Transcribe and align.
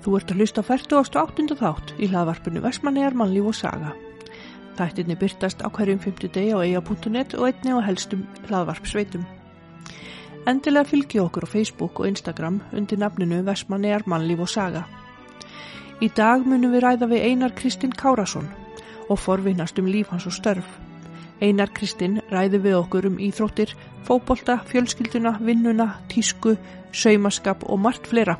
Þú 0.00 0.14
ert 0.16 0.30
að 0.32 0.38
hlusta 0.40 0.62
á 0.64 0.68
48. 0.68 1.56
þátt 1.60 1.90
í 2.00 2.06
hlaðvarpinu 2.08 2.62
Vestmannegar 2.64 3.16
mannlíf 3.20 3.50
og 3.50 3.56
saga. 3.58 3.90
Þættinni 4.78 5.16
byrtast 5.20 5.60
á 5.60 5.68
hverjum 5.68 6.00
50 6.00 6.32
degi 6.32 6.54
á 6.56 6.58
eia.net 6.64 7.34
og 7.36 7.44
einni 7.50 7.74
á 7.76 7.84
helstum 7.84 8.22
hlaðvarpsveitum. 8.48 9.26
Endilega 10.48 10.88
fylgi 10.88 11.20
okkur 11.20 11.44
á 11.44 11.52
Facebook 11.52 12.00
og 12.00 12.08
Instagram 12.08 12.62
undir 12.72 12.96
nafninu 12.96 13.42
Vestmannegar 13.44 14.06
mannlíf 14.08 14.40
og 14.40 14.48
saga. 14.48 14.86
Í 16.00 16.08
dag 16.16 16.46
munum 16.48 16.72
við 16.72 16.86
ræða 16.86 17.10
við 17.10 17.26
Einar 17.28 17.52
Kristinn 17.52 17.92
Kárasson 17.92 18.48
og 19.10 19.20
forvinnast 19.20 19.78
um 19.82 19.90
líf 19.90 20.08
hans 20.14 20.24
og 20.24 20.32
störf. 20.32 20.78
Einar 21.44 21.74
Kristinn 21.76 22.22
ræði 22.32 22.62
við 22.64 22.78
okkur 22.78 23.10
um 23.10 23.20
íþróttir, 23.20 23.76
fóbolta, 24.08 24.62
fjölskylduna, 24.70 25.36
vinnuna, 25.44 25.90
tísku, 26.08 26.56
saumaskap 26.92 27.68
og 27.68 27.84
margt 27.84 28.08
fleira. 28.08 28.38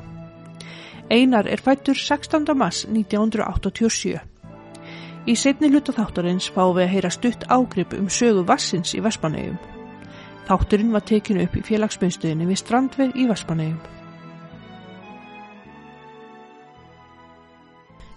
Einar 1.11 1.47
er 1.47 1.59
fættur 1.59 1.97
16. 1.99 2.45
mars 2.55 2.85
1987. 2.87 4.19
Í 5.27 5.33
setni 5.37 5.67
hluta 5.69 5.91
þáttarins 5.93 6.47
fáum 6.55 6.77
við 6.77 6.85
að 6.85 6.93
heyra 6.93 7.09
stutt 7.11 7.43
ágrip 7.51 7.91
um 7.97 8.07
sögu 8.09 8.45
Vassins 8.47 8.93
í 8.95 9.01
Vespanegum. 9.03 9.57
Þátturinn 10.47 10.93
var 10.95 11.03
tekinu 11.05 11.43
upp 11.43 11.57
í 11.59 11.63
félagsmyndstöðinni 11.67 12.47
við 12.49 12.61
Strandveg 12.63 13.17
í 13.19 13.27
Vespanegum. 13.29 13.81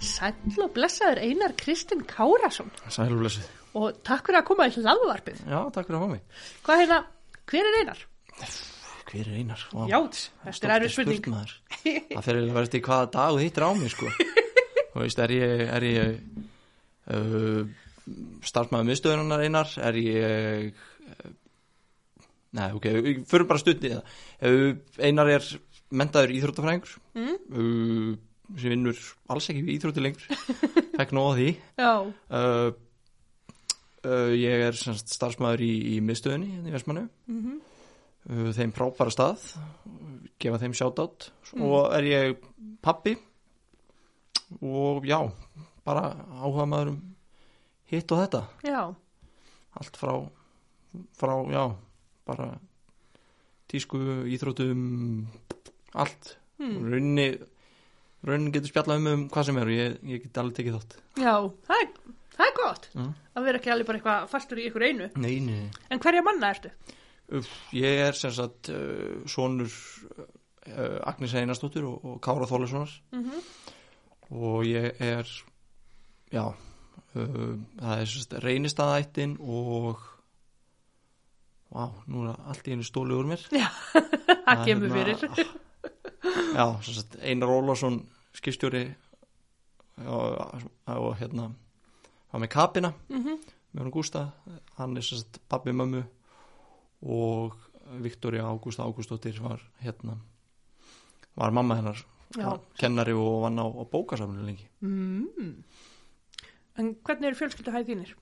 Sæll 0.05 0.63
og 0.63 0.71
blessaður 0.77 1.23
Einar 1.24 1.55
Kristinn 1.59 2.05
Kárasson 2.07 2.71
Sælu 2.93 3.19
blessið. 3.23 3.49
og 3.74 3.99
takk 4.07 4.29
fyrir 4.29 4.43
að 4.43 4.47
koma 4.52 4.69
í 4.69 4.74
hlaðvarpið. 4.77 5.43
Já, 5.49 5.59
takk 5.74 5.88
fyrir 5.88 5.99
að 5.99 6.07
fá 6.07 6.13
mig. 6.15 6.23
Hvað 6.66 6.85
hérna, 6.85 7.01
hver 7.51 7.71
er 7.73 7.79
Einar? 7.80 8.07
Hver 9.14 9.28
er 9.30 9.36
einar? 9.38 9.60
Vá, 9.70 9.84
Játs, 9.92 10.24
þetta 10.42 10.66
er 10.68 10.74
erfið 10.88 10.92
spurning. 10.96 11.27
Það 12.14 12.24
fyrir 12.27 12.40
að 12.43 12.48
verðast 12.57 12.74
í 12.74 12.82
hvaða 12.88 13.10
dag 13.15 13.38
hittir 13.45 13.66
á 13.66 13.71
mig, 13.79 13.93
sko. 13.95 14.10
Þú 14.95 15.02
veist, 15.04 15.21
er 15.23 15.34
ég, 15.34 15.62
er 15.76 15.87
ég 15.87 16.18
uh, 17.15 17.62
starfsmæður 18.51 18.88
miðstöðunar 18.90 19.45
einar? 19.46 19.71
Er 19.87 19.98
ég... 20.02 20.82
Uh, 21.15 21.32
nei, 22.59 22.68
ok, 22.79 22.88
fyrir 23.30 23.46
bara 23.51 23.62
það. 23.62 24.15
Uh, 24.43 24.71
einar 25.02 25.30
er 25.38 25.49
mentaður 25.95 26.34
íþróttafræðingur 26.40 26.96
Mm? 27.15 27.34
uh, 27.54 28.15
sem 28.59 28.73
vinnur 28.74 28.99
alls 29.30 29.46
ekki 29.52 29.62
við 29.65 29.76
íþrótti 29.78 30.02
lengur. 30.02 30.24
Fekk 30.99 31.15
nóg 31.16 31.28
að 31.32 31.38
því. 31.43 31.51
Já, 31.78 31.93
Uh, 32.34 32.73
uh, 34.04 34.32
ég 34.37 34.65
er 34.66 34.76
semst, 34.78 35.15
starfsmæður 35.15 35.62
í, 35.65 35.71
í 35.95 36.01
miðstöðunni 36.04 36.51
hérna 36.56 36.73
í 36.73 36.74
Vestmannu. 36.74 37.06
mm 37.30 37.46
uh, 37.54 37.71
þeim 38.25 38.73
frábæra 38.77 39.13
stað 39.13 39.43
gefa 40.41 40.61
þeim 40.63 40.75
shoutout 40.77 41.29
og 41.61 41.93
er 41.97 42.07
ég 42.09 42.47
pappi 42.85 43.17
og 44.63 45.05
já 45.09 45.19
bara 45.85 46.15
áhuga 46.41 46.67
maður 46.69 46.95
um 46.95 47.01
hitt 47.91 48.13
og 48.15 48.23
þetta 48.23 48.41
já, 48.65 48.80
allt 49.79 49.99
frá, 50.01 50.15
frá 51.19 51.35
já, 51.52 51.65
bara 52.27 52.47
tísku, 53.71 53.99
íþrótum 54.30 55.27
allt 55.95 56.35
mm. 56.59 56.79
rauninni 56.89 57.27
rauninni 58.25 58.55
getur 58.55 58.73
spjallað 58.73 59.01
um, 59.02 59.11
um 59.13 59.27
hvað 59.33 59.49
sem 59.51 59.61
er 59.61 59.71
og 59.71 59.77
ég, 59.77 59.97
ég 60.15 60.25
get 60.25 60.41
alveg 60.41 60.59
tekið 60.61 60.79
þátt 60.79 60.97
já, 61.21 61.35
það 61.69 61.85
er, 61.85 61.95
það 62.39 62.47
er 62.49 62.57
gott 62.61 62.91
Mm. 62.95 63.11
að 63.35 63.47
vera 63.49 63.59
ekki 63.59 63.71
alveg 63.75 63.87
bara 63.89 63.99
eitthvað 63.99 64.27
fastur 64.31 64.59
í 64.62 64.69
ykkur 64.69 64.84
einu. 64.87 65.06
nei, 65.19 65.41
nei, 65.43 65.65
En 65.91 65.99
hverja 65.99 66.22
manna 66.22 66.53
ertu? 66.55 66.71
Ég 67.72 68.00
er 68.05 68.17
sem 68.19 68.33
sagt 68.34 68.69
uh, 68.69 69.22
sonur 69.31 69.71
uh, 69.71 70.99
Agnes 71.09 71.34
Einarsdóttir 71.34 71.87
og, 71.89 72.05
og 72.05 72.21
Kára 72.25 72.49
Þólassonar 72.50 72.93
Mm 73.15 73.43
og 74.34 74.65
ég 74.65 74.97
er 75.05 75.28
já 76.33 76.45
uh, 76.49 77.59
það 77.77 78.01
er 78.01 78.09
sérst 78.09 78.33
reynistaðættin 78.43 79.34
og 79.39 80.01
vá, 81.69 81.91
nú 82.09 82.25
er 82.25 82.41
allt 82.49 82.67
í 82.67 82.73
einu 82.75 82.87
stóli 82.89 83.15
úr 83.15 83.29
mér. 83.29 83.45
Já, 83.53 83.69
það 83.93 84.65
kemur 84.65 84.97
hérna- 84.97 85.29
fyrir. 85.37 85.53
já, 86.59 86.67
sérst 86.89 87.19
Einar 87.21 87.53
Ólafsson 87.53 88.01
skipstjóri 88.34 88.87
og, 90.09 90.65
og 90.97 91.13
hérna 91.21 91.51
var 92.33 92.43
með 92.43 92.55
kapina. 92.57 92.95
Mm 93.13 93.39
með 93.75 93.83
hann 93.83 93.91
Gústa, 93.91 94.21
hann 94.79 94.93
er 94.97 95.03
sérst 95.03 95.41
pabbi 95.51 95.73
mömmu 95.75 96.05
og 97.04 97.54
Viktoria 98.00 98.42
Ágústa 98.48 98.82
Ágústóttir 98.87 99.38
var 99.44 99.60
hérna 99.82 100.16
var 101.37 101.50
mamma 101.53 101.76
hennar 101.76 102.00
var 102.37 102.60
kennari 102.78 103.12
og 103.12 103.42
vann 103.44 103.59
á, 103.60 103.66
á 103.69 103.84
bókasafninu 103.87 104.44
lengi 104.47 104.69
Mm. 104.82 105.62
En 106.76 106.94
hvernig 107.04 107.28
eru 107.28 107.37
fjölskyldu 107.38 107.70
þínir? 107.87 108.15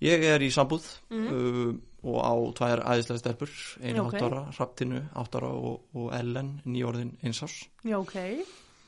Ég 0.00 0.22
er 0.22 0.40
í 0.40 0.50
sambúð 0.52 0.84
Mhm. 1.10 1.26
uh, 1.26 1.74
og 2.06 2.20
á 2.22 2.32
tvær 2.54 2.82
æðislega 2.84 3.18
stelpur 3.18 3.50
einu 3.82 4.02
Ok. 4.02 4.06
okay. 4.06 4.20
áttara, 4.20 4.42
Hraptinu 4.52 5.00
áttara 5.16 5.48
og, 5.50 5.80
og 5.94 6.12
Ellen 6.14 6.60
nýjórðin 6.66 7.16
einsás 7.24 7.66
Já, 7.84 7.96
ok. 7.98 8.12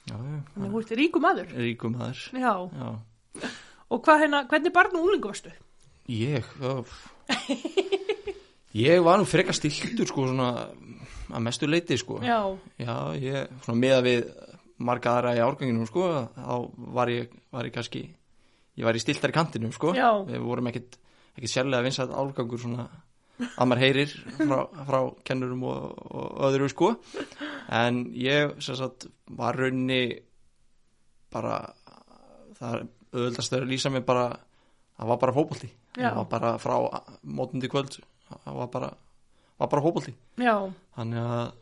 Þannig 0.08 0.44
að 0.56 0.70
þú 0.72 0.78
ert 0.80 0.92
ríku 0.96 1.20
maður. 1.20 1.48
ríkum 1.56 1.96
aður 1.96 2.20
Já. 2.32 2.54
Já, 2.72 3.50
Og 3.90 4.04
hérna, 4.04 4.46
hvernig 4.48 4.72
barn 4.72 4.96
og 4.96 5.04
úlingu 5.08 5.28
varstu? 5.28 5.50
ég 6.08 6.44
öf. 6.60 7.08
Ég 8.76 9.00
var 9.04 9.16
nú 9.20 9.24
frekar 9.28 9.56
stiltur 9.56 10.08
sko 10.10 10.26
svona 10.28 10.48
að 11.28 11.44
mestu 11.44 11.68
leiti 11.68 11.96
sko 12.00 12.20
Já. 12.24 12.40
Já, 12.80 12.94
ég, 13.16 13.48
svona 13.64 13.80
meða 13.80 14.02
við 14.04 14.28
marga 14.78 15.16
aðra 15.16 15.34
í 15.36 15.42
árganginum 15.42 15.88
sko 15.88 16.06
þá 16.36 16.54
var 16.96 17.10
ég, 17.12 17.32
var 17.52 17.68
ég 17.68 17.74
kannski 17.74 18.04
ég 18.78 18.86
var 18.86 18.96
í 18.96 19.02
stiltari 19.02 19.34
kantinum 19.34 19.72
sko 19.74 19.94
Já. 19.96 20.10
við 20.28 20.44
vorum 20.44 20.68
ekkit, 20.70 20.98
ekkit 21.36 21.52
sérlega 21.54 21.84
vinsætt 21.86 22.12
árgangur 22.14 22.60
svona 22.62 22.86
að 23.38 23.68
maður 23.70 23.82
heyrir 23.84 24.12
frá, 24.36 24.60
frá 24.88 24.98
kennurum 25.26 25.64
og, 25.70 25.82
og 26.10 26.44
öðru 26.48 26.68
sko 26.72 26.92
en 27.74 28.04
ég 28.18 28.56
sem 28.64 28.78
sagt 28.78 29.08
var 29.38 29.56
raunni 29.58 30.02
bara 31.32 31.60
það 32.58 32.68
er 32.72 32.86
auðvöldast 33.14 33.54
að 33.56 33.66
lýsa 33.70 33.92
mig 33.94 34.04
bara 34.08 34.28
það 34.98 35.12
var 35.12 35.20
bara 35.24 35.36
fótbolti 35.36 35.70
Já. 35.98 36.10
það 36.10 36.18
var 36.22 36.30
bara 36.32 36.54
frá 36.62 36.76
mótundi 37.22 37.70
kvöld 37.70 37.98
það 38.30 38.58
var 38.62 38.70
bara, 38.74 38.90
var 39.58 39.68
bara 39.72 39.82
fótbolti 39.84 40.14
Já. 40.38 40.56
þannig 40.96 41.22
að 41.22 41.52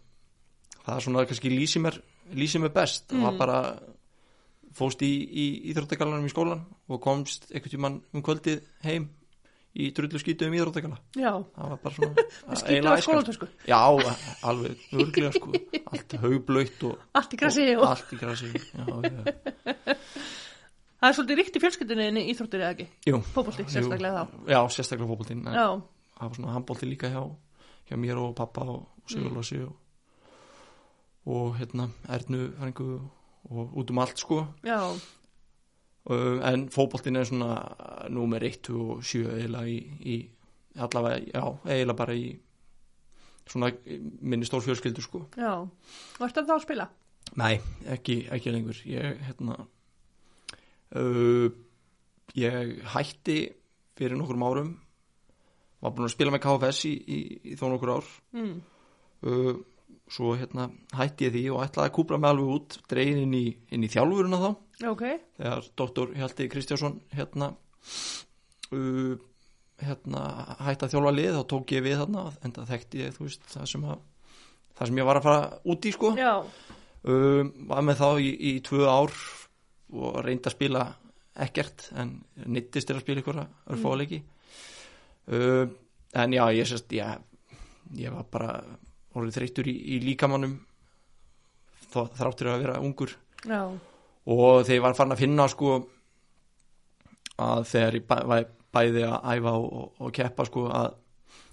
það 0.86 0.94
er 0.96 1.04
svona 1.06 1.26
kannski 1.26 1.50
lýsi 1.52 1.80
mér, 1.82 2.00
lýsi 2.34 2.60
mér 2.62 2.72
best 2.74 3.08
það 3.10 3.22
var 3.26 3.32
Mm. 3.36 3.38
bara 3.38 3.60
fóst 4.76 5.00
í, 5.02 5.08
í 5.24 5.44
íþróttagallanum 5.72 6.26
í 6.28 6.32
skólan 6.32 6.64
og 6.92 7.00
komst 7.00 7.46
einhvern 7.50 7.72
tímann 7.72 8.00
um 8.12 8.22
kvöldið 8.22 8.60
heim 8.84 9.06
í 9.76 9.90
drullu 9.96 10.18
skítu 10.20 10.46
um 10.48 10.52
íþróttagalla 10.56 10.98
Já. 11.16 11.32
það 11.56 11.70
var 11.72 11.80
bara 11.82 11.94
svona 11.94 12.14
á 12.48 12.52
æskan. 12.52 13.00
skólatösku. 13.06 13.48
já, 13.68 13.80
alveg 14.42 14.76
örglega 14.92 15.32
sko 15.32 15.52
allt 15.92 16.16
haugblöytt 16.22 16.84
og, 16.90 16.98
Allt 17.16 17.32
í 17.32 17.40
grassi 17.40 17.66
og, 17.76 17.84
allt 17.88 18.12
í 18.12 18.20
grasi 18.20 18.52
já, 18.52 18.84
það 20.96 21.08
er 21.10 21.16
svolítið 21.18 21.38
ríkt 21.40 21.56
í 21.58 21.62
fjölskyldunni 21.62 22.22
íþróttir 22.32 22.62
eða 22.64 22.72
ekki? 22.76 22.86
Jú, 23.10 23.18
Fótbolti, 23.34 23.64
jú. 23.66 23.72
sérstaklega 23.74 24.22
þá. 24.24 24.36
já, 24.54 24.60
sérstaklega 24.76 25.10
fótboltinn 25.12 25.42
en 25.46 25.56
Já. 25.56 25.66
Það 26.16 26.28
var 26.28 26.38
svona 26.38 26.54
handbólti 26.56 26.88
líka 26.88 27.10
hjá, 27.12 27.22
hjá 27.88 27.96
mér 28.00 28.20
og 28.22 28.34
pappa 28.38 28.64
og 28.64 28.86
Sigurlósi 29.06 29.60
og, 29.62 29.76
og 31.30 31.56
hérna 31.60 31.88
Ernu 32.10 32.48
Frengu 32.58 32.88
og 33.50 33.76
út 33.78 33.90
um 33.92 33.98
allt 34.02 34.18
sko 34.18 34.40
Já. 34.66 34.80
uh, 36.10 36.38
en 36.52 36.68
fótboltin 36.70 37.16
er 37.16 37.24
svona 37.28 37.60
númer 38.10 38.42
1 38.42 38.70
og 38.74 39.04
7 39.04 39.26
eiginlega 39.36 39.66
í, 39.70 39.78
í 40.02 40.16
allavega, 40.76 41.22
já, 41.30 41.44
eiginlega 41.70 41.96
bara 41.96 42.14
í 42.18 42.26
svona 43.46 43.70
minni 44.20 44.44
stór 44.48 44.64
fjölskyldu 44.66 45.02
sko 45.04 45.26
Já. 45.38 45.62
Varstu 46.18 46.42
það 46.42 46.56
að 46.56 46.64
spila? 46.66 46.88
nei, 47.36 47.60
ekki, 47.90 48.26
ekki 48.30 48.52
lengur 48.54 48.78
ég, 48.86 49.18
hérna 49.28 49.56
uh, 50.96 51.48
ég 52.38 52.76
hætti 52.94 53.38
fyrir 53.98 54.18
nokkrum 54.18 54.44
árum 54.46 54.74
var 55.82 55.94
búin 55.94 56.08
að 56.08 56.14
spila 56.14 56.34
með 56.34 56.44
KFS 56.46 56.82
í, 56.88 56.92
í, 56.96 57.18
í 57.52 57.56
þó 57.58 57.66
nokkur 57.72 57.94
ár. 57.98 58.12
Mm. 58.36 58.54
uh, 59.26 59.54
svo 60.12 60.36
hérna 60.38 60.68
hætti 60.94 61.26
ég 61.26 61.32
því 61.34 61.44
og 61.54 61.62
ætlaði 61.64 61.90
að 61.90 61.94
kúpla 61.96 62.18
mig 62.22 62.30
alveg 62.30 62.50
út 62.54 62.76
dregin 62.90 63.24
inn 63.24 63.32
í, 63.34 63.46
inn 63.74 63.86
í 63.86 63.90
þjálfuruna 63.90 64.42
þá. 64.42 64.50
Ok. 64.92 65.06
þegar 65.38 65.70
doktor 65.80 66.12
Hjalti 66.14 66.46
Kristjásson 66.52 67.00
hérna 67.16 67.50
uh, 68.76 69.16
hérna 69.82 70.22
hætti 70.62 70.86
að 70.86 70.94
þjálfa 70.94 71.14
lið 71.16 71.32
þá 71.36 71.42
tók 71.52 71.74
ég 71.74 71.84
við 71.84 71.98
þarna 72.02 72.28
en 72.40 72.54
það 72.56 72.70
þekkti 72.72 73.02
ég 73.02 73.16
þú 73.16 73.26
veist 73.26 73.50
það 73.52 73.66
sem, 73.72 73.88
að, 73.92 74.04
það 74.78 74.90
sem 74.90 75.00
ég 75.00 75.08
var 75.08 75.20
að 75.20 75.26
fara 75.26 75.42
út 75.74 75.88
í 75.88 75.94
sko. 75.96 76.12
Um, 77.06 77.50
var 77.70 77.82
með 77.86 78.00
þá 78.00 78.08
í, 78.18 78.30
í 78.50 78.52
tvö 78.66 78.86
ár 78.88 79.12
og 79.96 80.16
reyndi 80.26 80.50
að 80.50 80.56
spila 80.56 80.86
ekkert 81.46 81.90
en 82.00 82.16
nittist 82.48 82.88
til 82.88 82.96
að 82.96 83.04
spila 83.04 83.22
ykkur 83.22 83.42
örfáleiki 83.44 84.22
um, 85.26 85.74
en 86.16 86.36
já, 86.36 86.44
ég 86.54 86.68
sérst 86.68 86.92
ég, 86.96 87.26
ég 87.98 88.14
var 88.14 88.26
bara 88.32 88.52
orðið 89.16 89.38
þreyttur 89.38 89.68
í, 89.70 89.76
í 89.96 90.00
líkamannum 90.04 90.58
þráttur 91.96 92.50
að 92.52 92.64
vera 92.66 92.80
ungur. 92.84 93.14
Já, 93.46 93.62
og 94.26 94.64
þegar 94.66 94.74
ég 94.74 94.84
var 94.84 94.96
farin 94.98 95.14
að 95.14 95.22
finna 95.22 95.46
sko 95.48 95.76
að 97.40 97.66
þegar 97.70 97.98
ég 97.98 98.06
bæ, 98.08 98.16
bæ, 98.26 98.36
bæði 98.76 99.04
að 99.06 99.28
æfa 99.36 99.52
og, 99.60 99.90
og, 100.00 100.12
keppa 100.14 100.46
sko 100.48 100.66
að 100.72 100.88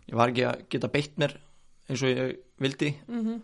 ég 0.10 0.18
var 0.20 0.32
ekki 0.32 0.46
að 0.48 0.64
geta 0.74 0.92
beitt 0.92 1.20
mér 1.22 1.36
eins 1.90 2.04
og 2.04 2.12
ég 2.12 2.34
vildi 2.64 2.92
mhm, 3.08 3.42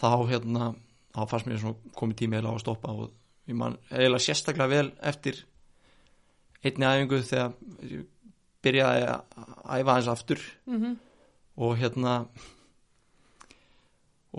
þá 0.00 0.10
hérna 0.30 0.72
þá 1.10 1.22
fannst 1.32 1.48
mér 1.48 1.62
svona 1.62 1.94
komið 1.96 2.20
tími 2.22 2.38
eða 2.38 2.52
á 2.52 2.54
að 2.54 2.62
stoppa 2.64 2.94
og 2.94 3.10
ég 3.50 3.58
man 3.58 3.78
eiginlega 3.90 4.24
sérstaklega 4.26 4.70
vel 4.70 4.92
eftir 5.10 5.42
einni 6.62 6.86
æfingu 6.86 7.22
þegar 7.26 7.54
ég 7.88 8.06
byrjaði 8.64 9.04
að 9.08 9.20
æfa 9.80 9.94
hans 9.96 10.08
aftur. 10.12 10.40
Mhm, 10.66 10.96
og 11.60 11.76
hérna 11.80 12.14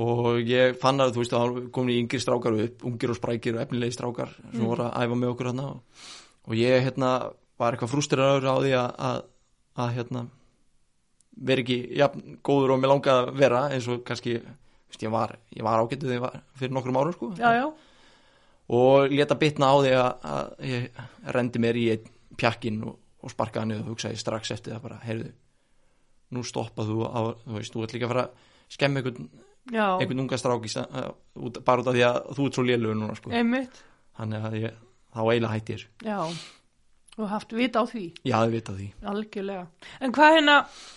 og 0.01 0.39
ég 0.47 0.77
fann 0.79 1.01
að 1.03 1.11
þú 1.17 1.19
veist 1.23 1.33
að 1.35 1.57
komin 1.75 1.95
í 1.97 1.99
yngri 2.05 2.19
strákar 2.23 2.55
upp, 2.63 2.83
ungir 2.87 3.11
og 3.11 3.17
sprækir 3.19 3.57
og 3.57 3.63
efnilegi 3.65 3.97
strákar 3.97 4.29
sem 4.51 4.61
Mm. 4.61 4.67
voru 4.69 4.85
að 4.87 5.01
æfa 5.03 5.15
með 5.19 5.31
okkur 5.33 5.49
hérna 5.51 5.65
og, 5.67 5.81
og 6.47 6.53
ég 6.55 6.85
hérna 6.85 7.09
var 7.59 7.73
eitthvað 7.75 7.91
frústiraður 7.91 8.47
á 8.47 8.55
því 8.63 8.71
að, 8.79 8.95
að, 9.09 9.19
að 9.83 9.93
hérna 9.97 10.23
vera 11.41 11.61
ekki 11.61 11.77
jafn 11.99 12.37
góður 12.43 12.71
og 12.75 12.79
mér 12.79 12.91
langaði 12.93 13.19
að 13.27 13.35
vera 13.41 13.61
eins 13.71 13.87
og 13.91 14.03
kannski 14.07 14.37
veist, 14.39 15.03
ég 15.03 15.11
var, 15.11 15.35
var 15.59 15.83
ágættu 15.83 16.07
þegar 16.07 16.15
ég 16.17 16.21
var 16.25 16.39
fyrir 16.55 16.73
nokkrum 16.75 16.97
árum 17.01 17.13
sko. 17.13 17.29
Já, 17.35 17.51
já, 17.59 17.67
og 18.71 19.11
leta 19.11 19.35
bitna 19.35 19.71
á 19.71 19.75
því 19.83 19.93
að, 19.99 20.11
að 20.23 20.71
ég 20.71 21.05
rendi 21.35 21.59
mér 21.59 21.75
í 21.75 21.85
einn 21.91 22.09
pjakkin 22.39 22.83
og, 22.87 22.95
og 23.21 23.31
sparkaði 23.33 23.69
niður 23.71 23.85
og 23.87 23.93
hugsaði 23.95 24.19
strax 24.21 24.51
eftir 24.55 24.73
það 24.75 24.83
bara, 24.87 24.99
heyrðu 25.05 25.31
nú 26.31 26.43
stoppa 26.47 26.85
þú 26.87 26.97
á, 27.05 27.19
þú 27.43 27.57
veist, 27.57 27.73
þú 27.75 27.83
ert 27.85 27.93
líka 27.97 28.07
að 28.07 28.13
fara 28.13 28.23
að 28.27 28.47
skemmi 28.71 29.01
einhvern, 29.01 29.29
já, 29.75 29.85
einhvern 29.99 30.23
unga 30.23 30.39
strák 30.39 30.63
í, 30.65 30.71
sta- 30.71 30.87
uh, 30.87 31.11
út, 31.43 31.59
bara 31.67 31.83
út 31.83 31.89
af 31.91 31.97
því 31.97 32.03
að 32.07 32.19
þú 32.37 32.45
ert 32.47 32.57
svo 32.59 32.63
lélugur 32.69 32.97
núna 33.01 33.17
sko. 33.19 33.33
einmitt, 33.35 33.81
þannig 34.19 34.47
að 34.49 34.57
ég, 34.61 34.77
þá 35.11 35.19
eiginlega 35.25 35.53
hætti 35.57 35.75
ég 35.75 35.81
þessu. 35.81 36.07
já, 36.07 36.19
og 37.19 37.27
haft 37.33 37.51
vita 37.59 37.83
á 37.83 37.85
því, 37.91 38.05
ég 38.23 38.37
hafði 38.37 38.55
vitað 38.55 38.79
því 38.79 38.89
algjörlega. 39.11 39.65
En 40.01 40.15
hvað 40.15 40.35
hérna, 40.37 40.55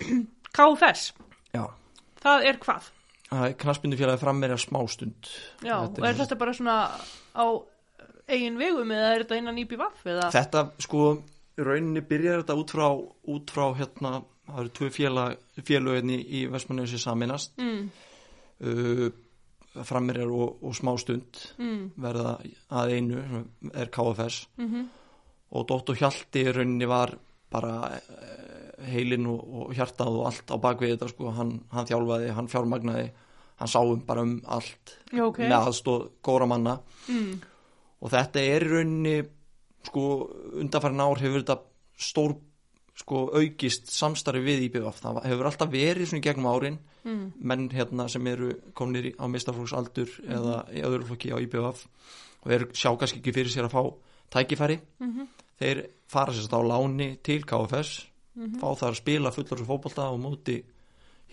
KFS, 0.57 1.03
já. 1.57 1.65
það 2.23 2.47
er 2.53 2.61
hvað? 2.63 2.91
það 3.35 3.45
er 3.49 3.55
knaspindu 3.59 3.97
félagi 3.99 4.21
frammeira 4.21 4.57
smástund 4.61 5.27
Já, 5.65 5.75
Þetta 5.89 5.99
og 5.99 6.05
er 6.07 6.19
þetta 6.21 6.37
bara 6.39 6.53
svona 6.55 6.75
á 7.35 7.47
eigin 8.31 8.59
vegum 8.61 8.93
eða 8.95 9.09
er 9.17 9.25
þetta 9.25 9.39
innan 9.41 9.59
IPVAF 9.65 10.05
eða? 10.07 10.29
þetta 10.31 10.61
sko 10.85 11.09
rauninni 11.59 12.03
byrjar 12.09 12.43
þetta 12.43 12.57
út 12.61 12.75
frá, 12.75 12.87
út 13.35 13.53
frá 13.55 13.67
hérna, 13.79 14.15
það 14.49 14.63
eru 14.63 14.73
tvö 14.79 14.91
félöginni 15.65 16.19
í 16.19 16.47
Vestmanniðs 16.53 16.97
saminast 17.03 17.55
Mm, 17.61 17.87
uh, 18.65 19.07
frammeirjar 19.75 20.31
og, 20.31 20.61
og 20.63 20.75
smástund 20.77 21.41
mm, 21.59 21.95
verða 21.99 22.37
að 22.71 22.93
einu 22.95 23.23
sem 23.31 23.73
er 23.75 23.91
KFS 23.91 24.45
mhm, 24.61 24.85
og 25.55 25.67
Dóttur 25.71 25.99
Hjalti 25.99 26.45
í 26.45 26.53
rauninni 26.55 26.87
var 26.87 27.17
bara 27.51 27.75
heilin 28.91 29.27
og, 29.31 29.43
og 29.43 29.75
hjartað 29.75 30.19
og 30.19 30.29
allt 30.31 30.51
á 30.51 30.57
bakvið 30.63 30.95
þetta 30.95 31.11
sko, 31.11 31.31
hann, 31.35 31.57
hann 31.75 31.89
þjálfaði, 31.89 32.31
hann 32.37 32.51
fjármagnaði 32.51 33.09
hann 33.61 33.71
sáum 33.71 34.03
bara 34.07 34.25
um 34.27 34.37
allt 34.51 34.97
já, 35.13 35.25
ok, 35.27 35.41
með 35.45 35.57
aðstóð 35.61 36.07
góra 36.27 36.49
manna. 36.51 36.79
Mm, 37.09 37.37
og 38.03 38.13
þetta 38.13 38.43
er 38.43 38.67
rauninni 38.71 39.17
sko 39.85 40.09
undanfærin 40.61 41.05
ár 41.05 41.23
hefur 41.23 41.43
þetta 41.43 41.59
stór 42.01 42.37
sko 42.95 43.25
aukist 43.35 43.91
samstarfi 43.91 44.43
við 44.45 44.69
IBF 44.69 45.01
það 45.03 45.25
hefur 45.27 45.49
alltaf 45.51 45.71
verið 45.73 46.11
svona 46.11 46.23
í 46.23 46.27
gegnum 46.29 46.51
árin. 46.51 46.79
Mm, 47.05 47.25
menn 47.37 47.65
hérna 47.75 48.07
sem 48.09 48.27
eru 48.31 48.53
komnir 48.77 49.11
á 49.19 49.27
mistaflóksaldur 49.29 50.13
eða 50.25 50.61
í 50.73 50.85
öðru 50.87 51.09
flokki 51.11 51.35
á 51.35 51.43
IBF 51.43 51.83
og 52.45 52.55
eru 52.55 52.69
sjá 52.73 52.93
kannski 52.95 53.21
ekki 53.21 53.35
fyrir 53.35 53.53
sér 53.53 53.69
að 53.69 53.75
fá 53.75 53.83
tækifæri. 54.37 54.79
Mhm, 55.03 55.27
þeir 55.61 55.83
fara 56.11 56.33
sérst 56.33 56.55
á 56.55 56.61
láni 56.63 57.11
til 57.23 57.43
KFS 57.43 58.07
mhm, 58.39 58.63
fá 58.63 58.69
þar 58.79 58.95
að 58.95 59.03
spila 59.03 59.35
fullar 59.35 59.61
svo 59.61 59.69
fótbolta 59.69 60.09
og 60.13 60.23
móti 60.23 60.63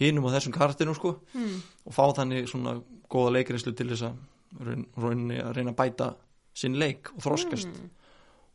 hinum 0.01 0.25
og 0.25 0.35
þessum 0.35 0.55
karakterinu 0.55 0.97
sko 0.97 1.15
mm, 1.33 1.55
og 1.85 1.93
fá 1.93 2.03
þannig 2.17 2.49
svona 2.49 2.75
góða 3.11 3.37
leikrinslu 3.37 3.73
til 3.77 3.91
þess 3.91 4.07
að 4.09 4.65
raun, 4.65 4.85
rauninni 4.97 5.39
að 5.41 5.57
reyna 5.57 5.73
að 5.75 5.81
bæta 5.81 6.13
sinn 6.57 6.77
leik 6.79 7.13
og 7.15 7.23
þroskast. 7.25 7.69
Mm, 7.69 7.89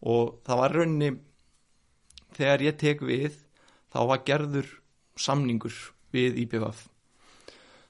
og 0.07 0.37
það 0.47 0.61
var 0.63 0.77
rauninni 0.77 1.13
þegar 2.37 2.67
ég 2.67 2.79
tek 2.81 3.03
við 3.07 3.39
þá 3.93 4.01
var 4.13 4.25
gerður 4.29 4.69
samningur 5.19 5.77
við 6.15 6.41
IBF 6.45 6.87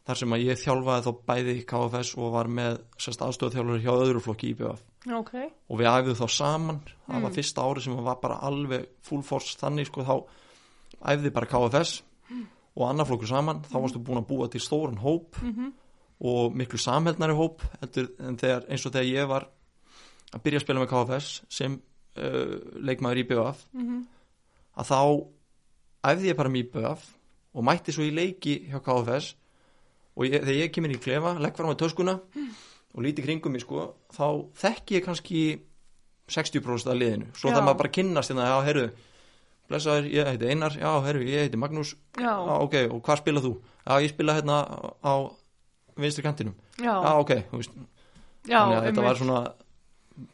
þar 0.06 0.20
sem 0.20 0.34
að 0.36 0.44
ég 0.46 0.60
þjálfaði 0.62 1.06
þá 1.06 1.12
bæði 1.30 1.54
í 1.58 1.64
KFS 1.66 2.12
og 2.22 2.34
var 2.36 2.50
með 2.58 2.76
sérst 3.02 3.24
aðstofþjálfur 3.26 3.82
hjá 3.82 3.92
öðru 3.94 4.22
flokki 4.22 4.52
IBF 4.54 4.84
ok, 5.14 5.32
og 5.70 5.80
við 5.80 5.88
æfðum 5.90 6.18
þá 6.18 6.26
saman. 6.34 6.78
Það 7.06 7.22
var 7.22 7.30
Mm. 7.30 7.36
fyrsta 7.36 7.62
ári 7.62 7.82
sem 7.82 7.96
var 8.04 8.20
bara 8.22 8.40
alveg 8.42 8.86
full 9.02 9.22
force 9.22 9.56
þannig 9.58 9.86
sko 9.86 10.02
þá 10.02 10.14
æfði 11.12 11.32
bara 11.32 11.46
KFS 11.46 12.02
og 12.76 12.88
annar 12.88 13.06
flokkur 13.06 13.30
saman. 13.30 13.62
Þá 13.62 13.76
varstu 13.80 14.02
búin 14.02 14.18
að 14.18 14.26
búa 14.26 14.48
til 14.50 14.60
stóran 14.60 14.98
hóp 14.98 15.38
mhm, 15.42 15.72
og 16.20 16.54
miklu 16.54 16.78
samheldnari 16.78 17.36
hóp 17.38 17.62
en 17.82 18.36
þegar, 18.36 18.64
eins 18.68 18.86
og 18.86 18.92
þegar 18.92 19.06
ég 19.10 19.28
var 19.28 19.48
að 20.34 20.42
byrja 20.42 20.58
að 20.58 20.64
spila 20.66 20.80
með 20.82 20.90
KFS 20.90 21.42
sem 21.48 21.80
uh, 22.16 22.54
leikmaður 22.82 23.22
í 23.22 23.26
BF 23.30 23.64
mhm, 23.76 24.04
að 24.76 24.90
þá 24.92 25.00
æfði 26.12 26.30
ég 26.32 26.38
bara 26.38 26.52
með 26.52 26.70
BF 26.74 27.08
og 27.56 27.66
mætti 27.66 27.94
svo 27.94 28.04
í 28.04 28.14
leiki 28.14 28.58
hjá 28.70 28.80
KFS 28.84 29.32
og 30.16 30.28
ég, 30.28 30.40
þegar 30.42 30.60
ég 30.60 30.72
kemur 30.74 30.92
í 30.92 31.00
klefa 31.00 31.36
legg 31.40 31.56
fram 31.56 31.72
á 31.72 31.80
töskuna 31.80 32.18
og 32.96 33.04
líti 33.04 33.24
kringum 33.24 33.52
mig 33.52 33.64
sko 33.64 33.90
þá 34.16 34.26
þekki 34.60 34.98
ég 34.98 35.04
kannski 35.04 35.40
60% 36.26 36.90
af 36.90 36.98
liðinu. 36.98 37.28
Svo 37.38 37.52
það 37.52 37.66
maður 37.68 37.80
bara 37.82 37.92
kynnast 37.94 38.32
hérna, 38.32 38.48
já, 38.50 38.56
heyrðu 38.66 38.86
blessaður, 39.70 40.08
ég 40.10 40.30
heiti 40.30 40.48
Einar, 40.50 40.76
já, 40.78 40.88
heyrðu, 41.06 41.26
ég 41.30 41.44
heiti 41.46 41.60
Magnús. 41.60 41.92
Já, 42.18 42.32
já, 42.32 42.54
ok, 42.62 42.76
og 42.90 43.02
hvað 43.06 43.20
spila 43.22 43.42
þú? 43.44 43.52
Já, 43.82 43.92
ég 44.02 44.12
spila 44.14 44.34
hérna 44.34 44.56
á 45.02 45.14
vinstri 45.98 46.24
kantinum. 46.26 46.56
Já, 46.78 46.92
já, 46.92 47.12
ok, 47.22 47.32
þú 47.50 47.60
veist. 47.60 47.78
Já, 48.46 48.58
þannig 48.58 48.78
að 48.78 48.88
þetta 48.88 49.06
var 49.06 49.20
svona 49.20 49.40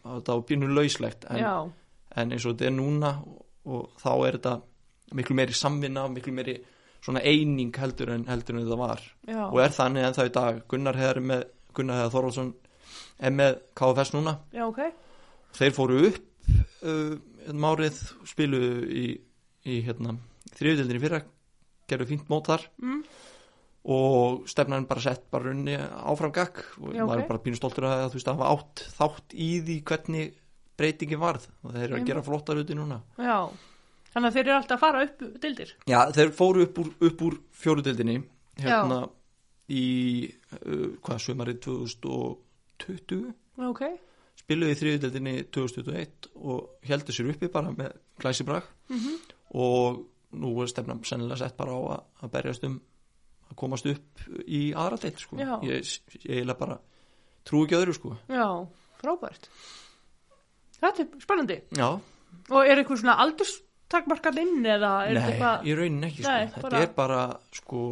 þetta 0.02 0.36
var 0.36 0.44
pínu 0.48 0.68
lauslegt 0.72 1.26
en, 1.30 1.72
en 2.16 2.34
eins 2.34 2.44
og 2.46 2.54
þetta 2.54 2.68
er 2.68 2.76
núna 2.76 3.14
og, 3.22 3.88
þá 4.02 4.12
er 4.14 4.38
þetta 4.38 4.54
miklu 5.18 5.36
meiri 5.36 5.56
samvinna 5.56 6.06
miklu 6.12 6.34
meiri 6.34 6.56
svona 7.02 7.22
eining 7.26 7.72
heldur 7.76 8.12
en 8.14 8.26
heldur 8.30 8.56
en 8.56 8.64
þetta 8.64 8.78
var. 8.78 9.02
Já, 9.26 9.40
og 9.48 9.58
er 9.62 9.74
þannig 9.74 10.06
en 10.06 10.16
það 10.16 10.28
í 10.28 10.34
dag. 10.36 10.60
Gunnar 10.70 10.98
Heðar 10.98 11.20
með 11.26 11.44
Gunnar 11.74 11.98
Heðar 11.98 12.12
Þorvaldsson 12.14 12.52
er 13.18 13.34
með 13.34 13.58
KFS 13.78 14.14
núna. 14.14 14.36
Já, 14.54 14.64
ok, 14.68 14.82
þeir 15.58 15.74
fóru 15.76 15.98
upp 16.08 16.20
uh, 16.86 17.16
um 17.50 17.66
árið 17.72 18.00
spiluðu 18.28 18.86
í, 18.86 19.06
í 19.66 19.80
hérna, 19.86 20.14
þriðutildinni 20.54 21.02
fyrra 21.02 21.22
gerðu 21.90 22.08
fínt 22.12 22.30
mót 22.30 22.50
þar. 22.50 22.68
Mm, 22.82 23.02
og 23.82 24.44
stefnan 24.46 24.84
bara 24.86 25.02
sett 25.02 25.24
bara 25.32 25.48
runni 25.50 25.74
áfram 25.74 26.30
gakk 26.34 26.60
og 26.78 26.92
Já, 26.94 27.02
maður 27.02 27.16
ok. 27.18 27.24
er 27.24 27.28
bara 27.32 27.42
pínu 27.42 27.58
stoltur 27.58 27.86
að 27.88 28.04
þú 28.12 28.18
veist 28.20 28.28
að 28.30 28.36
hafa 28.38 28.50
átt 28.54 28.82
þátt 28.98 29.34
í 29.34 29.48
því 29.66 29.76
hvernig 29.90 30.36
breytingi 30.78 31.18
varð. 31.18 31.48
Og 31.66 31.74
þeir 31.74 31.84
eru 31.88 31.98
að 31.98 32.06
gera 32.06 32.22
flottar 32.26 32.60
uti 32.62 32.76
núna. 32.78 33.00
Já, 33.18 33.38
þannig 34.12 34.28
að 34.28 34.36
þeir 34.36 34.44
eru 34.46 34.54
alltaf 34.58 34.76
að 34.76 34.84
fara 34.84 35.02
upp 35.08 35.24
dildir, 35.42 35.74
Já, 35.90 35.98
þeir 36.14 36.30
fóru 36.38 36.62
upp 36.68 36.78
úr, 36.78 36.92
upp 37.08 37.26
úr 37.26 37.36
fjórudildinni 37.62 38.16
hérna 38.62 39.00
í 39.72 39.84
uh, 40.30 40.88
hvað 41.02 41.20
sumarið 41.26 41.60
2020 41.66 43.28
ok, 43.68 43.82
spiluðu 44.42 44.74
í 44.74 44.78
þriðudildinni 44.80 45.34
2021 45.54 46.30
og 46.42 46.86
heldur 46.88 47.16
sér 47.16 47.30
uppi 47.34 47.50
bara 47.52 47.74
með 47.74 47.94
glæsibrag. 48.22 48.70
Mhm, 48.92 49.20
og 49.58 50.02
nú 50.32 50.54
er 50.62 50.70
stefnan 50.70 51.02
sennilega 51.04 51.42
sett 51.42 51.58
bara 51.58 51.74
á 51.76 51.80
að, 51.98 52.02
að 52.24 52.32
berjast 52.38 52.64
um 52.68 52.78
að 53.52 53.58
komast 53.62 53.86
upp 53.92 54.24
í 54.46 54.62
aðra 54.74 54.98
deild 55.02 55.20
sko. 55.22 55.38
Ég, 55.38 55.92
ég 56.22 56.30
eiginlega 56.32 56.58
bara 56.58 56.78
trú 57.46 57.64
ekki 57.66 57.78
öðru 57.78 57.94
sko. 57.96 58.14
Já, 58.32 58.46
frábært, 59.02 59.48
þetta 60.80 61.04
er 61.04 61.22
spennandi, 61.24 61.58
Já, 61.78 61.88
og 61.92 62.62
er 62.66 62.80
eitthvað 62.82 63.02
svona 63.02 63.16
aldurstakmarkað 63.26 64.40
inn 64.42 64.62
eða 64.66 64.92
er 65.06 65.12
þetta 65.12 65.26
nei, 65.26 65.32
eitthvað, 65.34 65.66
í 65.68 65.76
rauninni 65.78 66.08
ekki 66.10 66.22
sko. 66.24 66.32
Nei, 66.32 66.46
þetta 66.54 66.64
bara- 66.68 66.82
er 66.86 66.94
bara 66.96 67.20
sko 67.58 67.82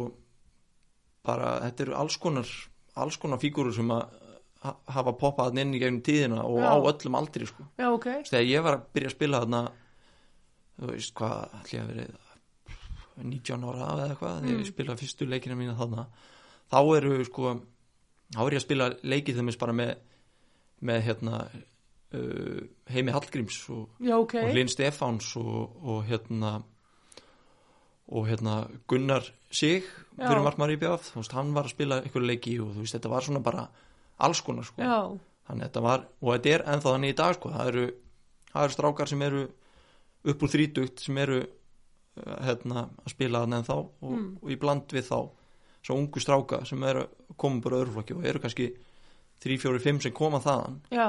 bara, 1.23 1.51
þetta 1.67 1.85
eru 1.85 1.95
alls 2.01 2.17
konar 2.17 2.49
alls 3.01 3.17
konar 3.21 3.39
fígúrur 3.39 3.73
sem 3.75 3.87
að 3.93 4.17
ha- 4.65 4.77
hafa 4.97 5.13
poppað 5.17 5.59
inn 5.61 5.73
í 5.77 5.79
gegnum 5.79 6.01
tíðina 6.05 6.43
og 6.43 6.57
Já. 6.59 6.71
á 6.73 6.75
öllum 6.91 7.15
aldri 7.19 7.47
sko. 7.47 7.63
Já, 7.79 7.87
ok, 7.93 8.07
þegar 8.27 8.47
ég 8.49 8.63
var 8.65 8.77
að 8.79 8.87
byrja 8.95 9.11
að 9.11 9.15
spila 9.15 9.39
þarna 9.45 9.61
þú 10.81 10.89
veist 10.91 11.13
hvað 11.13 11.71
ég 11.71 11.81
að 11.83 11.91
verið 11.93 12.11
19 13.17 13.65
ára 13.67 13.89
eða 13.95 14.07
eitthvað 14.09 14.37
þegar 14.41 14.51
Mm. 14.51 14.61
ég 14.61 14.69
spilaði 14.71 15.03
fyrstu 15.03 15.27
leikina 15.29 15.55
mína 15.59 15.75
þarna 15.79 16.05
þá 16.71 16.79
eru 16.97 17.25
sko 17.27 17.55
þá 18.31 18.39
er 18.45 18.53
ég 18.55 18.61
að 18.61 18.65
spila 18.65 18.89
leikið 19.03 19.35
þeim 19.41 19.51
bara 19.59 19.73
með 19.73 19.91
með 20.81 21.01
hérna 21.05 21.39
uh, 22.15 22.61
Heimi 22.89 23.11
Hallgríms 23.13 23.57
og, 23.69 23.89
já, 24.01 24.15
ok, 24.17 24.33
og 24.41 24.53
Linn 24.55 24.71
Stefáns 24.71 25.35
og, 25.37 25.75
og 25.83 26.05
hérna 26.09 26.61
og 28.11 28.27
hérna 28.27 28.55
Gunnar 28.89 29.23
Sig 29.51 29.83
fyrir 30.15 30.41
margmar 30.43 30.71
í 30.71 30.77
BF 30.79 31.11
þú 31.11 31.21
veist 31.21 31.33
hann 31.35 31.53
var 31.55 31.67
að 31.67 31.73
spila 31.75 31.99
einhverju 32.01 32.27
leiki 32.27 32.55
og 32.63 32.71
þú 32.75 32.83
veist 32.85 32.95
þetta 32.97 33.11
var 33.11 33.25
svona 33.27 33.41
bara 33.43 33.67
alls 34.21 34.41
konar 34.45 34.63
sko. 34.67 34.81
Já, 34.83 34.97
þannig 35.49 35.65
þetta 35.69 35.81
var, 35.85 36.03
og 36.21 36.33
þetta 36.35 36.51
er 36.55 36.63
ennþá 36.73 36.91
þannig 36.95 37.11
í 37.13 37.17
dag 37.17 37.35
sko, 37.37 37.49
það 37.55 37.69
eru, 37.71 37.85
það 38.51 38.63
eru 38.67 38.75
strákar 38.75 39.09
sem 39.11 39.21
eru 39.27 39.41
upp 40.31 40.43
úr 40.45 40.51
þrítugt 40.53 41.01
sem 41.05 41.17
eru 41.23 41.39
hérna, 42.17 42.89
að 43.05 43.13
spila 43.13 43.41
þannig 43.45 43.61
ennþá 43.61 43.77
og, 43.77 43.91
Mm. 44.11 44.37
og 44.43 44.49
í 44.51 44.57
bland 44.59 44.87
við 44.91 45.05
þá 45.07 45.19
svo 45.81 45.95
ungu 45.97 46.19
stráka 46.21 46.65
sem 46.67 46.83
eru 46.83 47.05
komum 47.37 47.61
bara 47.61 47.79
öðruflokki 47.81 48.15
og 48.17 48.25
eru 48.25 48.39
kannski 48.39 48.67
3, 49.41 49.57
4, 49.57 49.79
5 49.79 50.01
sem 50.03 50.11
koma 50.13 50.39
þaðan 50.39 50.81
já, 50.91 51.07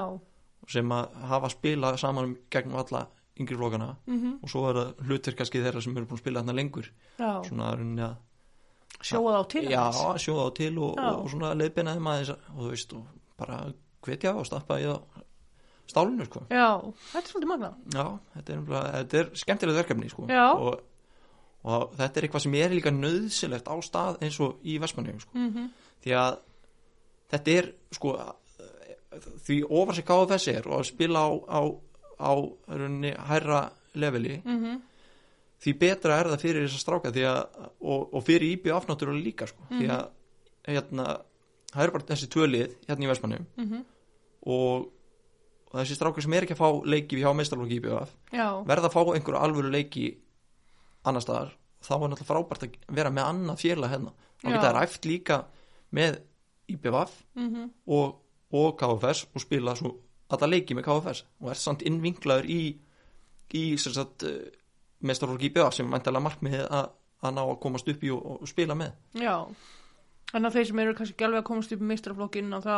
sem 0.69 0.89
að 0.89 1.15
hafa 1.29 1.49
spilað 1.53 1.99
saman 2.01 2.37
gegnum 2.51 2.79
alla 2.81 3.07
yngri 3.39 3.57
flokkana 3.57 3.97
mm 4.07 4.39
og 4.43 4.49
svo 4.49 4.63
er 4.71 4.75
það 4.79 5.07
hlutverk 5.09 5.37
kannski 5.39 5.61
þeirra 5.63 5.83
sem 5.83 5.97
eru 5.97 6.07
búin 6.07 6.19
að 6.19 6.23
spila 6.23 6.41
þarna 6.43 6.55
lengur 6.57 6.89
já. 7.19 7.43
svona 7.49 7.73
að 7.73 7.83
að 8.07 8.17
sjóða 9.03 9.41
á 9.41 9.45
til 9.51 9.65
já, 9.69 9.85
sjóða 10.23 10.47
á 10.47 10.51
til 10.55 10.79
og, 10.79 10.97
Já. 10.97 11.11
og, 11.17 11.29
svona 11.31 11.55
leiðbeina 11.59 11.95
þeim 11.97 12.07
aðeins 12.13 12.31
og 12.31 12.59
þú 12.63 12.71
veist 12.71 12.93
og 12.95 13.07
bara 13.37 13.73
hvetja 14.03 14.35
og 14.39 14.47
stappa 14.47 14.79
í 14.79 14.85
það 14.87 15.23
stálinu 15.93 16.25
sko 16.29 16.43
já, 16.49 16.69
þetta 17.13 17.23
er 17.27 17.31
svolítið 17.33 17.51
magnað 17.51 17.75
já, 17.93 18.05
þetta 18.37 18.53
er, 18.55 18.61
þetta 19.03 19.19
er 19.23 19.31
skemmtilegt 19.43 19.79
verkefni 19.83 20.09
sko 20.13 20.27
Já. 20.31 20.47
og, 20.55 20.81
og 21.65 21.93
þetta 21.97 22.19
er 22.21 22.27
eitthvað 22.27 22.43
sem 22.47 22.55
er 22.59 22.71
líka 22.75 22.91
nöðsilegt 22.91 23.69
á 23.71 23.77
stað 23.87 24.23
eins 24.23 24.39
og 24.41 24.59
í 24.67 24.79
Vestmanni 24.83 25.19
sko. 25.21 25.31
mm 25.35 25.69
því 26.03 26.15
að 26.19 26.39
þetta 27.31 27.51
er 27.59 27.67
sko 27.95 28.17
því 29.47 29.59
ofar 29.71 29.95
sem 29.95 30.05
KFS 30.09 30.49
er 30.51 30.67
og 30.69 30.79
að 30.81 30.89
spila 30.89 31.21
á, 31.23 31.31
á, 31.47 31.61
á 32.19 32.33
rauninni 32.69 33.13
hærra 33.29 33.61
leveli 33.95 34.41
-hmm. 34.45 34.81
því 35.63 35.75
betra 35.79 36.17
er 36.21 36.27
það 36.33 36.41
fyrir 36.41 36.67
þess 36.67 36.75
að 36.79 36.85
stráka 36.87 37.09
að, 37.13 37.69
og, 37.81 38.15
og 38.15 38.25
fyrir 38.25 38.57
íbjöð 38.57 38.77
afnátturulega 38.77 39.25
líka 39.25 39.47
sko, 39.47 39.63
því 39.71 39.87
að 39.91 40.09
hérna, 40.67 41.07
það 41.73 41.83
eru 41.83 41.93
bara 41.93 42.05
þessi 42.11 42.29
tvölið 42.29 42.75
hérna 42.89 43.05
í 43.05 43.09
Vestmannum 43.09 43.47
Mhm. 43.57 43.85
og, 44.47 44.89
og 45.73 45.81
þessi 45.81 45.95
strákar 45.95 46.23
sem 46.23 46.33
er 46.33 46.43
ekki 46.43 46.55
að 46.55 46.63
fá 46.65 46.85
leiki 46.85 47.17
við 47.17 47.23
hjá 47.25 47.33
meistarlóki 47.37 47.81
íbjöð 47.81 48.09
verða 48.67 48.89
að 48.89 48.93
fá 48.93 49.03
einhverju 49.15 49.39
alvöru 49.41 49.71
leiki 49.71 50.17
annar 51.09 51.25
staðar 51.25 51.53
þá 51.83 51.93
er 51.97 52.13
náttúrulega 52.13 52.29
frábært 52.31 52.67
að 52.67 52.79
vera 52.95 53.11
með 53.11 53.29
annað 53.29 53.63
félag 53.65 53.93
hérna. 53.93 54.15
Þá 54.43 54.47
geta 54.49 54.65
það 54.67 54.77
ræft 54.79 55.09
líka 55.09 55.39
með 55.93 56.19
IBVF 56.73 57.19
mm 57.39 57.69
og, 57.87 58.19
og 58.53 58.75
KFS 58.79 59.27
og 59.33 59.43
spila 59.43 59.75
svo 59.79 59.95
alla 60.33 60.49
leiki 60.49 60.77
með 60.77 60.87
KFS 60.87 61.25
og 61.43 61.53
er 61.53 61.61
samt 61.61 61.85
innvinklaður 61.89 62.49
í 62.53 62.63
í 63.53 63.63
meistarlóki 65.03 65.51
IBVF 65.51 65.77
sem 65.77 65.87
er 65.87 65.93
mæntalega 65.93 66.25
markmiðið 66.25 66.67
að, 66.71 66.91
að 67.27 67.35
ná 67.37 67.43
að 67.43 67.57
komast 67.65 67.89
upp 67.91 68.05
í 68.07 68.11
og, 68.15 68.27
og 68.39 68.49
spila 68.49 68.77
með. 68.79 68.95
Já. 69.19 69.35
Þannig 70.33 70.49
að 70.49 70.57
þeir 70.57 70.69
sem 70.71 70.83
eru 70.85 70.95
kannski 70.97 71.27
alveg 71.27 71.43
að 71.43 71.49
komast 71.51 71.75
upp 71.75 71.83
í 71.83 71.89
mistraflokkin 71.91 72.57
og 72.57 72.65
þá 72.65 72.77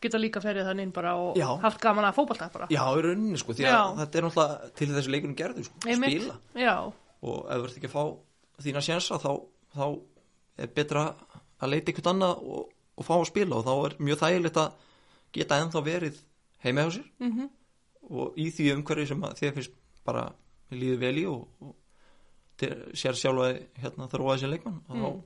geta 0.00 0.20
líka 0.20 0.40
ferið 0.40 0.70
þannig 0.70 0.88
inn 0.88 0.94
bara 0.96 1.12
og 1.20 1.36
Já. 1.36 1.48
haft 1.60 1.82
gaman 1.82 2.06
að 2.08 2.16
fótballta 2.16 2.48
bara. 2.54 2.70
Já, 2.72 2.80
í 2.96 3.04
rauninni 3.04 3.40
sko, 3.40 3.56
því 3.56 3.66
að 3.68 3.74
Já. 3.74 3.82
þetta 4.00 4.20
er 4.20 4.26
náttúrulega 4.26 4.70
til 4.78 4.90
þessi 4.94 5.12
leikunum 5.12 5.36
gerðu 5.36 5.66
sko, 5.66 5.82
spila. 5.84 6.38
Já, 6.56 6.74
og 7.22 7.46
ef 7.50 7.60
þú 7.60 7.64
ert 7.68 7.78
ekki 7.80 7.90
að 7.90 7.96
fá 7.96 8.04
þína 8.64 8.82
sjensa 8.84 9.18
þá, 9.20 9.30
þá 9.76 9.86
er 10.60 10.70
betra 10.76 11.02
að 11.60 11.72
leita 11.74 11.92
ykkur 11.92 12.10
annað 12.12 12.44
og, 12.44 12.70
og 12.96 13.06
fá 13.08 13.14
að 13.18 13.26
spila. 13.30 13.56
Og 13.60 13.66
þá 13.68 13.72
er 13.88 13.96
mjög 14.08 14.20
þægilegt 14.22 14.60
að 14.60 14.86
geta 15.36 15.58
ennþá 15.62 15.82
verið 15.86 16.20
heima 16.64 16.86
hjá 16.86 16.94
sér. 16.98 17.08
Mm 17.24 17.48
og 18.10 18.38
í 18.40 18.48
því 18.50 18.64
umhverfi 18.74 19.04
sem 19.06 19.20
að 19.22 19.34
þér 19.38 19.52
finnst 19.54 19.74
bara 20.08 20.22
líður 20.74 20.96
vel 20.98 21.18
í 21.20 21.24
og, 21.30 21.44
og 21.62 21.76
sér 22.98 23.14
sjálfa 23.14 23.50
hérna 23.78 24.08
þróa 24.10 24.34
þessi 24.34 24.48
leikmann 24.50 24.80
og 24.88 24.96
Mm. 24.98 25.20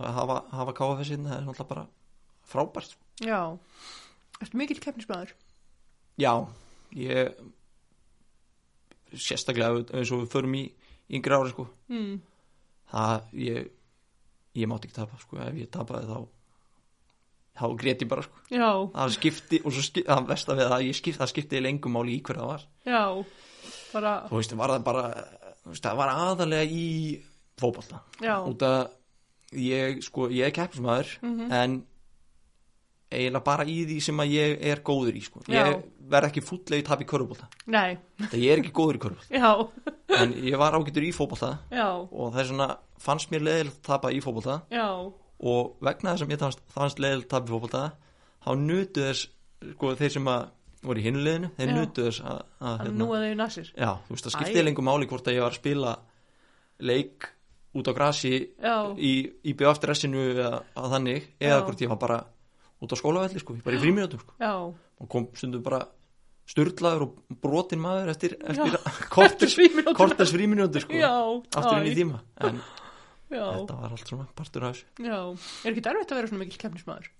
að 0.00 0.14
hafa, 0.16 0.36
hafa 0.54 0.72
KFS 0.78 1.10
inn 1.12 1.26
það 1.28 1.34
er 1.36 1.44
náttúrulega 1.44 1.68
bara 1.74 1.82
frábært. 2.48 2.94
Já. 3.20 3.58
Ertu 4.40 4.56
mikill 4.56 4.80
keppnismæður? 4.80 5.34
Já, 6.16 6.32
ég 6.96 7.34
sérstaklega 9.12 9.82
eins 9.98 10.10
og 10.14 10.22
við 10.24 10.30
förum 10.32 10.56
í 10.56 10.64
yngri 11.10 11.34
ári 11.36 11.50
sko. 11.54 11.66
Mm. 11.90 12.20
það, 12.92 13.22
ég 13.46 13.70
ég 14.60 14.66
mátti 14.70 14.88
ekki 14.88 14.96
tapa 14.98 15.18
sko, 15.22 15.38
ef 15.46 15.54
ég 15.60 15.70
tapaði 15.70 16.06
þá 16.10 16.18
þá 17.60 17.66
grét 17.76 18.02
ég 18.04 18.08
bara 18.10 18.22
sko. 18.24 18.38
Já, 18.50 18.68
það 18.94 19.12
skipti, 19.16 19.58
og 19.64 19.74
svo 19.74 19.82
skipti, 19.84 20.04
það 20.08 20.28
versta 20.30 20.56
við 20.58 20.70
það 20.72 20.84
ég 20.86 20.96
skipti, 20.98 21.18
það 21.20 21.30
skipti 21.34 21.60
lengum 21.60 21.92
máli 21.96 22.16
í 22.16 22.22
hverja 22.24 22.42
það 22.42 22.52
var. 22.54 22.64
Já 22.86 23.02
bara, 23.92 24.12
þú 24.30 24.38
veist, 24.38 24.54
var 24.56 24.70
það 24.76 24.84
bara 24.86 25.04
þú 25.60 25.72
veist, 25.74 25.84
það 25.84 25.96
var 26.00 26.12
aðalega 26.14 26.78
í 26.80 26.86
fótbolta. 27.60 28.00
Já. 28.22 28.36
Út 28.48 28.62
að 28.64 28.80
ég, 29.60 29.98
sko, 30.06 30.28
ég 30.30 30.46
er 30.46 30.54
keppsmaður 30.56 31.10
Mhm. 31.22 31.50
en 31.52 31.74
eiginlega 33.10 33.44
bara 33.46 33.66
í 33.66 33.78
því 33.88 33.96
sem 34.06 34.22
að 34.22 34.34
ég 34.36 34.60
er 34.70 34.82
góður 34.86 35.16
í 35.18 35.22
sko. 35.24 35.42
Ég 35.50 35.80
verð 36.10 36.28
ekki 36.30 36.42
fútlega 36.42 36.82
í 36.82 36.86
tap 36.86 37.02
í 37.02 37.06
körfubólta 37.06 37.46
Nei, 37.70 37.98
það 38.24 38.36
ég 38.42 38.52
er 38.52 38.62
ekki 38.62 38.72
góður 38.74 38.98
í 38.98 39.02
körfubólta 39.04 39.40
já, 39.40 39.50
en 40.20 40.36
ég 40.48 40.56
var 40.60 40.76
ágættur 40.78 41.06
í 41.06 41.10
fótbolta. 41.14 41.50
Já, 41.74 41.88
og 41.90 42.32
það 42.34 42.40
er 42.44 42.48
svona, 42.52 42.68
fannst 43.02 43.32
mér 43.34 43.44
leðil 43.46 43.68
að 43.70 43.82
tapa 43.86 44.12
í 44.14 44.22
fótbolta. 44.24 44.60
Já. 44.74 44.86
Og 45.40 45.76
vegna 45.80 46.14
þess 46.14 46.26
að 46.26 46.32
mér 46.32 46.40
fannst, 46.44 46.64
fannst 46.74 47.02
leðil 47.02 47.22
að 47.22 47.28
tapa 47.34 47.46
í 47.46 47.54
fótbolta 47.54 47.84
þá 48.40 48.50
nutu 48.60 49.04
þess 49.06 49.28
sko, 49.74 49.92
þeir 50.00 50.14
sem 50.16 50.30
að 50.32 50.48
voru 50.80 51.00
í 51.02 51.04
hinuleginu 51.04 51.50
þeir 51.58 51.74
nutu 51.76 52.06
þess 52.08 52.22
að, 52.24 52.40
að 52.64 52.78
Þannig 52.80 52.96
nú 53.00 53.10
að 53.12 53.26
þau 53.26 53.34
nasir. 53.42 53.70
Já, 53.76 53.90
þú 54.06 54.14
veist, 54.16 54.26
það 54.26 54.36
skipti 54.36 54.64
lengum 54.64 54.88
máli 54.88 55.08
hvort 55.10 55.28
að 55.28 55.36
ég 55.36 55.44
var 55.44 55.54
að 55.54 55.60
spila 55.60 55.94
leik 56.90 57.30
út 57.76 57.86
á 57.86 57.92
grasi 57.94 58.32
Já, 58.58 58.76
í, 58.96 59.12
í 59.46 59.54
BF-dressinu 59.54 60.22
eða 60.32 60.52
að 60.74 60.94
þannig 60.96 61.26
eða 61.38 61.60
hvort 61.66 61.84
ég 61.84 61.92
var 61.92 62.00
bara 62.00 62.20
út 62.80 62.92
á 62.92 62.96
skólavelli 62.98 63.42
sko, 63.42 63.56
bara 63.64 63.78
í 63.78 63.82
fríminútum 63.82 64.22
sko. 64.22 64.36
já. 64.40 64.54
Og 65.00 65.08
kom 65.12 65.28
stundum 65.36 65.64
bara 65.64 65.84
sturlaður 66.50 67.06
og 67.06 67.38
brotin 67.42 67.80
maður 67.82 68.10
eftir, 68.14 68.36
eftir 68.40 68.76
korters 69.14 70.34
fríminútur 70.34 70.84
sko, 70.84 70.98
Já, 70.98 71.14
aftur 71.54 71.80
inn 71.80 71.90
í 71.92 71.96
tíma. 71.96 72.22
En 72.42 72.60
Já, 73.30 73.44
þetta 73.46 73.76
var 73.78 73.92
allt 73.94 74.08
svona 74.10 74.26
partur 74.34 74.64
af 74.66 74.74
þessu. 74.74 75.06
Já. 75.06 75.18
Er 75.62 75.70
ekki 75.70 75.82
derfitt 75.86 76.12
að 76.12 76.18
vera 76.18 76.30
svona 76.30 76.42
mikill 76.42 76.58
keppnismæður? 76.64 77.10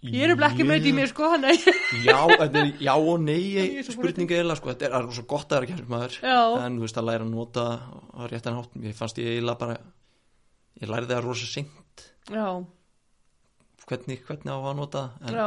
Ég 0.00 0.22
er 0.24 0.32
ekki 0.32 0.64
með 0.64 0.78
þetta 0.78 0.88
í 0.88 0.92
mér 0.96 1.10
sko, 1.10 1.26
já, 2.08 2.18
þetta 2.30 2.60
er 2.62 2.68
já 2.80 2.92
og 2.96 3.18
nei 3.20 3.82
spurninga 3.84 4.38
eða 4.38 4.54
sko, 4.56 4.70
þetta 4.72 4.88
er 4.96 5.08
svo 5.12 5.24
gott 5.28 5.50
að 5.52 5.58
vera 5.58 5.68
kjærlismæður 5.74 6.14
Já, 6.22 6.38
en 6.62 6.78
þú 6.78 6.86
veist 6.86 7.00
að 7.02 7.08
læra 7.10 7.26
að 7.26 7.34
nota 7.34 7.64
á 7.84 8.20
réttan 8.30 8.56
hátt, 8.56 8.78
ég 8.86 8.96
fannst 8.96 9.20
ég 9.20 9.34
eiginlega 9.34 9.60
bara 9.60 9.76
ég 10.80 10.88
lærði 10.88 11.12
það 11.12 11.26
rosa 11.26 11.50
seint. 11.50 12.06
Já, 12.30 12.46
hvernig, 13.90 14.20
hvernig 14.28 14.54
á 14.54 14.58
að 14.58 14.76
nota 14.78 15.02
en, 15.26 15.40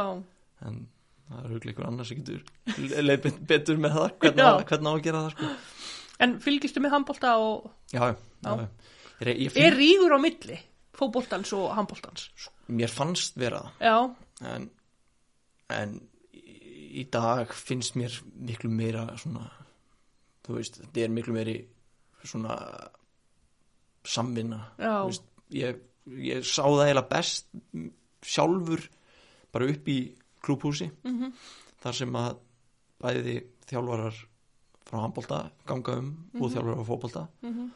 en 0.68 0.78
það 1.24 1.38
er 1.40 1.48
auðvitað 1.48 1.72
ykkur 1.72 1.88
annars 1.88 2.12
sem 2.12 2.20
getur 2.20 3.02
leið 3.08 3.28
betur 3.48 3.80
með 3.80 3.96
það 3.98 4.08
hvernig, 4.24 4.44
á, 4.44 4.52
hvernig 4.68 4.90
á 4.90 4.94
að 4.94 5.02
gera 5.08 5.24
það 5.24 5.34
sko. 5.34 5.50
En 6.24 6.36
fylgistu 6.44 6.82
með 6.84 6.94
handbolta 6.94 7.34
og 7.42 7.66
já, 7.90 8.04
já, 8.12 8.16
Já. 8.44 8.54
Ég, 9.24 9.28
ég 9.30 9.46
er 9.48 9.54
finn, 9.54 9.76
rígur 9.78 10.14
á 10.14 10.18
milli 10.20 10.58
fótboltans 10.94 11.52
og 11.56 11.72
handboltans? 11.74 12.28
Mér 12.70 12.92
fannst 12.92 13.38
vera 13.40 13.62
Já, 13.80 13.96
það 14.40 14.56
en, 14.58 14.68
en 15.74 15.94
í, 16.34 17.04
dag 17.10 17.50
finnst 17.56 17.96
mér 17.98 18.14
miklu 18.34 18.70
meira 18.70 19.08
svona 19.18 19.48
þú 20.44 20.58
veist, 20.58 20.78
þetta 20.82 21.06
er 21.06 21.14
miklu 21.14 21.34
meiri 21.36 21.56
svona 22.24 22.56
samvinna. 24.04 24.60
Veist, 24.78 25.24
ég, 25.54 25.80
ég 26.20 26.44
sá 26.46 26.62
það 26.62 26.82
eiginlega 26.86 27.10
best 27.10 27.48
sjálfur 28.24 28.82
bara 29.54 29.68
upp 29.70 29.88
í 29.88 29.98
klúbhúsi 30.44 30.90
mhm, 31.04 31.32
þar 31.84 31.98
sem 32.00 32.16
að 32.20 32.38
bæði 33.04 33.36
þjálfarar 33.68 34.16
frá 34.84 34.98
handbolta 35.00 35.38
ganga 35.68 35.98
um 36.00 36.08
og 36.34 36.40
Mhm. 36.40 36.52
þjálfarar 36.54 36.78
frá 36.80 36.88
fótbolta 36.90 37.26
mhm, 37.42 37.68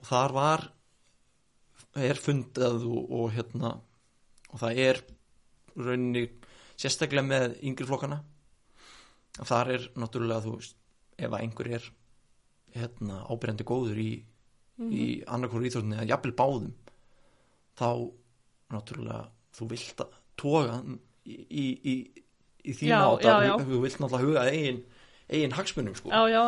og 0.00 0.04
þar 0.08 0.32
var 0.36 0.68
er 1.94 2.16
fundað 2.16 2.86
og, 2.88 3.10
og 3.12 3.32
hérna 3.34 3.74
og 4.52 4.60
það 4.60 4.78
er 4.86 5.02
rauninni 5.76 6.26
sérstaklega 6.76 7.24
með 7.26 7.58
yngri 7.62 7.86
flokkana 7.88 8.22
þar 9.42 9.70
er 9.76 9.84
náttúrulega 9.96 10.44
þú 10.44 10.54
veist 10.56 10.76
ef 11.18 11.30
að 11.32 11.40
einhver 11.40 11.68
er 11.76 11.90
hérna 12.72 13.20
ábyrjandi 13.28 13.64
góður 13.68 13.98
í, 14.00 14.10
í 14.80 15.04
mhm. 15.20 15.28
annarkóru 15.28 15.68
íþróttinni 15.68 15.98
eða 16.00 16.10
jafnvel 16.14 16.34
báðum 16.40 16.72
þá 17.76 17.88
náttúrulega 18.72 19.22
þú 19.56 19.68
vilt 19.72 20.02
að 20.04 20.14
hann 20.72 20.98
í, 21.26 21.36
í, 21.48 21.66
í, 21.92 21.94
í 22.64 22.74
þína 22.78 22.92
Já, 22.96 23.02
átt 23.12 23.26
já, 23.28 23.34
já. 23.46 23.54
þú 23.66 23.80
vilt 23.84 23.98
náttúrulega 24.02 24.26
huga 24.28 24.46
eigin, 24.52 24.80
eigin 25.32 25.56
hagsmunum 25.58 25.94
sko 25.98 26.10
Já, 26.12 26.20
já, 26.32 26.40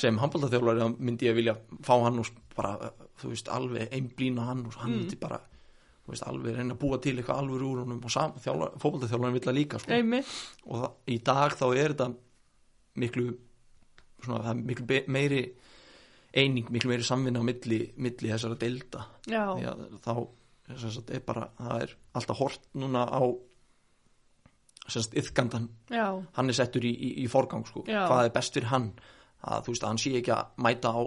sem 0.00 0.18
handbóltaþjálfari 0.22 0.88
myndi 0.98 1.28
ég 1.30 1.36
vilja 1.38 1.56
fá 1.86 1.94
hann 2.04 2.18
og 2.22 2.30
bara, 2.56 2.92
þú 3.20 3.32
veist, 3.32 3.48
alveg 3.50 3.90
einblína 3.92 4.46
hann 4.50 4.64
og 4.68 4.78
hann 4.80 4.92
Mm. 4.94 5.00
myndi 5.04 5.18
bara 5.20 5.40
þú 6.04 6.12
veist, 6.12 6.26
alveg 6.28 6.56
reyna 6.58 6.74
að 6.76 6.80
búa 6.84 6.98
til 7.00 7.16
eitthvað 7.16 7.38
alveg 7.42 7.62
úr 7.64 7.80
honum 7.82 8.00
og 8.04 8.12
fótbóltaþjálfari 8.82 9.32
vill 9.38 9.46
það 9.48 9.56
líka 9.58 9.78
sko. 9.80 9.90
Og 10.68 10.82
það, 10.82 10.90
í 11.08 11.18
dag 11.24 11.52
þá 11.58 11.64
er 11.74 11.94
þetta 11.94 12.08
miklu 13.02 13.26
svona, 14.24 14.42
það 14.44 14.50
er 14.52 14.60
miklu 14.68 15.00
meiri 15.16 15.40
eining, 16.34 16.68
miklu 16.74 16.90
meiri 16.92 17.06
samvinna 17.06 17.40
á 17.40 17.44
milli, 17.46 17.78
milli 17.96 18.30
þessara 18.30 18.58
delta 18.58 19.04
því 19.26 19.98
þá 20.04 20.12
er 20.68 21.20
bara, 21.26 21.48
það 21.58 21.82
er 21.84 21.96
alltaf 22.14 22.38
hort 22.40 22.60
núna 22.74 23.04
á 23.08 23.20
yfgandan 25.16 25.68
hann 26.36 26.48
er 26.52 26.56
settur 26.56 26.84
í, 26.84 26.90
í, 26.92 27.10
í 27.24 27.26
forgang 27.32 27.64
sko. 27.66 27.84
Já. 27.88 28.04
hvað 28.08 28.26
er 28.28 28.32
best 28.34 28.54
fyrir 28.56 28.68
hann? 28.72 28.90
Að 29.44 29.62
þú 29.66 29.72
veist 29.74 29.84
að 29.84 29.88
hann 29.92 30.00
sé 30.02 30.12
ekki 30.18 30.32
að 30.34 30.50
mæta 30.64 30.92
á, 30.92 31.00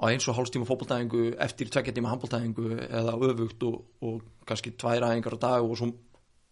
á 0.00 0.04
eins 0.10 0.26
og 0.30 0.36
hálfstíma 0.38 0.66
fótboltæðingu 0.68 1.24
eftir 1.42 1.70
tveggjartíma 1.70 2.10
handboltæðingu 2.12 2.68
eða 2.88 3.14
öfugt 3.28 3.62
og, 3.68 3.80
og 4.02 4.22
kannski 4.46 4.72
tvær 4.78 5.06
aðingar 5.08 5.36
á 5.38 5.42
dag 5.42 5.66
og 5.66 5.76
svo 5.78 5.90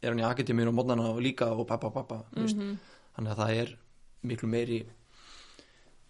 er 0.02 0.12
hann 0.12 0.23
í 0.23 0.26
akademíu 0.26 0.68
og 0.71 0.76
mótnana 0.78 1.11
líka 1.23 1.49
og 1.54 1.66
pappa 1.66 1.90
pappa 1.90 2.21
mm 2.37 2.78
þannig 3.18 3.33
að 3.35 3.38
það 3.42 3.54
er 3.62 3.71
miklu 4.30 4.49
meiri 4.50 4.76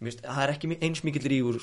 finnst- 0.00 0.24
það 0.24 0.42
er 0.44 0.50
ekki 0.52 0.68
eins 0.84 1.00
mikill 1.04 1.28
rígur 1.32 1.60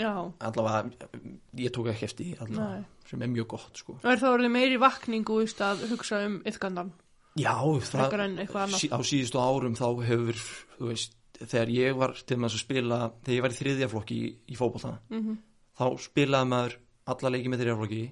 já. 0.00 0.12
Allavega, 0.48 1.12
ég 1.60 1.74
tók 1.76 1.92
ekki 1.92 2.08
eftir 2.08 2.42
allavega, 2.42 2.82
sem 3.10 3.22
er 3.22 3.32
mjög 3.36 3.52
gott 3.54 3.84
sko. 3.84 3.98
og 4.00 4.10
er 4.10 4.22
það 4.22 4.36
orðið 4.38 4.52
meiri 4.56 4.80
vakningu 4.80 5.38
að 5.68 5.86
hugsa 5.92 6.24
um 6.26 6.40
yfgandan 6.48 6.92
já, 7.38 7.54
það, 7.86 8.74
sí, 8.74 8.90
á 8.90 8.98
síðustu 9.06 9.38
árum 9.38 9.78
þá 9.78 9.86
hefur, 10.08 10.42
þú 10.78 10.90
veist 10.90 11.16
þegar 11.40 11.70
ég 11.72 11.96
var 11.96 12.16
til 12.26 12.36
með 12.40 12.50
að 12.50 12.64
spila 12.64 12.98
þegar 13.22 13.36
ég 13.36 13.44
var 13.46 13.54
í 13.54 13.60
þriðjaflokki 13.60 14.18
í, 14.18 14.34
í 14.52 14.58
fótbolta 14.58 14.96
mm 15.12 15.38
þá 15.80 15.86
spilaði 15.96 16.50
maður 16.50 16.74
alla 17.08 17.30
leiki 17.32 17.48
með 17.48 17.62
þriðjaflokki 17.62 18.02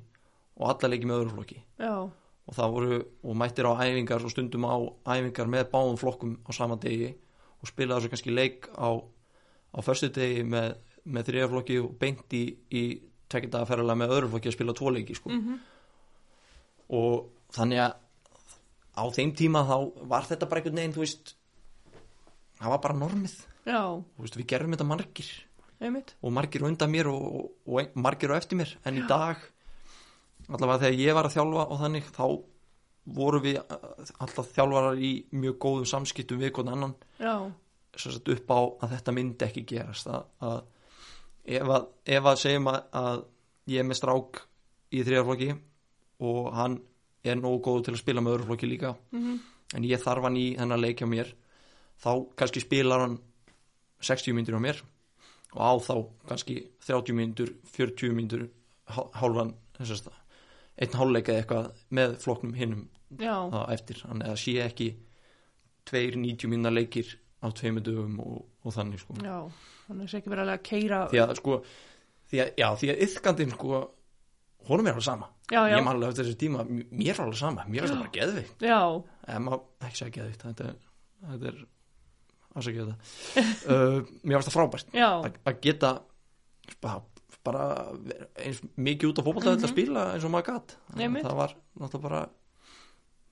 og 0.59 0.71
alla 0.73 0.89
leiki 0.89 1.09
með 1.09 1.19
öðruflokki 1.23 1.59
já, 1.83 1.95
og 2.49 2.57
það 2.57 2.75
voru, 2.75 2.99
og 3.23 3.37
mættir 3.37 3.69
á 3.69 3.73
æfingar 3.85 4.25
og 4.25 4.33
stundum 4.33 4.65
á 4.65 4.77
æfingar 5.13 5.51
með 5.53 5.69
báðum 5.75 5.99
flokkum 6.01 6.37
á 6.49 6.51
sama 6.57 6.79
degi 6.81 7.11
og 7.59 7.69
spilaði 7.69 8.07
svo 8.07 8.13
kannski 8.15 8.33
leik 8.33 8.71
á, 8.73 8.89
á 8.97 9.79
förstu 9.85 10.09
degi 10.15 10.47
með, 10.49 10.79
með 11.05 11.31
þriðjaflokki 11.31 11.81
og 11.83 11.91
beint 12.01 12.37
í, 12.37 12.45
í 12.75 12.85
tekjadaferðarlega 13.29 14.01
með 14.03 14.15
öðruflokki 14.17 14.51
að 14.51 14.57
spila 14.57 14.77
tvo 14.77 14.95
leiki 14.95 15.19
sko. 15.19 15.33
mm 15.35 15.59
og 16.89 17.29
þannig 17.53 17.83
að 17.85 17.97
á 18.99 19.05
þeim 19.15 19.35
tíma 19.37 19.65
þá 19.69 19.77
var 20.11 20.27
þetta 20.29 20.49
bara 20.49 20.63
einhvern 20.63 20.81
veginn, 20.81 20.95
þú 20.97 21.05
veist 21.05 21.35
það 22.59 22.73
var 22.75 22.83
bara 22.87 22.99
normið. 22.99 23.37
Já, 23.69 23.83
veist, 24.19 24.39
við 24.39 24.49
gerðum 24.53 24.75
þetta 24.75 24.89
margir. 24.89 25.31
Einmitt. 25.79 26.15
Og 26.25 26.35
margir 26.35 26.65
undan 26.67 26.91
mér 26.91 27.11
og, 27.13 27.27
og, 27.29 27.51
og 27.69 27.99
margir 28.03 28.33
á 28.35 28.41
eftir 28.41 28.59
mér. 28.59 28.73
En 28.89 28.99
í 28.99 29.05
dag 29.07 29.43
allavega 30.49 30.87
þegar 30.87 31.03
ég 31.05 31.19
var 31.19 31.29
að 31.29 31.37
þjálfa 31.37 31.67
og 31.69 31.83
þannig 31.85 32.09
þá 32.17 32.25
voru 33.19 33.41
við 33.45 33.61
uh, 33.61 33.77
alltaf 34.25 34.51
þjálfarar 34.57 34.99
í 35.01 35.13
mjög 35.37 35.61
góðum 35.63 35.89
samskiptum 35.89 36.41
við 36.41 36.55
hvern 36.57 36.73
annan. 36.75 36.97
Já, 37.21 37.37
upp 38.19 38.51
á 38.53 38.61
að 38.85 38.97
þetta 38.97 39.15
myndi 39.15 39.47
ekki 39.47 39.65
gerast 39.69 40.11
að, 40.11 40.27
að 40.45 40.59
ef 41.49 41.75
að, 41.79 41.89
ef 42.05 42.29
að 42.33 42.41
segjum 42.45 42.71
að, 42.73 42.81
að 43.01 43.23
ég 43.73 43.83
er 43.83 43.89
með 43.89 44.01
strák 44.01 44.43
í 44.93 45.05
þriðarflokki 45.05 45.53
og 46.29 46.51
hann 46.57 46.81
er 47.29 47.39
nógu 47.39 47.63
góð 47.65 47.87
til 47.87 47.97
að 47.97 48.03
spila 48.03 48.25
með 48.25 48.39
öðruflokki 48.39 48.69
líka. 48.71 48.95
Mm 49.13 49.39
en 49.77 49.87
ég 49.87 50.01
þarf 50.03 50.29
hann 50.29 50.39
í 50.39 50.47
þennan 50.57 50.83
leik 50.83 51.03
hjá 51.03 51.09
mér. 51.11 51.33
Þá 51.99 52.11
kannski 52.39 52.63
spilar 52.63 53.05
hann 53.05 53.19
60 54.05 54.37
myndir 54.37 54.57
á 54.57 54.61
mér 54.63 54.83
og 55.57 55.61
á 55.65 55.73
þá 55.83 55.95
kannski 56.31 56.59
30 56.87 57.17
myndur 57.19 57.55
40 57.75 58.15
myndur 58.15 58.45
hálfan 58.89 59.57
einn 59.79 60.95
hálfleik 60.95 61.31
eða 61.33 61.43
eitthvað 61.43 61.71
með 61.99 62.15
flokknum 62.23 62.55
hinnum 62.55 62.85
eftir, 63.73 64.05
hann 64.07 64.23
eða 64.23 64.37
sé 64.39 64.55
ekki 64.63 64.93
tveir 65.89 66.19
90 66.21 66.53
minna 66.53 66.71
leikir 66.71 67.17
á 67.43 67.49
tveimur 67.51 67.83
dögum 67.83 68.21
og, 68.23 68.45
og 68.63 68.77
þannig 68.77 69.03
sko. 69.03 69.17
já 69.25 69.49
þannig 69.89 70.03
að 70.03 70.05
það 70.05 70.11
sé 70.13 70.19
ekki 70.21 70.33
verið 70.35 70.53
að 70.55 70.63
keira 70.69 70.99
því 71.13 71.21
að 71.25 71.35
sko 71.41 71.57
því 72.29 72.41
að, 72.45 72.51
já, 72.61 72.69
því 72.83 72.91
að 72.93 73.03
yfkandinn 73.09 73.55
sko 73.57 73.81
honum 74.69 74.87
er 74.91 74.93
alveg 74.99 75.07
sama. 75.07 75.29
Já, 75.49 75.61
já, 75.65 75.77
ég 75.79 75.85
man 75.87 75.95
alveg 75.97 76.11
eftir 76.13 76.27
þessu 76.29 76.39
tíma, 76.43 76.65
mér 76.69 77.15
er 77.15 77.21
alveg 77.25 77.39
sama. 77.41 77.65
Mér 77.73 77.87
er 77.87 77.89
það 77.89 78.01
bara 78.03 78.15
geðveikt. 78.19 78.65
Já, 78.69 78.81
eða 79.29 79.43
maður 79.47 79.87
ekki 79.89 80.01
segja 80.03 80.15
geðvikt 80.19 80.43
þetta 80.45 80.67
er, 80.69 80.75
þetta 81.31 81.49
er 81.53 81.63
afsakið 82.59 82.83
þetta. 82.83 82.97
Uh, 83.73 84.01
mér 84.25 84.37
varst 84.39 84.51
það 84.51 84.57
frábært 84.59 84.93
að 85.49 85.59
geta 85.65 85.93
bara, 86.85 87.01
bara 87.47 87.65
eins 88.45 88.61
mikið 88.77 89.13
út 89.15 89.21
á 89.21 89.27
fótbolta 89.27 89.55
Mhm. 89.55 89.65
að 89.65 89.73
spila 89.73 90.05
eins 90.15 90.25
og 90.29 90.33
maður 90.35 90.63
Einmitt. 90.99 91.25
það 91.25 91.37
var 91.41 91.55
náttúrulega 91.81 92.03
bara 92.09 92.23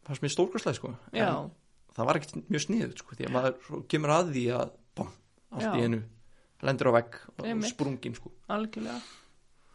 fannst 0.07 0.23
mér 0.23 0.33
stórkvæslega 0.33 0.79
sko. 0.79 0.95
Já, 1.12 1.29
en 1.45 1.51
það 1.97 2.07
var 2.07 2.16
ekkert 2.21 2.49
mjög 2.49 2.64
sniðut 2.64 2.99
sko 3.03 3.16
því 3.19 3.27
að 3.29 3.35
maður 3.37 3.87
kemur 3.92 4.14
að 4.16 4.33
því 4.37 4.45
að 4.57 4.71
bom, 4.97 5.11
allt 5.53 5.62
Já. 5.66 5.73
í 5.75 5.83
einu 5.85 6.03
lendur 6.64 6.90
á 6.90 6.97
vegg 6.97 7.19
og 7.37 7.66
sprungin 7.69 8.16
sko. 8.16 8.33
Algjörlega. 8.53 9.01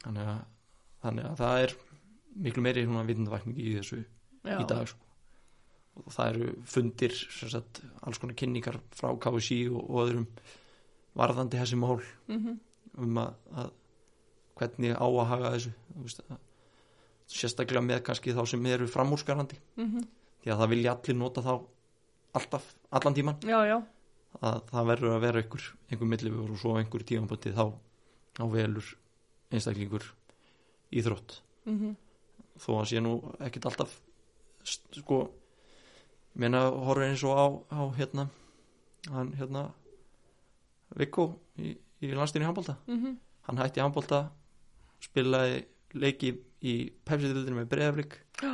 Þannig 0.01 0.31
að, 0.33 0.41
þannig 1.03 1.29
að 1.29 1.37
það 1.43 1.67
er 1.67 1.75
miklu 2.41 2.65
meiri 2.65 2.87
svona 2.87 3.05
vitundavakning 3.05 3.61
í 3.61 3.75
þessu 3.77 4.01
já, 4.01 4.55
í 4.55 4.65
dag 4.65 4.87
sko. 4.89 5.07
og 6.01 6.09
það 6.15 6.33
eru 6.33 6.51
fundir 6.65 7.15
sagt, 7.29 7.83
alls 8.01 8.17
konar 8.21 8.37
kynningar 8.39 8.79
frá 8.95 9.11
KSI 9.21 9.61
og, 9.69 9.81
og 9.83 10.03
öðrum 10.05 10.27
varðandi 11.19 11.59
þessi 11.59 11.77
mál. 11.77 11.99
Mm 12.31 12.59
um 12.99 13.19
að, 13.21 13.35
að 13.55 13.69
hvernig 14.59 14.95
á 14.97 15.05
að 15.07 15.27
haga 15.29 15.51
þessu 15.55 15.73
veist, 16.01 16.23
að, 16.27 16.39
sérstaklega 17.31 17.83
með 17.85 18.03
kannski 18.07 18.35
þá 18.35 18.41
sem 18.51 18.65
eru 18.67 18.87
framúrskarandi. 18.91 19.59
Mhm, 19.79 20.07
því 20.43 20.51
að 20.51 20.63
það 20.63 20.71
vilja 20.73 20.95
allir 20.95 21.17
nota 21.19 21.43
þá 21.45 21.53
alltaf, 22.39 22.67
allan 22.91 23.15
tíman 23.15 23.41
já, 23.45 23.57
já, 23.67 23.77
að 24.41 24.61
það 24.71 24.87
verður 24.89 25.15
að 25.15 25.23
vera 25.25 25.41
einhver, 25.43 25.65
einhver 25.91 26.09
millifur 26.09 26.53
og 26.53 26.61
svo 26.61 26.75
einhver 26.79 27.05
tímanbúti 27.05 27.53
þá, 27.53 27.65
þá 28.37 28.43
velur 28.53 28.87
einstaklingur 29.51 30.07
íþrótt. 30.91 31.41
Mhm, 31.69 31.95
þó 32.61 32.71
að 32.79 32.87
sé 32.89 33.01
nú 33.03 33.13
ekkit 33.39 33.67
alltaf 33.69 33.93
sko 34.65 35.21
meina 36.37 36.63
horfir 36.69 37.09
eins 37.09 37.23
og 37.27 37.37
á, 37.37 37.45
á 37.73 37.81
hérna 37.97 38.27
hann 39.09 39.33
hérna 39.37 39.71
Viggo 40.95 41.39
í, 41.57 41.73
í 42.03 42.11
landstinni 42.13 42.45
handbólta 42.45 42.75
mhm, 42.87 43.17
hann 43.47 43.61
hætti 43.61 43.81
handbólta 43.81 44.25
spilaði 45.01 45.63
leiki 45.97 46.35
í 46.61 46.75
pepsi-dildinu 47.07 47.57
með 47.61 47.71
Breiðaflik 47.71 48.17
já, 48.41 48.53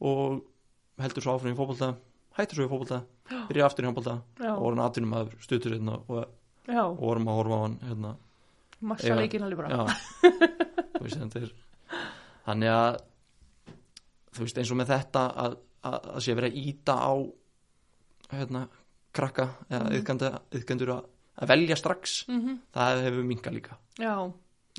og 0.00 0.42
heldur 1.02 1.24
svo 1.24 1.34
áfram 1.36 1.54
í 1.54 1.58
fótbolta 1.58 1.94
hættur 2.38 2.60
svo 2.60 2.68
í 2.68 2.70
fótbolta, 2.70 3.02
Já. 3.02 3.11
Byrja 3.30 3.66
aftur 3.68 3.86
í 3.86 3.88
handbólta 3.88 4.18
og 4.50 4.60
voru 4.62 4.82
aðtunum 4.84 5.16
að 5.18 5.32
stuttur 5.44 5.76
hérna 5.76 5.98
og, 6.00 6.26
og 6.68 7.00
vorum 7.00 7.30
að 7.30 7.38
horfa 7.40 7.58
á 7.58 7.62
hann 7.64 7.78
hérna. 7.86 8.12
Massa 8.92 9.14
leikin 9.16 9.46
alveg 9.46 9.62
bara. 9.62 9.86
Þannig 12.46 12.72
að 12.74 13.00
þú 14.32 14.46
veist 14.46 14.58
eins 14.58 14.72
og 14.72 14.78
með 14.80 14.92
þetta 14.96 15.24
að, 15.44 15.56
að, 15.86 15.98
að 16.16 16.24
sé 16.24 16.36
verið 16.38 16.52
að 16.52 16.70
íta 16.72 16.96
á 16.98 17.12
hérna 18.32 18.62
krakka 19.12 19.48
eða 19.68 19.90
yðgandi, 19.98 20.30
yðgandur 20.56 20.94
að, 20.94 21.02
að 21.36 21.52
velja 21.52 21.76
strax 21.78 22.14
mhm, 22.30 22.62
það 22.74 23.02
hefur 23.06 23.28
minka 23.28 23.52
líka. 23.54 23.76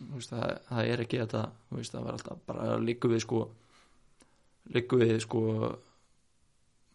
Veist, 0.10 0.32
það, 0.34 0.56
það 0.69 0.89
er 0.89 1.03
ekki 1.03 1.19
þetta 1.21 1.43
veist, 1.77 1.93
það 1.93 2.08
var 2.08 2.17
alltaf 2.17 2.39
bara 2.49 2.77
líku 2.82 3.12
við 3.12 3.21
sko 3.27 3.43
líku 4.73 4.99
við 5.03 5.19
sko 5.21 5.41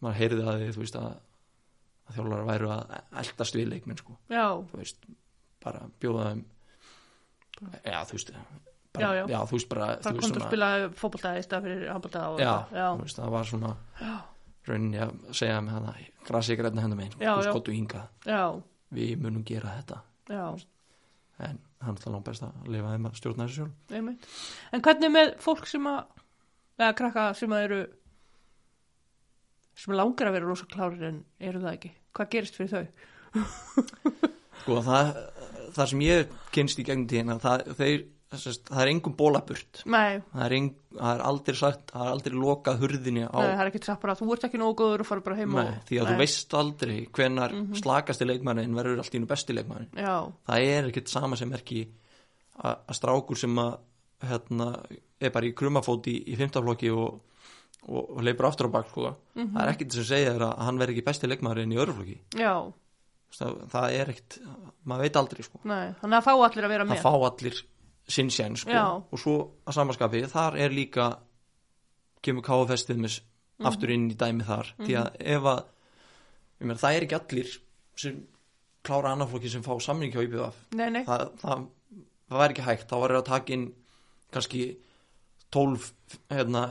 maður 0.03 0.19
heyrði 0.19 0.47
að 0.49 0.63
því 0.63 0.71
þú 0.75 0.83
veist 0.83 0.99
að, 0.99 1.13
að 2.09 2.17
þjálfara 2.19 2.47
væru 2.49 2.71
að 2.75 2.95
eldast 3.23 3.59
við 3.59 3.69
leikmenn 3.73 3.99
sko. 4.01 4.17
Já, 4.33 4.47
þú 4.71 4.81
veist, 4.81 5.05
bara 5.65 5.85
bjóða 6.01 6.25
þeim 6.31 6.45
já, 7.85 7.99
þú 8.09 8.17
veist 8.19 8.33
bara, 8.95 9.09
Já, 9.19 9.27
já. 9.29 9.39
þú 9.51 9.57
veist 9.59 9.69
bara 9.69 9.87
þú 9.99 10.03
bara 10.09 10.15
veist, 10.17 10.25
komdu 10.25 10.41
að 10.43 10.47
spila 10.49 10.69
fótbolta 11.03 11.33
í 11.39 11.45
stað 11.45 11.67
fyrir 11.69 11.89
handbolta 11.93 12.25
og 12.33 12.41
já, 12.43 12.53
þú 12.73 13.03
veist, 13.05 13.19
það 13.21 13.35
var 13.37 13.49
svona 13.53 13.73
rauninni 14.69 15.01
að 15.05 15.15
segja 15.37 15.61
með 15.65 15.77
hana 15.79 15.95
grasi 16.29 16.57
græna 16.61 16.83
hendur 16.85 16.99
megin, 17.01 17.15
Já, 17.23 17.31
þú 17.39 17.45
já. 17.47 17.51
skottu 17.53 17.73
hingað. 17.73 18.09
Já, 18.29 18.43
við 18.93 19.15
munum 19.25 19.45
gera 19.49 19.71
þetta. 19.79 20.01
Já, 20.29 20.43
en 21.49 21.61
hann 21.87 21.97
það 21.97 22.13
langt 22.17 22.27
best 22.29 22.43
að 22.45 22.67
lifa 22.75 22.91
þeim 22.93 23.07
að 23.09 23.17
stjórna 23.21 23.47
þessu 23.49 23.65
sjálf. 23.65 24.27
En 24.77 24.83
hvernig 24.85 25.13
með 25.15 25.31
fólk 25.41 25.69
sem 25.71 25.87
að 25.89 26.03
eða 26.79 26.91
krakka 26.99 27.25
sem 27.39 27.55
að 27.57 27.65
eru 27.69 27.79
sem 29.79 29.95
langar 29.95 30.29
að 30.29 30.37
vera 30.37 30.49
rosa 30.51 30.67
klárir 30.71 31.05
en 31.09 31.21
eru 31.41 31.61
það 31.63 31.77
ekki 31.79 31.91
hvað 32.19 32.31
gerist 32.35 32.59
fyrir 32.59 32.75
þau? 32.75 32.87
sko 34.63 34.79
það, 34.85 35.11
það 35.77 35.91
sem 35.93 36.07
ég 36.07 36.39
kynst 36.55 36.81
í 36.83 36.87
gegnum 36.89 37.09
tíðina 37.11 37.37
það, 37.43 37.65
þeir, 37.79 38.01
það 38.35 38.81
er 38.83 38.91
engum 38.93 39.15
bólaburt 39.19 39.83
það 39.85 40.43
er, 40.45 40.55
eng, 40.59 40.71
það 40.99 41.13
er 41.15 41.23
aldrei 41.31 41.59
sagt 41.61 41.93
það 41.95 42.05
er 42.07 42.13
aldrei 42.17 42.39
lokað 42.43 42.83
hurðinni 42.83 43.25
á 43.29 43.39
nei, 43.39 43.53
það 43.53 43.63
er 43.65 43.71
ekki 43.73 43.83
sagt 43.89 44.03
bara 44.05 44.17
þú 44.19 44.31
ert 44.35 44.47
ekki 44.49 44.61
nógu 44.61 44.77
góður 44.83 45.05
og 45.05 45.11
fara 45.13 45.25
bara 45.29 45.39
heim 45.39 45.55
Nei, 45.57 45.71
því 45.89 46.01
að 46.03 46.11
þú 46.11 46.17
Nei. 46.17 46.21
veist 46.25 46.57
aldrei 46.63 46.99
hvenar 47.19 47.55
Mhm. 47.57 47.79
slakasti 47.83 48.29
leikmannin 48.29 48.77
verður 48.77 49.03
allt 49.05 49.15
í 49.17 49.23
nú 49.23 49.31
besti 49.31 49.57
leikmannin 49.57 49.93
Já, 49.97 50.17
það 50.49 50.69
er 50.75 50.91
ekkert 50.91 51.09
sama 51.15 51.37
sem 51.41 51.53
er 51.57 51.63
ekki 51.65 51.87
að 52.59 52.75
að 52.91 52.99
strákur 52.99 53.39
sem 53.39 53.55
að 53.63 53.77
hérna, 54.29 54.73
er 55.23 55.31
bara 55.31 55.47
í 55.47 55.53
krumafót 55.55 56.09
í, 56.11 56.17
í 56.27 56.35
fymtaflokki 56.37 56.89
og, 56.91 57.21
og, 57.87 58.03
og 58.03 58.21
leipur 58.27 58.49
aftur 58.51 58.69
á 58.69 58.77
bak 58.79 58.91
sko. 58.91 59.15
mhm, 59.39 59.55
það 59.55 59.63
er 59.65 59.73
ekkert 59.75 59.97
sem 59.97 60.09
segja 60.11 60.37
að 60.37 60.53
hann 60.67 60.83
verður 60.83 60.97
ekki 60.97 61.07
besti 61.07 61.31
leikmaðurinn 61.31 61.75
í 61.75 61.81
öðruflokki 61.81 62.19
já, 62.41 62.55
það, 63.39 63.59
það 63.73 63.99
er 64.01 64.13
ekkert, 64.15 64.39
maður 64.85 65.07
veit 65.07 65.19
aldrei 65.23 65.47
sko. 65.47 65.63
nei 65.65 65.85
þannig 66.03 66.21
að 66.21 66.29
fá 66.29 66.33
allir 66.37 66.69
að 66.69 66.75
vera 66.75 66.89
það 66.89 66.95
með. 66.97 67.05
fá 67.07 67.29
allir 67.33 67.61
sinn 68.09 68.31
sén 68.33 68.57
sko. 68.57 68.73
Og 69.13 69.21
svo 69.21 69.37
að 69.69 69.77
samaskapi 69.77 70.25
þar 70.33 70.57
er 70.65 70.75
líka 70.75 71.09
kemur 72.25 72.45
KFS 72.47 72.89
til 72.89 72.99
með 73.03 73.21
aftur 73.69 73.93
inn 73.95 74.09
í 74.13 74.17
dæmi 74.19 74.47
þar. 74.49 74.73
Því 74.81 74.99
að 75.01 75.09
ef 75.37 75.49
að 75.53 75.63
ég 76.59 76.67
meina, 76.67 76.81
það 76.81 76.97
er 76.97 77.07
ekki 77.07 77.19
allir 77.19 77.55
sem 77.99 78.21
klára 78.87 79.13
annarflokki 79.13 79.53
sem 79.53 79.65
fá 79.67 79.75
samning 79.83 80.15
hjá 80.15 80.23
nei, 80.93 81.05
það, 81.07 81.25
það, 81.43 81.65
það 82.31 82.43
væri 82.43 82.57
ekki 82.57 82.67
hægt. 82.69 82.89
Þá 82.89 82.97
var 83.03 83.15
það 83.15 83.21
að 83.21 83.31
taka 83.33 83.57
inn 83.57 83.67
kannski 84.35 84.63
12 85.55 85.91
hérna, 86.33 86.65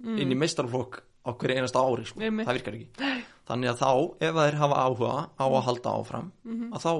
yðgöndur 0.00 0.22
inn 0.22 0.32
í 0.32 0.38
meistarflokk 0.40 1.00
á 1.20 1.30
hverju 1.36 1.56
einasta 1.60 1.80
ári 1.84 2.04
sko. 2.08 2.20
Það 2.46 2.54
virkar 2.56 2.76
ekki. 2.78 2.88
Þannig 3.50 3.70
að 3.70 3.80
þá 3.82 3.90
ef 4.28 4.34
þeir 4.40 4.58
hafa 4.60 4.76
áhuga 4.86 5.14
á 5.36 5.44
að 5.46 5.64
halda 5.66 5.90
áfram 6.00 6.32
að 6.72 6.84
þá 6.86 6.92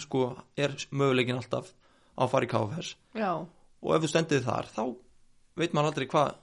sko, 0.00 0.22
er 0.56 0.72
möguleikin 0.90 1.36
alltaf 1.36 1.72
á 2.16 2.22
að 2.24 2.30
fara 2.32 2.44
í 2.46 2.48
KFS 2.48 2.94
já, 3.14 3.30
og 3.82 3.94
ef 3.94 4.02
þú 4.02 4.08
stendið 4.08 4.44
þar 4.46 4.66
þá 4.72 4.82
veit 5.56 5.72
maður 5.74 5.90
aldrei 5.92 6.06
hvað 6.08 6.34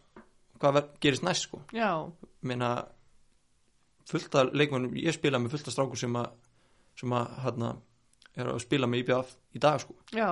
ver- 0.74 0.90
gerist 1.02 1.24
næst 1.24 1.48
sko. 1.48 1.62
Meina 2.42 2.86
fullt 4.06 4.36
af 4.36 4.52
leikmennum, 4.54 4.94
ég 5.00 5.14
spila 5.16 5.40
með 5.40 5.56
fullt 5.56 5.68
af 5.68 5.74
strákur 5.76 5.98
sem 6.00 6.14
að 6.20 6.30
sem 7.00 7.10
að 7.18 7.32
hérna 7.44 7.70
er 8.38 8.50
að 8.54 8.60
spila 8.62 8.88
með 8.88 9.04
IBF 9.04 9.36
í 9.56 9.60
dag 9.60 9.80
sko. 9.82 9.96
Já, 10.14 10.30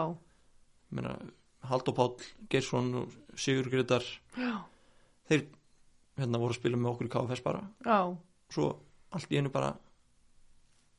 meina 0.92 1.16
Haldur 1.70 1.94
Páll, 1.94 2.16
Geirsson 2.50 2.94
og 2.96 3.12
Sigur 3.38 3.70
Gretar 3.70 4.04
já, 4.38 4.62
þeir 5.30 5.46
hérna 6.22 6.40
voru 6.42 6.54
að 6.56 6.60
spila 6.62 6.78
með 6.78 6.92
okkur 6.94 7.08
í 7.08 7.14
KFS 7.14 7.44
bara. 7.46 7.62
Já, 7.86 8.00
svo 8.52 8.72
allt 9.12 9.32
í 9.32 9.38
einu 9.42 9.52
bara 9.54 9.74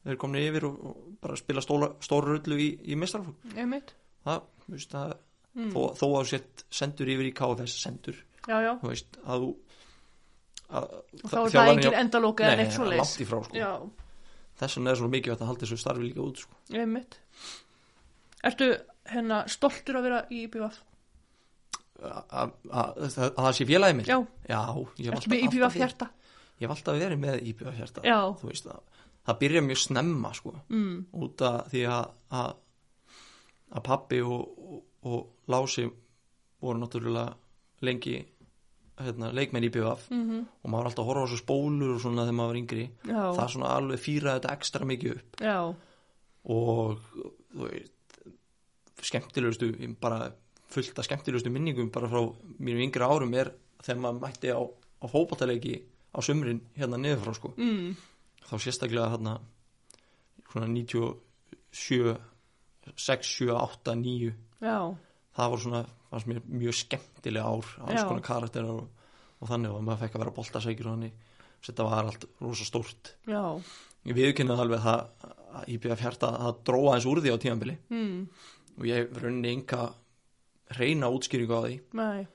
þeir 0.05 0.19
komni 0.19 0.41
yfir 0.49 0.65
og, 0.67 0.79
og 0.91 1.11
bara 1.23 1.37
spila 1.39 1.63
stóra, 1.63 1.93
rullu 2.27 2.57
í, 2.59 2.71
í 2.91 2.97
mestrarflokk 2.99 3.55
einmitt, 3.57 3.95
það, 4.27 4.49
þú 4.67 4.75
veist, 4.79 4.91
það 4.97 5.19
Mm. 5.53 5.67
þó, 5.69 5.81
þó 6.01 6.05
að 6.07 6.23
þú 6.25 6.29
sett 6.31 6.63
sendur 6.73 7.09
yfir 7.13 7.27
í 7.29 7.33
KFS 7.37 7.73
sendur, 7.83 8.17
já, 8.49 8.55
já, 8.65 8.71
þú 8.81 8.89
veist, 8.89 9.19
að 9.29 9.43
þú 9.43 9.49
að, 10.73 10.87
og 11.13 11.27
þá 11.29 11.35
er 11.43 11.51
það 11.53 11.71
engin 11.75 11.97
endalóka 11.99 12.47
eða 12.47 12.55
Nei, 12.57 12.63
neitt 12.63 12.73
svo. 12.73 13.41
Já, 13.53 13.69
þess 14.63 14.79
vegna 14.79 14.95
er 14.95 14.97
svo 15.03 15.11
mikið 15.13 15.35
að 15.35 15.43
halda 15.51 15.67
þessu 15.67 15.79
starfi 15.83 16.07
líka 16.07 16.25
út 16.25 16.41
sko. 16.41 16.57
Ertu 18.49 18.69
hérna 19.13 19.43
stoltur 19.53 19.99
að 20.01 20.07
vera 20.09 20.23
í 20.33 20.41
IPVF? 20.47 20.81
Að 22.03 22.25
að- 22.43 22.53
að- 22.71 22.97
að 23.23 23.37
það 23.45 23.53
sé 23.59 23.67
félagið 23.71 23.97
mér 24.01 24.07
Já, 24.13 24.19
já 24.49 24.61
ég 24.99 25.07
hef 25.07 25.15
alltaf, 25.15 25.33
alltaf, 25.87 26.11
alltaf 26.71 26.99
verið 27.01 27.19
með 27.23 27.43
IPVF 27.53 27.77
hjarta 27.81 28.03
það 29.27 29.39
byrja 29.39 29.63
mjög 29.63 29.79
snemma 29.87 30.33
sko, 30.35 30.55
Mm, 30.69 31.07
út 31.15 31.43
af 31.43 31.69
því 31.73 31.83
að 31.89 32.11
að, 32.33 32.53
pappi 33.87 34.21
og, 34.21 34.59
og, 34.59 34.83
og 35.05 35.29
Lási 35.49 35.85
voru 36.63 36.79
náttúrulega 36.79 37.35
lengi 37.83 38.17
hérna, 39.03 39.33
leikmenn 39.35 39.65
í 39.67 39.71
BVF 39.75 40.05
mhm, 40.11 40.43
og 40.63 40.71
maður 40.71 40.83
var 40.85 40.91
alltaf 40.91 41.03
að 41.03 41.09
horfa 41.09 41.23
á 41.23 41.27
þessu 41.27 41.41
spólur 41.43 41.95
og 41.97 42.01
svona 42.05 42.23
þegar 42.27 42.37
maður 42.39 42.53
var 42.53 42.61
yngri. 42.61 42.85
Já, 43.09 43.23
það 43.35 43.43
er 43.47 43.53
svona 43.57 43.71
alveg 43.77 43.99
fýraði 44.05 44.37
þetta 44.41 44.53
ekstra 44.59 44.87
mikið 44.87 45.15
upp. 45.17 45.41
Já, 45.43 45.57
og 46.45 47.01
þú 47.53 47.67
veist 47.67 47.99
skemmtilegustu, 49.03 49.73
bara 50.01 50.29
fullt 50.73 50.99
af 50.99 51.09
skemmtilegustu 51.09 51.53
minningum 51.53 51.91
bara 51.95 52.11
frá 52.11 52.21
mínum 52.59 52.85
yngri 52.87 53.07
árum 53.07 53.35
er 53.39 53.53
þegar 53.83 54.03
maður 54.03 54.23
mætti 54.25 54.53
á, 54.53 54.61
á 54.63 55.07
fótballtaleiki 55.13 55.75
á 56.13 56.19
sumrin 56.25 56.63
hérna 56.79 57.01
niður 57.01 57.25
frá 57.27 57.37
sko. 57.39 57.55
Mm, 57.57 57.95
þá 58.49 58.55
sérstaklega 58.59 59.11
hérna 59.15 59.39
svona 60.53 60.69
97 60.69 62.17
6, 62.99 63.29
7, 63.39 63.53
8, 63.55 63.95
9 63.95 64.33
já, 64.63 64.79
það 65.37 65.53
var 65.53 65.63
svona 65.63 65.83
mér 66.29 66.43
mjög 66.45 66.77
skemmtilega 66.77 67.47
ár 67.47 67.69
alls 67.87 68.03
Já. 68.03 68.09
konar 68.09 68.25
karakterar 68.27 68.73
og, 68.75 68.89
og 69.41 69.49
þannig 69.49 69.73
og 69.73 69.85
maður 69.87 70.03
fekk 70.03 70.17
að 70.17 70.25
vera 70.25 70.35
boltasækjur 70.37 70.89
og 70.89 70.97
þannig. 70.97 71.15
Þetta 71.63 71.87
var 71.87 72.09
allt 72.11 72.27
rosa 72.43 72.67
stórt. 72.67 73.13
Já, 73.31 73.43
ég 74.09 74.19
viðkynna 74.19 74.59
alveg 74.59 74.83
það 74.83 75.29
að 75.53 75.71
IBF 75.77 76.03
hjarta 76.03 76.33
að 76.49 76.61
dróa 76.67 76.97
eins 76.97 77.07
úr 77.09 77.23
því 77.23 77.33
á 77.33 77.43
tímanbili 77.43 77.77
mm, 77.93 78.21
og 78.81 78.87
ég 78.89 79.13
rauninni 79.15 79.53
enga 79.53 79.87
reyna 80.79 81.11
útskýringu 81.13 81.55
á 81.59 81.61
því. 81.65 81.75
Nei, 81.99 82.27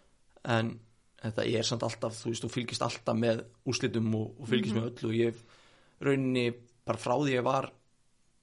en 0.47 0.73
þetta 1.21 1.45
er 1.50 1.65
samt 1.67 1.84
alltaf 1.88 2.15
þú 2.21 2.32
veist, 2.32 2.43
þú 2.45 2.50
fylgist 2.54 2.84
alltaf 2.86 3.17
með 3.17 3.43
úrslitum 3.67 4.10
og, 4.19 4.36
og 4.39 4.50
fylgist 4.52 4.76
með 4.78 4.89
öllu. 4.91 5.10
Og 5.10 5.17
ég 5.17 5.41
rauninni 6.06 6.45
bara 6.88 7.02
frá 7.02 7.15
því 7.17 7.34
ég 7.38 7.45
var 7.47 7.71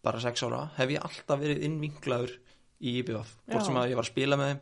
bara 0.05 0.21
sex 0.21 0.43
ára, 0.45 0.67
hef 0.77 0.91
ég 0.93 1.01
alltaf 1.07 1.41
verið 1.41 1.63
innvinklaður 1.65 2.35
í 2.85 2.99
IBF 3.01 3.31
hvort 3.49 3.65
sem 3.65 3.79
að 3.81 3.89
ég 3.93 3.97
var 3.97 4.05
að 4.05 4.11
spila 4.11 4.37
með 4.37 4.51
þeim 4.51 4.61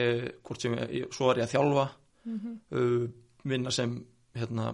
eh, 0.00 0.24
hvort 0.42 0.64
sem 0.64 0.74
ég, 0.80 1.04
svo 1.14 1.28
er 1.30 1.38
ég 1.42 1.46
að 1.46 1.52
þjálfa 1.54 1.84
mhm, 2.24 2.56
uh, 2.74 3.04
vinna 3.44 3.70
sem 3.76 3.92
hérna 4.34 4.72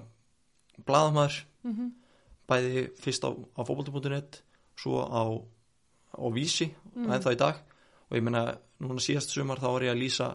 blaðamaður. 0.87 1.40
Mhm, 1.68 1.90
bæði 2.48 2.85
fyrst 3.03 3.26
á, 3.29 3.31
á 3.31 3.61
fótbolti.net 3.66 4.40
svo 4.81 5.03
á, 5.05 5.22
á 6.16 6.24
vísi 6.35 6.70
Mm. 6.90 7.05
og 7.07 7.12
ennþá 7.14 7.33
í 7.37 7.37
dag 7.38 7.59
og 8.11 8.18
ég 8.18 8.25
meina 8.27 8.44
núna 8.83 9.03
síðast 9.05 9.31
sumar 9.35 9.61
þá 9.62 9.68
var 9.75 9.87
ég 9.87 9.94
að 9.94 10.01
lýsa 10.03 10.29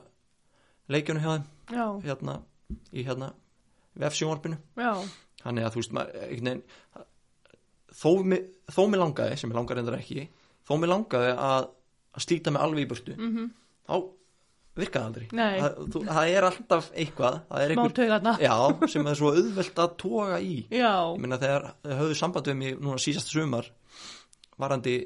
leikjunum 0.96 1.24
hjá 1.26 1.32
þeim. 1.36 1.46
Já, 1.76 1.86
hérna 2.06 2.40
í 2.94 3.04
hérna 3.08 3.32
vefsjónvarpinu. 4.00 4.58
Þannig 5.46 5.66
að 5.68 5.74
þú 5.76 5.82
veist 5.82 5.94
maður 5.96 6.20
veginn 6.26 6.64
þó, 7.96 8.10
mig- 8.26 8.50
þó 8.74 8.82
mér 8.92 9.02
langaði 9.04 9.38
sem 9.40 9.50
mér 9.52 9.60
langar 9.62 9.78
reyndar 9.80 9.98
ekki 10.00 10.28
þó 10.68 10.76
mér 10.82 10.92
langaði 10.92 11.32
að, 11.36 11.68
að 12.18 12.26
slíta 12.26 12.52
mig 12.56 12.62
alveg 12.66 12.86
í 12.86 12.90
burtu 12.92 13.16
mhm, 13.16 13.50
þá 13.88 13.96
virkaði 14.76 15.06
aldrei. 15.08 15.28
Það, 15.62 15.76
þú, 15.94 16.00
það 16.10 16.30
er 16.36 16.46
alltaf 16.50 16.88
eitthvað 17.00 17.36
er 17.64 17.72
einhver, 17.72 17.94
já, 18.44 18.56
sem 18.92 19.08
er 19.08 19.16
svo 19.22 19.30
auðvelt 19.32 19.78
að 19.86 19.94
toga 20.02 20.40
í. 20.44 20.56
Já, 20.76 20.90
ég 21.16 21.22
meina 21.24 21.38
þegar 21.40 21.68
höfðu 22.02 22.18
samband 22.20 22.50
við 22.52 22.58
mig 22.60 22.82
núna 22.84 23.00
síðast 23.00 23.32
sumar 23.32 23.70
varandi 24.60 24.98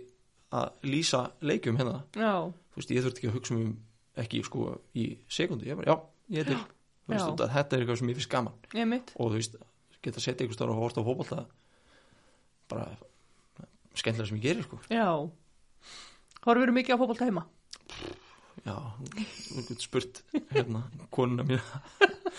að 0.55 0.87
lýsa 0.89 1.21
leikjum 1.45 1.79
hérna. 1.79 2.03
Já, 2.17 2.33
þú 2.73 2.81
veist 2.81 2.93
ég 2.95 3.05
þurfti 3.05 3.21
ekki 3.21 3.31
að 3.31 3.37
hugsa 3.37 3.55
um 3.57 3.73
ekki 4.19 4.43
sko 4.47 4.69
í 4.97 5.05
sekundi 5.31 5.69
ég 5.69 5.79
bara 5.79 5.93
já, 5.93 5.97
ég 6.35 6.45
er 6.45 6.51
til. 6.51 6.61
Þú 7.09 7.15
veist, 7.15 7.43
þetta 7.57 7.75
er 7.75 7.83
eitthvað 7.83 8.01
sem 8.01 8.11
ég 8.11 8.19
finnst 8.19 8.33
gaman. 8.33 8.57
Og 9.15 9.31
þú 9.31 9.35
veist, 9.37 9.59
geta 10.05 10.23
setja 10.23 10.45
ykkur 10.45 10.57
stóra 10.57 10.75
og 10.75 10.83
horta 10.83 11.03
á 11.03 11.07
fótbolta 11.07 11.43
bara 12.69 12.89
skemmtilega 13.97 14.29
sem 14.29 14.39
ég 14.39 14.45
gerir 14.45 14.67
sko. 14.67 14.81
Já, 14.93 15.09
horfur 16.45 16.73
mikið 16.75 16.97
á 16.97 17.01
fótbolta 17.01 17.29
heima? 17.29 17.47
já, 18.65 18.75
þú 19.67 19.77
spurt 19.79 20.21
hérna, 20.51 20.83
konuna 21.13 21.45
mín 21.47 21.61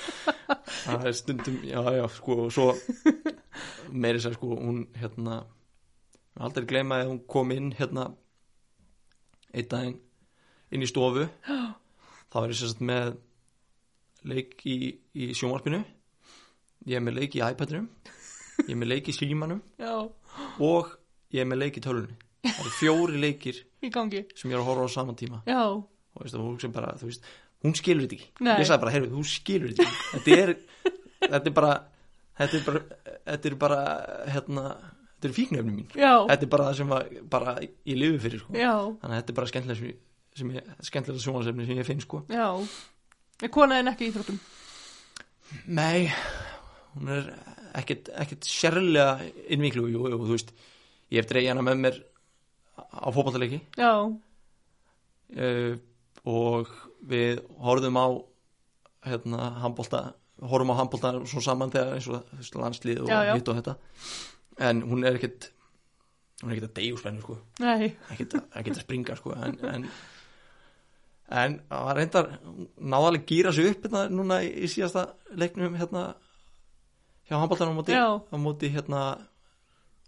það 0.85 1.07
er 1.11 1.16
stundum 1.16 1.59
já, 1.66 1.81
já, 1.96 2.05
sko, 2.16 2.37
og 2.46 2.53
svo 2.55 2.66
meiri 3.90 4.23
sér 4.23 4.37
sko, 4.37 4.53
hún 4.59 4.85
hérna 5.01 5.42
aldrei 6.46 6.68
gleyma 6.70 7.00
að 7.00 7.11
hún 7.12 7.20
kom 7.31 7.53
inn 7.55 7.72
hérna 7.79 8.11
einn 9.50 9.68
daginn 9.70 9.98
inn 10.70 10.87
í 10.87 10.88
stofu. 10.90 11.26
Þá 12.31 12.38
er 12.44 12.53
ég 12.53 12.61
sérst 12.61 12.83
með 12.87 13.12
leik 14.31 14.57
í, 14.68 14.79
í 15.16 15.33
sjónvarpinu. 15.35 15.83
Ég 16.88 17.00
er 17.00 17.05
með 17.05 17.22
leik 17.22 17.37
í 17.37 17.44
iPadinum. 17.44 17.90
Ég 18.66 18.74
er 18.74 18.81
með 18.81 18.92
leik 18.94 19.11
í 19.11 19.16
símanum. 19.16 19.62
Já, 19.83 19.94
og 20.62 20.96
ég 21.35 21.42
er 21.42 21.48
með 21.50 21.64
leik 21.64 21.81
í 21.81 21.85
tölunni 21.85 22.18
það 22.40 22.61
eru 22.62 22.72
fjóri 22.79 23.20
leikir 23.20 23.61
sem 23.81 24.50
ég 24.50 24.57
er 24.57 24.61
að 24.61 24.66
horfa 24.68 24.88
á 24.88 24.90
saman 24.92 25.18
tíma. 25.18 25.40
Já, 25.48 25.62
og 25.68 26.22
veist, 26.22 26.37
hún, 26.37 26.59
sem 26.61 26.72
bara, 26.72 26.94
þú 27.00 27.11
veist, 27.11 27.26
hún 27.64 27.76
skilur 27.76 28.07
þetta 28.07 28.16
ekki. 28.16 28.29
Nei. 28.46 28.55
ég 28.61 28.68
sagði 28.68 28.83
bara, 28.85 28.94
heyrðu, 28.96 29.11
þú 29.14 29.24
skilur 29.29 29.74
þetta 29.74 29.87
ekki. 29.87 30.07
Þetta 30.14 30.38
er, 30.44 30.53
þetta 31.35 31.50
er 31.50 31.57
bara 31.59 31.72
þetta 32.40 32.59
er 32.59 32.64
bara, 32.66 32.83
þetta 33.29 33.50
er 33.50 33.59
bara 33.64 33.81
hérna, 34.37 34.64
þetta 35.21 35.29
er 35.29 35.37
fíknefni 35.37 35.73
mín. 35.75 35.89
Já, 35.93 36.15
þetta 36.31 36.47
er 36.47 36.51
bara 36.55 36.69
það 36.71 36.79
sem 36.79 36.95
að, 36.97 37.11
bara 37.33 37.53
ég 37.61 37.99
lifi 37.99 38.21
fyrir 38.23 38.41
sko. 38.41 38.55
þannig 38.57 39.11
að 39.11 39.19
þetta 39.19 39.33
er 39.33 39.37
bara 39.37 39.51
skemmtilega 39.51 39.93
sem 40.41 40.55
ég, 40.57 40.71
skemmtilega 40.89 41.25
sjónasefni 41.27 41.67
sem 41.69 41.81
ég 41.81 41.89
finn 41.89 42.01
sko. 42.01 42.23
já, 42.33 42.47
er 43.45 43.53
konaðin 43.53 43.93
ekki 43.93 44.07
í 44.07 44.13
íþróttum? 44.15 44.41
nei, 45.67 46.09
hún 46.95 47.13
er 47.19 47.29
ekkert, 47.77 48.09
ekkert 48.25 48.49
sérlega 48.49 49.19
innvíklu, 49.53 49.85
jú, 49.93 50.07
jú, 50.09 50.23
þú 50.25 50.33
veist 50.33 50.55
ég 51.11 51.21
hef 51.21 51.29
dreigð 51.29 51.53
hana 51.53 51.67
með 51.67 51.85
mér 51.85 52.01
á 52.81 53.09
fótballtaleiki 53.13 53.61
Já, 53.77 53.93
uh, 55.37 55.75
og 56.25 56.73
við 57.11 57.45
horfðum 57.61 58.01
á 58.01 58.09
hérna 59.11 59.53
handbólta 59.61 60.01
horfum 60.41 60.73
á 60.73 60.81
handbólta 60.81 61.13
svo 61.29 61.43
saman 61.45 61.73
þegar 61.73 61.99
eins 61.99 62.09
og 62.09 62.61
landslið 62.63 63.03
og 63.05 63.11
hitt 63.35 63.49
og 63.51 63.61
þetta 63.61 63.77
en 64.61 64.83
hún 64.87 65.05
er 65.09 65.16
ekkert 65.18 65.51
hún 66.42 66.51
er 66.53 66.57
ekkert 66.57 66.70
að 66.70 66.79
deyju 66.81 66.99
spennu 67.01 67.23
sko. 67.25 67.37
Ekkert, 68.12 68.38
að- 68.38 68.59
að 68.70 68.81
springa 68.85 69.16
sko 69.18 69.35
en 69.37 69.59
en, 69.75 69.87
en 71.31 71.61
það 71.70 71.85
var 71.88 71.99
reyndar 72.01 72.29
náðalega 72.94 73.27
gýra 73.31 73.53
sig 73.55 73.70
upp 73.73 73.85
hérna 73.87 74.05
núna 74.11 74.40
í, 74.44 74.51
í 74.64 74.70
síðasta 74.73 75.07
leiknum 75.38 75.77
hérna 75.79 76.05
hjá 77.31 77.37
handbóltanum 77.38 77.77
á 77.77 77.79
móti, 77.81 77.94
Já. 77.94 78.07
á 78.18 78.37
móti 78.40 78.70
hérna 78.75 79.03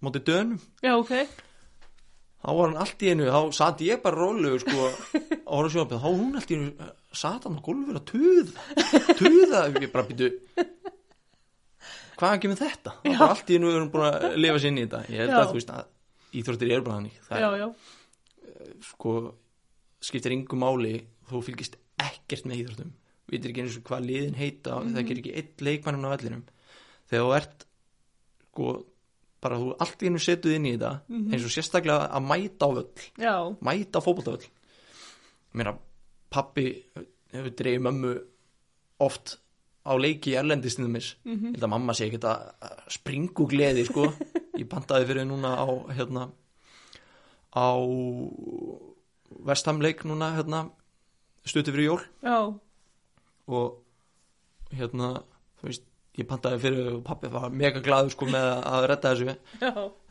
móti 0.02 0.18
dönum. 0.26 0.58
Já, 0.82 0.96
ok, 0.98 1.12
þá 2.42 2.48
var 2.58 2.66
hann 2.72 2.80
allt 2.82 3.02
í 3.06 3.12
einu, 3.12 3.28
þá 3.30 3.52
satt 3.54 3.84
ég 3.86 4.00
bara 4.02 4.18
rólegur 4.18 4.64
sko 4.64 4.88
á 5.46 5.52
horfum 5.54 5.70
sjónabíð, 5.76 6.00
þá 6.02 6.08
hún 6.10 6.34
allt 6.40 6.50
í 6.50 6.58
einu 6.58 6.88
satt 7.14 7.44
hann 7.46 7.60
á 7.60 7.62
gólfur 7.62 8.00
að 8.00 8.08
tuða? 8.10 8.66
Tuða, 9.20 9.60
ég 9.78 9.92
bara 9.94 10.08
býtu 10.08 10.32
hvaðan 12.22 12.40
kemur 12.44 12.60
þetta? 12.62 12.92
Það 13.02 13.10
Já. 13.10 13.12
er 13.12 13.18
bara 13.22 13.34
allt 13.34 13.50
í 13.50 13.56
einu 13.58 13.66
við 13.70 13.76
erum 13.80 13.90
búin 13.92 14.06
að 14.08 14.36
lifa 14.38 14.60
sér 14.62 14.70
inn 14.72 14.78
í 14.78 14.84
þetta 14.86 15.00
ég 15.12 15.18
held 15.22 15.32
Já. 15.32 15.38
að 15.42 15.50
þú 15.50 15.56
veist 15.58 15.72
að 15.74 15.84
íþróttir 16.42 16.72
eru 16.76 16.84
bara 16.86 16.96
þannig 17.00 17.16
það 17.28 17.42
er 17.42 17.58
já, 17.62 17.68
sko 18.88 19.12
skiptir 20.02 20.34
yngu 20.36 20.58
máli 20.58 20.94
þú 21.30 21.42
fylgist 21.46 21.76
ekkert 22.02 22.46
með 22.48 22.62
íþróttum 22.62 22.92
vitir 23.32 23.52
ekki 23.52 23.62
eins 23.64 23.76
og 23.78 23.84
hvað 23.88 24.06
liðin 24.08 24.36
heita 24.38 24.78
Mhm. 24.80 24.94
það 24.96 25.06
gerir 25.08 25.20
ekki 25.22 25.34
eitt 25.40 25.62
leikmannum 25.66 26.06
á 26.08 26.12
vellinum 26.14 26.42
þegar 27.10 27.22
þú 27.26 27.36
ert 27.36 27.66
sko 28.52 28.66
bara 29.42 29.58
þú 29.58 29.76
allt 29.82 30.02
í 30.02 30.06
einu 30.10 30.18
setuð 30.22 30.54
inn 30.56 30.66
í 30.66 30.72
þetta 30.76 30.92
Mhm. 31.08 31.32
eins 31.32 31.44
og 31.44 31.50
sérstaklega 31.54 32.10
að 32.12 32.26
mæta 32.30 32.66
á 32.66 32.70
völl 32.72 32.92
já, 33.18 33.34
mæta 33.60 33.98
á 33.98 34.04
fótboltavöll 34.04 34.48
mér 35.54 35.72
að 35.72 35.78
pappi 36.30 36.66
hefur 37.32 37.50
dreifð 37.56 37.82
mömmu 37.86 38.12
oft 39.00 39.38
á 39.82 39.92
leiki 39.98 40.32
í 40.32 40.38
erlendistinu 40.38 40.88
mis 40.88 41.14
Mhm. 41.24 41.52
ég 41.52 41.56
held 41.56 41.64
að 41.66 41.72
mamma 41.74 41.92
sé 41.92 42.06
ekki 42.10 42.20
að 42.22 42.52
springu 42.88 43.46
gleði 43.50 43.84
sko. 43.88 44.06
Ég 44.60 44.68
pantaði 44.68 45.06
fyrir 45.08 45.24
núna 45.26 45.56
á 45.58 45.66
hérna 45.96 46.28
á 47.56 47.66
vestamleik 49.48 50.04
núna 50.08 50.28
hérna 50.36 50.66
stutti 51.44 51.72
fyrir 51.72 51.88
jól. 51.88 52.02
Já, 52.22 52.36
og 53.48 53.78
hérna 54.76 55.08
þú 55.60 55.68
veist 55.70 55.86
ég 56.20 56.28
pantaði 56.28 56.60
fyrir 56.62 56.90
og 56.98 57.00
pappi 57.06 57.30
var 57.32 57.48
mega 57.50 57.80
glaður 57.82 58.12
sko 58.14 58.28
með 58.30 58.46
að 58.68 58.86
redda 58.92 59.14
þessu. 59.14 59.36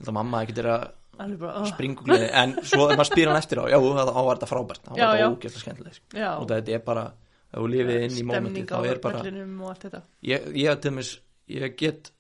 Að 0.02 0.12
mamma 0.18 0.42
ekkert 0.44 0.64
er 0.64 0.70
að 0.74 0.88
oh, 1.22 1.66
springugleði 1.70 2.30
en 2.42 2.56
svo 2.66 2.88
er 2.90 2.98
maður 2.98 3.12
spyr 3.14 3.30
hann 3.32 3.38
eftir 3.40 3.62
á. 3.62 3.66
Já, 3.70 3.78
það 3.78 4.14
var 4.18 4.40
þetta 4.40 4.50
frábært, 4.52 4.84
það 4.88 4.98
var 4.98 5.16
þetta 5.16 5.32
ógeðslega 5.36 5.64
skemmtileg 5.66 5.98
sko. 6.00 6.18
já, 6.18 6.30
og 6.42 6.48
þetta 6.50 6.76
er 6.80 6.84
bara, 6.90 7.06
þú 7.52 7.68
lifið 7.74 8.06
inn 8.08 8.18
í 8.18 8.26
mómenti 8.28 8.64
þá 8.70 8.78
er 8.88 9.02
bara, 9.04 9.24
og 9.24 10.08
ég, 10.28 10.48
ég 10.56 10.72
mis 10.96 11.14
ég 11.52 11.76
get 11.80 12.12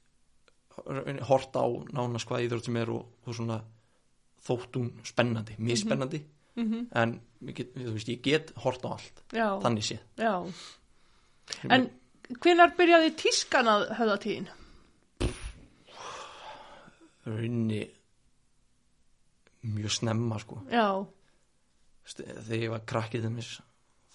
hort 1.27 1.55
á 1.55 1.65
nánast 1.91 2.27
hvað 2.29 2.47
íþrótt 2.47 2.67
sem 2.67 2.79
er 2.81 2.91
og, 2.91 3.07
og 3.25 3.37
svona 3.37 3.61
þótt 4.41 4.79
hún 4.79 4.93
spennandi, 5.07 5.57
mjög 5.59 5.83
spennandi 5.85 6.23
Mm 6.51 6.87
en 6.91 7.21
ég 7.47 7.55
get, 7.55 7.69
veist, 7.75 8.09
ég 8.09 8.21
get 8.21 8.51
hort 8.59 8.83
á 8.83 8.91
allt 8.91 9.21
Já, 9.31 9.59
þannig 9.63 9.83
sé. 9.87 9.99
Já. 10.17 10.43
En 11.63 11.89
hvenar 12.41 12.75
byrjaði 12.75 13.15
tískan 13.15 13.67
að 13.67 13.85
höfða 13.95 14.17
tíðin? 14.19 14.49
raunni 17.25 17.81
mjög 19.61 19.93
snemma 19.93 20.39
sko. 20.41 20.61
Já, 20.71 21.05
þegar 22.17 22.57
ég 22.57 22.71
var 22.73 22.85
krakkið 22.89 23.27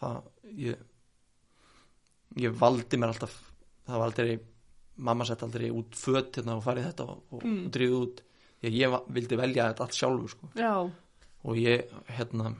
það 0.01 0.17
ég 0.59 0.85
ég 2.37 2.55
valdi 2.59 2.99
mér 3.01 3.12
alltaf 3.14 3.35
það 3.87 3.99
var 4.01 4.07
aldrei, 4.11 4.37
mamma 4.96 5.25
sett 5.29 5.42
aldrei 5.46 5.70
út 5.70 5.94
föt 5.96 6.37
hérna 6.40 6.57
og 6.59 6.64
farið 6.64 6.88
þetta 6.90 7.07
og, 7.09 7.22
og, 7.33 7.42
Mm. 7.44 7.66
drifið 7.75 7.96
út. 8.03 8.22
Því 8.61 8.68
að 8.70 8.77
ég 8.81 8.94
vildi 9.14 9.37
velja 9.38 9.66
þetta 9.70 9.85
allt 9.85 9.94
sjálfur 9.99 10.33
sko. 10.33 10.49
og 11.46 11.57
ég 11.61 11.90
hérna 12.16 12.55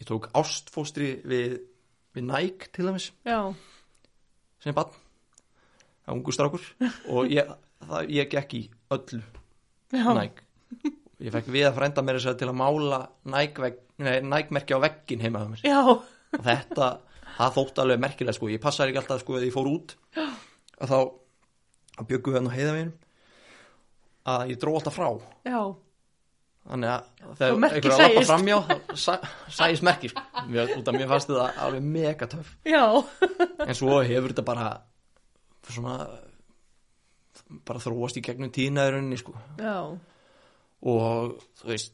ég 0.00 0.06
tók 0.08 0.28
ástfóstri 0.32 1.22
við 1.26 1.60
við 2.16 2.24
Nike 2.30 2.70
til 2.72 2.86
dæmis. 2.86 3.10
Já, 3.26 3.54
sem 4.62 4.74
bann 4.74 4.88
það 6.06 6.14
ungu 6.14 6.32
strákur. 6.32 6.62
Og 7.12 7.28
ég, 7.28 7.50
það, 7.84 8.08
ég 8.14 8.30
gekk 8.32 8.54
í 8.56 8.62
öllu 8.94 9.22
já, 9.92 10.06
Nike. 10.16 10.42
Ég 11.20 11.32
fekk 11.32 11.46
við 11.52 11.66
að 11.68 11.76
frænda 11.78 12.02
mér 12.04 12.18
þess 12.18 12.30
að 12.32 12.38
til 12.40 12.48
að 12.48 12.56
mála 12.60 12.98
merki 14.52 14.76
á 14.76 14.80
veggin 14.80 15.20
heima 15.24 15.40
hjá 15.42 15.48
mér. 15.52 15.62
Já, 15.64 15.80
og 15.84 16.42
þetta, 16.44 16.88
það 17.36 17.54
þótt 17.58 17.80
alveg 17.82 18.02
merkilega 18.06 18.36
sko, 18.36 18.50
ég 18.52 18.62
passaði 18.62 18.92
ekki 18.94 19.00
alltaf 19.02 19.22
sko 19.24 19.36
að 19.38 19.46
ég 19.48 19.54
fór 19.56 19.70
út. 19.72 19.96
Að 20.76 20.92
þá 20.92 20.98
að 21.96 22.06
bjöggu 22.10 22.32
við 22.32 22.38
hann 22.40 22.48
á 22.52 22.56
heiðaveginum 22.56 22.94
að 24.26 24.48
ég 24.52 24.60
dró 24.62 24.72
alltaf 24.76 24.96
frá. 24.98 25.08
Já, 25.46 25.60
þannig 26.66 26.90
að 26.92 27.34
þegar 27.38 27.58
merkið 27.62 27.76
einhver 27.76 27.94
að 27.96 28.02
lappa 28.02 28.24
framjá 28.30 28.56
þá 28.66 28.96
sæ- 29.06 29.28
sæist 29.58 29.84
merki 29.86 30.10
sko. 30.10 30.22
mér, 30.50 30.72
út 30.76 30.88
af 30.90 30.96
mér 30.98 31.10
fannst 31.12 31.30
þetta 31.30 31.46
alveg 31.66 31.84
mega 31.94 32.26
töff. 32.32 32.50
Já, 32.66 32.82
en 33.66 33.74
svo 33.78 34.00
hefur 34.02 34.32
þetta 34.34 34.46
bara 34.48 34.70
svona 35.70 35.94
bara 37.66 37.78
þróast 37.82 38.18
í 38.18 38.24
gegnum 38.26 38.50
tína 38.54 38.88
í 38.88 38.92
rauninni 38.96 39.18
sko. 39.20 39.36
Já, 39.62 39.76
og 40.86 41.36
þú 41.60 41.70
veist 41.70 41.92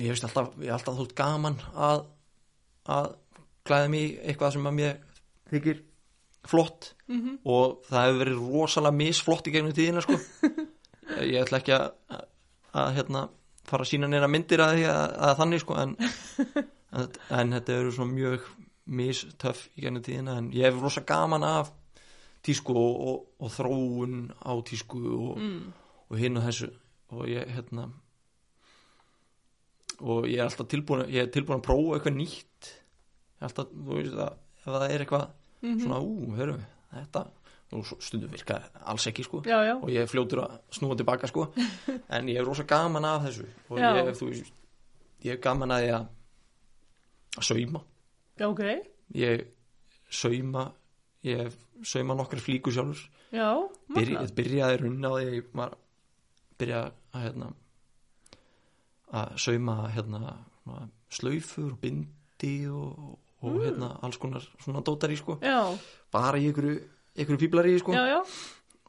ég 0.00 0.08
veist 0.14 0.24
alltaf 0.24 0.54
alltaf 0.56 0.96
þótt 0.98 1.14
gaman 1.18 1.58
að 1.76 2.06
að 2.92 3.10
klæða 3.66 3.90
mig 3.92 4.04
í 4.04 4.12
eitthvað 4.26 4.56
sem 4.56 4.68
að 4.68 4.78
mér 4.78 5.00
þykir 5.52 5.82
flott 6.48 6.92
mhm, 7.06 7.38
og 7.46 7.84
það 7.86 8.06
hefur 8.06 8.20
verið 8.22 8.40
rosalega 8.42 8.98
misflott 8.98 9.48
í 9.48 9.54
gegnum 9.54 9.76
tíðina 9.76 10.02
sko. 10.02 10.18
Ég 11.32 11.38
ætla 11.42 11.60
ekki 11.60 11.74
að, 11.76 11.86
að, 12.14 12.24
að 12.82 12.90
hérna, 12.96 13.22
fara 13.68 13.86
að 13.86 13.92
sína 13.92 14.08
neina 14.10 14.30
myndir 14.30 14.62
að 14.64 14.82
að, 14.90 15.14
að 15.28 15.36
þannig 15.42 15.62
sko 15.62 15.78
en, 15.82 15.94
en, 16.96 17.54
þetta 17.54 17.76
eru 17.76 17.94
svona 17.94 18.16
mjög 18.16 18.48
mistöff 18.92 19.68
í 19.76 19.84
gegnum 19.84 20.04
tíðina 20.06 20.38
en 20.40 20.50
ég 20.56 20.66
hef 20.66 20.82
rosa 20.82 21.04
gaman 21.06 21.46
af 21.46 21.70
tísku 22.42 22.74
og, 22.74 23.02
og, 23.06 23.18
og 23.38 23.52
þróun 23.54 24.22
á 24.42 24.52
tísku 24.66 25.02
og, 25.14 25.34
mm, 25.38 25.66
og 26.10 26.18
hinn 26.18 26.40
og 26.40 26.48
þessu. 26.48 26.72
Og 27.12 27.28
ég 27.28 27.50
hérna 27.52 27.90
og 30.02 30.26
ég 30.26 30.40
er 30.40 30.48
alltaf 30.48 30.66
tilbúin 30.70 31.04
ég 31.12 31.26
er 31.26 31.32
tilbúin 31.32 31.60
að 31.60 31.66
prófa 31.68 31.98
eitthvað 31.98 32.16
nýtt 32.18 32.70
alltaf, 33.48 33.70
þú 33.72 33.98
veist 33.98 34.18
að 34.18 34.32
ef 34.62 34.66
það 34.68 34.86
er 34.88 35.04
eitthvað 35.04 35.24
mhm, 35.62 35.78
svona, 35.84 36.00
ú, 36.00 36.34
hörum 36.38 36.58
við 36.60 36.66
þetta, 36.92 37.24
og 37.72 37.92
stundum 38.04 38.32
virka 38.34 38.58
alls 38.92 39.06
ekki 39.08 39.24
sko. 39.24 39.40
Já, 39.48 39.56
já, 39.64 39.74
og 39.78 39.88
ég 39.92 40.04
er 40.04 40.10
fljótur 40.10 40.42
að 40.44 40.58
snúa 40.76 40.98
tilbaka 40.98 41.30
sko. 41.30 41.46
En 42.14 42.28
ég 42.28 42.40
er 42.40 42.46
rosa 42.46 42.66
gaman 42.68 43.08
af 43.08 43.24
þessu. 43.26 43.46
Og 43.70 43.80
Já. 43.80 43.88
ég, 43.96 44.12
þú 44.18 44.28
veist, 44.28 44.52
ég 45.24 45.38
er 45.38 45.40
gaman 45.40 45.72
að 45.72 45.86
ég 45.86 45.96
að 45.96 47.46
sauma. 47.48 47.80
Já, 48.36 48.46
ok, 48.50 48.62
ég 49.16 49.46
sauma 50.12 50.66
ég 51.24 51.56
sauma 51.86 52.16
nokkar 52.18 52.42
flíkur 52.42 52.74
sjálfur. 52.74 53.08
Já, 53.32 53.48
Byrja, 53.94 54.26
byrjaði 54.36 54.80
runna 54.82 55.08
á 55.08 55.14
því 55.16 55.24
að 55.24 55.36
ég 55.38 55.52
var 55.56 55.76
byrja 56.60 56.80
að 57.16 57.22
hérna 57.24 57.46
að 59.12 59.36
sauma 59.40 59.76
hérna 59.92 60.34
slaufur 61.12 61.72
og 61.72 61.78
bindi 61.80 62.52
og, 62.68 63.16
og 63.42 63.56
hérna 63.64 63.88
alls 64.02 64.16
konar 64.22 64.44
svona 64.62 64.82
dótar 64.86 65.10
í 65.10 65.16
sko. 65.18 65.38
Já, 65.42 65.58
bara 66.12 66.38
í 66.38 66.48
ykkur, 66.52 66.68
ykkur 67.18 67.38
fíblar 67.40 67.66
í 67.66 67.76
sko. 67.82 67.92
Já, 67.96 68.04
já, 68.06 68.20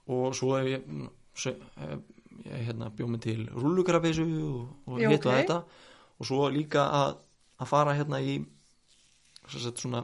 og 0.07 0.35
svo 0.37 0.55
hef 0.57 0.67
ég, 0.75 0.85
mm, 0.87 1.09
hef 1.43 1.99
ég 2.45 2.65
hérna 2.67 2.89
bjóð 2.93 3.09
mig 3.13 3.21
til 3.21 3.45
rullugrafessu 3.49 4.25
og, 4.25 4.67
og 4.87 4.99
hitt 4.99 5.25
og 5.25 5.31
ok. 5.31 5.37
þetta. 5.39 5.57
Og 6.19 6.27
svo 6.29 6.49
líka 6.53 6.83
að, 6.93 7.15
að 7.63 7.67
fara 7.71 7.93
hérna 7.97 8.19
í 8.21 8.37
sagt, 9.49 9.79
svona 9.81 10.03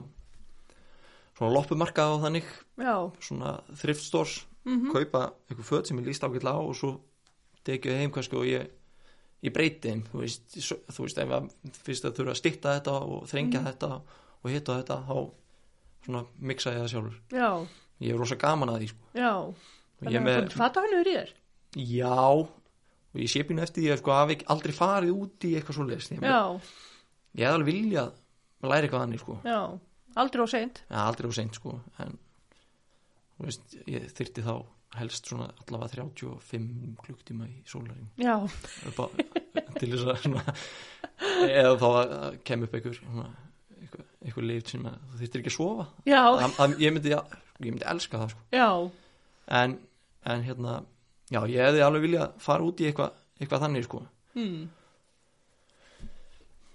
svona 1.38 1.54
loppumarka 1.56 2.08
og 2.14 2.24
þannig. 2.26 2.48
Já, 2.80 2.96
svona 3.24 3.58
thrift 3.80 4.04
stores. 4.04 4.46
Mhm, 4.66 4.90
kaupa 4.92 5.30
eitthvað 5.50 5.68
föt 5.70 5.88
sem 5.88 6.00
ég 6.02 6.10
líst 6.10 6.24
ágætlega 6.26 6.52
á 6.52 6.62
og 6.62 6.76
svo 6.76 6.98
tekið 7.66 7.96
heim 8.02 8.12
kannski 8.12 8.36
og 8.36 8.46
ég 8.50 8.68
ég 9.42 9.54
breyti 9.56 9.88
þeim, 9.88 10.02
þú 10.12 10.20
veist, 10.20 10.58
svo- 10.60 10.82
þú 10.92 11.06
veist 11.06 11.18
ef 11.24 11.30
að 11.32 11.46
fyrst 11.86 12.04
að 12.06 12.16
þurfa 12.18 12.34
að 12.34 12.40
stýtta 12.42 12.74
þetta 12.76 12.96
og 13.08 13.24
þrengja 13.32 13.62
þetta 13.70 13.90
og 14.44 14.54
hitta 14.54 14.78
þetta 14.80 14.98
þá 15.10 15.18
svona 16.06 16.24
miksa 16.52 16.74
ég 16.76 16.84
það 16.84 16.92
sjálfur. 16.94 17.18
Já, 17.36 17.50
ég 18.06 18.14
er 18.16 18.22
rosa 18.24 18.38
gaman 18.40 18.72
að 18.74 18.80
því 18.84 18.90
sko. 18.94 19.10
Og 20.00 20.06
þannig 20.06 20.20
að 20.22 20.26
með, 20.30 20.40
þú 20.54 20.62
fata 20.62 20.86
hennu 20.86 21.02
í 21.04 21.10
þér, 21.10 21.34
já. 21.96 22.16
Og 23.10 23.20
ég 23.24 23.32
sé 23.34 23.42
pínu 23.50 23.64
eftir 23.66 23.84
því 23.84 23.92
að 23.96 24.02
sko 24.04 24.14
hafi 24.16 24.40
aldrei 24.54 24.74
farið 24.78 25.14
út 25.18 25.46
í 25.50 25.54
eitthvað 25.58 25.80
svoleiðis. 25.80 26.10
Ég, 26.14 26.24
já, 26.24 26.40
ég 27.40 27.46
hef 27.50 27.58
alveg 27.58 27.70
viljað 27.74 28.12
að 28.62 28.70
læra 28.74 28.86
eitthvað 28.88 29.04
þannig 29.06 29.24
sko. 29.24 29.38
Aldrei 30.20 30.44
á 30.46 30.48
seint, 30.52 30.82
ja, 30.90 31.06
aldrei 31.06 31.30
á 31.30 31.34
seint 31.38 31.58
sko. 31.58 31.76
En 32.04 32.16
veist, 33.40 33.76
ég 33.88 34.08
þyrti 34.18 34.44
þá 34.46 34.54
helst 35.00 35.28
svona 35.30 35.50
allavega 35.62 36.02
35 36.02 36.96
klukktíma 37.06 37.46
í 37.46 37.60
sólaring 37.70 38.08
á, 38.26 38.42
til 39.80 39.92
þess 39.92 40.08
að 40.10 40.24
svona, 40.24 40.56
eða 41.46 41.76
þá 41.78 41.88
að 41.92 42.40
kem 42.50 42.66
upp 42.66 42.74
einhver 42.80 42.98
svona, 42.98 43.28
eitthvað, 44.24 44.48
leif 44.50 44.72
sem 44.72 44.88
þú 44.88 45.20
þyrtir 45.22 45.44
ekki 45.44 45.52
að 45.52 45.58
sofa. 45.58 45.86
Já, 46.10 46.22
að, 46.28 46.56
að, 46.64 46.74
ég, 46.84 46.96
myndi, 46.96 47.14
ég 47.16 47.68
myndi 47.68 47.88
elska 47.94 48.24
það 48.24 48.34
sko. 48.34 48.48
en, 49.60 49.78
en 50.34 50.44
hérna 50.48 50.80
já, 51.30 51.42
ég 51.46 51.70
hefði 51.70 51.86
alveg 51.86 52.06
viljað 52.08 52.42
fara 52.44 52.66
út 52.66 52.82
í 52.82 52.90
eitthvað, 52.90 53.22
eitthvað 53.40 53.64
þannig 53.66 53.88
sko. 53.88 54.02
hmm, 54.36 54.66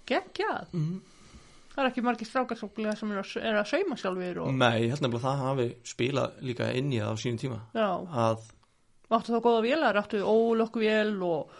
geggjað, 0.09 0.73
mm. 0.73 0.97
það 1.75 1.83
er 1.83 1.91
ekki 1.91 2.05
margir 2.05 2.29
strákar 2.29 2.59
svo 2.59 2.71
sem 2.75 3.13
er 3.13 3.21
að, 3.21 3.37
er 3.41 3.61
að 3.61 3.69
sauma 3.71 3.99
sjálfur 3.99 4.41
og, 4.43 4.51
nei, 4.53 4.85
ég 4.85 4.95
held 4.95 5.05
nefnilega 5.05 5.21
að 5.21 5.27
það 5.27 5.45
hafi 5.45 5.69
spilað 5.93 6.43
líka 6.49 6.71
inn 6.77 6.91
í 6.93 7.01
það 7.01 7.13
á 7.13 7.21
sínum 7.21 7.41
tíma. 7.41 7.61
Já, 7.77 7.89
að 8.25 8.51
áttu 9.15 9.35
þá 9.35 9.39
góða 9.45 9.63
vélar, 9.65 10.01
áttu 10.01 10.21
ólokku 10.25 10.81
vél 10.81 11.15
og, 11.25 11.55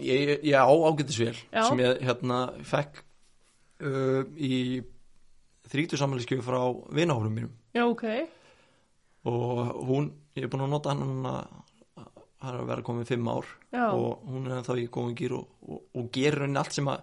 ég, 0.00 0.36
ég 0.44 0.56
á 0.56 0.68
ágættisvél 0.68 1.36
sem 1.36 1.82
ég 1.82 2.04
hérna 2.04 2.40
fekk 2.64 3.02
uh, 3.84 4.22
í 4.36 4.80
þrítu 5.70 5.98
samanlískjöf 5.98 6.44
frá 6.46 6.60
vinahórum 6.94 7.34
mínum. 7.34 7.52
Já, 7.74 7.84
ok, 7.86 8.04
og 9.26 9.74
hún 9.88 10.12
ég 10.36 10.44
er 10.46 10.48
búin 10.52 10.62
að 10.66 10.70
nota 10.74 10.92
hann 10.94 11.22
það 11.26 12.52
er 12.52 12.58
að 12.60 12.66
vera 12.68 12.82
komið 12.86 13.08
fimm 13.10 13.28
ár. 13.32 13.46
Já, 13.72 13.86
og 13.96 14.26
hún 14.30 14.46
er 14.52 14.62
þá 14.66 14.72
í 14.78 14.88
góðum 14.92 15.14
gýr 15.18 15.32
og, 15.38 15.46
og, 15.66 15.80
og 15.96 16.10
gerir 16.14 16.44
henni 16.46 16.60
allt 16.60 16.72
sem 16.76 16.88
að, 16.92 17.00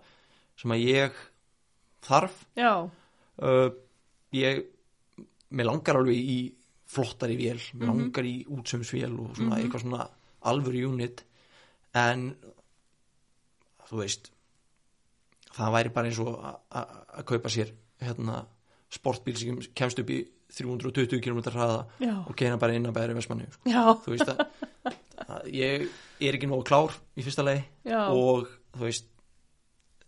sem 0.61 0.71
að 0.75 0.83
ég 0.87 1.17
þarf. 2.05 2.37
Já, 2.55 2.71
uh, 3.43 3.69
ég 4.37 4.63
mér 5.53 5.67
langar 5.69 5.99
alveg 5.99 6.15
í 6.17 6.37
flottari 6.93 7.35
vél. 7.39 7.57
Mér 7.73 7.89
Mhm. 7.89 7.99
langar 8.03 8.25
í 8.29 8.45
útsömsvél 8.45 9.17
og 9.19 9.35
svona 9.35 9.57
Mhm. 9.57 9.63
eitthvað 9.65 9.81
svona 9.81 10.07
alvöru 10.45 10.85
unit. 10.93 11.23
En 11.93 12.35
þú 13.89 13.97
veist 13.99 14.31
það 15.53 15.71
væri 15.73 15.93
bara 15.93 16.07
eins 16.07 16.19
og 16.19 16.39
að 16.71 17.25
kaupa 17.25 17.49
sér 17.49 17.73
hérna 18.01 18.45
sportbíl 18.93 19.35
sem 19.39 19.59
kemst 19.77 20.01
upp 20.03 20.11
í 20.13 20.21
320 20.53 21.21
km 21.23 21.39
hraða 21.49 21.79
já, 22.03 22.13
og 22.21 22.33
keina 22.37 22.59
bara 22.61 22.75
inn 22.77 22.85
að 22.85 22.97
bæri 22.97 23.15
vestmanni 23.17 23.47
sko. 23.49 23.95
þú 24.05 24.13
veist 24.13 24.29
að, 24.29 24.43
að 25.25 25.47
ég 25.49 25.87
er 26.21 26.37
ekki 26.37 26.49
nógu 26.49 26.65
klár 26.67 26.93
í 27.17 27.25
fyrsta 27.25 27.45
lagi 27.45 27.63
já, 27.89 28.03
og 28.13 28.51
þú 28.75 28.83
veist 28.85 29.07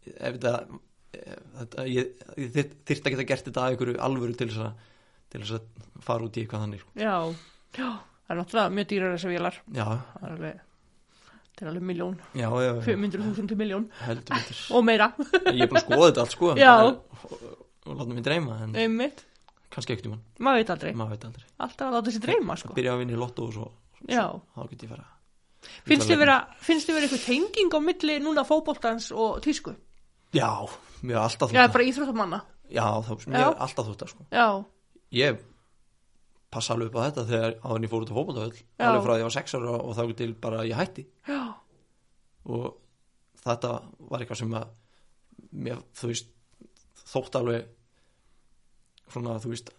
ef 0.06 0.38
þetta, 0.38 0.54
ef 1.18 1.48
þetta 1.62 1.88
ég, 1.90 2.12
ég 2.44 2.54
þyrfti 2.60 3.10
að 3.10 3.16
geta 3.16 3.28
gert 3.32 3.50
þetta 3.50 3.64
að 3.66 3.74
einhverju 3.74 3.98
alvöru 4.10 4.38
til 4.38 4.52
þess 4.52 4.68
að 4.68 4.92
til 5.34 5.42
þess 5.42 5.58
að 5.58 5.90
fara 6.06 6.28
út 6.28 6.38
í 6.38 6.44
eitthvað 6.46 6.64
þannig 6.68 6.86
sko. 6.86 6.94
já, 7.02 7.16
já, 7.80 7.90
það 8.28 8.36
er 8.36 8.42
náttúrulega 8.44 8.78
mjög 8.78 8.90
dýrar 8.94 9.18
þessar 9.18 9.34
vélar, 9.34 9.60
já, 9.74 9.86
það 9.90 10.30
er 10.30 10.36
alveg, 10.36 10.64
það 11.56 11.66
er 11.66 11.72
alveg 11.74 11.88
miljón, 11.90 12.16
já, 12.38 12.48
já, 12.54 12.70
já. 12.70 12.82
500.000 12.86 13.50
til 13.50 13.60
miljón 13.64 13.90
og 14.78 14.86
meira, 14.86 15.10
ég 15.50 15.66
er 15.66 15.74
að 15.74 15.86
skoða 15.88 16.12
þetta 16.12 16.26
allt 16.28 16.38
sko. 16.38 16.54
Já. 16.62 16.76
Og, 17.86 17.96
láta 17.96 18.12
mig 18.14 18.24
dreyma 18.26 18.60
en 18.66 18.76
einmitt, 18.76 19.24
kannski 19.74 19.96
ekkert 19.96 20.10
um 20.10 20.16
hann, 20.18 20.24
maður 20.40 20.62
veit 20.62 20.72
aldrei, 20.76 20.94
maður 20.94 21.16
veit 21.16 21.26
aldrei. 21.30 21.46
Alltaf 21.66 21.88
að 21.90 21.98
láta 21.98 22.14
sér 22.16 22.26
dreyma, 22.28 22.58
sko. 22.62 22.74
byrja 22.78 22.94
að 22.96 23.02
vinna 23.04 23.16
í 23.18 23.20
lotto 23.22 23.48
og 23.50 23.54
svo, 23.56 23.72
Já, 24.06 24.26
þá 24.54 24.70
get 24.70 24.84
ég 24.86 24.92
fara. 24.92 25.08
Finnst 25.88 26.10
þið 26.12 26.20
vera, 26.22 26.36
finnst 26.62 26.86
þið 26.90 26.94
vera 27.00 27.08
eitthvað 27.08 27.26
tenging 27.26 27.74
á 27.74 27.80
milli 27.82 28.20
núna 28.22 28.44
fótboltans 28.46 29.08
og 29.16 29.40
tísku? 29.42 29.74
já, 30.36 30.50
mér 31.02 31.16
er 31.16 31.24
alltaf 31.24 31.52
Já, 31.54 31.64
þótt 31.66 31.74
bara 31.74 31.88
íþróttamanna, 31.90 32.40
já, 32.70 32.86
þá, 33.08 33.12
mér 33.30 33.40
Já. 33.40 33.48
er 33.50 33.60
alltaf 33.66 33.88
þótt 33.90 34.08
sko. 34.12 34.26
já, 34.32 34.48
ég 35.16 35.40
passa 36.52 36.74
alveg 36.76 36.92
upp 36.92 36.98
á 37.00 37.06
þetta 37.10 37.26
þegar 37.30 37.56
en 37.76 37.86
ég 37.86 37.92
fór 37.92 38.06
út 38.06 38.12
á 38.12 38.18
fótboltavöll 38.18 38.56
Já. 38.56 38.86
alveg 38.88 39.04
frá 39.06 39.14
því 39.16 39.20
ég 39.22 39.28
var 39.28 39.36
sex 39.36 39.56
ára 39.58 39.76
og 39.80 39.96
þá 39.98 40.04
til 40.16 40.34
bara 40.40 40.62
að 40.62 40.70
ég 40.70 40.80
hætti. 40.80 41.06
Já, 41.28 41.42
og 42.46 42.78
þetta 43.46 43.72
var 44.10 44.22
eitthvað 44.24 44.42
sem 44.42 44.56
að 44.60 44.68
mér, 45.52 45.82
þú 45.96 46.12
veist 46.12 46.32
þótt 47.06 47.38
alveg 47.40 47.68
svona, 49.14 49.38
þú 49.44 49.52
veist, 49.54 49.70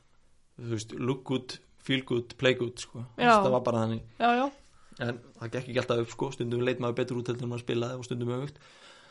veist 0.73 0.95
look 0.99 1.25
good, 1.29 1.59
feel 1.83 2.05
good, 2.07 2.37
play 2.41 2.55
good 2.59 2.79
sko. 2.83 3.05
Það 3.19 3.51
var 3.57 3.65
bara 3.67 3.83
þannig. 3.85 4.05
Já, 4.21 4.29
já, 4.41 4.47
en 5.07 5.19
það 5.41 5.51
gekk 5.57 5.67
ekki 5.71 5.81
alltaf 5.83 6.05
upp 6.05 6.15
sko, 6.15 6.31
stundum 6.35 6.63
leit 6.65 6.81
maður 6.83 7.01
betur 7.03 7.21
út 7.21 7.31
heldur 7.31 7.49
en 7.49 7.53
maður 7.53 7.67
spilaði 7.67 7.99
og 8.01 8.09
stundum 8.09 8.37
öfugt. 8.39 8.63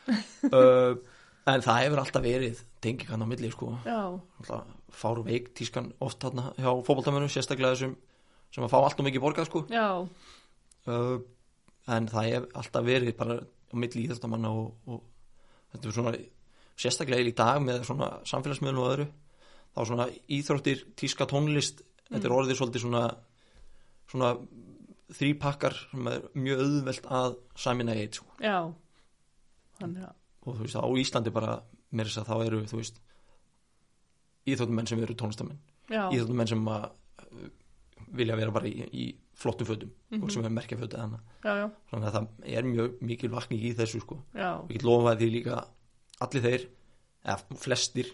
Uh, 0.45 0.93
en 1.49 1.63
það 1.65 1.79
hefur 1.81 1.99
alltaf 2.03 2.21
verið 2.21 2.59
tengið 2.85 3.09
hann 3.09 3.23
á 3.25 3.27
milli 3.29 3.49
sko. 3.49 3.71
Já, 3.85 4.13
Alltaf 4.37 4.67
fár 4.95 5.21
veik 5.25 5.47
tískan 5.57 5.87
oft 6.05 6.21
þarna 6.21 6.51
hjá 6.59 6.69
fótboltamönnum, 6.85 7.31
sérstaklega 7.33 7.73
þessum 7.73 7.95
sem 8.53 8.65
að 8.67 8.71
fá 8.71 8.77
allt 8.83 9.01
og 9.01 9.07
mikið 9.07 9.23
borgað 9.23 9.49
sko. 9.49 9.63
Uh, 10.85 11.17
en 11.89 12.09
það 12.11 12.29
hef 12.29 12.45
alltaf 12.61 12.85
verið 12.85 13.17
bara 13.17 13.39
á 13.41 13.75
milli 13.81 14.05
íþjóttamanna 14.05 14.51
og, 14.53 14.69
og 14.85 15.01
þetta 15.73 15.89
er 15.89 15.97
svona 15.97 16.13
sérstaklega 16.79 17.29
í 17.29 17.33
dag 17.37 17.61
með 17.63 17.83
svona 17.87 18.09
samfélagsmiðlum 18.27 18.83
og 18.83 18.91
öðru 18.93 19.07
þá 19.75 19.79
svona 19.89 20.07
íþróttir, 20.31 20.83
tíska 20.95 21.25
tónlist 21.29 21.81
þetta 22.09 22.27
er 22.29 22.35
orðið 22.35 22.59
svolítið 22.59 22.83
svona 22.85 23.03
svona 24.11 24.33
þrýpakkar 25.15 25.75
sem 25.91 26.07
er 26.11 26.21
mjög 26.35 26.61
auðvelt 26.65 27.07
að 27.13 27.35
samina 27.55 27.93
eitt 27.95 28.17
sko. 28.19 28.27
já, 28.41 28.57
þannig 29.79 30.03
að, 30.07 30.13
og 30.45 30.55
þú 30.57 30.65
veist 30.65 30.79
á 30.81 30.85
Íslandi 31.01 31.33
bara 31.35 31.55
með 31.95 32.09
þess 32.09 32.21
að 32.23 32.29
þá 32.31 32.35
eru 32.45 32.61
þú 32.69 32.79
veist 32.81 33.01
íþróttumenn 34.45 34.87
sem 34.89 35.01
eru 35.01 35.15
tónlistamenn. 35.17 35.59
Íþróttumenn 35.89 36.49
sem 36.51 36.65
að 36.69 36.83
uh, 36.85 37.45
vilja 38.17 38.35
vera 38.37 38.53
bara 38.53 38.69
í, 38.69 38.83
í 38.93 39.05
flottum 39.35 39.67
fötum 39.67 39.91
Mhm. 40.11 40.23
og 40.23 40.31
sem 40.31 40.45
er 40.45 40.53
merkja 40.53 40.77
fötu 40.79 40.95
eða 40.95 41.05
annað. 41.07 41.23
Já, 41.43 41.53
já, 41.59 41.65
þannig 41.91 42.07
að 42.09 42.15
það 42.15 42.27
er 42.59 42.63
mjög 42.69 43.01
mikil 43.01 43.29
vakning 43.33 43.61
í 43.65 43.73
þessu 43.75 44.01
sko. 44.03 44.19
Og 44.35 44.69
ég 44.69 44.77
get 44.77 44.85
lofaði 44.87 45.19
því 45.25 45.29
líka 45.33 45.57
allir 46.23 46.45
þeir, 46.45 46.67
eða 47.25 47.59
flestir 47.65 48.11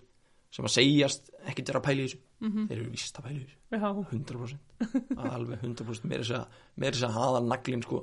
sem 0.52 0.68
að 0.68 0.74
segjast 0.76 1.30
ekkert 1.48 1.72
vera 1.72 1.82
að 1.82 1.86
pæla 1.88 2.02
í 2.02 2.08
þessu 2.08 2.22
mhm, 2.44 2.64
þeir 2.70 2.78
eru 2.78 2.94
víst 2.94 3.20
að 3.20 3.28
pæla 3.28 3.38
í 3.38 3.44
þessu. 3.44 3.60
Já, 3.72 3.90
100% 4.12 4.80
alveg 5.36 5.62
100% 5.68 6.10
meira 6.12 6.26
þess 6.26 6.38
að 6.40 6.64
meira 6.76 6.96
þess 6.98 7.08
að 7.08 7.20
haða 7.20 7.44
naglinn 7.48 7.86
sko. 7.86 8.02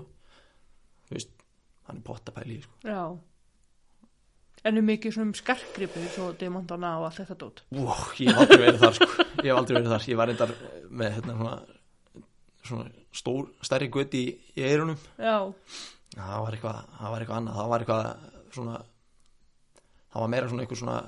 Þú 1.09 1.17
veist, 1.17 1.35
hann 1.89 2.01
er 2.01 2.07
pott 2.07 2.31
að 2.33 2.39
í 2.45 2.55
því, 2.55 2.61
sko. 2.69 2.79
Já. 2.89 3.03
En 4.67 4.81
er 4.81 4.85
mikið 4.85 5.15
svona 5.15 5.31
um 5.31 5.37
skarkgripið 5.39 6.07
svo 6.13 6.31
demantana 6.39 6.97
og 6.99 7.09
allt 7.09 7.21
þetta 7.21 7.37
dót. 7.39 7.61
wow, 7.79 8.09
ég 8.19 8.33
hef 8.33 8.41
aldrei 8.43 8.63
verið 8.65 8.81
þar 8.83 8.97
sko. 8.97 9.11
Ég 9.39 9.51
hef 9.51 9.61
aldrei 9.61 9.77
verið 9.77 9.93
þar, 9.93 10.09
ég 10.11 10.19
var 10.19 10.31
reyndar 10.33 10.55
með 11.03 11.13
hérna 11.19 11.37
svona, 11.39 11.55
svona 12.67 12.89
stór, 13.21 13.53
stærri 13.65 13.89
gutt 13.95 14.17
í, 14.19 14.25
í 14.59 14.65
eirunum 14.67 14.99
það 16.17 16.43
var 16.43 16.57
eitthvað, 16.57 16.81
það 16.99 17.15
var 17.15 17.25
eitthvað 17.25 17.39
annað. 17.39 17.61
Það 17.61 17.71
var 17.73 17.85
eitthvað 17.85 18.53
svona 18.57 18.81
það 20.19 20.25
var 20.25 20.31
meira 20.35 20.51
svona 20.51 20.65
eitthvað 20.65 20.81
svona 20.83 20.99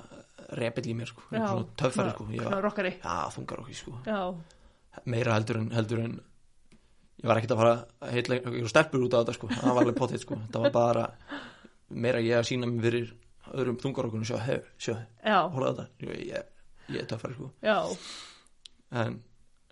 repill 0.61 0.89
í 0.91 0.95
mér 0.95 1.09
sko, 1.09 1.23
eitthvað 1.27 1.53
svona 1.53 1.77
töffari 1.81 2.13
sko. 2.15 2.27
Ég 2.31 2.47
var, 2.47 2.61
rockari. 2.63 2.91
já, 2.97 3.15
þungar 3.35 3.63
okkur 3.63 3.77
sko. 3.79 3.95
Já, 4.07 4.19
meira 5.11 5.35
heldur 5.35 5.59
en, 5.59 5.69
heldur 5.75 6.03
en 6.05 6.13
ég 7.21 7.29
var 7.29 7.39
ekkert 7.39 7.55
að 7.55 7.61
fara 7.61 7.73
að 8.01 8.13
heitla 8.15 8.37
einhverjum 8.37 8.71
stelpur 8.71 9.05
út 9.05 9.15
á 9.15 9.19
þetta 9.21 9.35
sko, 9.37 9.51
það 9.51 9.75
var 9.75 9.83
alveg 9.83 9.99
potið 9.99 10.23
sko. 10.23 10.39
Það 10.53 10.65
var 10.65 10.75
bara 10.77 11.05
meira 11.91 12.23
ég 12.23 12.39
að 12.39 12.47
sína 12.49 12.71
mig 12.71 12.83
fyrir 12.87 13.13
öðrum 13.51 13.79
þungarokkunum 13.83 14.27
sjá, 14.27 14.37
hef, 14.47 14.71
sjá, 14.79 14.95
á 15.27 15.43
þetta. 15.51 15.87
Ég, 16.07 16.23
ég, 16.31 16.51
ég 16.95 17.03
er 17.03 17.09
töffari 17.11 17.35
sko. 17.35 17.51
Já, 17.67 17.77
en 19.03 19.19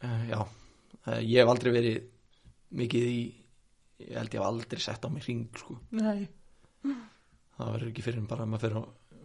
uh, 0.04 0.24
já, 0.28 0.40
uh, 0.44 1.20
ég 1.24 1.38
hef 1.40 1.54
aldrei 1.56 1.76
verið 1.76 2.02
mikið 2.80 3.08
í 3.10 3.20
ég 4.06 4.16
held 4.16 4.36
ég 4.36 4.40
hef 4.40 4.48
aldrei 4.48 4.84
sett 4.84 5.08
á 5.08 5.10
mig 5.12 5.26
ring 5.28 5.48
sko. 5.60 5.80
Nei, 5.96 6.28
það 7.58 7.74
verður 7.76 7.92
ekki 7.92 8.06
fyrir 8.06 8.22
en 8.22 8.30
bara 8.30 8.46
að 8.46 8.54
maður 8.54 8.68
fyrir 8.68 8.80
á 8.80 8.84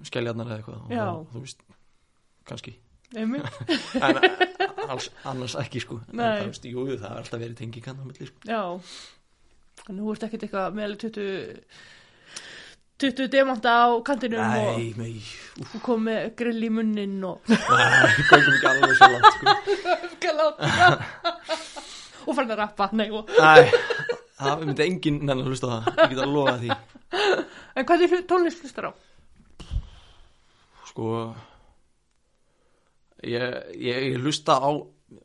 skelljarnar 0.08 0.50
eða 0.50 0.58
eitthvað 0.60 0.80
og 0.84 0.94
Já. 0.94 1.04
þá, 1.04 1.32
þú 1.34 1.44
veist, 1.44 1.64
kannski 2.48 2.74
en 3.14 3.34
eh, 3.38 4.88
alls, 4.90 5.10
annars 5.28 5.54
ekki 5.60 5.82
sko 5.84 6.00
en 6.02 6.16
Nei. 6.18 6.24
það, 6.40 6.46
veist, 6.50 6.64
jú, 6.66 6.86
það 6.98 7.10
er 7.10 7.18
alltaf 7.20 7.42
verið 7.42 7.58
tengi 7.60 7.82
kann 7.84 8.00
á 8.00 8.04
milli 8.06 8.26
sko. 8.26 8.40
já. 8.48 8.62
Nú 9.94 10.08
ert 10.14 10.24
ekkert 10.26 10.46
eitthvað 10.46 10.74
með 10.74 10.86
alveg 10.88 11.02
20, 11.04 11.62
20 13.04 13.30
demanta 13.34 13.74
á 13.84 13.86
kantinum 14.06 14.40
nei, 14.40 14.86
nei, 14.98 15.12
og, 15.60 15.66
og 15.66 15.84
kom 15.84 16.06
með 16.08 16.30
grill 16.40 16.62
í 16.64 16.70
munnin 16.72 17.16
og 17.28 17.52
nei, 17.52 17.58
göngum 18.30 18.56
ekki 18.56 18.70
alveg 18.72 18.96
svo 18.98 19.10
langt 19.12 19.30
sko. 19.36 19.56
Galát, 20.24 20.62
já. 20.64 20.88
og 22.26 22.38
fann 22.38 22.50
að 22.50 22.60
rappa, 22.64 22.88
nei, 22.96 23.10
og 23.14 23.30
nei, 23.36 23.66
það 24.40 24.62
myndi 24.64 24.88
enginn 24.88 25.22
nennan 25.22 25.46
hlusta 25.46 25.68
á 25.68 25.72
það, 25.76 25.90
ég 26.00 26.14
get 26.14 26.24
að 26.24 26.34
lofa 26.38 26.56
því 26.62 26.70
En 27.74 27.86
hvað 27.86 28.02
er 28.06 28.22
tónlist 28.30 28.62
hlustar 28.64 28.90
á? 28.90 28.92
Sko 30.94 31.34
ég, 33.26 33.42
ég, 33.74 34.04
ég 34.14 34.20
hlusta 34.22 34.54
á 34.62 34.70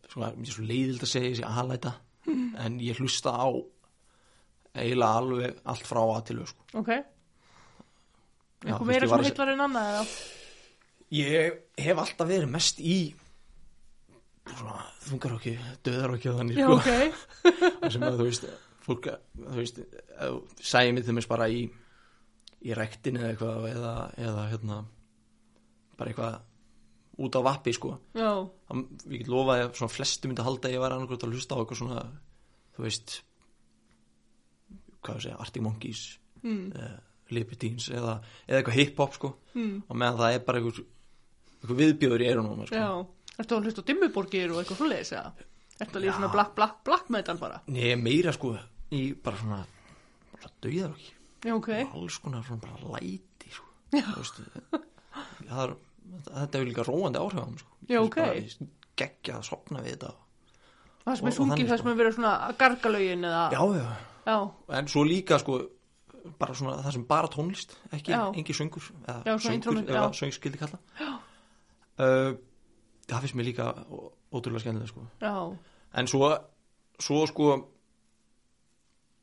sko, 0.10 0.20
mér 0.24 0.48
er 0.48 0.56
svo 0.56 0.66
leiðild 0.66 1.04
að 1.06 1.12
segja 1.12 1.30
þessi 1.36 1.46
aðlæta 1.46 1.94
en 2.66 2.80
ég 2.82 2.98
hlusta 2.98 3.34
á 3.38 3.48
eiginlega 4.80 5.22
alveg 5.22 5.62
allt 5.70 5.88
frá 5.88 6.02
að 6.04 6.26
til 6.30 6.38
sko. 6.50 6.66
Ok, 6.78 6.92
eitthvað 8.66 8.90
meira 8.90 9.10
sem 9.10 9.26
heitlar 9.26 9.54
en 9.54 9.66
annað 9.66 9.90
eða? 9.94 10.04
Ég 11.20 11.60
hef 11.82 12.02
alltaf 12.04 12.30
verið 12.30 12.54
mest 12.54 12.82
í 12.82 12.98
svona 14.50 14.80
þungarokki, 15.06 15.56
döðarokki 15.86 16.32
og 16.32 16.40
þannig 16.40 16.58
Já, 16.58 16.68
sko, 16.70 16.78
ok, 16.80 16.90
Það 17.84 17.94
sem 17.96 18.06
að 18.08 18.20
þú 18.20 18.28
veist 18.30 18.50
fólk, 18.86 19.10
þú 19.38 19.58
veist, 19.60 19.84
mig 20.98 21.06
þeim 21.06 21.22
bara 21.30 21.50
í 21.54 21.68
í 22.60 22.76
rektin 22.76 23.20
eða 23.20 23.34
eitthvað 23.34 23.68
eða, 23.70 23.94
eða 24.20 24.48
hérna 24.52 24.80
bara 26.00 26.14
eitthvað 26.14 26.40
út 27.20 27.36
á 27.36 27.42
vappi 27.50 27.74
sko 27.76 27.96
ég 28.16 29.18
get 29.18 29.32
lofaði 29.32 29.66
að 29.66 29.74
svona 29.80 29.96
flestu 29.96 30.30
myndi 30.30 30.46
halda 30.46 30.70
að 30.70 30.78
ég 30.78 30.84
var 30.84 30.96
annarkvæmt 30.96 31.26
að 31.28 31.36
hlusta 31.36 31.58
á 31.58 31.60
eitthvað 31.60 31.82
svona 31.82 32.06
þú 32.78 32.86
veist 32.86 33.20
hvað 35.04 35.20
ég 35.20 35.26
segja, 35.28 35.38
Arctic 35.40 35.64
Monkeys 35.66 36.04
mm, 36.44 36.64
uh, 36.76 36.98
Libertines 37.36 37.90
eða, 37.92 38.18
eða 38.48 38.62
eitthvað 38.62 38.80
hip-hop 38.80 39.20
sko 39.20 39.34
mm, 39.54 39.76
og 39.88 40.00
meðan 40.00 40.20
það 40.24 40.38
er 40.38 40.44
bara 40.48 40.62
einhver, 40.62 40.82
einhver 41.60 41.80
viðbjóður 41.84 42.26
í 42.26 42.32
mér, 42.34 42.72
sko. 42.72 42.80
já. 42.80 42.90
Ertu 43.40 43.56
að 43.56 43.70
hlusta 43.70 43.84
á 43.86 43.88
dimmuborgir 43.88 44.52
og 44.52 44.60
eitthvað 44.60 44.82
svoleiðis, 44.82 45.14
eða? 45.16 45.48
Ertu 45.80 45.96
að 45.96 46.04
lífa 46.04 46.12
Já. 46.12 46.18
svona 46.18 46.32
black, 46.34 46.56
black, 46.58 46.80
black 46.84 47.12
metal 47.14 47.38
bara? 47.40 47.62
Nei, 47.72 47.94
meira 47.96 48.34
sko 48.36 48.52
í 48.92 49.04
bara 49.24 49.40
svona 49.40 49.60
bara 50.34 50.52
döðar 50.64 50.92
okki 50.96 51.14
Já, 51.48 51.54
ok, 51.56 51.70
alls 51.96 52.18
konar 52.20 52.44
svona 52.44 52.66
bara 52.66 52.98
læti 52.98 53.52
sko. 53.54 53.70
Þú 53.94 54.18
veist, 54.18 54.42
það 55.48 55.62
er, 55.64 55.76
þetta 56.30 56.58
hefur 56.60 56.70
líka 56.70 56.86
róandi 56.88 57.20
áhrif 57.22 57.42
á 57.42 57.46
mig 57.50 57.60
sko. 57.64 57.72
Já, 57.90 58.00
ok. 58.04 58.20
geggja 59.00 59.38
að 59.40 59.48
sopna 59.50 59.82
við 59.86 59.96
þetta 59.96 60.12
að 60.14 60.26
Það 61.10 61.16
sem 61.18 61.28
er 61.30 61.34
sungið 61.40 61.68
það 61.70 61.78
sko. 61.80 61.84
sem 61.84 61.92
er 61.94 62.00
verið 62.00 62.16
svona 62.18 62.34
gargalögin 62.60 63.24
eða 63.30 63.44
já, 63.56 63.62
já, 63.80 63.86
já, 64.30 64.38
en 64.78 64.90
svo 64.92 65.04
líka 65.08 65.40
sko 65.42 65.60
bara 66.38 66.54
svona 66.54 66.76
það 66.84 66.92
sem 66.98 67.06
bara 67.10 67.30
tónlist 67.32 67.78
ekki, 67.96 68.12
Já. 68.12 68.26
engi 68.36 68.54
söngur 68.54 68.90
eða 69.08 69.24
Já, 69.26 69.34
söngur, 69.40 69.80
eða 69.88 70.04
já. 70.04 70.14
söng 70.20 70.34
skildi 70.36 70.60
kalla 70.60 70.80
uh, 71.00 72.36
það 73.10 73.24
finnst 73.24 73.38
mér 73.40 73.48
líka 73.48 73.70
ótrúlega 74.30 74.62
skemmtilega 74.66 74.92
sko 74.92 75.06
já, 75.24 75.34
en 76.04 76.12
svo, 76.12 76.30
svo 77.00 77.24
sko 77.32 77.48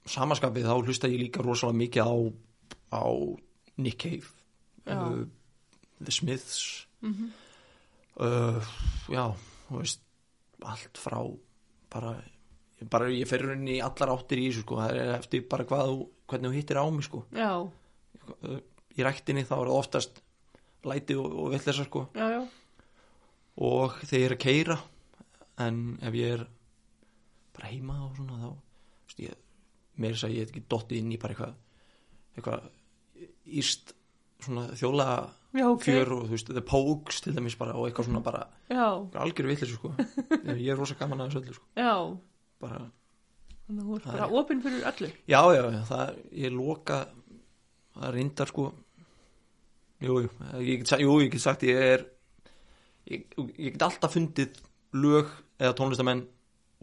samaskapið 0.07 0.67
þá 0.71 0.75
hlusta 0.87 1.11
ég 1.13 1.21
líka 1.27 1.43
rosalega 1.45 1.79
mikið 1.85 2.03
á, 2.09 2.15
á 2.97 3.03
Nick 3.77 3.99
Cave 4.03 4.27
Já. 4.87 4.97
uh, 5.03 5.27
The 6.05 6.13
Smiths. 6.13 6.87
Mhm, 7.05 7.31
uh, 8.21 8.61
já, 9.13 9.25
þú 9.69 9.81
veist 9.81 10.03
allt 10.67 10.99
frá 11.01 11.19
bara, 11.93 12.15
bara 12.91 13.09
ég 13.13 13.29
fer 13.29 13.45
inn 13.55 13.69
í 13.69 13.79
allar 13.85 14.13
áttir 14.17 14.41
í 14.43 14.49
þessu 14.51 14.65
sko, 14.65 14.79
það 14.83 15.01
er 15.03 15.13
eftir 15.19 15.45
bara 15.49 15.65
hvað 15.69 15.91
þú, 15.93 15.99
hvernig 16.29 16.51
þú 16.51 16.57
hittir 16.59 16.81
á 16.81 16.85
mig 16.91 17.07
sko. 17.07 17.23
Já, 17.37 17.51
í 18.97 19.05
ræktinni 19.07 19.45
þá 19.47 19.55
er 19.61 19.69
það 19.71 19.77
oftast 19.79 20.23
læti 20.87 21.17
og, 21.19 21.33
og 21.33 21.51
villesa 21.55 21.85
sko. 21.87 22.07
Já, 22.17 22.27
já, 22.37 22.43
og 23.57 23.97
þegar 24.05 24.21
ég 24.21 24.27
er 24.31 24.37
að 24.37 24.43
keira 24.45 24.79
en 25.65 25.77
ef 26.05 26.17
ég 26.19 26.35
er 26.37 26.47
bara 27.57 27.71
heima 27.73 28.01
og 28.05 28.17
svona 28.19 28.41
þá 28.43 28.49
veist, 28.53 29.21
ég, 29.25 29.37
mér 29.97 30.11
er 30.13 30.19
þess 30.19 30.27
að 30.29 30.35
ég 30.37 30.45
hef 30.45 30.51
ekki 30.53 30.65
dottið 30.69 30.99
inn 31.01 31.15
í 31.17 31.21
bara 31.23 31.33
eitthvað 31.37 31.55
eitthvað 32.37 32.67
íst 33.63 33.95
svona 34.45 34.67
þjóla 34.77 35.07
já, 35.57 35.67
ok, 35.73 35.83
fjör 35.87 36.13
og 36.17 36.23
þú 36.27 36.35
veist, 36.37 36.51
The 36.53 36.63
Pogues 36.63 37.21
til 37.25 37.35
dæmis 37.37 37.57
bara 37.59 37.75
og 37.77 37.87
eitthvað 37.89 38.09
svona 38.09 38.23
bara 38.25 38.47
algjör 39.23 39.47
villis 39.51 39.73
sko. 39.75 39.93
Ég 40.57 40.71
er 40.73 40.77
rosa 40.79 40.95
gaman 40.99 41.21
að 41.25 41.31
þessu 41.31 41.43
öllu 41.43 41.55
sko. 41.59 41.67
Já, 41.77 41.93
bara, 42.61 42.81
þannig 43.67 43.83
að 43.83 43.87
þú 43.91 43.97
ert 44.01 44.09
bara 44.13 44.29
opinn 44.41 44.63
fyrir 44.65 44.87
öllu. 44.93 45.11
já, 45.29 45.41
já, 45.57 45.63
já, 45.73 45.81
það 45.91 46.19
ég 46.45 46.53
loka 46.57 47.01
það 47.97 48.13
reyndar 48.19 48.53
sko. 48.53 48.67
Jú, 50.05 50.19
jú, 50.27 50.29
ég 50.61 50.83
get, 50.83 50.89
sa- 50.91 51.01
jú, 51.01 51.15
ég 51.25 51.31
get 51.33 51.41
sagt 51.41 51.63
ég 51.65 51.79
er 51.81 52.03
ég, 53.09 53.23
ég 53.57 53.73
get 53.73 53.83
alltaf 53.87 54.13
fundið 54.13 54.59
lög 54.93 55.31
eða 55.59 55.73
tónlistamenn 55.79 56.27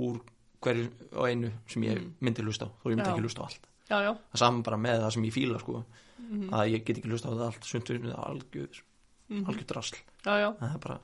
úr 0.01 0.17
hverju 0.63 0.87
og 1.13 1.27
einu 1.29 1.51
sem 1.69 1.83
ég 1.85 1.99
Mm. 1.99 2.13
myndi 2.23 2.41
hlusta 2.41 2.65
á 2.65 2.69
þó 2.81 2.89
ég 2.89 2.95
myndi 2.97 3.05
Já. 3.09 3.13
ekki 3.13 3.21
hlusta 3.27 3.41
á 3.41 3.45
allt. 3.45 3.67
Já, 3.91 3.97
já, 4.01 4.11
það 4.33 4.39
saman 4.41 4.63
bara 4.63 4.77
með 4.77 5.01
það 5.03 5.11
sem 5.13 5.23
ég 5.27 5.33
fíla 5.35 5.59
sko 5.59 5.83
mhm, 6.23 6.49
að 6.53 6.71
ég 6.73 6.83
get 6.87 6.97
ekki 7.01 7.09
hlusta 7.11 7.29
á 7.29 7.33
það 7.35 7.45
allt 7.49 7.67
sundur 7.69 7.99
með 8.03 8.15
algjör, 8.23 8.81
mhm, 9.29 9.45
algjör 9.49 9.67
drasl. 9.73 9.97
Já, 10.23 10.33
já, 10.39 10.49
það 10.59 10.73
er 10.75 10.81
bara 10.87 10.99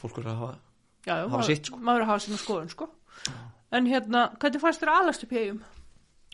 fólk 0.00 0.18
er 0.20 0.28
að 0.30 0.40
hafa 0.40 0.52
já, 1.06 1.14
já, 1.14 1.22
Hafa 1.22 1.36
maður- 1.36 1.46
sitt, 1.50 1.66
sko. 1.70 1.76
maður 1.78 2.00
er 2.00 2.04
að 2.06 2.10
hafa 2.12 2.24
sína 2.26 2.38
skoðun, 2.42 2.70
sko. 2.70 2.88
En 3.72 3.86
hérna, 3.86 4.20
hvernig 4.38 4.60
fannst 4.62 4.80
þér 4.82 4.90
að 4.92 5.00
alast 5.02 5.24
upp 5.24 5.32
í 5.32 5.38
eigum? 5.42 5.62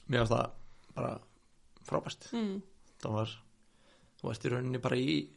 mér 0.09 0.19
finnst 0.27 0.33
það 0.33 0.51
bara 0.97 1.13
frábært. 1.87 2.27
Mm. 2.33 2.63
það 3.03 3.13
var 3.17 3.31
þú 4.21 4.31
ert 4.33 4.45
í 4.45 4.51
rauninni 4.53 4.81
bara 4.83 4.97
í 4.97 5.29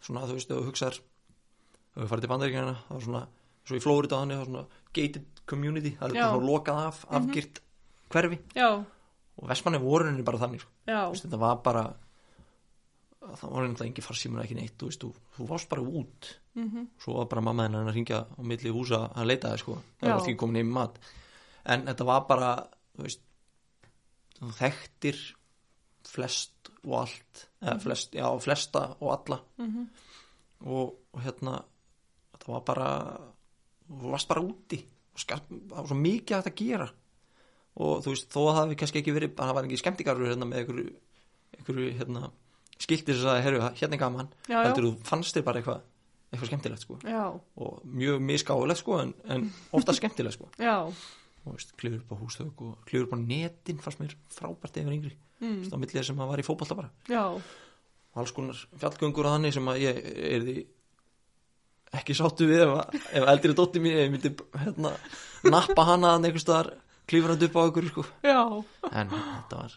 svona 0.00 0.26
þú 0.26 0.32
veist, 0.38 0.50
ef 0.50 0.56
þú 0.58 0.64
hugsar 0.68 0.94
ef 0.98 2.02
við 2.02 2.08
farið 2.08 2.20
til 2.26 2.30
bandaríkjana 2.32 2.74
það 2.88 2.94
var 2.96 3.04
svona, 3.06 3.22
svo 3.68 3.76
í 3.76 3.82
Flórida 3.84 4.18
þannig 4.20 4.36
það 4.36 4.42
var 4.42 4.50
svona 4.52 4.66
gated 4.94 5.24
community, 5.46 5.90
það 5.98 6.08
er 6.08 6.14
svona 6.22 6.46
lokað 6.48 6.80
af 6.86 7.04
afgirt 7.18 7.60
hverfi. 8.10 8.38
Já, 8.56 8.84
og 9.38 9.48
Vestmanni 9.48 9.78
voru 9.82 10.04
rauninni 10.04 10.24
bara 10.26 10.38
þannig 10.42 10.60
sko. 10.64 10.70
veist, 11.12 11.24
þetta 11.26 11.38
var 11.38 11.60
bara 11.62 11.82
það 13.28 13.50
var 13.52 13.64
einhverja 13.66 13.88
engi 13.90 14.02
farsímur 14.04 14.42
ekki 14.44 14.56
neitt 14.56 14.76
þú, 14.80 14.88
veist, 14.88 15.02
þú, 15.04 15.10
þú 15.36 15.46
varst 15.50 15.68
bara 15.70 15.82
út. 16.00 16.28
Mhm, 16.58 16.86
svo 17.02 17.16
var 17.18 17.26
bara 17.30 17.42
mamma 17.44 17.66
hennar 17.66 17.86
að 17.90 17.94
ringja 17.98 18.20
á 18.26 18.40
milli 18.42 18.70
húsa 18.74 19.00
að 19.14 19.26
leita 19.30 19.52
þig 19.52 19.62
sko, 19.62 19.78
það 20.00 20.08
var 20.14 20.22
ekki 20.22 20.36
komin 20.40 20.56
heim 20.62 20.70
í 20.70 20.76
mat. 20.78 20.98
En 21.68 21.84
þetta 21.86 22.06
var 22.08 22.24
bara 22.30 22.52
þú 22.96 23.04
veist 23.06 23.20
þú 24.38 24.52
þekktir 24.58 25.18
flest 26.08 26.70
og 26.84 26.94
allt 27.02 27.42
eða 27.60 27.80
flest, 27.82 28.14
já, 28.16 28.26
flesta 28.40 28.84
og 29.00 29.10
alla. 29.12 29.40
Mhm, 29.58 29.88
og, 30.66 30.94
og 31.12 31.20
hérna 31.26 31.58
þetta 32.32 32.52
var 32.54 32.64
bara 32.70 32.88
þú 33.88 34.10
varst 34.14 34.28
bara 34.30 34.42
úti. 34.46 34.80
Það 35.18 35.42
var 35.74 35.86
svo 35.90 35.96
mikið 35.98 36.36
að 36.38 36.54
gera 36.54 36.88
og 37.78 38.00
þú 38.04 38.12
veist, 38.14 38.28
þó 38.34 38.38
að 38.42 38.48
það 38.48 38.58
hafi 38.62 38.78
kannski 38.82 39.00
ekki 39.02 39.14
verið 39.16 39.34
það 39.38 39.54
var 39.58 39.68
ekki 39.68 39.78
skemmtikarur 39.82 40.30
hérna 40.32 40.48
með 40.50 40.62
einhverju, 40.64 40.88
einhverju 41.58 41.92
hérna, 42.00 42.30
skiltir 42.78 43.14
sem 43.18 43.24
sagði, 43.28 43.44
herru, 43.46 43.60
hérna 43.78 43.96
er 43.98 44.02
gaman. 44.02 44.28
Heldur 44.66 44.88
þú 44.88 44.92
fannst 45.08 45.36
þér 45.38 45.46
bara 45.46 45.62
eitthvað 45.62 45.84
eitthvað 46.28 46.50
skemmtilegt 46.50 46.82
sko? 46.84 46.96
Já, 47.08 47.22
og 47.64 47.78
mjög 47.88 48.18
misgáðulegt 48.28 48.82
sko 48.82 48.98
en, 49.00 49.14
en 49.32 49.46
ofta 49.78 49.94
skemmtilegt 49.96 50.36
sko. 50.36 50.50
Já, 50.60 50.74
og 51.48 51.62
klifur 51.80 52.02
upp 52.02 52.10
á 52.12 52.16
húsþök 52.20 52.64
og 52.66 52.74
klifur 52.84 53.06
upp 53.08 53.14
á 53.16 53.18
netin 53.22 53.78
fannst 53.80 54.02
mér 54.02 54.12
frábært 54.36 54.76
ef 54.82 54.90
yngri. 54.92 55.14
Mm, 55.40 55.62
á 55.72 55.76
millið 55.78 55.96
þess 56.00 56.10
sem 56.10 56.20
að 56.20 56.28
var 56.34 56.42
í 56.42 56.44
fótbolta 56.44 56.76
bara. 56.76 56.90
Já, 57.08 57.22
og 57.32 58.20
alls 58.20 58.34
konar 58.36 58.58
fjallgöngur 58.82 59.28
að 59.30 59.36
þannig 59.38 59.54
sem 59.56 59.70
að 59.72 59.80
ég 59.86 60.02
er 60.18 60.44
því 60.44 60.56
ekki 61.98 62.16
sáttu 62.18 62.48
við 62.50 62.62
ef, 62.66 62.74
að- 62.82 62.98
ef 63.16 63.28
eldri 63.32 63.54
dótti 63.56 63.80
mín 63.80 63.96
ég 63.96 64.10
myndi 64.12 64.34
hérna 64.60 64.92
nappa 65.48 65.84
hana 65.88 66.10
að 66.18 66.24
hann 67.08 67.44
upp 67.48 67.56
á 67.56 67.62
ykkur 67.68 67.86
sko. 67.88 68.02
En 68.92 69.08
þetta 69.12 69.54
var 69.62 69.72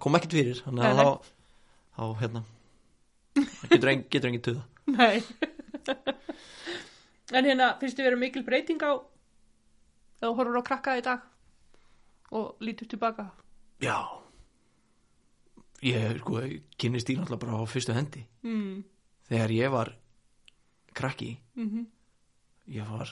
kom 0.00 0.14
ekkert 0.16 0.32
fyrir 0.36 0.58
þannig 0.64 0.84
að 0.88 0.96
þá, 1.00 1.08
þá 1.96 2.02
hérna 2.20 2.40
getur 3.68 3.88
engin, 3.92 4.06
getur 4.12 4.28
engin 4.30 4.44
tuða 4.44 4.62
nei. 4.86 5.16
En 7.34 7.44
hérna, 7.48 7.66
finnst 7.80 7.96
þið 7.98 8.04
vera 8.06 8.18
mikil 8.20 8.42
breyting 8.46 8.80
á 8.84 8.92
þú 10.20 10.28
horfur 10.38 10.60
á 10.60 10.62
krakka 10.68 10.90
í 11.00 11.02
dag 11.04 11.20
og 12.36 12.46
lítur 12.60 12.86
tilbaka? 12.90 13.24
já. 13.80 13.96
Ég 15.84 16.18
sko 16.20 16.32
kynist 16.80 17.06
því 17.08 17.14
náttúrulega 17.18 17.42
bara 17.42 17.58
á 17.60 17.62
fyrstu 17.68 17.92
hendi. 17.92 18.22
Mm, 18.44 18.84
þegar 19.28 19.50
ég 19.52 19.68
var 19.72 19.88
krakki 20.94 21.38
mhm, 21.58 21.82
ég 22.72 22.84
var 22.88 23.08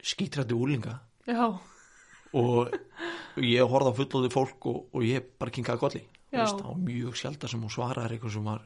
skítrætti 0.00 0.54
úlinga 0.54 1.00
já, 1.26 1.58
og 2.36 2.74
ég 3.40 3.62
horfði 3.70 3.92
á 3.94 3.98
fullóði 4.00 4.30
fólk 4.34 4.66
og, 4.68 4.80
og 4.92 5.04
ég 5.06 5.24
bara 5.38 5.50
kinkaði 5.54 5.78
kolli 5.84 6.02
Já. 6.28 6.42
Veist, 6.42 6.58
þá 6.60 6.74
mjög 6.84 7.14
sjaldar 7.16 7.48
sem 7.48 7.62
hún 7.64 7.72
svaraði 7.72 8.18
eitthvað 8.18 8.34
sem 8.34 8.44
var 8.44 8.64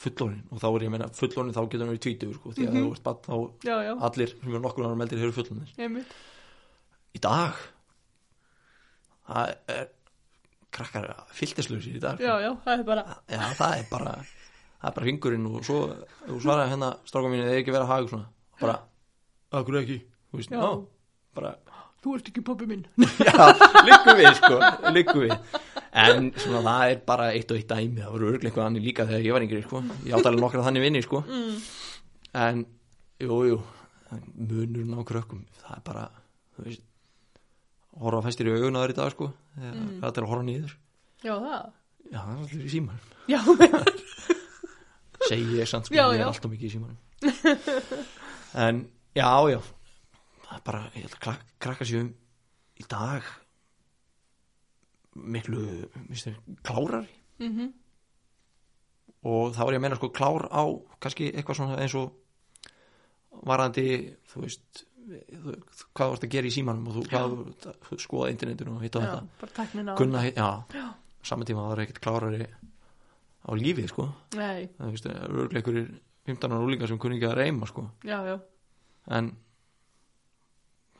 fullónin 0.00 0.42
og 0.52 0.60
þá 0.60 0.66
er 0.68 0.82
ég 0.84 0.90
að 0.90 0.94
meina 0.96 1.06
fullónin 1.16 1.54
þá 1.56 1.60
getur 1.64 1.80
hann 1.84 1.92
verið 1.94 2.02
tvítugur 2.06 2.34
sko, 2.40 2.52
því 2.56 2.66
að 2.66 2.74
Mhm. 2.74 2.82
þú 2.84 2.90
ert 2.92 3.02
bara 3.02 3.16
þá 3.24 3.36
já, 3.64 3.76
já, 3.86 3.92
allir 4.08 4.28
sem 4.34 4.54
er 4.54 4.60
nokkur 4.64 4.84
annar 4.84 4.96
meldir 5.00 5.18
eru 5.24 5.32
fullónir 5.32 5.72
einmitt, 5.78 6.12
í 7.16 7.20
dag 7.24 7.56
það 9.30 9.54
er 9.74 9.88
krakkar 10.74 11.08
fylltislausir 11.36 11.96
í 11.98 12.02
dag 12.02 12.18
sko. 12.20 12.24
já, 12.26 12.34
já, 12.44 12.50
það 12.64 12.78
er 12.78 12.84
bara, 12.90 13.04
Já, 13.30 13.40
það 13.58 13.74
er 13.78 13.86
bara 13.90 14.12
það 14.80 14.88
er 14.90 14.94
bara 14.96 15.06
hringurinn 15.06 15.46
og 15.50 15.64
svo 15.66 15.80
þú 16.28 16.38
svaraði 16.44 16.70
hérna 16.74 16.90
stráka 17.08 17.32
mínu 17.32 17.44
eða 17.48 17.58
ekki 17.62 17.74
vera 17.74 17.84
að 17.86 17.92
haga 17.94 18.08
svona 18.12 18.28
bara, 18.60 18.76
hverju 19.52 19.82
ekki 19.84 19.98
þú 20.30 20.40
veist, 20.40 20.50
Já. 20.50 20.60
já, 20.60 20.70
bara 21.34 21.54
þú 22.00 22.14
ert 22.16 22.28
ekki 22.30 22.42
poppi 22.46 22.66
minn. 22.70 22.84
já, 23.28 23.46
líku 23.86 24.14
við 24.18 24.30
sko, 24.38 24.58
líku 24.96 25.16
við. 25.26 25.34
En 26.00 26.30
svona 26.40 26.62
það 26.64 26.92
er 26.94 27.00
bara 27.08 27.26
eitt 27.36 27.50
og 27.52 27.58
eitt 27.60 27.68
dæmi 27.72 28.00
það 28.00 28.12
voru 28.14 28.30
einhver 28.38 28.64
annir 28.64 28.84
líka 28.86 29.04
þegar 29.08 29.26
ég 29.26 29.34
var 29.36 29.44
yngri 29.46 29.62
sko. 29.66 29.82
Ég 30.06 30.14
átt 30.16 30.28
alveg 30.30 30.44
nokkra 30.44 30.64
þannig 30.68 30.84
vinni 30.86 31.02
sko. 31.04 31.20
Mm, 31.26 31.58
en, 32.44 32.62
jú, 33.20 33.40
jú 33.50 33.58
munurinn 34.34 34.96
á 34.96 35.02
krökkum 35.06 35.42
það 35.60 35.74
er 35.76 35.82
bara, 35.86 36.04
þú 36.56 36.64
veist 36.66 36.82
horfa 38.00 38.22
fæstir 38.28 38.48
í 38.48 38.54
augun 38.56 38.78
að 38.80 38.86
þeir 38.88 38.94
í 38.94 38.98
dag 39.02 39.12
sko. 39.16 39.30
Þegar 39.58 39.74
Mm. 39.76 39.92
það 40.00 40.08
er 40.16 40.24
að 40.24 40.30
horfa 40.30 40.46
nýður 40.46 40.72
já, 41.26 41.34
það, 41.36 41.64
já, 42.10 42.18
það 42.20 42.30
er 42.30 42.40
allir 42.40 42.64
í 42.64 42.70
símanum. 42.72 43.06
Já, 43.30 43.40
segi 45.28 45.58
ég 45.60 45.68
samt 45.68 45.86
sko, 45.90 45.94
Já, 45.94 46.04
ég 46.14 46.18
já. 46.18 46.24
er 46.24 46.30
alltaf 46.30 46.50
mikið 46.50 46.66
í 46.66 46.72
símanum. 46.74 46.96
En 48.64 48.80
já, 49.14 49.30
já 49.52 49.60
það 50.50 50.56
er 50.58 50.64
bara, 50.66 50.82
ég 50.96 51.04
held 51.06 51.14
að 51.16 51.22
krak 51.24 51.44
krakka 51.62 51.86
sér 51.88 52.02
um 52.04 52.10
í 52.80 52.86
dag 52.90 53.22
miklu 55.14 55.64
mistur, 56.08 56.36
klárari. 56.64 57.08
Mhm, 57.40 57.72
og 59.26 59.52
þá 59.56 59.60
er 59.66 59.72
ég 59.74 59.80
að 59.80 59.84
meina 59.84 59.96
sko 59.98 60.08
klár 60.16 60.46
á 60.48 60.62
kannski 61.00 61.30
eitthvað 61.34 61.58
svona 61.58 61.78
eins 61.82 61.94
og 61.98 62.12
varandi, 63.46 63.84
þú 64.32 64.44
veist 64.44 64.84
þú, 65.10 65.54
hvað 65.96 66.06
þú 66.10 66.14
ert 66.14 66.24
að 66.26 66.32
gera 66.34 66.46
í 66.48 66.54
símanum 66.54 66.88
og 66.88 66.96
þú, 66.98 67.02
hvað 67.10 67.36
þú 67.88 67.98
skoða 68.04 68.30
internetinu 68.32 68.76
og 68.76 68.82
hitt 68.84 68.96
og 68.96 69.02
já, 69.02 69.10
þetta. 69.10 69.96
kunna, 69.98 70.22
hitt- 70.24 70.36
já, 70.36 70.50
saman 71.22 71.46
tíma 71.48 71.66
það 71.66 71.72
er 71.76 71.82
ekkert 71.84 72.00
klárari 72.04 72.46
á 73.40 73.50
lífið 73.56 73.88
sko. 73.90 74.06
Nei, 74.36 74.68
það 74.78 74.94
örugglega 75.28 75.60
einhverjir 75.60 75.90
15 76.28 76.52
ára 76.52 76.64
úlingar 76.64 76.88
sem 76.88 76.98
kunni 77.00 77.16
ekki 77.18 77.28
að 77.30 77.38
reyma 77.40 77.66
sko. 77.66 77.86
Já, 78.04 78.18
já, 78.28 78.36
en 79.16 79.32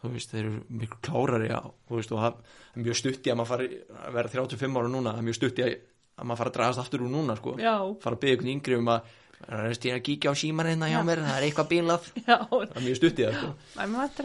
þú 0.01 0.13
veist, 0.15 0.33
þeir 0.33 0.43
eru 0.45 0.59
miklu 0.81 0.99
klárari 1.05 1.51
á, 1.53 1.63
þú 1.89 2.01
veist, 2.01 2.13
og 2.17 2.23
það 2.25 2.43
er 2.75 2.85
mjög 2.87 3.01
stutti 3.01 3.33
að 3.33 3.41
maður 3.41 3.53
fari 3.55 3.71
að 4.01 4.19
vera 4.19 4.35
35 4.35 4.81
ára 4.81 4.93
núna 4.93 5.15
það 5.15 5.23
er 5.23 5.29
mjög 5.29 5.39
stutti 5.41 5.67
að, 5.67 5.75
að 6.17 6.29
maður 6.31 6.43
fara 6.43 6.53
að 6.53 6.59
dragast 6.59 6.85
aftur 6.85 7.05
úr 7.07 7.13
núna 7.13 7.37
sko 7.41 7.57
já, 7.61 7.75
fara 8.05 8.17
að 8.17 8.23
byggja 8.25 8.37
einhvern 8.39 8.55
yngri 8.57 8.81
um 8.81 8.95
að 8.97 9.17
Það 9.41 9.57
er 9.57 9.63
að 9.65 9.87
að 9.95 10.03
kíkja 10.05 10.33
á 10.33 10.35
símarina 10.37 10.89
hjá 10.91 10.99
mér, 11.01 11.21
það 11.25 11.37
er 11.39 11.45
eitthvað 11.47 11.69
bílað. 11.71 12.09
Já, 12.29 12.37
Það 12.51 12.75
er 12.77 12.85
mjög 12.85 12.99
stutt 12.99 13.21
í 13.21 13.25
það, 13.25 13.37
sko. 13.39 13.53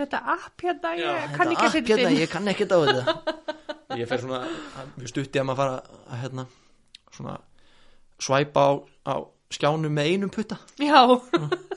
þetta 0.01 0.19
app 0.33 0.65
hérna, 0.65 0.91
ég 0.99 1.05
Já, 1.05 1.29
kann 1.37 1.53
ekki 1.53 1.67
að 1.69 1.75
þetta 1.77 1.93
hérna, 1.93 2.09
ég 2.19 2.33
kann 2.33 2.51
ekki 2.51 2.67
þetta. 2.73 3.15
Ég 4.01 4.09
fer 4.09 4.19
svona, 4.19 4.41
mjög 4.97 5.11
stutt 5.13 5.37
í 5.37 5.39
að 5.39 5.47
maður 5.47 5.59
fara 5.61 5.75
að, 5.79 6.17
hérna, 6.19 6.45
svona, 7.15 7.35
svæpa 8.27 8.65
á, 8.65 8.71
á 9.07 9.15
skjánum 9.55 9.95
með 9.95 10.09
einum 10.11 10.33
putta. 10.35 10.57
Já, 10.83 10.99
Þá, 11.31 11.45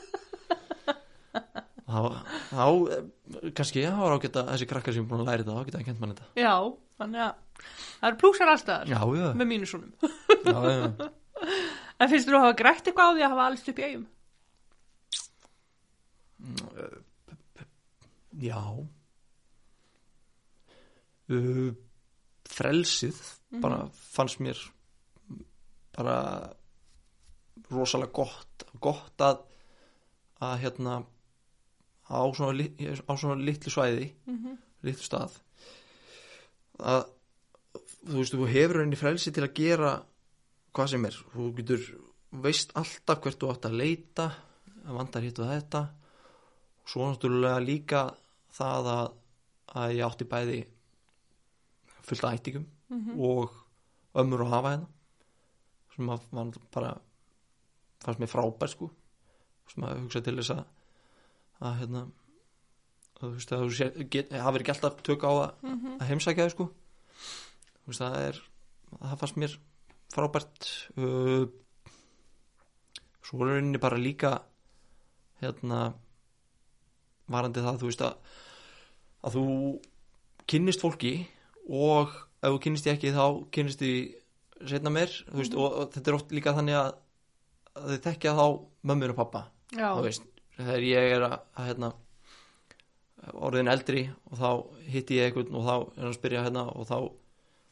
þá, 1.89 2.67
eh, 2.95 3.49
kannski, 3.57 3.85
þá 3.85 3.99
var 4.03 4.15
ágætt 4.17 4.39
að 4.41 4.51
þessi 4.53 4.69
krakkar 4.69 4.95
sem 4.95 5.05
er 5.05 5.09
búin 5.09 5.23
að 5.23 5.31
læra 5.31 5.43
þetta, 5.43 5.57
þá 5.57 5.69
geta 5.69 5.81
að 5.81 5.87
kent 5.89 6.01
mann 6.03 6.13
þetta. 6.15 6.27
já, 6.39 6.55
þannig 7.01 7.21
að 7.25 7.33
það 7.99 8.09
eru 8.09 8.19
plúsar 8.23 8.49
já, 8.89 9.01
með 9.41 9.49
mínusunum. 9.53 9.91
En 11.99 12.07
finnst 12.11 12.27
þú 12.27 12.35
að 12.37 12.45
hafa 12.45 12.55
grætt 12.59 12.87
eitthvað 12.87 13.09
á 13.11 13.15
því 13.15 13.23
að 13.23 13.33
hafa 13.33 13.45
alls 13.49 13.69
upp 13.71 13.79
í 13.79 13.85
eigum? 13.87 14.07
Já 18.39 18.61
uh, 21.35 21.69
Frelsið 22.49 23.19
bara 23.59 23.81
fannst 23.91 24.39
mér 24.43 24.59
bara 25.97 26.15
rosalega 27.69 28.15
gott 28.15 28.67
gott 28.79 29.25
að 29.25 29.43
að 30.39 30.61
hérna 30.63 30.93
á 32.09 32.21
svona, 32.35 32.65
á 33.05 33.13
svona 33.13 33.37
litlu 33.37 33.71
svæði 33.71 34.09
litlu 34.83 35.05
stað 35.05 35.37
að 36.79 37.05
þú 38.07 38.17
veist, 38.17 38.35
þú 38.35 38.47
hefur 38.49 38.81
henni 38.83 38.99
frelsi 38.99 39.31
til 39.35 39.43
að 39.45 39.55
gera 39.59 39.91
hvað 40.73 40.91
sem 40.93 41.05
er. 41.09 41.17
Þú 41.33 41.47
getur, 41.57 41.87
veist 42.31 42.73
alltaf 42.79 43.21
hvert 43.23 43.39
þú 43.41 43.51
átt 43.51 43.67
að 43.69 43.79
leita 43.81 44.27
að 44.85 44.99
vandar 44.99 45.25
hitt 45.25 45.41
og 45.41 45.49
þetta. 45.49 45.81
Og 46.83 46.93
svo 46.93 47.09
náttúrulega 47.09 47.63
líka 47.63 48.03
það 48.55 48.91
að, 48.93 49.11
að 49.75 49.95
ég 49.97 50.05
átti 50.07 50.29
bæði 50.29 50.59
fullt 52.07 52.23
af 52.25 52.39
ættingum 52.39 52.65
og 53.21 53.53
ömmur 54.17 54.45
að 54.45 54.53
hafa 54.55 54.71
hérna 54.73 54.87
sem 55.93 56.09
að 56.09 56.23
var 56.31 56.53
bara 56.73 56.93
fannst 58.01 58.21
mér 58.23 58.31
frábær 58.31 58.71
sko 58.71 58.87
sem 59.69 59.85
að 59.85 59.99
hugsa 59.99 60.21
til 60.25 60.37
þess 60.39 60.55
að 60.55 60.63
að 61.59 61.79
hérna 61.81 62.03
að 63.19 63.23
þú 63.23 63.31
veist 63.35 63.55
að 63.55 63.63
þú 63.65 64.09
get, 64.15 64.31
hafið 64.31 64.61
ekki 64.61 64.73
alltaf 64.75 65.01
tök 65.03 65.25
á 65.27 65.31
að, 65.31 65.49
að 65.99 66.05
heimsækja 66.09 66.45
þau 66.47 66.53
sko. 66.55 66.67
Þú 67.79 67.91
veist 67.91 68.03
það 68.03 68.19
er 68.27 68.43
það 68.99 69.17
fannst 69.21 69.39
mér 69.43 69.57
frábært 70.09 70.69
uh, 70.97 71.43
svo 73.25 73.43
er 73.43 73.51
rauninni 73.53 73.81
bara 73.81 73.99
líka 73.99 74.39
hérna 75.43 75.91
varandi 77.29 77.61
það 77.63 77.83
þú 77.83 77.91
veist 77.91 78.05
að 78.07 78.39
að 79.19 79.35
þú 79.35 79.45
kynnist 80.49 80.83
fólki 80.83 81.13
og 81.67 82.15
ef 82.39 82.55
þú 82.55 82.61
kynnist 82.63 82.87
ég 82.89 82.97
ekki 82.97 83.13
þá 83.13 83.25
kynnist 83.53 83.83
því 83.83 83.93
setna 84.69 84.91
mér 84.93 85.11
þú 85.11 85.41
veist, 85.41 85.55
og, 85.55 85.67
og 85.69 85.93
þetta 85.93 86.11
er 86.11 86.17
oft 86.17 86.33
líka 86.35 86.55
þannig 86.57 86.79
að, 86.79 86.91
að 87.75 87.91
þið 87.93 88.05
þekkja 88.07 88.35
þá 88.39 88.45
mömmur 88.89 89.13
og 89.13 89.19
pappa 89.19 89.45
Já, 89.69 89.91
þú 89.93 90.05
veist, 90.07 90.25
þegar 90.67 90.85
ég 90.89 91.15
er 91.15 91.25
að, 91.25 91.39
að 91.55 91.69
hérna, 91.69 91.89
orðin 93.33 93.71
eldri 93.71 94.03
og 94.29 94.39
þá 94.39 94.49
hitti 94.89 95.17
ég 95.19 95.29
einhvern 95.29 95.57
og 95.59 95.65
þá 95.65 95.73
er 95.75 96.01
hann 96.01 96.11
að 96.11 96.19
spyrja 96.19 96.43
hérna 96.45 96.67
og 96.71 96.87
þá 96.89 96.97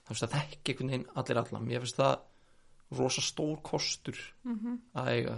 þá 0.08 0.14
veist 0.14 0.26
að 0.28 0.34
þekki 0.38 0.74
einhvern 0.74 0.92
veginn 0.94 1.08
allir 1.20 1.40
allan. 1.42 1.68
Mér 1.68 1.84
finnst 1.84 2.00
það 2.00 2.98
rosa 2.98 3.24
stór 3.26 3.58
kostur 3.66 4.20
að 4.96 5.10
eiga. 5.12 5.38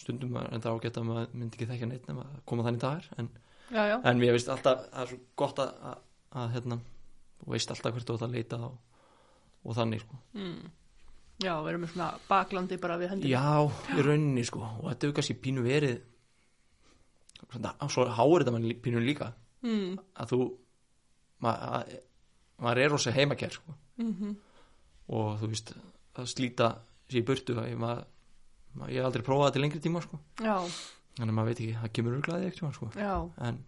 Stundum 0.00 0.36
er 0.38 0.52
enda 0.54 0.70
ágætt 0.70 0.98
að 1.00 1.08
maður 1.08 1.32
myndi 1.34 1.58
ekki 1.58 1.70
þekkja 1.70 1.88
neitt 1.90 2.06
nema 2.08 2.26
að 2.28 2.44
koma 2.46 2.64
þannig 2.64 2.80
dagar 2.80 3.08
en, 3.18 3.30
já, 3.68 3.82
já, 3.90 3.96
en 4.00 4.20
mér 4.22 4.36
finnst 4.36 4.52
alltaf 4.54 4.86
það 4.86 5.02
er 5.02 5.10
svo 5.10 5.18
gott 5.42 5.58
að, 5.60 5.72
að, 5.90 6.04
að 6.40 6.54
hérna, 6.54 6.78
veist 7.50 7.74
alltaf 7.74 7.96
hvert 7.96 8.06
þú 8.06 8.16
átt 8.16 8.28
að 8.28 8.36
leita 8.38 8.60
og, 8.68 8.78
og 9.66 9.76
þannig 9.76 10.04
sko. 10.06 10.20
Já, 11.40 11.54
við 11.64 11.70
erum 11.72 11.88
svona 11.88 12.08
baklandi 12.28 12.78
bara 12.80 12.96
við 13.00 13.14
hendina. 13.14 13.32
Já, 13.34 13.96
í 13.96 14.06
rauninni 14.06 14.44
sko. 14.44 14.60
Og 14.60 14.88
þetta 14.90 15.06
hefur 15.06 15.18
kannski 15.18 15.38
pínu 15.40 15.64
verið 15.64 16.00
svo 17.90 18.04
háir 18.08 18.42
þetta 18.44 18.52
mann 18.56 18.68
pínu 18.84 19.00
líka 19.04 19.32
Mm. 19.62 19.98
að 20.16 20.30
þú 20.32 20.38
maður 21.44 21.98
maður 22.60 22.78
er 22.80 22.88
rosa 22.90 23.12
heimakær 23.12 23.52
sko. 23.52 23.74
Mm 23.98 24.36
og 25.10 25.40
þú 25.40 25.48
veist 25.50 25.72
að 26.14 26.26
slíta 26.30 26.66
sér 27.10 27.18
í 27.20 27.24
burtu 27.26 27.54
ég, 27.66 27.76
maður, 27.76 28.04
maður, 28.78 28.90
ég 28.94 29.00
hef 29.00 29.04
aldrei 29.08 29.22
prófað 29.26 29.46
það 29.48 29.52
til 29.56 29.62
lengri 29.62 29.80
tíma 29.80 30.02
sko. 30.04 30.18
Þannig 31.18 31.32
að 31.32 31.34
maður 31.34 31.48
veit 31.50 31.60
ekki, 31.60 31.74
það 31.82 31.92
kemur 31.92 32.16
örglaði 32.20 32.46
ekkert 32.46 32.74
sko. 32.74 32.90
en 33.48 33.58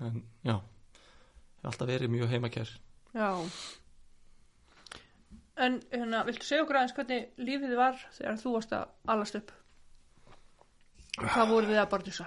en 0.00 0.22
já 0.44 0.54
hef 0.54 1.64
alltaf 1.70 1.88
verið 1.88 2.10
mjög 2.12 2.28
heimakær 2.34 2.70
já. 3.14 3.30
En 5.60 5.80
hérna, 5.92 6.22
viltu 6.24 6.46
segja 6.46 6.62
okkur 6.64 6.78
aðeins 6.80 6.94
hvernig 6.96 7.26
lífið 7.40 7.74
var 7.76 7.98
þegar 8.16 8.38
þú 8.40 8.52
varst 8.54 8.70
að 8.72 8.86
alast 9.12 9.34
upp? 9.40 9.50
Hvað 11.20 11.48
voru 11.50 11.66
þið 11.70 11.80
að 11.82 11.88
barðusa? 11.92 12.26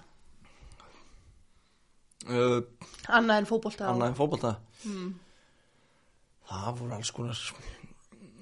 uh, 2.30 2.60
Annað 3.10 3.38
en 3.42 3.48
fótbolta 3.50 3.88
og- 3.88 3.94
annað 3.96 4.08
en 4.14 4.16
fótbolta 4.20 4.52
Mm. 4.86 5.14
það 6.50 6.78
voru 6.80 6.94
alls 6.96 7.12
konar 7.12 7.40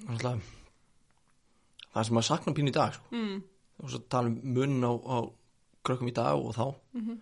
alltaf, 0.10 0.42
það 1.94 2.06
sem 2.06 2.16
maður 2.16 2.28
saknar 2.30 2.56
pínu 2.56 2.70
í 2.70 2.74
dag 2.74 2.94
sko. 2.94 3.04
Mm. 3.12 3.44
og 3.84 3.90
svo 3.90 4.00
tala 4.10 4.28
um 4.28 4.40
munn 4.44 4.82
á, 4.86 4.92
á 4.94 5.18
krökkum 5.84 6.10
í 6.10 6.14
dag 6.14 6.36
og 6.38 6.54
þá 6.56 6.76
Mhm. 6.94 7.22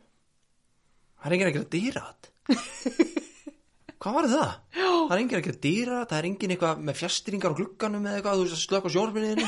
það 1.21 1.25
er 1.25 1.31
enginn 1.33 1.47
ekki 1.47 1.63
að 1.63 1.73
dýra 1.75 2.15
hvað 3.99 4.13
var 4.13 4.23
það? 4.27 4.51
Já. 4.75 4.89
það 5.07 5.11
er 5.11 5.19
enginn 5.19 5.39
ekki 5.39 5.53
að 5.53 5.61
dýra 5.61 6.05
það 6.07 6.17
er 6.19 6.25
enginn 6.29 6.51
eitthvað 6.51 6.79
með 6.83 6.95
fjastringar 6.99 7.51
á 7.51 7.57
glugganum 7.59 8.03
eða 8.05 8.15
eitthvað, 8.19 8.35
þú 8.35 8.43
veist 8.43 8.57
að 8.57 8.65
slöka 8.67 8.89
sjónarfinniðinu 8.89 9.47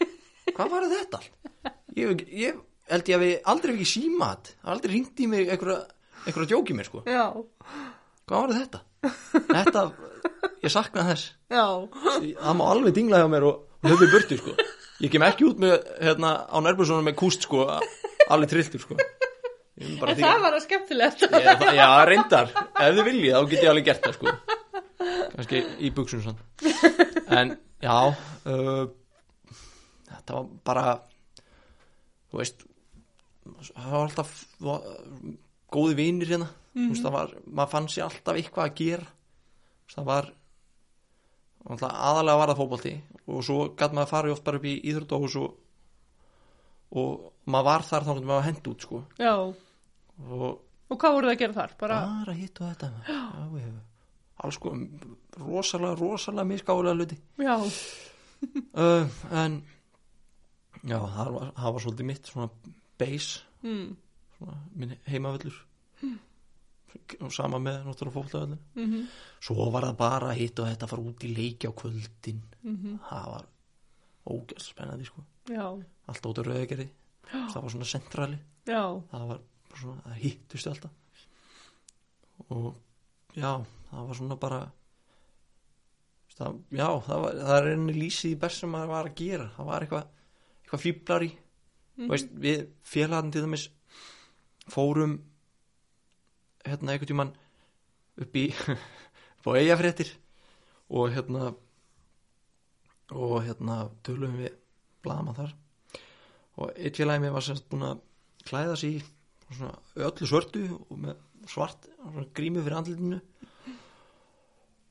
hvað 0.56 0.70
var 0.70 0.82
þetta? 0.88 1.20
ég, 1.96 2.28
ég 2.32 2.60
held 2.90 3.08
ég 3.10 3.16
að 3.18 3.24
við 3.26 3.34
aldrei 3.52 3.72
ekki 3.76 3.88
símat. 3.92 4.52
Aldrei 4.64 4.92
ringt 4.96 5.20
í 5.22 5.28
mig 5.30 5.48
einhverja 5.50 5.78
einhverja 6.26 6.50
djóki 6.52 6.74
mér 6.76 6.88
sko, 6.88 7.02
Já, 7.06 7.24
hvað 8.26 8.40
var 8.42 8.54
þetta? 8.56 8.80
þetta, 9.52 9.82
ég 10.64 10.72
sakna 10.74 11.04
þess. 11.10 11.28
Já, 11.52 11.64
það 12.40 12.56
má 12.58 12.64
alveg 12.72 12.96
dingla 12.96 13.20
hjá 13.22 13.28
mér 13.30 13.46
og, 13.46 13.60
höfðu 13.86 14.08
burtu 14.14 14.38
sko. 14.40 14.54
Ég 15.04 15.12
kem 15.12 15.22
ekki 15.26 15.44
út 15.46 15.58
með 15.62 15.76
hérna 16.00 16.32
á 16.48 16.56
nærbjörnsson 16.64 17.04
með 17.06 17.18
kúst 17.20 17.44
sko 17.46 17.66
alveg 18.32 18.50
trilltur 18.50 18.82
sko. 18.82 18.96
En 19.76 19.98
það 20.16 20.40
var 20.40 20.54
að 20.56 20.62
skemmtilegt. 20.64 21.26
Ég- 21.28 21.64
já 21.76 21.88
reyndar, 22.08 22.48
ef 22.80 22.94
þið 22.96 23.02
viljið 23.10 23.34
þá 23.36 23.50
get 23.50 23.62
ég 23.66 23.70
alveg 23.74 23.84
gert 23.90 24.06
það 24.06 24.14
sko. 24.16 24.36
Kannski 25.36 25.60
í 25.84 25.90
buksum 25.94 26.22
sann 26.24 26.38
en 27.36 27.50
já 27.84 27.92
uh, 28.08 28.86
þetta 30.08 30.38
var 30.38 30.46
bara 30.66 30.84
þú 32.32 32.40
veist 32.40 32.64
það 33.62 33.92
var 33.92 34.06
alltaf 34.06 34.32
var, 34.62 34.88
góði 35.72 35.98
vinir 35.98 36.32
hérna. 36.34 36.50
Mm 36.76 36.92
það 36.92 37.14
var, 37.14 37.30
maður 37.46 37.72
fann 37.72 37.86
sér 37.88 38.04
alltaf 38.04 38.36
eitthvað 38.36 38.66
að 38.66 38.74
gera. 38.82 39.06
Það 39.94 40.08
var 40.10 40.26
alltaf, 41.64 41.94
aðalega 42.10 42.40
var 42.40 42.52
það 42.52 42.60
fótbolti 42.60 42.94
og 43.26 43.46
svo 43.46 43.56
gæti 43.72 43.96
maður 43.96 44.04
að 44.04 44.12
fara 44.12 44.34
oft 44.34 44.44
bara 44.46 44.60
upp 44.60 44.66
í 44.68 44.74
íþróttahús 44.90 45.38
og, 45.40 45.56
og 47.00 47.24
maður 47.48 47.68
var 47.70 47.86
þar 47.88 48.06
þá 48.06 48.12
hvernig 48.12 48.28
maður 48.28 48.40
var 48.42 48.48
hend 48.50 48.70
út 48.72 48.86
sko. 48.86 49.02
Já, 49.18 49.34
og 50.26 50.46
og 50.86 51.00
hvað 51.02 51.16
voru 51.16 51.26
það 51.26 51.34
að 51.34 51.40
gera 51.42 51.56
þar? 51.56 51.72
Bara, 51.80 52.00
bara 52.20 52.34
hitt 52.36 52.60
og 52.60 52.68
þetta. 52.70 52.90
Já, 53.08 53.22
já, 53.58 53.70
alls 54.44 54.58
sko 54.60 54.72
rosalega, 55.40 55.96
rosalega 55.98 56.50
misgáðulega 56.52 57.00
hluti. 57.00 57.18
Já, 57.42 57.56
uh, 58.84 59.16
en 59.42 59.56
já, 60.86 60.98
það 61.00 61.32
var, 61.38 61.50
það 61.56 61.76
var 61.76 61.84
svolítið 61.86 62.10
mitt 62.12 62.30
svona 62.30 62.48
base 63.02 63.45
mm. 63.62 63.96
svona, 64.38 64.56
minn 64.74 64.96
heimavöllur. 65.06 65.62
Og 67.20 67.32
sama 67.34 67.58
með 67.60 67.82
náttúrulega 67.84 68.14
fólkvöllur 68.14 68.58
Mm 68.74 69.08
svo 69.46 69.66
var 69.70 69.84
það 69.84 69.96
bara 69.96 70.30
hitt 70.34 70.58
og 70.58 70.66
þetta 70.66 70.86
fara 70.88 71.02
út 71.02 71.24
í 71.24 71.32
leiki 71.36 71.68
á 71.68 71.72
kvöldin. 71.76 72.40
Mhm. 72.62 72.98
það 73.08 73.26
var 73.32 73.44
ógæst 74.26 74.70
spennandi 74.72 75.04
sko. 75.04 75.24
Já, 75.48 75.66
allt 76.06 76.26
út 76.26 76.40
á 76.40 76.42
rauðgerði 76.42 76.88
það 77.30 77.62
var 77.62 77.74
svona 77.74 77.90
centrali. 77.90 78.38
Já, 78.66 78.82
það 79.10 79.28
var 79.30 79.40
svona, 79.74 80.02
það 80.06 80.18
hittustu 80.22 80.72
alltaf. 80.72 81.22
Og 82.52 82.68
já, 83.36 83.52
það 83.90 84.10
var 84.10 84.18
svona 84.20 84.38
bara 84.40 84.60
það, 86.36 86.60
já, 86.76 86.88
það, 87.06 87.24
var, 87.24 87.40
það 87.40 87.58
er 87.58 87.70
enni 87.72 87.96
lýsið 87.96 88.34
í 88.34 88.38
best 88.44 88.62
sem 88.62 88.72
maður 88.72 88.92
var 88.92 89.10
að 89.10 89.18
gera. 89.22 89.48
Það 89.56 89.70
var 89.70 89.86
eitthvað, 89.86 90.08
eitthvað 90.62 90.84
fýblar 90.84 91.26
í 91.26 91.32
Mhm. 91.96 92.10
veist, 92.12 92.30
við 92.32 92.66
félagin 92.84 93.32
til 93.32 93.42
dæmis 93.46 93.70
fórum 94.68 95.18
hérna 96.66 96.92
einhvern 96.92 97.10
tímann 97.10 97.34
upp 98.20 98.36
í 98.36 98.48
upp 99.38 99.46
á 99.48 99.50
eigafréttir 99.56 100.10
og 100.90 101.12
hérna 101.14 101.54
og 103.14 103.36
hérna 103.46 103.86
tölum 104.04 104.36
við 104.40 104.56
blaðamann 105.04 105.38
þar 105.38 105.54
og 106.56 106.72
eitt 106.74 106.98
félagi 106.98 107.22
mér 107.22 107.36
var 107.36 107.46
semst 107.46 107.68
búin 107.70 107.86
að 107.86 108.02
klæða 108.46 108.76
sig 108.80 108.98
í 108.98 109.04
öllu 110.02 110.26
svörtu 110.26 110.64
og 110.76 110.98
með 110.98 111.16
svart 111.46 111.86
grímu 112.34 112.64
fyrir 112.64 112.80
andlitinu 112.80 113.20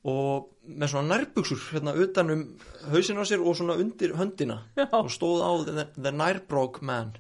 og 0.06 0.52
með 0.66 0.92
svona 0.92 1.16
nærbuksur 1.16 1.62
hérna 1.72 1.96
utan 1.98 2.32
um 2.34 2.44
hausinn 2.92 3.18
á 3.18 3.26
sér 3.26 3.42
og 3.42 3.58
svona 3.58 3.78
undir 3.82 4.14
höndina. 4.18 4.62
Já. 4.78 4.88
og 4.92 5.10
stóð 5.14 5.42
á 5.42 5.52
the, 5.66 5.86
the 5.98 6.14
nærbrók 6.14 6.82
man. 6.86 7.16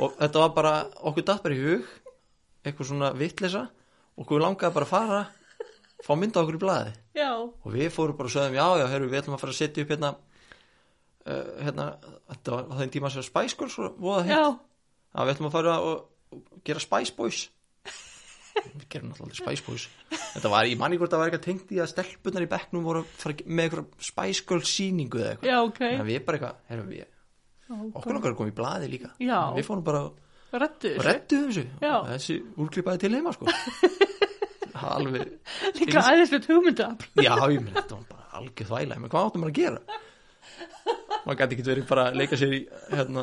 Og 0.00 0.16
þetta 0.16 0.46
var 0.46 0.54
bara 0.56 0.74
okkur 1.04 1.26
datt 1.28 1.44
bara 1.44 1.56
í 1.56 1.60
hug 1.60 1.86
eitthvað 2.64 2.88
svona 2.88 3.12
vittlisa 3.18 3.66
og 4.16 4.24
okkur 4.24 4.40
langaði 4.40 4.76
bara 4.78 4.88
að 4.88 4.92
fara 4.92 5.22
fá 6.02 6.12
mynda 6.18 6.42
okkur 6.42 6.58
í 6.58 6.62
blaði. 6.62 6.92
Já. 7.12 7.30
og 7.36 7.68
við 7.74 7.90
fórum 7.92 8.16
bara 8.16 8.30
og 8.30 8.34
sögðum 8.34 8.56
já 8.56 8.66
já 8.80 8.86
herru 8.88 9.10
við 9.10 9.20
ætlum 9.20 9.36
að 9.36 9.42
fara 9.44 9.52
að 9.52 9.58
setja 9.60 9.84
upp 9.84 9.90
hérna 9.92 10.14
uh, 11.28 11.48
hérna 11.60 11.88
þetta 12.32 12.54
var 12.54 12.70
á 12.72 12.74
þeim 12.80 12.92
tíma 12.94 13.10
sem 13.12 13.26
Spice 13.26 13.58
Girls 13.58 13.76
voða 14.00 14.22
hitt 14.24 14.38
að 15.12 15.26
við 15.28 15.34
ætlum 15.34 15.50
að 15.50 15.56
fara 15.58 15.74
og 15.84 16.40
gera 16.64 16.80
Spice 16.80 17.12
Boys 17.16 17.42
við 18.60 18.84
gerum 18.92 19.12
náttúrulega 19.12 19.38
Spice 19.38 19.64
Boys. 19.66 19.86
Þetta 20.34 20.52
var, 20.52 20.68
ég 20.68 20.80
manni 20.80 20.98
hvort 21.00 21.12
það 21.12 21.22
var 21.22 21.30
eitthvað 21.30 21.46
tengt 21.46 21.72
í 21.72 21.80
að 21.82 21.90
stelpunar 21.92 22.44
í 22.44 22.50
bekknum 22.50 22.84
voru 22.86 23.04
með 23.46 23.64
eitthvað 23.64 24.06
Spice 24.10 24.46
Girls 24.48 24.74
síningu 24.76 25.22
eða 25.22 25.34
eitthvað. 25.34 25.50
Já, 25.52 25.58
ok. 25.68 25.82
en 25.88 26.06
við 26.08 26.22
bara 26.26 26.40
eitthvað, 26.40 26.62
herru 26.72 26.86
við 26.90 27.08
okkur 27.72 28.16
langar 28.16 28.34
að 28.34 28.38
koma 28.40 28.52
í 28.52 28.56
blaði 28.56 28.92
líka. 28.92 29.10
Já. 29.22 29.38
við 29.56 29.68
fórum 29.68 29.84
bara 29.86 30.02
og 30.52 30.60
rettuðum 30.60 31.48
þessu. 31.48 31.64
og 31.88 32.08
þessi 32.10 32.38
úrklippaði 32.60 33.02
til 33.06 33.14
heima 33.16 33.32
sko. 33.32 33.48
Alveg 34.82 35.28
Líka 35.78 36.02
aðeinslega 36.02 36.48
hugmyndafl. 36.50 37.06
Já, 37.22 37.32
ég 37.52 37.60
minn, 37.62 37.74
þetta 37.76 37.96
var 38.00 38.06
bara 38.08 38.40
algjör 38.40 38.68
þvæla. 38.72 38.96
Menn 38.98 39.12
hvað 39.12 39.28
áttum 39.28 39.44
maður 39.44 39.52
að 39.52 39.60
gera 39.60 40.00
maður 41.22 41.38
gæti 41.42 41.54
ekki 41.56 41.64
verið 41.68 41.86
bara 41.90 42.04
að 42.10 42.16
leika 42.18 42.38
sér 42.40 42.54
í 42.56 42.60
hérna, 42.92 43.22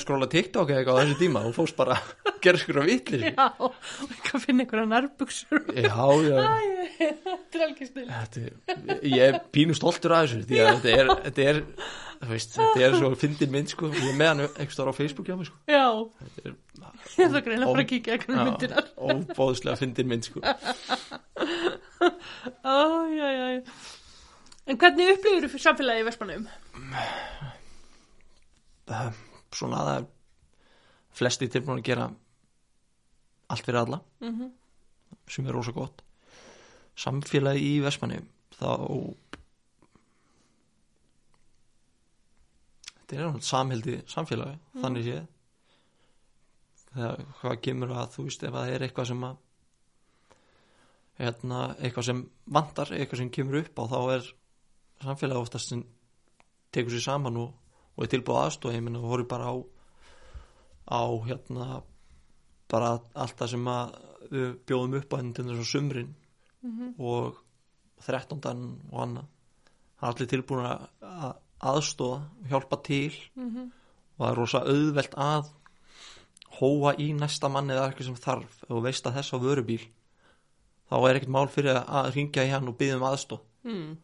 skróla 0.00 0.28
TikTok 0.32 0.70
eða 0.72 0.80
eitthvað 0.82 0.96
á 0.96 1.00
þessu 1.02 1.18
tíma 1.20 1.42
og 1.48 1.54
fóst 1.56 1.76
bara 1.78 1.98
að 1.98 2.40
gera 2.46 2.60
skur 2.62 2.80
að 2.82 2.88
vitli 2.92 3.20
Já. 3.26 3.46
Og 3.60 3.74
ekki 4.14 4.32
að 4.38 4.44
finna 4.46 4.64
einhverja 4.64 4.88
nærbuksur. 4.92 5.62
Já, 5.76 6.06
já, 6.24 6.38
Æ, 6.40 7.02
þetta 7.26 7.58
er 7.60 7.64
alveg 7.66 7.90
stil. 7.90 8.06
ég 9.12 9.22
er 9.26 9.40
pínu 9.52 9.76
stoltur 9.76 10.14
af 10.16 10.26
þessu 10.26 10.44
því 10.48 10.60
að 10.64 10.70
þetta 10.84 10.96
er, 11.02 11.12
þetta 11.26 11.46
er 11.50 11.60
veist, 12.30 12.54
þetta 12.56 12.84
er 12.86 12.96
svo 12.96 13.10
fyndin 13.20 13.52
mynd 13.52 13.68
sko, 13.74 13.90
ég 13.92 14.06
er 14.12 14.16
með 14.16 14.30
hann 14.32 14.44
eitthvað 14.46 14.76
stóra 14.78 14.94
á 14.94 14.98
Facebook 14.98 15.28
hjá 15.28 15.36
mig 15.36 15.50
sko 15.50 15.58
Já. 15.68 15.84
er 16.46 16.54
Ég 17.16 17.26
ætla 17.28 17.40
greina 17.44 17.66
að 17.66 17.70
fara 17.74 17.82
að 17.84 17.90
kíkja 17.90 18.14
eitthvað 18.16 18.40
myndinar. 18.48 18.88
óbóðslega 18.96 19.78
fyndin 19.82 20.08
mynd 20.10 20.24
sko 20.30 20.40
Æ, 22.64 22.76
já, 23.16 23.28
já, 23.36 23.46
já. 23.56 23.62
En 24.66 24.78
hvernig 24.80 25.12
upplifur 25.14 25.46
þú 25.52 25.60
samfélagi 25.62 26.02
í 26.02 26.06
Vestmannum? 26.76 27.52
Eh, 28.86 29.12
svona 29.56 29.78
að 29.80 29.86
það 29.88 29.96
er 30.00 30.06
flesti 31.16 31.48
tilbúin 31.50 31.80
að 31.80 31.86
gera 31.88 32.08
allt 33.50 33.64
fyrir 33.66 33.80
alla 33.80 34.00
Mhm. 34.20 34.50
sem 35.28 35.46
er 35.46 35.52
rosa 35.52 35.72
gott 35.72 36.02
samfélagi 36.96 37.60
í 37.76 37.80
Vestmanni 37.82 38.20
þá 38.58 39.14
þetta 43.06 43.16
er 43.16 43.22
náttúrulega 43.22 43.42
samhildi 43.42 43.96
samfélagi, 44.10 44.58
þannig 44.82 45.04
séð 45.06 45.26
þegar 46.94 47.24
hvað 47.40 47.60
kemur 47.62 47.88
að 47.94 48.14
þú 48.16 48.24
veist 48.28 48.42
ef 48.48 48.52
það 48.56 48.70
er 48.74 48.80
eitthvað 48.86 49.06
sem 49.06 49.20
að 49.24 49.36
hérna, 51.18 51.60
eitthvað 51.80 52.04
sem 52.04 52.30
vantar, 52.46 52.86
eitthvað 52.92 53.16
sem 53.22 53.30
kemur 53.30 53.60
upp 53.62 53.78
á 53.78 53.84
þá 53.88 53.98
er 54.16 54.32
samfélagi 55.02 55.40
oftast 55.40 55.68
sem 55.68 55.84
tekur 56.72 56.90
sér 56.96 57.04
saman 57.06 57.36
og, 57.36 57.52
og 57.96 58.04
er 58.04 58.10
tilbúið 58.12 58.40
aðstóð, 58.44 58.74
ég 58.76 58.82
minna 58.84 58.98
og 59.00 59.10
horfir 59.12 59.28
bara 59.30 59.50
á 59.52 59.54
á 60.86 61.02
hérna 61.26 61.82
bara 62.70 63.00
allt 63.14 63.36
það 63.38 63.50
sem 63.54 63.66
að 63.70 63.96
við 64.30 64.52
bjóðum 64.66 64.96
upp 65.00 65.12
á 65.14 65.16
henni 65.20 65.34
til 65.34 65.44
þess 65.46 65.62
að 65.62 65.70
sumrin 65.72 66.14
og 66.98 67.36
13. 68.06 68.40
og 68.92 69.00
annað 69.02 69.26
það 69.96 70.08
er 70.08 70.12
allir 70.12 70.30
tilbúin 70.32 70.66
að 70.66 70.88
að 71.02 71.36
aðstóða 71.70 72.18
og 72.42 72.48
hjálpa 72.50 72.82
til 72.84 73.12
Mhm. 73.36 73.70
og 74.18 74.26
það 74.26 74.30
er 74.32 74.36
rosa 74.36 74.58
auðvelt 74.66 75.14
að 75.16 75.50
hóa 76.60 76.94
í 76.98 77.12
næsta 77.14 77.48
manni 77.50 77.72
eða 77.74 77.88
eitthvað 77.90 78.04
sem 78.10 78.14
þarf 78.14 78.62
ef 78.62 78.68
þú 78.68 78.82
veist 78.82 79.06
að 79.06 79.14
þess 79.16 79.32
á 79.32 79.38
vörubíl 79.38 79.86
þá 80.90 80.94
er 81.08 81.14
ekkert 81.16 81.32
mál 81.34 81.48
fyrir 81.48 81.76
að 81.82 82.14
ringja 82.14 82.44
í 82.46 82.50
hann 82.50 82.68
og 82.68 82.76
byggja 82.78 82.96
um 82.96 83.02
aðstóð 83.10 83.40
Mm. 83.66 83.96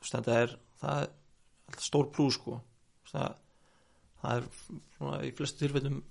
Þetta 0.00 0.32
er, 0.42 0.52
það 0.80 1.02
er 1.02 1.08
stór 1.78 2.10
plús 2.14 2.38
sko 2.38 2.60
Þú 3.04 3.14
það, 3.14 3.34
það 4.22 4.36
er 4.36 4.46
svona 4.96 5.18
í 5.24 5.32
flestu 5.36 5.64
tilfellum 5.64 6.02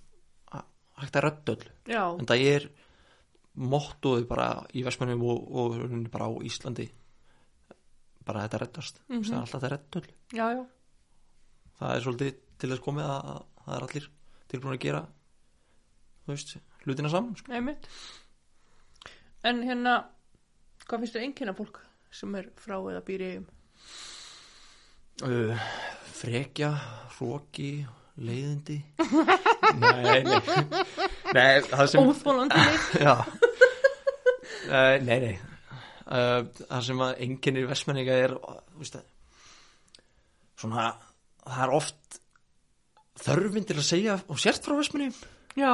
hægt 1.01 1.17
að 1.17 1.25
redda 1.25 1.55
öll 1.55 1.69
Já. 1.89 2.03
en 2.19 2.27
það 2.29 2.43
er 2.49 2.67
mottoði 3.53 4.27
bara 4.29 4.47
í 4.73 4.83
Vestmannum 4.85 5.23
og, 5.29 5.47
og 5.49 5.95
bara 6.13 6.29
á 6.29 6.31
Íslandi 6.45 6.87
bara 8.23 8.45
þetta 8.45 8.61
reddast 8.61 9.01
mm 9.07 9.17
-hmm. 9.17 9.25
það 9.27 9.35
er 9.35 9.41
alltaf 9.41 9.63
að 9.63 9.73
redda 9.73 9.99
öll 9.99 10.09
Já, 10.33 10.45
já. 10.57 10.65
það 11.79 11.95
er 11.95 12.01
svolítið 12.01 12.39
til 12.57 12.69
þess 12.69 12.85
komið 12.85 13.03
að, 13.03 13.19
að 13.33 13.65
það 13.65 13.75
er 13.75 13.83
allir 13.87 14.09
tilbúin 14.47 14.73
að 14.73 14.83
gera 14.85 15.01
þú 16.23 16.31
veist, 16.31 16.55
hlutina 16.85 17.11
saman 17.11 17.35
sko. 17.35 17.51
Einmitt. 17.51 17.87
En 19.43 19.63
hérna, 19.67 19.97
hvað 20.87 21.03
finnst 21.03 21.17
þau 21.17 21.23
einnkynna 21.23 21.55
fólk 21.57 21.81
sem 22.13 22.35
er 22.39 22.49
frá 22.55 22.77
eða 22.77 23.03
býr 23.03 23.23
í 23.23 23.29
eigum? 23.33 23.47
Uh, 25.23 25.67
frekja, 26.13 26.71
hróki 27.17 27.71
leiðindi. 28.23 28.77
Nei, 29.81 30.21
nei. 30.21 30.41
Nei, 31.33 31.63
það 31.65 31.87
sem 31.89 32.05
Óþólandi 32.05 32.59
uh, 33.07 33.23
Nei, 35.07 35.15
nei. 35.17 35.31
Uh, 36.05 36.43
Það 36.67 36.83
sem 36.85 37.01
að 37.01 37.23
enginnir 37.25 37.65
vestmenninga 37.71 38.17
er 38.27 38.35
veist, 38.77 38.99
svona 40.61 40.91
það 41.47 41.63
er 41.65 41.73
oft 41.79 42.19
þörfin 43.23 43.65
til 43.71 43.79
að 43.79 43.87
segja 43.87 44.19
og 44.27 44.41
sért 44.43 44.67
frá 44.67 44.75
vestmenningum 44.77 45.17
Já, 45.57 45.73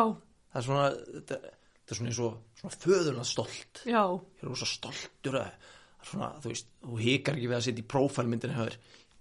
það 0.53 0.61
er 0.61 0.67
svona 0.69 0.87
þetta, 0.93 1.41
þetta 1.41 1.93
er 1.93 1.99
svona 1.99 2.13
eins 2.13 2.21
og 2.23 2.39
svona 2.61 2.79
föðurlega 2.85 3.27
stolt. 3.27 3.83
Já, 3.87 4.01
ég 4.05 4.45
er 4.45 4.49
rosa 4.53 4.69
stoltur 4.69 5.41
að 5.41 5.49
það 5.49 6.09
svona, 6.09 6.31
þú 6.39 6.53
veist, 6.53 6.71
þú 6.85 7.01
hikar 7.03 7.37
ekki 7.37 7.49
við 7.51 7.57
að 7.57 7.65
setja 7.67 7.83
í 7.83 7.89
prófælmyndinu 7.93 8.55
hefur, 8.55 8.75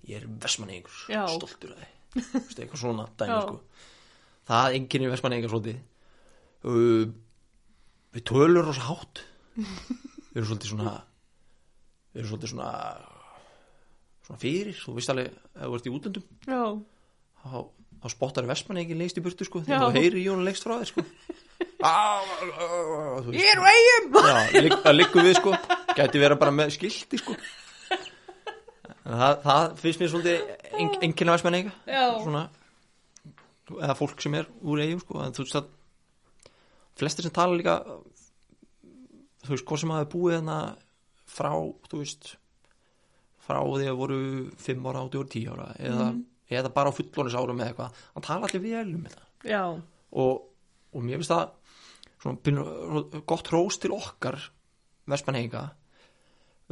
ég 0.06 0.20
er 0.20 0.26
vestmanningur 0.44 0.98
Já. 1.10 1.22
stoltur 1.34 1.74
að 1.74 1.82
þið 1.82 2.28
veist, 2.38 2.58
eitthvað 2.62 2.80
svona 2.82 3.04
dæmi 3.20 3.40
sko. 3.44 3.56
Það 4.48 4.76
enginn 4.78 5.04
er 5.08 5.12
vestmanningar 5.12 5.52
svolítið 5.52 5.78
uh, 6.64 7.04
við 8.16 8.24
tölur 8.30 8.64
rosa 8.64 8.86
hátt. 8.88 9.24
Við 9.58 10.38
erum 10.38 10.48
svolítið 10.52 10.70
svona 10.72 10.94
við 12.14 12.22
erum 12.22 12.30
svolítið 12.32 12.52
svona 12.54 12.70
svona 14.28 14.40
fyrir, 14.42 14.76
þú 14.76 14.94
veist 14.96 15.10
alveg 15.12 15.28
ef 15.34 15.66
þú 15.66 15.74
ert 15.78 15.86
í 15.88 15.92
útlöndum 15.96 16.24
já, 16.48 16.62
þá, 17.42 17.52
þá 18.02 18.08
spottar 18.12 18.48
vestmanningi 18.48 18.96
lengst 18.98 19.16
í 19.20 19.24
burtu 19.24 19.46
sko 19.48 19.62
þegar 19.64 19.86
þú 19.88 19.94
heyrir 19.96 20.18
í 20.20 20.26
honum 20.28 20.44
lengst 20.48 20.64
frá 20.66 20.74
þér 20.80 20.90
sko. 20.92 21.04
Ég 23.34 23.48
er 23.52 23.60
ligg- 24.64 24.80
það 24.84 24.94
liggur 24.98 25.24
við 25.26 25.36
sko. 25.38 25.52
Gæti 25.98 26.20
vera 26.22 26.36
bara 26.38 26.52
með 26.54 26.72
skilti 26.76 27.18
sko 27.20 27.34
það, 29.08 29.34
það 29.44 29.66
finnst 29.82 30.02
mér 30.02 30.12
svolítið 30.12 30.52
en, 30.78 30.90
Enginna 31.06 31.34
versmenninga 31.36 31.74
Já. 31.88 32.04
Svona 32.22 32.44
Eða 33.68 33.96
fólk 33.98 34.22
sem 34.24 34.36
er 34.38 34.48
úr 34.64 34.82
eigum 34.84 35.02
sko 35.02 35.22
En 35.24 35.36
þú 35.36 35.46
veist 35.46 35.58
að 35.60 35.70
Flestir 36.98 37.26
sem 37.26 37.34
tala 37.34 37.56
líka 37.58 37.78
Þú 39.44 39.54
veist, 39.54 39.66
hvað 39.68 39.82
sem 39.82 39.94
hafi 39.94 40.10
búið 40.14 40.38
hérna 40.38 40.58
Frá, 41.28 41.52
þú 41.88 42.02
veist 42.02 42.32
Frá 43.44 43.60
því 43.62 43.86
að 43.90 44.00
voru 44.00 44.20
Fimm 44.60 44.88
ára, 44.88 45.04
átti 45.04 45.20
voru 45.20 45.32
tíu 45.32 45.54
ára 45.54 45.70
Eða, 45.78 46.10
eða 46.60 46.74
bara 46.74 46.92
á 46.92 46.96
fullónis 46.96 47.36
árum 47.38 47.62
eða 47.62 47.72
eitthvað 47.72 48.02
Hann 48.16 48.28
tala 48.28 48.48
allir 48.48 48.64
vel 48.64 48.86
um 48.96 49.06
þetta. 49.06 49.24
Já, 49.46 49.62
og, 50.18 50.48
og 50.92 51.04
mér 51.04 51.20
finnst 51.20 51.32
það 51.32 51.54
svona 52.18 53.22
gott 53.28 53.50
hrós 53.52 53.78
til 53.78 53.92
okkar 53.94 54.40
vestmannheika 55.08 55.68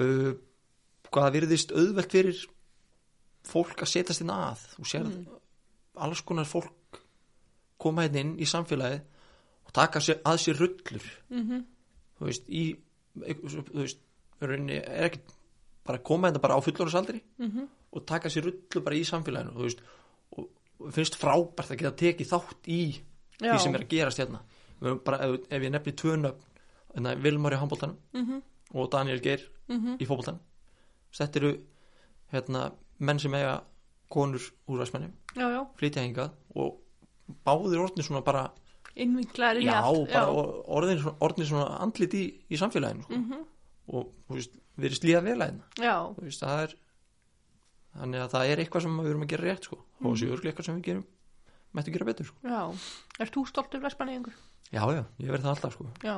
uh, 0.03 0.33
hvað 1.13 1.33
virðist 1.37 1.73
auðvelt 1.73 2.13
fyrir 2.13 2.41
fólk 3.47 3.83
að 3.85 3.93
setjast 3.93 4.21
inn 4.25 4.33
að 4.35 4.63
þú 4.77 4.87
sér 4.91 5.11
alls 5.97 6.21
konar 6.27 6.45
fólk 6.49 7.01
koma 7.81 8.03
hérna 8.07 8.21
inn 8.25 8.35
í 8.43 8.47
samfélagið 8.49 9.03
og 9.67 9.73
taka 9.77 10.01
sér, 10.01 10.21
að 10.25 10.41
sér 10.43 10.59
rullur 10.61 11.07
Mhm. 11.31 11.65
þú 12.19 12.25
veist 12.27 12.49
í 12.49 12.77
þú 13.17 13.81
veist, 13.81 13.99
er 14.41 15.07
ekki 15.07 15.21
bara 15.87 15.99
að 15.99 16.05
koma 16.05 16.29
hérna 16.29 16.41
bara 16.43 16.57
á 16.57 16.61
fullorðsaldri 16.61 17.21
Mhm. 17.39 17.69
og 17.93 18.07
taka 18.07 18.29
sér 18.29 18.45
rullu 18.51 18.85
bara 18.85 18.97
í 18.97 19.05
samfélaginu 19.05 19.55
þú 19.55 19.63
veist, 19.63 19.81
og, 20.37 20.49
og 20.81 20.93
finnst 20.93 21.17
frábært 21.17 21.71
að 21.71 21.79
geta 21.79 21.97
tekið 21.97 22.29
þátt 22.33 22.67
í 22.69 23.01
Já. 23.41 23.53
því 23.55 23.59
sem 23.63 23.75
er 23.75 23.81
að 23.81 23.89
gerast 23.89 24.19
hérna 24.19 24.41
bara, 25.05 25.19
ef, 25.25 25.41
ef 25.51 25.63
ég 25.63 25.71
nefni 25.71 25.93
tvö 25.93 26.17
nöfn 26.17 26.43
hérna, 26.95 27.15
Vilmar 27.23 27.53
í 27.53 27.57
handbóltanum 27.61 27.97
Mhm. 28.13 28.43
og 28.75 28.91
Daniel 28.91 29.21
Geir 29.21 29.49
Mhm. 29.69 29.97
í 29.99 30.07
fótboltanum 30.07 30.41
þetta 31.15 31.41
eru 31.43 31.53
hérna, 32.33 32.73
menn 32.99 33.19
sem 33.23 33.35
eiga 33.35 33.63
konur 34.11 34.41
úr 34.69 34.83
já, 35.37 35.61
flytja 35.77 36.03
hingað 36.03 36.33
og 36.57 36.79
báðir 37.45 37.83
orðnir 37.83 38.07
svona 38.07 38.23
bara 38.25 38.47
innvinklaður 38.97 39.61
inn 39.61 39.69
í 39.69 39.71
já, 39.71 39.81
allt 39.83 40.13
bara 40.13 40.31
or- 40.33 40.63
orðnir 41.21 41.47
svona, 41.51 41.67
andlit 41.85 42.15
í, 42.15 42.25
í 42.51 42.57
samfélaginu 42.57 43.03
sko. 43.05 43.13
Mhm. 43.19 43.45
og 43.89 44.13
þú 44.29 44.35
veist, 44.39 44.55
við 44.79 44.85
erum 44.89 45.01
slíða 45.01 45.23
vel 45.23 45.37
að 45.37 45.51
hérna 45.51 45.65
já, 45.85 45.97
þú 46.17 46.23
veist, 46.25 46.41
það 46.43 46.63
er 46.63 46.75
þannig 47.97 48.21
að 48.25 48.33
það 48.35 48.51
er 48.53 48.63
eitthvað 48.65 48.83
sem 48.87 48.97
við 49.01 49.11
erum 49.11 49.23
að 49.27 49.29
gera 49.35 49.45
rétt 49.47 49.65
sko. 49.69 49.77
og 50.01 50.11
þessi 50.17 50.31
örglega 50.33 50.53
eitthvað 50.53 50.65
sem 50.67 50.77
við 50.81 50.87
gerum 50.89 51.05
mættu 51.77 51.93
gera 51.93 52.05
betur 52.09 52.27
sko. 52.27 52.37
já 52.43 52.63
Ert 53.21 53.33
þú 53.37 53.47
stoltur 53.49 53.81
Vestmanniðingur? 53.81 54.35
já, 54.73 54.83
já, 54.93 55.05
ég 55.21 55.31
verð 55.31 55.45
það 55.45 55.55
alltaf 55.55 55.73
sko. 55.77 55.87
Já 56.03 56.17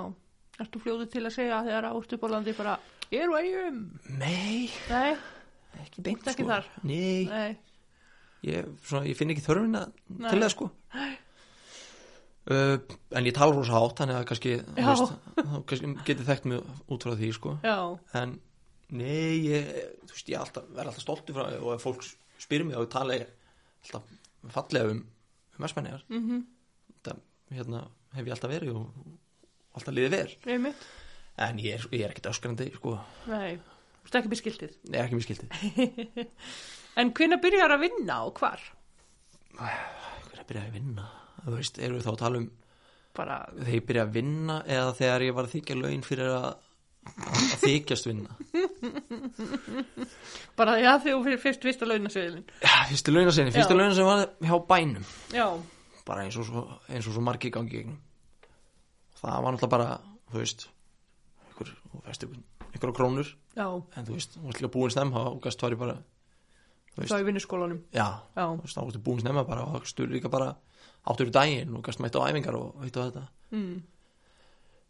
Ert 0.58 0.72
þú 0.74 0.80
fljóður 0.82 1.10
til 1.10 1.22
að 1.22 1.34
segja 1.34 1.62
þegar 1.62 1.84
að 1.86 1.98
út 2.00 2.12
upp 2.12 2.24
á 2.24 2.28
landi 2.28 2.52
bara 2.52 2.78
Er 3.14 3.30
á 3.32 3.34
eigum 3.40 3.78
nei, 4.20 4.68
Nei, 4.90 5.14
ekki 5.84 6.02
beint 6.04 6.26
Ekki 6.28 6.44
sko. 6.44 6.48
þar. 6.50 6.66
nei, 6.84 7.24
nei, 7.28 7.54
ég, 8.44 8.66
svona, 8.84 9.06
ég 9.08 9.16
finn 9.16 9.32
ekki 9.32 9.44
þörfina 9.46 9.86
Nei. 10.12 10.28
til 10.30 10.42
það 10.42 10.52
sko. 10.54 10.68
Uh, 12.48 12.78
en 13.12 13.26
ég 13.28 13.34
tala 13.36 13.52
rosa 13.52 13.74
hátt 13.76 13.98
þannig 14.00 14.16
að 14.16 14.26
kannski, 14.30 14.52
þú 14.64 14.80
Já. 14.80 14.86
veist, 14.88 15.16
þá 15.36 15.56
kannski 15.68 15.90
getið 16.08 16.28
þekkt 16.30 16.46
mig 16.48 16.70
út 16.94 17.04
frá 17.04 17.12
því 17.20 17.28
sko. 17.36 17.50
já, 17.64 17.74
en 18.22 18.30
nei, 18.88 19.34
ég, 19.50 19.66
þú 20.08 20.14
veist, 20.14 20.30
ég 20.32 20.40
alltaf, 20.40 20.68
verð 20.72 20.88
alltaf 20.94 21.04
stoltur 21.04 21.36
frá 21.36 21.44
og 21.58 21.74
ef 21.74 21.84
fólk 21.84 22.06
spyrir 22.40 22.64
mig 22.64 22.78
og 22.80 22.88
tala 22.92 23.18
ég 23.18 23.26
alltaf 23.84 24.08
fallega 24.54 24.94
um 24.94 25.02
um 25.58 25.64
Vestmanniðar 25.66 26.04
mhm, 26.08 26.40
þetta 26.94 27.16
hérna, 27.58 27.82
hef 28.16 28.24
ég 28.30 28.32
alltaf 28.38 28.52
verið 28.54 28.76
og, 28.78 28.96
og 28.96 29.76
alltaf 29.82 29.96
liðið 29.98 30.16
vel. 30.16 30.34
Einmitt 30.54 30.88
en 31.38 31.58
ég 31.62 31.72
er, 31.78 31.82
ég 31.94 32.02
er 32.06 32.10
ekkert 32.14 32.30
öskrandi 32.32 32.66
sko, 32.74 32.90
Nei, 33.30 33.52
þú 33.58 34.04
veist 34.08 34.18
ekki 34.20 34.32
beskiltið 34.34 34.72
ég 34.90 34.98
er 34.98 35.04
ekki 35.06 35.16
mér 35.18 35.26
skildið 35.26 35.48
En 36.98 37.08
hvenær 37.14 37.38
byrjar 37.42 37.70
að 37.76 37.82
vinna 37.84 38.14
og 38.26 38.32
hvar? 38.40 38.60
hver 39.54 40.56
er 40.56 40.62
að 40.64 40.72
vinna? 40.74 41.04
Þú 41.44 41.50
veist, 41.54 41.74
eru 41.78 41.94
við 41.98 42.04
þá 42.06 42.10
að 42.14 42.22
tala 42.24 42.36
um 42.42 42.48
Bara, 43.18 43.36
þegar 43.58 43.74
ég 43.76 43.86
byrja 43.88 44.02
að 44.06 44.14
vinna 44.14 44.56
eða 44.66 44.92
þegar 44.98 45.20
ég 45.26 45.34
var 45.36 45.44
að 45.48 45.54
þykja 45.56 45.74
laun 45.78 46.02
fyrir 46.06 46.28
að, 46.34 46.48
að 47.28 47.34
þykjast 47.64 48.04
vinna? 48.08 48.32
Bara 50.58 50.76
já 50.78 50.92
þegar 51.02 51.16
þú 51.16 51.22
fyrir 51.26 51.40
fyrst 51.42 51.64
fyrsta 51.66 51.86
launasöðilin 51.88 52.44
já, 52.62 52.72
fyrstu 52.90 53.14
launasinni, 53.14 53.52
fyrstu 53.54 53.74
Já. 53.74 53.78
launasinni 53.78 54.06
var 54.08 54.20
hjá 54.42 54.56
bænum. 54.70 55.04
Já, 55.34 55.46
bara 56.08 56.24
eins 56.24 56.38
og 56.40 56.46
svo, 56.48 56.62
eins 56.88 57.06
og 57.06 57.14
svo 57.14 57.22
margi 57.24 57.50
gangi 57.54 57.84
það 59.18 59.42
var 59.44 59.54
náttúrulega 59.54 59.72
bara 59.74 59.88
þú 60.32 60.36
veist 60.42 60.60
ykkur, 62.04 62.38
ykkur 62.76 62.92
á 62.92 62.94
krónur. 62.96 63.32
Já, 63.58 63.66
en 63.66 64.06
þú 64.06 64.16
veist, 64.16 64.38
þú 64.38 64.46
veist 64.46 64.62
líka 64.62 64.72
búin 64.76 64.94
snemma 64.94 65.26
og 65.32 65.42
gæst 65.44 65.62
var 65.62 65.74
ég 65.76 65.82
bara 65.82 65.98
þá 66.98 67.18
í 67.18 67.26
vinnuskólanum. 67.28 67.82
Já, 67.94 68.08
Já, 68.34 68.44
þú 68.46 68.64
veist, 68.64 68.78
þá 68.78 68.82
varstu 68.84 69.04
búin 69.04 69.22
snemma 69.22 69.46
bara 69.48 69.66
og 69.68 69.86
stur 69.88 70.10
líka 70.10 70.30
bara 70.32 70.54
áttur 71.08 71.30
í 71.30 71.34
daginn 71.34 71.76
og 71.78 71.84
gæst 71.86 72.02
mætt 72.02 72.18
á 72.18 72.26
æfingar 72.26 72.58
og 72.58 72.80
veit 72.82 72.96
og 72.96 73.10
þetta. 73.10 73.26
Mm. 73.54 73.82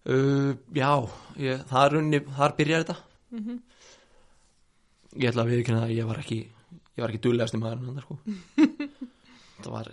uh, 0.09 0.53
já, 0.75 0.93
ég, 1.39 1.67
það 1.69 1.85
er 1.85 1.97
runni 1.97 2.23
þar 2.39 2.57
byrjar 2.61 2.87
þetta. 2.87 3.01
Mm 3.33 3.59
ég 5.17 5.31
ætla 5.31 5.45
að 5.45 5.53
viðkynna 5.55 5.85
að 5.87 5.95
ég 5.97 6.09
var 6.09 6.21
ekki 6.21 6.39
ég 6.43 7.03
var 7.03 7.13
ekki 7.13 7.23
duglegast 7.25 7.57
í 7.57 7.61
maður 7.63 7.85
hann, 7.87 8.01
sko. 8.05 8.19
það 9.63 9.71
var 9.73 9.91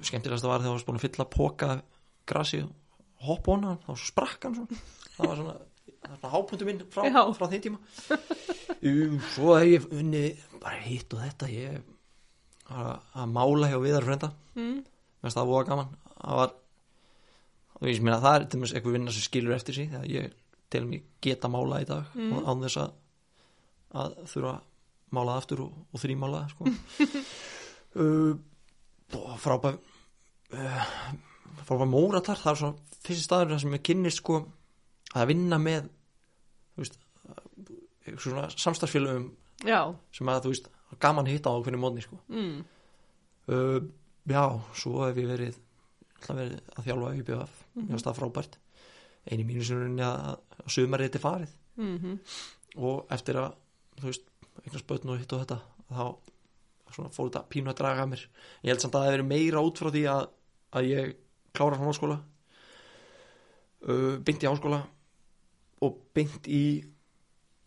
skemmtilegast 0.00 0.46
að 0.46 0.52
var 0.52 0.62
þegar 0.62 0.70
það 0.70 0.76
var 0.76 0.86
búin 0.88 1.00
að 1.00 1.04
fylla 1.06 1.26
póka 1.34 1.70
grasi 2.30 2.62
og 2.64 3.26
hoppa 3.28 3.54
hona 3.54 3.74
þá 3.84 3.90
sprakk 4.00 4.46
hann 4.48 4.56
svona. 4.58 4.80
Það 5.16 5.30
var 5.30 5.40
svona, 5.42 5.56
það 6.04 6.16
svona 6.16 6.32
hápuntu 6.34 6.68
minn 6.68 6.82
frá, 6.92 7.04
frá 7.36 7.46
þeim 7.52 7.64
tíma. 7.66 7.80
Um, 8.80 9.18
svo 9.34 9.56
hef 9.58 9.68
ég 9.68 9.90
unni 9.92 10.24
bara 10.60 10.78
hitt 10.84 11.12
og 11.16 11.22
þetta. 11.24 11.50
Ég 11.52 11.80
var 12.70 12.86
að, 12.94 13.08
að 13.22 13.34
mála 13.34 13.70
hjá 13.70 13.78
viðar 13.82 14.06
frenda 14.06 14.30
mm. 14.56 14.76
mest 15.24 15.38
það 15.38 15.50
voða 15.50 15.68
gaman. 15.70 15.92
Það 16.20 16.40
var 16.40 16.56
meina 18.04 18.20
það 18.20 18.34
er 18.36 18.46
til 18.46 18.58
dæmis 18.58 18.74
eitthvað 18.74 18.96
vinna 18.96 19.14
sem 19.16 19.26
skilur 19.26 19.56
eftir 19.56 19.76
sig 19.76 19.90
þegar 19.92 20.10
ég 20.12 20.34
til 20.70 20.82
mig 20.86 21.06
geta 21.24 21.50
mála 21.50 21.80
í 21.82 21.88
dag. 21.88 22.10
Mm. 22.14 22.34
og 22.36 22.48
án 22.48 22.64
þess 22.64 22.82
að 22.84 22.96
að 24.00 24.18
þurfa 24.30 24.52
að 24.54 24.66
mála 25.18 25.36
aftur 25.40 25.64
og, 25.64 25.78
og 25.90 26.04
þrýmála 26.04 26.44
sko. 26.54 26.70
Uh, 27.90 28.36
frábæð 29.42 29.80
uh, 30.54 30.90
frábæð 31.66 31.88
móratar. 31.90 32.38
Það 32.38 32.52
er 32.52 32.58
svona 32.60 33.00
fyrsti 33.02 33.24
staður 33.24 33.58
sem 33.58 33.72
ég 33.74 33.82
kynnist 33.88 34.20
sko 34.20 34.36
að 35.14 35.30
vinna 35.32 35.58
með 35.58 35.88
veist 36.80 36.98
svona 38.20 38.48
samstarfsfélögum 38.54 39.30
Já, 39.66 39.92
sem 40.14 40.28
að 40.30 40.44
þú 40.46 40.52
veist 40.54 40.70
gaman 41.00 41.28
hitta 41.28 41.52
á 41.52 41.60
hvernig 41.60 41.80
mótni 41.82 42.04
sko. 42.04 42.18
Mm. 42.32 42.62
uh, 43.52 43.80
já, 44.30 44.44
svo 44.74 45.04
hef 45.04 45.18
ég 45.20 45.28
verið 45.28 45.58
alltaf 46.20 46.36
verið 46.36 46.56
að 46.76 46.86
þjálfa 46.88 47.12
í 47.14 47.22
BF 47.24 47.54
mm 47.74 47.86
-hmm. 47.86 48.02
það 48.04 48.18
frábært. 48.18 48.58
Eini 49.30 49.44
mínu 49.44 49.64
sem 49.64 49.98
að, 49.98 50.38
að 50.64 51.00
þetta 51.00 51.18
er 51.18 51.26
farið. 51.28 51.54
Mm 51.76 52.18
og 52.76 53.06
eftir 53.10 53.34
að 53.34 53.54
þú 53.98 54.06
veist, 54.06 54.26
eignast 54.64 54.86
börn 54.86 55.10
og 55.10 55.18
hitt 55.18 55.32
og 55.32 55.40
þetta 55.40 55.60
þá 55.90 56.16
fór 57.10 57.30
þetta 57.30 57.48
pínu 57.48 57.70
að 57.70 57.76
draga 57.76 58.06
mér. 58.06 58.28
Ég 58.62 58.70
held 58.70 58.80
samt 58.80 58.94
að 58.94 59.00
það 59.00 59.06
hef 59.06 59.12
verið 59.16 59.26
meira 59.26 59.60
út 59.60 59.78
frá 59.78 59.90
því 59.90 60.04
að, 60.06 60.28
að 60.70 60.84
ég 60.84 61.16
klára 61.52 61.76
frá 61.76 61.86
háskóla 61.86 62.20
uh, 63.88 64.18
beint 64.22 64.42
í 64.42 64.46
háskóla 64.46 64.86
og 65.80 66.00
beint 66.14 66.48
í 66.48 66.64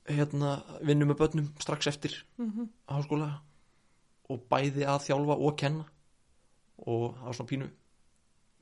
hérna, 0.10 0.58
vinnu 0.84 1.08
með 1.08 1.20
börnum 1.22 1.50
strax 1.62 1.88
eftir 1.88 2.16
-hmm. 2.38 2.68
háskóla 2.88 3.42
og 4.30 4.44
bæði 4.50 4.86
að 4.88 5.06
þjálfa 5.08 5.38
og 5.38 5.58
kenna. 5.58 5.86
Og 6.78 7.16
það 7.16 7.26
var 7.26 7.34
svona 7.34 7.50
pínu 7.50 7.70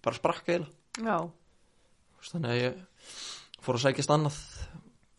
bara 0.03 0.15
sprakka 0.15 0.53
eða 0.53 0.67
Já, 0.99 1.31
þannig 2.21 2.49
að 2.51 2.61
ég 2.61 2.73
fór 3.61 3.75
að 3.75 3.81
sækjast 3.85 4.09
annað 4.09 4.37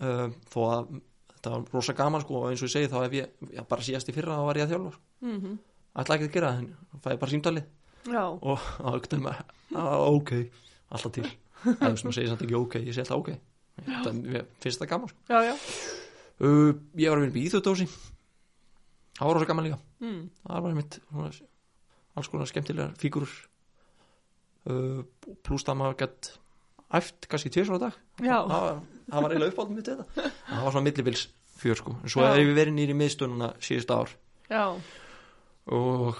uh, 0.02 0.28
þó 0.52 0.58
að 0.68 0.90
þetta 1.32 1.50
var 1.50 1.62
rosa 1.72 1.92
gaman 1.92 2.20
sko 2.20 2.34
og 2.34 2.50
eins 2.50 2.62
og 2.62 2.68
ég 2.68 2.74
segi 2.74 2.90
þá 2.92 2.98
ef 3.06 3.12
ég, 3.12 3.30
já, 3.56 3.62
bara 3.68 3.82
síðast 3.82 4.08
í 4.08 4.12
fyrra 4.12 4.36
þá 4.36 4.44
var 4.44 4.56
ég 4.60 4.66
að 4.66 4.74
þjálfa 4.74 4.92
mm 5.20 5.58
ætla 5.92 6.16
ekki 6.16 6.24
að 6.24 6.34
gera 6.34 6.50
það 6.52 6.60
en 6.62 7.00
fæði 7.04 7.18
bara 7.20 7.30
símtalið. 7.30 7.64
Já, 8.12 8.24
og 8.24 8.58
þá 8.76 8.86
auktum 8.92 9.26
að 9.28 10.04
ok, 10.08 10.30
alltaf 10.88 11.12
til. 11.12 11.26
Eða 11.62 11.78
þú 11.78 11.90
veist 11.90 12.04
maður 12.04 12.16
segir 12.16 12.30
samt 12.30 12.44
ekki 12.46 12.56
ok, 12.58 12.76
ég 12.80 12.94
segi 12.94 13.04
alltaf 13.04 13.18
ok 13.18 13.51
þetta, 13.78 14.44
finnst 14.64 14.82
það 14.82 14.90
gaman 14.92 15.12
sko. 15.12 15.24
já, 15.28 15.38
já. 15.50 15.54
Uh, 16.42 16.72
ég 16.98 17.12
var 17.12 17.20
að 17.20 17.26
vinna 17.26 17.38
í 17.38 17.46
Íþjóðdósi 17.46 17.86
það 19.18 19.28
var 19.28 19.36
rosa 19.38 19.48
gaman 19.50 19.68
líka. 19.68 19.80
Mm. 20.02 20.22
það 20.42 20.64
var 20.64 20.72
einmitt 20.74 20.98
svona, 21.08 21.32
alls 22.18 22.30
konar 22.32 22.50
skemmtilegar 22.50 22.96
fígurur 23.00 23.34
uh, 24.68 25.02
pluss 25.46 25.66
það 25.68 25.78
maður 25.82 26.00
gett 26.02 26.32
æft 26.92 27.28
kannski 27.30 27.52
tvisvar 27.52 27.80
á 27.80 27.84
dag. 27.86 28.00
Það 28.20 28.50
var, 28.52 28.82
það 29.08 29.24
var 29.24 29.34
eiginlega 29.34 29.54
uppáldum 29.54 29.78
mitt 29.78 29.88
þetta. 29.88 30.26
Það 30.50 30.66
var 30.66 30.74
svona 30.74 30.84
millibils 30.84 31.22
fjör 31.62 31.78
sko. 31.78 31.94
En 32.02 32.12
svo 32.12 32.26
hef 32.26 32.40
ég 32.42 32.50
verið 32.58 32.74
nýri 32.76 32.96
miðstöðuna 32.98 33.48
síðust 33.64 33.94
ár. 33.94 34.12
Já, 34.52 34.64
og 35.70 36.18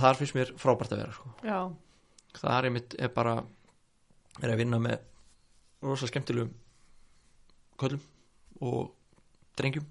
þar 0.00 0.18
finnst 0.20 0.36
mér 0.36 0.52
frábært 0.60 0.94
að 0.94 1.02
vera 1.02 1.16
sko. 1.16 1.32
það 2.38 2.56
er 2.56 2.68
einmitt 2.68 2.96
er 2.98 3.10
bara 3.14 3.34
er 4.40 4.52
að 4.52 4.60
vinna 4.62 4.80
með 4.82 5.02
rosa 5.84 6.08
skemmtilegum 6.10 6.52
köllum 7.80 8.00
og 8.60 8.90
drengjum. 9.58 9.86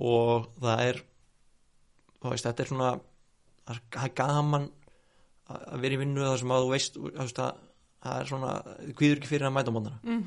Og 0.00 0.46
það 0.62 0.82
er 0.88 1.00
þú 2.20 2.30
veist, 2.32 2.46
þetta 2.46 2.64
er 2.64 2.70
svona 2.70 2.90
það 3.70 4.04
er- 4.04 4.14
gaman 4.20 4.68
að 5.50 5.80
vera 5.82 5.96
í 5.96 6.00
vinnu 6.04 6.22
þar 6.24 6.38
sem 6.38 6.54
að 6.54 6.64
þú 6.64 6.70
veist 6.74 6.96
að 7.42 7.56
það 8.00 8.20
er 8.20 8.28
svona, 8.30 8.50
þú 8.86 8.94
kvíður 8.96 9.18
ekki 9.20 9.28
fyrir 9.34 9.46
að 9.48 9.54
mæta 9.58 9.74
móndana 9.74 10.00
mm 10.02 10.22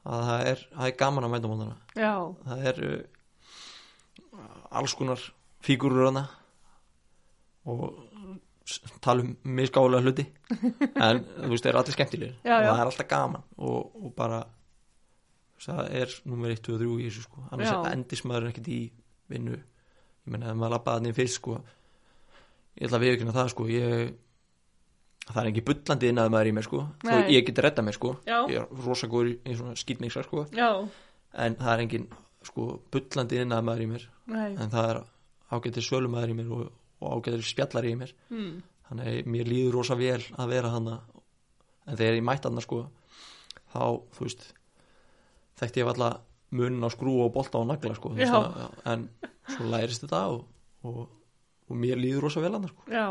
að 0.00 0.22
það 0.24 0.46
er, 0.48 0.60
það 0.72 0.86
er 0.86 0.94
gaman 0.96 1.24
að 1.26 1.32
mæta 1.34 1.48
móndana 1.50 1.74
það 2.46 2.62
er 2.70 2.78
uh, 2.88 4.38
alls 4.80 4.94
konar 4.96 5.20
fígurur 5.60 6.06
hana 6.08 6.22
og 7.68 7.98
tala 9.04 9.20
um 9.26 9.34
misgálega 9.44 10.00
hluti. 10.00 10.24
En 11.04 11.20
þú 11.26 11.50
veist, 11.50 11.64
það 11.64 11.70
er 11.72 11.78
allir 11.82 11.96
skemmtilegir. 11.96 12.34
Og 12.40 12.64
það 12.70 12.80
er 12.80 12.90
alltaf 12.92 13.08
gaman 13.10 13.44
og, 13.58 13.90
og 14.06 14.14
bara 14.16 14.38
það 15.60 15.90
er 16.00 16.14
nummer 16.24 16.54
1, 16.54 16.62
2 16.66 16.76
og 16.76 16.80
3 16.80 16.94
í 16.96 17.10
þessu 17.10 17.26
sko. 17.26 17.44
Annars 17.50 17.70
Já. 17.72 17.92
endist 17.92 18.26
maður 18.28 18.48
ekkert 18.50 18.72
í 18.72 18.80
vinnu. 19.30 19.58
Ég 20.24 20.32
menna 20.32 20.50
ef 20.52 20.58
maður 20.58 20.76
labbaði 20.76 21.00
þannig 21.00 21.18
fyrst 21.20 21.40
sko 21.40 21.60
ég 22.80 22.88
ætla 22.88 22.98
að 23.00 23.06
viðkynna 23.06 23.36
það 23.36 23.52
sko. 23.52 23.66
Ég 23.70 24.12
það 25.30 25.40
er 25.42 25.50
ekki 25.50 25.64
bullandi 25.68 26.10
innaði 26.10 26.32
maður 26.34 26.50
í 26.50 26.54
mér 26.56 26.66
sko. 26.66 26.82
Þó 27.04 27.12
Nei. 27.12 27.30
ég 27.34 27.46
get 27.46 27.62
redda 27.66 27.84
mér 27.86 27.96
sko. 27.96 28.12
Já. 28.26 28.38
ég 28.50 28.58
er 28.60 28.84
rosa 28.86 29.10
góður 29.10 29.32
í, 29.34 29.56
svona 29.58 29.76
skýtningsar 29.78 30.26
sko. 30.26 30.46
Já, 30.56 30.70
en 31.44 31.56
það 31.60 31.72
er 31.74 31.84
engin 31.84 32.08
sko 32.46 32.66
bullandi 32.90 33.40
innaði 33.44 33.66
maður 33.68 33.84
í 33.84 33.88
mér. 33.92 34.06
Nei. 34.30 34.48
En 34.56 34.72
það 34.72 34.92
er 34.94 35.02
ágættir 35.50 35.86
sölumæður 35.86 36.32
í 36.32 36.38
mér 36.40 36.54
og, 36.56 36.64
og 37.00 37.18
ágættir 37.18 37.46
spjallari 37.46 37.94
í 37.94 38.00
mér. 38.00 38.14
Mm. 38.30 38.54
þannig 38.90 39.10
að 39.10 39.28
mér 39.30 39.50
líður 39.50 39.76
rosa 39.78 39.94
vel 39.94 40.22
að 40.34 40.48
vera 40.50 40.70
hana 40.72 40.96
en 41.86 41.98
þegar 41.98 42.16
ég 42.16 42.24
mætti 42.26 42.50
hana 42.50 42.62
sko 42.64 42.80
þá, 43.70 43.82
þú 44.16 44.24
veist 44.24 44.48
þekkti 45.60 45.82
ég 45.82 45.90
alltaf 45.92 46.20
munin 46.50 46.82
á 46.82 46.90
skrú 46.90 47.12
og 47.24 47.32
bolta 47.34 47.60
og 47.60 47.68
nagla 47.70 47.94
sko, 47.94 48.10
það, 48.16 48.78
en 48.90 49.04
svo 49.54 49.68
lærist 49.70 50.02
þetta 50.06 50.22
og, 50.34 50.40
og, 50.88 51.04
og 51.70 51.76
mér 51.78 52.00
líður 52.00 52.26
rosa 52.26 52.42
vel 52.42 52.54
annars 52.58 52.72
sko. 52.74 52.88
já. 52.90 53.06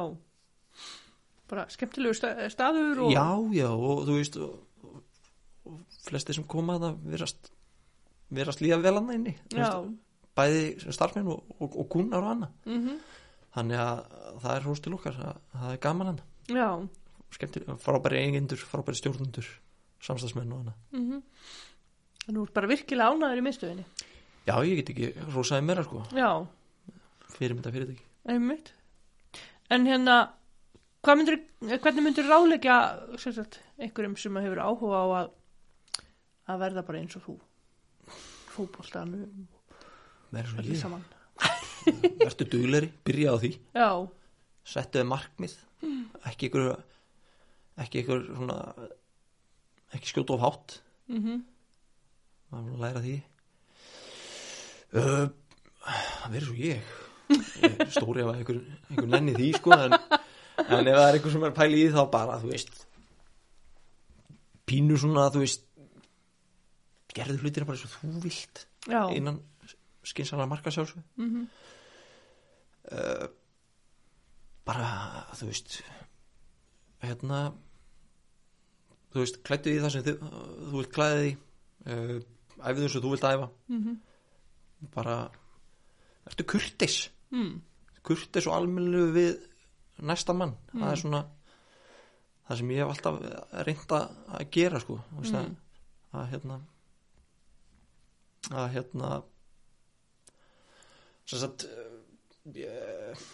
Bara 1.49 1.63
skemmtilegu 1.73 2.13
sta- 2.13 2.35
staður 2.53 2.99
og 3.07 3.13
já, 3.13 3.25
já, 3.57 3.69
og 3.73 4.03
þú 4.05 4.17
veist 4.19 4.35
og, 4.43 4.59
flesti 6.09 6.35
sem 6.37 6.45
koma 6.49 6.75
það 6.81 6.99
verast 7.13 7.49
verast 8.29 8.61
líða 8.61 8.77
vel 8.83 8.93
annað 8.99 9.17
inni. 9.17 9.33
Veist, 9.55 9.95
bæði 10.37 10.61
sem 10.83 10.93
starfmenn 10.93 11.31
og, 11.33 11.55
kúnar 11.89 12.21
og 12.25 12.35
annað. 12.35 12.53
Mm 12.69 12.99
þannig 13.49 13.79
að 13.81 13.99
það 14.43 14.51
er 14.53 14.61
hrós 14.67 14.79
til 14.85 14.91
okkar 14.93 15.15
að, 15.25 15.37
að 15.57 15.61
það 15.63 15.71
er 15.73 15.79
gaman 15.81 16.07
hann 16.11 16.19
já. 16.53 16.67
Skemmtir, 17.33 17.63
frábæri 17.81 18.19
eigendur, 18.21 18.61
frábæri 18.61 18.99
stjórnundur 18.99 19.47
samstagsmenn 20.05 20.51
og 20.53 20.59
annað. 20.61 20.75
Mm 20.93 21.23
Nú 22.29 22.43
er 22.45 22.51
bara 22.53 22.69
virkilega 22.69 23.09
ánæður 23.13 23.41
í 23.41 23.45
miðstöðinni. 23.47 23.85
já, 24.45 24.53
ég 24.65 24.79
get 24.81 24.91
ekki 24.93 25.09
hrósaði 25.33 25.65
meira 25.65 25.85
sko. 25.85 26.03
Já, 26.13 26.29
fyrir 27.35 27.57
mynda 27.57 27.73
fyrirtæki 27.73 28.05
einmitt. 28.29 28.73
En 29.69 29.85
hérna, 29.89 30.17
myndir, 31.17 31.39
hvernig 31.61 32.05
sem 33.21 33.35
sagt, 33.35 33.59
einhverjum 33.81 34.17
sem 34.19 34.39
hefur 34.41 34.61
áhuga 34.63 35.01
á 35.01 35.07
að, 35.19 35.31
að 36.49 36.61
verða 36.65 36.85
bara 36.87 37.01
eins 37.01 37.17
og 37.19 37.25
þú? 37.25 37.37
Fótboltanum, 38.55 39.47
meira 40.35 40.49
svo 40.51 40.65
ég, 40.65 40.81
saman. 40.81 41.05
verður 42.25 42.49
dugleri, 42.49 42.91
byrja 43.07 43.33
á 43.33 43.35
því. 43.41 43.51
Já, 43.77 43.89
settu 44.69 45.01
þið 45.01 45.11
markmið. 45.13 45.57
Ekki 46.29 46.49
ykkur 46.49 46.71
ekki 47.79 48.01
ykkur 48.03 48.25
svona 48.33 48.57
ekki 49.95 50.11
skjóta 50.11 50.35
of 50.35 50.43
hátt. 50.43 50.79
Mhm, 51.09 51.39
maður 52.49 52.69
er 52.69 52.75
að 52.75 52.83
læra 52.85 53.03
því. 53.05 53.15
Uh, 54.89 55.25
það 55.85 56.35
verður 56.35 56.49
svo 56.49 56.59
ég. 56.63 56.91
Ég 57.29 57.81
stóri 57.93 58.23
ef 58.23 58.31
að 58.31 58.37
einhver, 58.39 58.59
einhver 58.89 59.09
nenni 59.13 59.35
því 59.37 59.49
sko 59.59 59.75
en, 59.75 59.93
en 59.93 60.87
ef 60.89 60.95
það 60.97 61.03
er 61.03 61.17
einhver 61.17 61.33
sem 61.35 61.43
er 61.45 61.51
að 61.51 61.59
pæla 61.59 61.77
í 61.77 61.89
þá 61.93 61.99
bara 62.15 62.37
þú 62.41 62.53
veist 62.53 62.79
pínu 64.69 64.97
svona 65.01 65.27
þú 65.33 65.43
veist 65.43 65.65
gerðu 67.13 67.43
hlutina 67.43 67.67
bara 67.69 67.77
eins 67.77 67.85
og 67.85 67.93
þú 67.99 68.23
vilt 68.23 68.63
já, 68.89 69.01
innan 69.13 69.39
skynsala 70.09 70.49
marka 70.49 70.73
sjálfsög 70.73 71.01
mhm, 71.21 71.45
bara 74.65 74.89
þú 75.37 75.49
veist 75.49 75.79
hérna 77.05 77.43
þú 79.13 79.23
veist 79.23 79.39
klættu 79.45 79.73
því 79.73 79.83
það 79.85 79.95
sem 79.95 80.05
þið, 80.09 80.27
þú 80.69 80.75
vilt 80.75 80.93
klæði 80.97 81.23
því 81.23 81.31
uh, 81.93 82.17
æfðu 82.63 82.85
þess 82.85 82.95
að 82.99 83.03
þú 83.05 83.11
vilt 83.13 83.27
æfa. 83.29 83.49
Mhm, 83.69 83.97
bara 84.95 85.15
ertu 86.29 86.45
kurtis 86.45 86.97
mm, 87.31 87.53
kurtis 88.05 88.47
og 88.47 88.55
almennilega 88.59 89.13
við 89.15 89.39
næsta 90.09 90.33
mann. 90.33 90.55
Það 90.71 90.79
Mm. 90.79 90.91
er 90.91 90.95
svona 91.01 91.21
það 92.49 92.57
sem 92.57 92.69
ég 92.73 92.77
hef 92.83 92.89
alltaf 92.93 93.17
reynda 93.67 93.99
að 94.39 94.49
gera 94.51 94.79
sko. 94.79 94.99
Mm. 95.11 95.33
að, 95.35 95.49
að 96.13 96.29
hérna 96.33 96.59
að 98.49 98.69
hérna 98.73 99.09
sem 101.29 101.39
sagt 101.43 101.65
uh, 101.67 101.97
ég, 102.55 103.25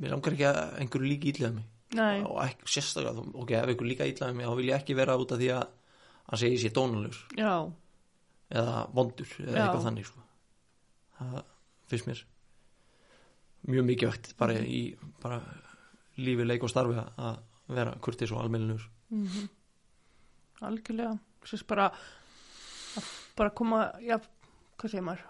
mér 0.00 0.14
langar 0.14 0.34
ekki 0.34 0.46
að 0.48 0.60
einhverju 0.82 1.10
líka 1.12 1.28
ítlaði 1.30 1.58
mig. 1.60 1.66
Nei, 1.98 2.20
og 2.26 2.40
ekki 2.44 2.68
sérstaklega 2.68 3.22
ok, 3.40 3.52
ef 3.56 3.70
einhver 3.72 3.88
líka 3.88 4.08
ítlaði 4.10 4.36
mig 4.36 4.48
þá 4.48 4.56
vil 4.58 4.66
ég 4.68 4.76
ekki 4.80 4.96
vera 4.98 5.14
út 5.20 5.30
af 5.32 5.38
því 5.40 5.50
að 5.54 5.68
hann 6.28 6.40
segi 6.42 6.58
sér 6.64 6.74
dónalur 6.76 7.20
já, 7.38 7.52
eða 8.50 8.86
vondur 8.96 9.28
eða 9.44 9.54
Já. 9.56 9.62
eitthvað 9.66 9.86
þannig 9.88 10.06
sko. 10.08 10.20
það 11.18 11.38
finnst 11.90 12.06
mér 12.08 12.22
mjög 13.68 13.84
mikilvægt 13.90 14.32
bara 14.38 14.54
í 14.62 14.82
bara 15.22 15.40
lífi, 16.18 16.44
leik 16.46 16.62
og 16.64 16.70
starfi 16.72 16.94
að- 17.18 17.40
vera 17.68 17.92
kurtis 18.00 18.30
og 18.32 18.40
almennilur 18.40 18.86
mhm, 19.12 19.48
algjörlega, 20.64 21.18
sérst 21.44 21.66
bara, 21.68 21.90
að 22.96 23.10
bara 23.36 23.50
koma, 23.50 23.82
já, 24.00 24.16
hvað 24.80 24.90
segir 24.94 25.04
maður? 25.04 25.26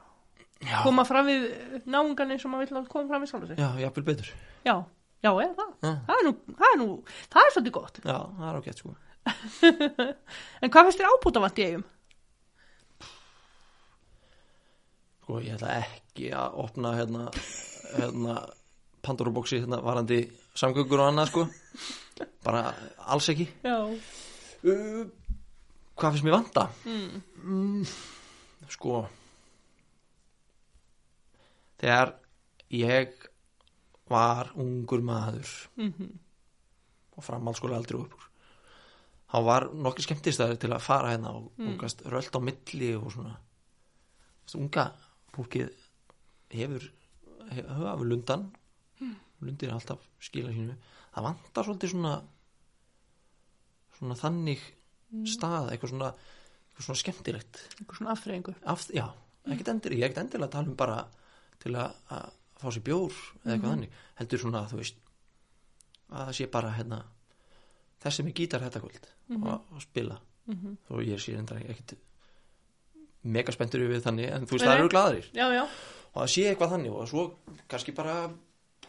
já, 0.63 0.79
Koma 0.85 1.05
fram 1.09 1.27
við 1.27 1.49
náungan 1.87 2.31
eins 2.35 2.45
og 2.47 2.53
maður 2.53 2.69
vill 2.71 2.79
að 2.83 2.89
koma 2.93 3.09
fram 3.11 3.23
við 3.27 3.33
sjálf 3.33 3.49
sig. 3.51 3.59
já, 3.59 3.69
jafnvel 3.83 4.05
betur 4.07 4.31
Já, 4.65 4.77
já, 5.23 5.31
eða 5.33 5.55
það. 5.59 5.75
já, 5.83 5.93
Það 6.07 6.15
er 6.21 6.25
nú, 6.29 6.33
það 6.63 6.71
er 6.73 6.79
nú, 6.85 6.89
það 7.35 7.43
er 7.43 7.53
svolítið 7.57 7.75
gott. 7.81 8.01
já 8.05 8.19
það 8.39 8.49
er 8.49 8.61
ágætt 8.63 8.83
sko 8.85 8.97
En 10.63 10.71
hvað 10.73 10.87
finnst 10.89 11.01
þér 11.03 11.11
ábútavant 11.13 11.59
í 11.61 11.67
eigum? 11.67 11.85
Sko, 15.29 15.43
ég 15.45 15.53
ætla 15.59 15.75
ekki 15.83 16.31
að 16.33 16.55
opna 16.65 16.95
hérna, 16.97 17.27
hérna 17.93 18.37
Pandora-bóksi 19.05 19.59
hérna 19.61 19.79
varandi 19.85 20.23
samgöngur 20.57 21.03
og 21.05 21.11
annað 21.13 21.29
sko 21.35 21.43
bara 22.47 22.63
alls 23.13 23.29
ekki 23.31 23.45
Já. 23.63 23.77
uh, 23.93 25.05
hvað 25.99 26.15
finnst 26.17 26.25
mér 26.27 26.35
vanda? 26.39 26.65
Mm. 26.89 27.21
Mm, 27.45 27.85
sko 28.73 29.03
þegar 31.79 32.15
ég 32.75 33.13
var 34.09 34.55
ungur 34.59 35.05
maður 35.05 35.53
Mm 35.77 36.17
og 37.19 37.25
framhaldsskóla 37.27 37.75
aldrei 37.81 37.99
upp 37.99 38.13
þá 39.29 39.39
var 39.43 39.65
nokkuð 39.75 40.05
skemmtistæður 40.07 40.59
til 40.63 40.69
að 40.71 40.85
fara 40.85 41.09
hérna 41.11 41.33
og, 41.35 41.49
Mm. 41.59 41.75
rölt 42.15 42.31
á 42.31 42.41
milli 42.41 42.91
og 42.95 43.09
svona 43.11 43.33
veist, 44.45 44.55
unga 44.55 44.85
fólkið 45.37 45.71
hefur 46.55 46.89
hefur 47.53 48.07
lundan 48.07 48.49
lundir 49.41 49.69
er 49.69 49.77
alltaf 49.77 50.03
skila 50.23 50.53
sínu 50.53 50.75
það 51.15 51.29
vantar 51.29 51.67
svolítið 51.69 51.95
svona 51.95 52.15
svona 53.99 54.19
þannig 54.19 54.63
stað 55.29 55.73
eitthvað 55.73 55.93
svona, 55.95 56.11
eitthvað 56.69 56.87
svona 56.87 57.03
skemmtilegt. 57.03 57.61
Einhver 57.79 57.99
svona 57.99 58.15
afþreyingu. 58.15 58.55
Af, 58.69 58.87
já, 58.95 59.07
ekkert 59.49 59.71
er 59.75 59.97
ekkert 59.99 60.23
endilega 60.25 60.49
að 60.49 60.55
tala 60.57 60.73
um 60.73 60.79
bara 60.79 60.99
til 61.63 61.75
að, 61.75 61.95
að 62.15 62.35
fá 62.59 62.67
sér 62.75 62.85
bjór 62.87 63.21
eða 63.43 63.55
eitthvað 63.55 63.73
þannig, 63.75 64.01
heldur 64.21 64.43
svona 64.45 64.65
þú 64.71 64.81
veist 64.83 65.01
að 66.09 66.29
það 66.29 66.35
sé 66.39 66.51
bara 66.53 66.75
hérna 66.77 66.99
þessi 68.03 68.25
með 68.25 68.37
gítar 68.41 68.65
þetta 68.65 68.83
kvöld 68.85 69.09
og, 69.39 69.49
og 69.75 69.83
spila. 69.85 70.21
Mm 70.49 70.77
þó 70.89 70.93
ég 71.05 71.21
sé 71.21 71.35
enda 71.37 71.59
ekkert 71.61 71.97
mega 73.25 73.53
spenntur 73.53 73.81
við 73.89 74.03
þannig 74.05 74.29
en 74.33 74.47
þú 74.47 74.57
veist 74.57 74.65
það 74.69 74.79
eru 74.79 74.91
já. 75.57 75.63
og 76.15 76.21
það 76.23 76.31
sé 76.35 76.45
eitthvað 76.53 76.71
þannig 76.75 76.93
og 76.93 77.09
svo 77.11 77.25
kannski 77.69 77.95
bara 77.97 78.19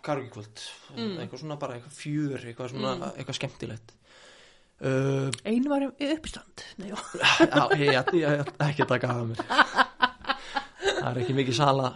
kargi 0.02 0.30
kvöld 0.34 0.66
Mm. 0.96 1.18
eitthvað 1.22 1.40
svona 1.44 1.58
bara 1.60 1.76
eitthvað 1.78 1.98
fjör 2.00 2.46
eitthvað 2.50 2.70
svona 2.74 3.12
eitthvað 3.18 3.36
skemmtilegt 3.40 3.92
uh, 4.82 5.30
Einu 5.46 5.70
var 5.70 5.84
í 5.84 5.90
uppistand. 6.14 6.64
Nei, 6.80 6.90
já. 6.90 6.98
Ég, 7.78 7.92
ég, 7.94 8.14
ég 8.24 8.54
ekki 8.70 8.86
að 8.86 8.94
taka 8.94 9.12
af 9.14 9.28
mér 9.28 9.44
Það 11.00 11.10
er 11.12 11.20
ekki 11.24 11.36
mikið 11.38 11.58
sala 11.60 11.90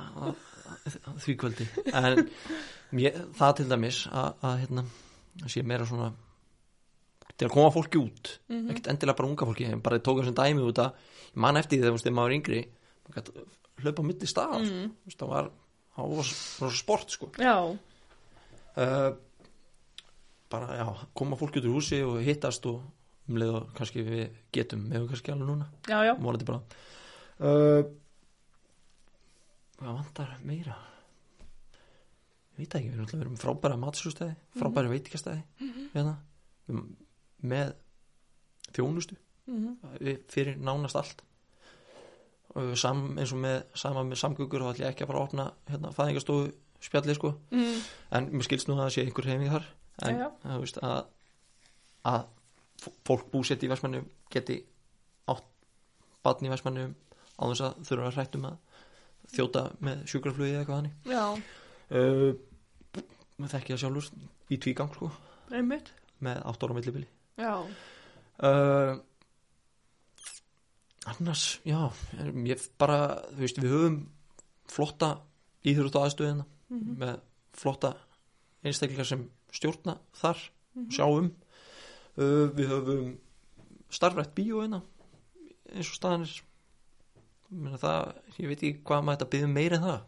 því 1.24 1.36
kvöldi 1.40 1.66
en 1.96 2.26
mér, 2.94 3.18
það 3.40 3.56
til 3.60 3.66
dæmis 3.72 4.04
að, 4.12 4.30
að 4.44 4.58
hérna, 4.64 4.84
að 5.44 5.52
sé 5.56 5.64
meira 5.66 5.88
svona 5.88 6.12
til 7.34 7.48
að 7.48 7.54
koma 7.56 7.72
fólki 7.74 7.98
út 8.04 8.34
Mhm. 8.52 8.70
ekkert 8.74 8.92
endilega 8.94 9.18
bara 9.18 9.30
unga 9.32 9.48
fólki 9.50 9.66
en 9.72 9.82
bara 9.82 10.00
tóka 10.04 10.26
sem 10.28 10.36
dæmi 10.38 10.62
út 10.68 10.84
að 10.84 10.92
ég 11.34 11.42
man 11.46 11.58
eftir 11.60 11.80
því 11.80 11.84
þegar 11.88 11.96
maður 12.18 12.30
var 12.30 12.36
yngri 12.38 12.62
maður 13.04 13.18
gæti 13.20 13.46
hlaupa 13.84 14.06
milli 14.08 14.28
stað 14.30 14.58
Mm. 14.64 14.74
mm. 14.84 15.14
það 15.18 15.32
var, 15.34 15.50
var 16.18 16.28
svona 16.30 16.76
sport 16.78 17.10
sko 17.16 17.30
Já. 17.42 17.56
uh, 18.78 19.10
bara 20.54 20.76
já, 20.78 20.86
koma 21.18 21.36
fólki 21.40 21.60
út 21.62 21.66
úr 21.70 21.80
húsi 21.80 22.00
og 22.06 22.20
hittast 22.22 22.66
og 22.70 22.84
um 23.30 23.38
leið 23.40 23.54
og 23.58 23.70
kannski 23.78 24.04
við 24.06 24.24
getum 24.54 24.84
með 24.92 25.08
kannski 25.10 25.32
alveg 25.34 25.48
núna 25.50 25.68
Já, 25.90 26.00
já. 26.06 26.14
uh, 27.40 27.84
hvað 29.80 29.96
vantar 29.98 30.36
meira 30.46 30.76
ég 32.54 32.60
veit 32.62 32.76
ekki 32.78 32.90
við 32.92 32.94
erum 32.94 33.06
alltaf 33.08 33.20
verið 33.24 33.32
frábæra 33.42 33.80
matsústæði 33.82 34.36
frábæra 34.60 34.92
mm 34.92 34.94
veitikastæði 34.94 35.42
hérna, 35.96 36.14
um, 36.70 36.84
með 37.42 37.74
þjónustu 38.76 39.18
Mm 39.48 39.78
við- 40.00 40.22
fyrir 40.32 40.58
nánast 40.58 40.96
allt 40.96 41.22
sam, 42.78 43.18
eins 43.18 43.32
og 43.34 43.40
með 43.42 43.64
sama 43.76 44.04
með 44.06 44.20
samgöngur 44.22 44.62
þá 44.62 44.70
ætlum 44.74 44.86
ég 44.86 44.92
ekki 44.94 45.04
að 45.04 45.10
fara 45.10 45.20
að 45.20 45.28
opna 45.28 45.46
hérna, 45.72 45.90
fæðingastofu 45.98 46.52
spjalli 46.84 47.16
sko 47.18 47.32
Mm. 47.52 47.82
en 48.12 48.28
mér 48.32 48.44
skilst 48.46 48.68
nú 48.68 48.76
að 48.76 48.84
það 48.86 48.94
sé 48.94 49.06
einhver 49.08 49.26
heimið 49.32 49.52
þar 49.56 49.66
en 50.04 50.16
Já, 50.16 50.20
já. 50.20 50.30
að, 50.44 50.54
þú 50.54 50.60
veist, 50.62 50.78
að, 50.84 51.06
að 52.06 52.26
fólk 53.08 53.32
búsett 53.32 53.64
í 53.64 53.70
Vestmannu 53.72 54.04
geti 54.30 54.64
átt 55.28 55.44
batn 56.24 56.46
í 56.46 56.50
Vestmannu 56.54 56.86
á 57.40 57.44
þess 57.50 57.62
að 57.62 57.74
þurfa 57.90 58.08
að 58.08 58.18
hrættum 58.18 58.46
að 58.46 58.58
þjóta 59.34 59.64
með 59.82 60.06
sjúkraflugi 60.12 60.52
eða 60.54 60.62
eitthvað 60.62 60.80
hannig 60.80 60.94
Já. 61.10 61.26
uh, 61.92 62.34
maður 63.40 63.54
þekki 63.58 63.74
það 63.74 63.82
sjálfur 63.84 64.10
í 64.54 64.58
tvígang 64.62 64.94
sko 64.94 65.12
Einmitt. 65.52 65.90
með 66.22 66.44
átt 66.46 66.64
ára 66.64 66.74
millibili 66.78 67.08
Já. 67.40 67.54
uh, 68.44 68.94
annars, 71.12 71.60
já 71.68 71.80
ég 72.48 72.62
bara, 72.80 72.98
þú 73.34 73.42
veist, 73.44 73.58
við 73.60 73.74
höfum 73.76 73.98
flotta 74.72 75.10
íþjóðut 75.68 75.98
aðstöðina 76.02 76.46
Mhm. 76.74 76.94
með 76.98 77.20
flotta 77.54 77.90
einstaklingar 78.66 79.06
sem 79.06 79.26
stjórna 79.54 79.98
þar 80.18 80.40
sjá 80.90 81.04
um 81.06 81.28
uh, 82.18 82.48
við 82.56 82.68
höfum 82.72 83.12
starfrætt 83.94 84.32
bíó 84.34 84.62
hérna 84.64 84.80
eins 85.74 85.92
og 85.92 85.98
staðanir 86.00 86.34
það, 87.78 88.14
ég 88.40 88.48
veit 88.50 88.64
ekki 88.64 88.84
hvað 88.88 89.04
maður 89.06 89.20
þetta 89.20 89.30
byggðum 89.36 89.54
meira 89.54 89.78
en 89.78 89.84
það. 89.84 90.02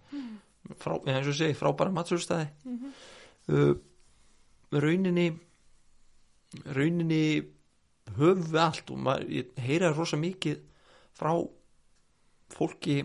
Frá, 0.81 0.93
ja, 1.05 1.13
eins 1.19 1.27
og 1.29 1.35
segi, 1.37 1.53
frábæra 1.59 1.93
matsúrstæði 1.93 2.47
uh, 3.53 3.75
rauninni 4.73 5.27
rauninni 6.73 7.21
höfum 8.17 8.41
við 8.49 8.61
allt 8.63 8.89
og 8.93 8.97
maður, 9.05 9.29
ég 9.35 9.51
heyra 9.67 9.91
rosa 9.93 10.17
mikið 10.17 10.63
frá 11.15 11.31
fólki 12.53 13.01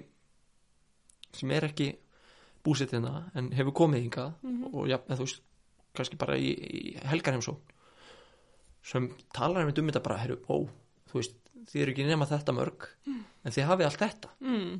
sem 1.36 1.52
er 1.54 1.68
ekki 1.70 1.92
búsett 2.64 2.92
hérna 2.94 3.30
en 3.38 3.50
hefur 3.56 3.76
komið 3.84 4.04
hingað 4.04 4.32
og 4.72 4.88
ja, 4.90 4.98
þú 5.08 5.24
veist, 5.24 5.42
kannski 5.96 6.18
bara 6.20 6.36
í, 6.38 6.50
í 6.50 6.80
helgarheimsó 7.10 7.56
sem 8.84 9.10
talar 9.36 9.66
um 9.66 9.72
þetta 9.72 10.02
bara, 10.04 10.20
herru, 10.22 10.38
ó 10.48 10.66
þú 11.10 11.20
veist, 11.20 11.36
þið 11.70 11.82
eru 11.82 11.94
ekki 11.94 12.06
nema 12.08 12.28
þetta 12.28 12.56
mörg 12.56 12.88
en 13.08 13.54
þið 13.54 13.68
hafið 13.70 13.88
allt 13.88 14.04
þetta 14.04 14.34
mm. 14.44 14.76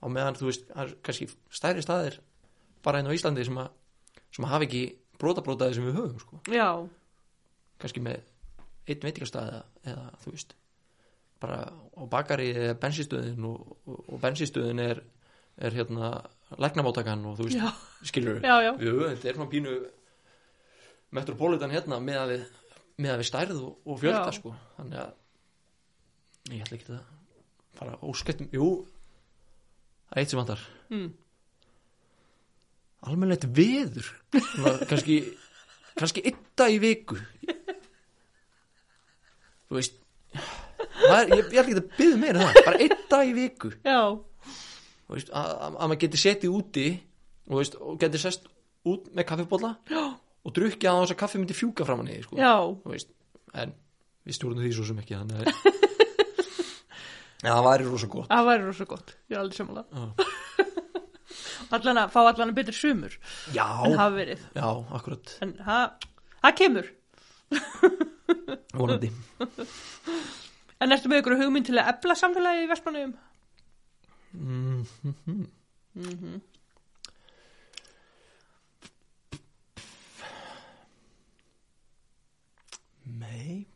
á 0.00 0.06
meðan, 0.08 0.38
þú 0.40 0.50
veist, 0.50 0.68
kannski 1.06 1.30
stærri 1.52 1.84
staðir 1.84 2.20
bara 2.84 3.00
einn 3.00 3.08
á 3.08 3.16
Íslandi 3.16 3.46
sem 3.46 3.58
að 3.60 3.72
sem 4.34 4.44
að 4.44 4.50
hafa 4.50 4.66
ekki 4.66 4.84
brotabrótaði 5.20 5.76
sem 5.76 5.86
við 5.86 5.98
höfum 6.00 6.20
sko. 6.22 6.40
Já, 6.50 6.68
kannski 7.82 8.02
með 8.02 8.24
einn 8.90 9.04
veitingastað 9.04 9.50
eða, 9.52 9.60
eða 9.92 10.06
þú 10.24 10.34
veist 10.34 10.56
bara 11.44 11.58
á 11.70 12.02
bakari 12.10 12.50
eða 12.52 12.76
bensinstöðin 12.82 13.48
og, 13.48 13.74
og, 13.86 14.16
bensinstöðin 14.22 14.82
er, 14.82 15.02
er 15.60 15.76
hérna 15.76 16.14
læknamátakan 16.60 17.24
og 17.30 17.38
þú 17.38 17.48
veist, 17.48 17.60
já, 17.60 17.70
skilur 18.10 18.40
já, 18.42 18.56
já. 18.64 18.72
Jú, 18.80 18.94
þetta 19.04 19.30
er 19.30 19.38
svona 19.38 19.52
pínu 19.52 19.74
metropolitan 21.14 21.74
hérna 21.74 22.00
með 22.02 22.20
að 22.22 22.32
við, 22.34 22.46
með 23.04 23.14
að 23.14 23.22
við 23.22 23.30
stærð 23.30 23.60
og, 23.60 23.76
og 23.84 24.00
fjölda 24.02 24.32
sko. 24.34 24.54
Þannig 24.78 25.02
að 25.04 26.54
ég 26.54 26.64
ætla 26.64 26.78
ekki 26.78 26.96
að 26.96 27.04
fara 27.74 28.00
óskettum, 28.06 28.50
jú 28.54 28.68
það 30.08 30.18
er 30.18 30.24
eitt 30.24 30.34
sem 30.34 30.40
vantar. 30.42 30.66
Mm. 30.94 31.08
almennlegt 33.04 33.48
veður? 33.52 34.10
Kannski 34.90 35.22
kannski 35.94 36.24
ytta 36.26 36.68
í 36.72 36.80
viku. 36.82 37.18
Þú 39.68 39.78
veist 39.78 40.00
er, 40.84 41.32
ég, 41.32 41.38
ég 41.38 41.60
ætla 41.60 41.62
ekki 41.62 41.76
að 41.80 41.88
byggja 41.98 42.18
meira 42.20 42.40
en 42.40 42.50
það 42.54 42.66
bara 42.68 42.82
ytta 42.88 43.20
í 43.24 43.32
viku. 43.36 43.70
Já, 43.86 44.00
veist, 45.14 45.30
að, 45.30 45.52
að, 45.54 45.78
að 45.78 45.90
maður 45.92 46.02
geti 46.04 46.20
setið 46.24 46.56
úti 46.58 46.86
og, 47.48 47.56
veist, 47.60 47.78
og 47.80 47.98
geti 48.02 48.20
sest 48.22 48.46
út 48.88 49.08
með 49.16 49.28
kaffibólla 49.30 49.72
já, 49.90 50.02
og 50.44 50.54
drukki 50.56 50.88
að 50.90 51.00
þess 51.04 51.14
að 51.16 51.20
kaffi 51.24 51.40
myndi 51.40 51.56
fjúka 51.56 51.86
fram 51.88 52.04
niður 52.04 52.26
sko. 52.28 52.40
já, 52.40 52.54
en 53.64 53.74
við 54.24 54.38
stjórnum 54.38 54.64
því 54.64 54.72
svo 54.76 54.86
sem 54.88 55.00
ekki 55.02 55.16
þannig 55.18 55.40
að 55.40 55.48
ja, 57.44 57.50
það 57.50 57.66
væri 57.68 57.88
rosa 57.90 58.10
gott. 58.12 58.28
Það 58.32 58.48
væri 58.50 58.66
rosa 58.68 58.88
gott 58.88 59.14
Ég 59.28 59.36
er 59.36 59.42
aldrei 59.44 59.58
samanlega 59.60 59.88
Já. 60.00 60.04
Allan 61.74 61.98
að 62.04 62.12
fá 62.12 62.20
allan 62.22 62.52
að 62.52 62.58
betri 62.60 62.74
sumur 62.76 63.14
já, 63.54 63.64
en 63.86 63.96
hafa 63.98 64.12
verið. 64.14 64.42
Já, 64.54 64.68
akkurat. 64.94 65.32
En 65.42 65.54
það 65.58 66.52
kemur. 66.60 66.90
Vonandi 68.78 69.10
En 70.82 70.92
ertu 70.92 71.10
með 71.10 71.22
ykkur 71.22 71.38
hugmynd 71.40 71.68
til 71.68 71.78
að 71.78 71.92
ebla 71.94 72.16
samfélagið 72.18 72.64
í 72.64 72.70
Vestmannaugum? 72.72 73.14
mm 74.34 74.86
-hmm. 75.04 75.46
Mm 75.94 76.40
nei. 83.04 83.66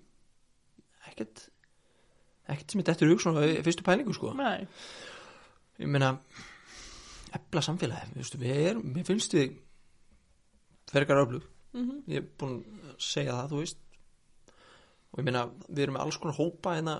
Ekkert 1.07 1.49
ekkert 2.49 2.73
sem 2.73 2.81
er 2.81 2.87
dettur 2.89 3.09
í 3.09 3.13
hug 3.13 3.21
svona 3.23 3.45
í 3.47 3.63
fyrstu 3.65 3.85
pælingu 3.87 4.15
sko. 4.17 4.33
Nei, 4.39 4.67
ég 5.79 5.91
meina 5.91 6.15
efla 7.37 7.63
samfélagi, 7.65 8.15
við, 8.15 8.23
veistu, 8.23 8.41
við 8.41 8.63
erum 8.71 8.87
mér 8.95 9.05
finnst 9.09 9.37
við 9.37 9.59
fergar 10.89 11.23
öflug. 11.25 11.45
Mm 11.77 12.03
ég 12.09 12.23
er 12.23 12.29
búin 12.41 12.63
að 12.89 12.95
segja 13.05 13.37
það, 13.37 13.51
þú 13.51 13.59
veist 13.63 13.83
og 15.13 15.21
ég 15.21 15.25
meina, 15.25 15.47
við 15.69 15.87
erum 15.87 15.97
með 15.99 16.05
alls 16.05 16.19
konar 16.21 16.37
hópa 16.39 16.77
en 16.79 16.93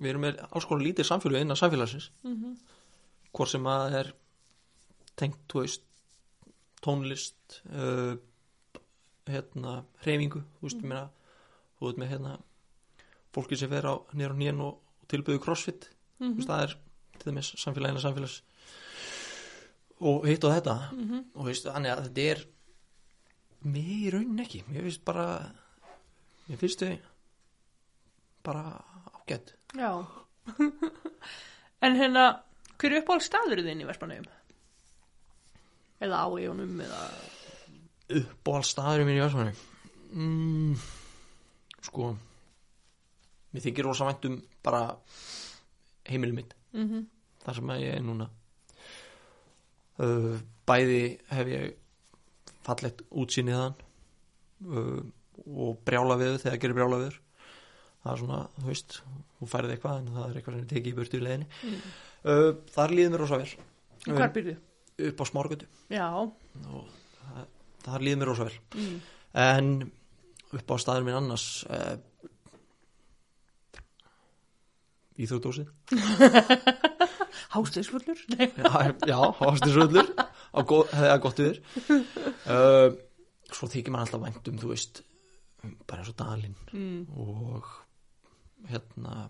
við 0.00 0.12
erum 0.12 0.24
með 0.24 0.40
alls 0.48 0.66
konar 0.68 0.84
lítið 0.86 1.08
samfélög 1.08 1.44
innan 1.44 1.60
samfélagsins. 1.60 2.10
Mhm. 2.24 2.58
hvort 3.30 3.48
sem 3.48 3.66
að 3.70 3.94
er 3.94 4.08
tengt, 5.16 5.38
þú 5.46 5.60
veist 5.62 5.84
tónlist 6.82 7.60
uh, 7.70 8.16
hérna, 9.30 9.84
hreyfingu 10.02 10.40
þú 10.42 10.66
veist, 10.66 10.80
ég 10.80 10.88
meina, 10.88 11.10
þú 11.78 11.86
veist 11.86 12.00
með 12.00 12.10
hérna 12.14 12.32
fólki 13.34 13.58
sem 13.60 13.70
fer 13.70 13.86
á 13.86 13.94
nýr 14.16 14.34
og 14.34 14.40
nýjan 14.40 14.62
og, 14.64 14.78
tilbyðu 15.10 15.40
crossfit. 15.42 15.88
Þú 16.20 16.34
veist, 16.38 16.50
það 16.50 16.64
er 16.64 16.74
til 17.18 17.30
dæmis 17.30 17.48
samfélagina 17.58 18.02
samfélags 18.02 18.40
og 20.00 20.26
hitt 20.26 20.44
og 20.44 20.54
þetta. 20.56 20.76
Mhm. 20.96 21.24
og 21.34 21.46
veist, 21.46 21.66
þannig 21.66 21.92
að 21.94 22.04
þetta 22.08 22.26
er 22.34 22.44
mér 23.70 24.12
raunin 24.16 24.44
ekki. 24.44 24.64
Mér 24.68 24.86
finnst 24.88 25.04
bara 25.04 25.26
mér 26.50 26.60
finnst 26.60 26.82
þau 26.82 26.96
bara 28.46 28.64
ágætt. 29.20 29.54
Já. 29.78 29.92
En 31.80 31.94
hérna, 31.96 32.24
hver 32.76 32.92
er 32.92 33.00
uppáhald 33.00 33.24
staður 33.24 33.62
þinn 33.64 33.80
í 33.80 33.86
Vestmannaugum? 33.88 34.26
Eða 36.04 36.18
á 36.20 36.28
eigunum 36.28 36.82
eða 36.84 36.98
uppáhald 38.20 38.68
staður 38.68 39.06
mín 39.06 39.16
í 39.16 39.22
Vestmanni 39.22 39.54
mm, 40.10 40.74
sko 41.86 42.10
mér 43.54 43.64
þykir 43.64 43.86
rosa 43.86 44.08
vænt 44.08 44.26
um 44.28 44.36
bara 44.64 44.82
heimilið 46.10 46.36
mitt. 46.42 46.54
Mm 46.74 47.06
þar 47.44 47.56
sem 47.56 47.72
að 47.72 47.84
ég 47.84 47.96
er 47.96 48.04
núna. 48.04 48.26
Uh, 50.00 50.36
bæði 50.68 51.00
hef 51.28 51.48
ég 51.50 51.72
fallegt 52.64 53.02
útsýnið 53.10 53.58
þann 53.58 53.74
uh, 54.68 55.00
og 55.46 55.80
brjála 55.86 56.16
við 56.20 56.38
þegar 56.44 56.62
gerir 56.64 56.78
brjála 56.78 57.02
við 57.04 57.18
það 58.00 58.12
er 58.12 58.20
svona, 58.22 58.40
þú 58.56 58.66
veist 58.70 58.98
þú 59.38 59.48
færið 59.50 59.74
eitthvað 59.74 60.00
en 60.00 60.10
það 60.14 60.26
er 60.26 60.40
eitthvað 60.40 60.56
sem 60.56 60.64
er 60.64 60.70
tekið 60.72 60.90
í 60.90 60.96
burtu 60.96 61.20
í 61.20 61.24
leiðinni. 61.24 61.48
Mm. 61.68 61.94
uh, 62.32 62.50
þar 62.74 62.94
líður 62.96 63.14
mér 63.14 63.24
rosa 63.24 63.40
vel. 63.40 63.54
Hvar 64.08 64.34
byrju? 64.36 64.58
upp 65.00 65.20
á 65.20 65.24
smárgötu. 65.24 65.68
Já. 65.88 66.06
Og 66.12 66.88
það, 67.16 67.48
þar 67.86 68.06
líður 68.06 68.20
mér 68.20 68.30
rosa 68.32 68.48
vel. 68.48 68.60
Mm. 68.76 69.00
en 69.40 69.72
upp 70.50 70.72
á 70.74 70.76
staður 70.82 71.06
minn 71.06 71.18
annars 71.20 71.46
uh, 71.70 71.96
Íþrótdósið 75.20 75.68
Hástegsfullur? 77.54 78.18
Nei 78.34 78.48
já, 78.48 78.70
já 79.06 79.18
hefði 80.56 81.04
það 81.04 81.20
gott 81.26 81.42
yfir 81.44 81.60
uh, 81.90 82.88
svo 83.50 83.68
þykir 83.70 83.94
maður 83.94 84.06
alltaf 84.06 84.24
vænt 84.24 84.50
um 84.50 84.60
þú 84.62 84.72
veist, 84.72 85.02
bara 85.86 86.00
eins 86.02 86.10
og 86.12 86.16
Dalinn 86.20 86.54
mm. 86.72 87.06
og 87.16 87.68
hérna 88.70 89.28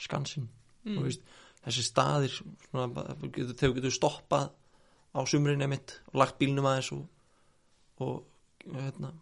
Skansin 0.00 0.48
Mm. 0.84 0.98
veist, 1.00 1.22
þessi 1.64 1.80
staðir 1.86 2.32
svona, 2.34 3.04
getur- 3.32 3.54
þegar 3.56 3.74
getur 3.78 3.92
stoppað 3.96 4.50
á 5.16 5.20
sumrinni 5.24 5.64
mitt 5.70 5.94
og 6.10 6.18
lagt 6.20 6.36
bílnum 6.36 6.66
aðeins 6.68 6.90
og, 6.92 7.06
og 8.04 8.26
hérna 8.74 9.14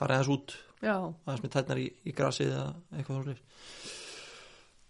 farið 0.00 0.14
aðeins 0.16 0.30
út 0.32 0.54
Já, 0.80 0.94
aðeins 1.26 1.42
með 1.44 1.52
tætnar 1.58 1.82
í, 1.82 1.84
í 2.08 2.14
grasið 2.16 2.54
eða 2.54 2.70
eitthvað 2.96 3.20
svona 3.20 3.36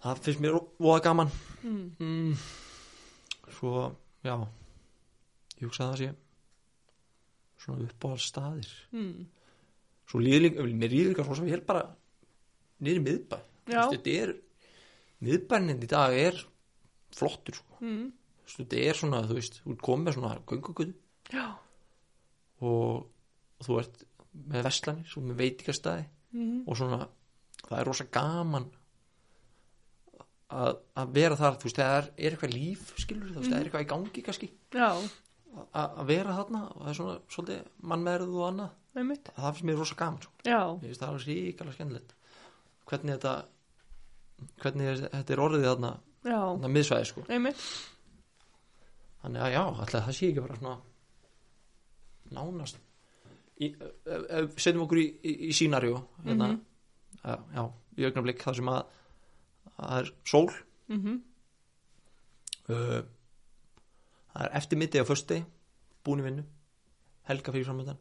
það 0.06 0.22
finnst 0.28 0.44
mér 0.44 0.56
voða 0.78 1.02
gaman 1.08 1.34
mm. 1.64 1.82
mm, 1.98 2.38
svo, 3.58 3.72
já 4.22 4.36
ég 5.58 5.66
hugsa 5.66 5.88
að 5.88 5.90
það 5.90 6.00
sé 6.04 6.12
svona 7.66 7.88
uppáhald 7.90 8.22
staðir 8.22 8.70
Mm. 8.94 9.26
Svo 10.06 10.22
líður 10.22 10.46
líka, 10.46 10.66
mér 10.82 10.92
líður 10.92 11.12
líka 11.12 11.26
svo 11.26 11.38
sem 11.38 11.48
ég 11.50 11.58
er 11.58 11.64
bara 11.66 11.86
niður 12.82 13.00
í 13.00 13.06
miðbæ. 13.06 13.40
Þetta 13.70 14.14
er 14.14 14.36
miðbænin 15.26 15.82
í 15.82 15.90
dag 15.90 16.14
er 16.20 16.38
flottur 17.16 17.58
sko. 17.58 17.80
Mm. 17.82 18.06
Þetta 18.46 18.82
er 18.86 18.98
svona, 18.98 19.24
þú 19.26 19.40
veist, 19.40 19.60
þú 19.64 19.96
með 20.04 20.18
svona 20.18 20.36
göngugutu 20.46 20.94
Já. 21.34 21.46
Og 22.62 23.06
þú 23.64 23.78
ert 23.80 24.02
með 24.36 24.66
vestlanir, 24.68 25.06
svo 25.10 25.22
með 25.24 25.40
veitingastæði 25.42 26.04
mm. 26.36 26.58
og 26.68 26.78
svona, 26.78 27.06
það 27.64 27.78
er 27.80 27.88
rosa 27.88 28.06
gaman 28.12 28.66
að, 30.52 30.80
að 31.00 31.14
vera 31.16 31.38
þar, 31.40 31.58
þú 31.58 31.68
veist, 31.68 31.80
það 31.80 31.94
er, 31.98 32.10
er 32.16 32.36
eitthvað 32.36 32.54
líf 32.54 32.90
skilur, 33.02 33.32
þú 33.32 33.40
veist, 33.40 33.50
það 33.50 33.58
er 33.58 33.70
eitthvað 33.70 33.86
í 33.86 33.90
gangi 33.92 34.24
kannski. 34.28 34.50
Já, 34.76 34.90
að 35.74 36.06
vera 36.06 36.34
þarna 36.36 36.62
og 36.72 36.82
það 36.82 36.88
er 36.92 36.98
svona 36.98 37.18
svolítið 37.32 37.66
mannmerð 37.82 38.34
og 38.36 38.46
annað. 38.50 38.70
Einmitt. 38.96 39.28
Það 39.36 39.52
finnst 39.52 39.64
mér 39.68 39.76
rosa 39.78 39.94
gaman, 39.94 40.20
ég 40.46 40.88
veist 40.88 41.00
það 41.02 41.08
alveg 41.08 41.26
ríkala 41.28 41.72
skemmtilegt. 41.76 42.14
Hvernig 42.86 43.16
þetta 43.18 43.34
hvernig 44.62 44.86
er- 44.92 45.10
þetta 45.12 45.32
er 45.36 45.42
orðið 45.46 45.64
þarna, 45.68 45.90
þarna 46.24 46.68
miðsvæði 46.72 47.06
sko. 47.10 47.24
einmitt. 47.28 47.56
Þannig 49.22 49.40
að 49.42 49.52
já, 49.52 49.62
alltaf 49.66 50.06
það 50.06 50.16
sé 50.16 50.28
ekki 50.30 50.40
bara 50.46 50.56
svona 50.56 50.76
nánast 52.36 52.76
í, 53.60 53.70
setjum 54.60 54.82
okkur 54.86 54.98
í, 55.00 55.06
í, 55.24 55.32
í 55.48 55.52
sínarjó 55.56 56.02
hérna, 56.24 56.48
Mhm. 56.48 56.60
uh, 57.24 57.36
já, 57.54 57.72
í 57.98 58.04
augnablik 58.04 58.38
það 58.42 58.54
sem 58.56 58.66
að 58.68 58.84
það 59.78 59.98
er 60.00 60.12
sól. 60.24 60.50
Mhm, 60.88 61.22
uh, 62.68 63.02
það 64.36 64.46
er 64.46 64.56
eftir 64.60 64.80
mitti 64.80 65.00
á 65.00 65.08
fösti 65.08 65.40
búin 66.04 66.22
í 66.22 66.26
vinnu 66.26 66.44
helga 67.30 67.54
fyrir 67.54 67.66
framöndan 67.66 68.00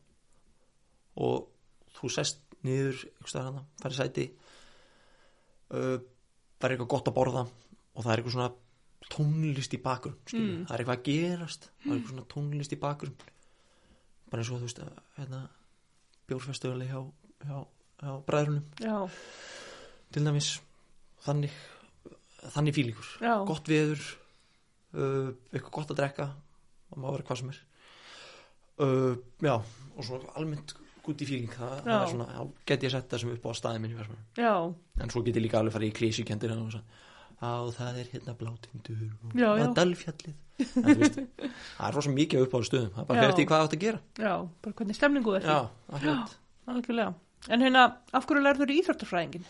og 1.26 1.48
þú 1.96 2.12
sest 2.12 2.42
niður 2.66 3.06
færi 3.24 3.96
sæti 3.96 4.26
uh, 5.72 5.98
það 6.60 6.68
er 6.68 6.76
eitthvað 6.76 6.92
gott 6.92 7.10
að 7.10 7.18
borða 7.18 7.46
og 7.46 8.04
það 8.04 8.12
er 8.12 8.22
eitthvað 8.22 8.36
svona 8.36 8.52
tónlist 9.12 9.76
í 9.76 9.82
bakgrunn 9.82 10.18
mm. 10.34 10.66
það 10.66 10.76
er 10.76 10.84
eitthvað 10.84 11.00
að 11.00 11.08
gerast 11.10 11.70
það 11.70 11.88
er 11.92 11.96
eitthvað 11.96 12.12
svona 12.14 12.28
tónlist 12.34 12.76
í 12.76 12.82
bakgrunn. 12.82 13.16
Bara 14.32 14.42
eins 14.42 14.52
og 14.52 14.62
þú 14.62 14.68
veist 14.68 14.82
hérna, 15.20 15.42
bjórfestivali 16.30 16.88
hjá, 16.90 17.02
hjá, 17.46 17.58
hjá 18.02 18.12
bræðrunum. 18.26 18.64
Já, 18.82 18.96
til 20.16 20.24
dæmis 20.26 20.52
þannig 21.26 21.54
þannig 22.56 22.78
fílingur. 22.78 23.12
Gott 23.50 23.70
veður 23.70 24.02
uh, 24.96 25.30
eitthvað 25.52 25.76
gott 25.80 25.94
að 25.94 26.00
drekka 26.02 26.28
það 26.90 27.02
má 27.04 27.08
vera 27.12 27.28
hvað 27.28 27.42
sem 27.42 27.54
er. 27.54 27.62
Uh, 28.76 29.14
já, 29.46 29.54
og 29.96 30.04
svona 30.08 30.34
almennt 30.40 30.76
gutt 31.06 31.22
í 31.22 31.28
fíling 31.30 31.52
það, 31.54 31.76
það 31.86 32.02
er 32.02 32.12
svona, 32.12 32.46
get 32.66 32.84
ég 32.84 32.92
sett 32.96 33.12
það 33.12 33.22
sem 33.22 33.34
upp 33.36 33.46
á 33.46 33.52
staði 33.56 33.82
minn 33.84 33.94
í 33.94 33.98
versmann 34.00 34.24
já, 34.42 34.54
en 35.06 35.12
svo 35.14 35.22
get 35.24 35.38
ég 35.38 35.44
líka 35.46 35.60
alveg 35.62 35.76
farið 35.76 35.92
í 35.92 35.96
klísjukendir 36.00 36.56
og 36.56 37.70
það 37.76 38.00
er 38.02 38.10
hérna 38.10 38.34
blátindur 38.40 39.04
og 39.06 39.36
Já, 39.38 39.46
það 39.52 39.62
já. 39.62 39.68
dalfjallið. 39.78 40.36
En 40.56 40.86
þú 40.88 40.96
veist, 41.02 41.18
það 41.76 41.88
er 41.90 41.96
rosa 42.00 42.14
mikið 42.16 42.46
upp 42.46 42.54
á 42.56 42.60
stöðum 42.66 42.92
það 42.96 43.02
er 43.04 43.08
bara 43.10 43.22
fyrir 43.26 43.36
því 43.38 43.46
hvað 43.46 43.60
það 43.60 43.66
átt 43.68 43.76
að 43.76 43.84
gera. 43.86 44.00
Já, 44.24 44.34
bara 44.66 44.78
hvernig 44.80 44.98
stemningu 44.98 45.36
er 45.36 45.48
já, 45.52 45.58
algjörlega. 46.72 47.10
En 47.52 47.62
hérna, 47.68 47.84
af 48.16 48.26
hverju 48.26 48.42
lærður 48.48 48.72
í 48.74 48.78
Íþróttafræðingin? 48.82 49.46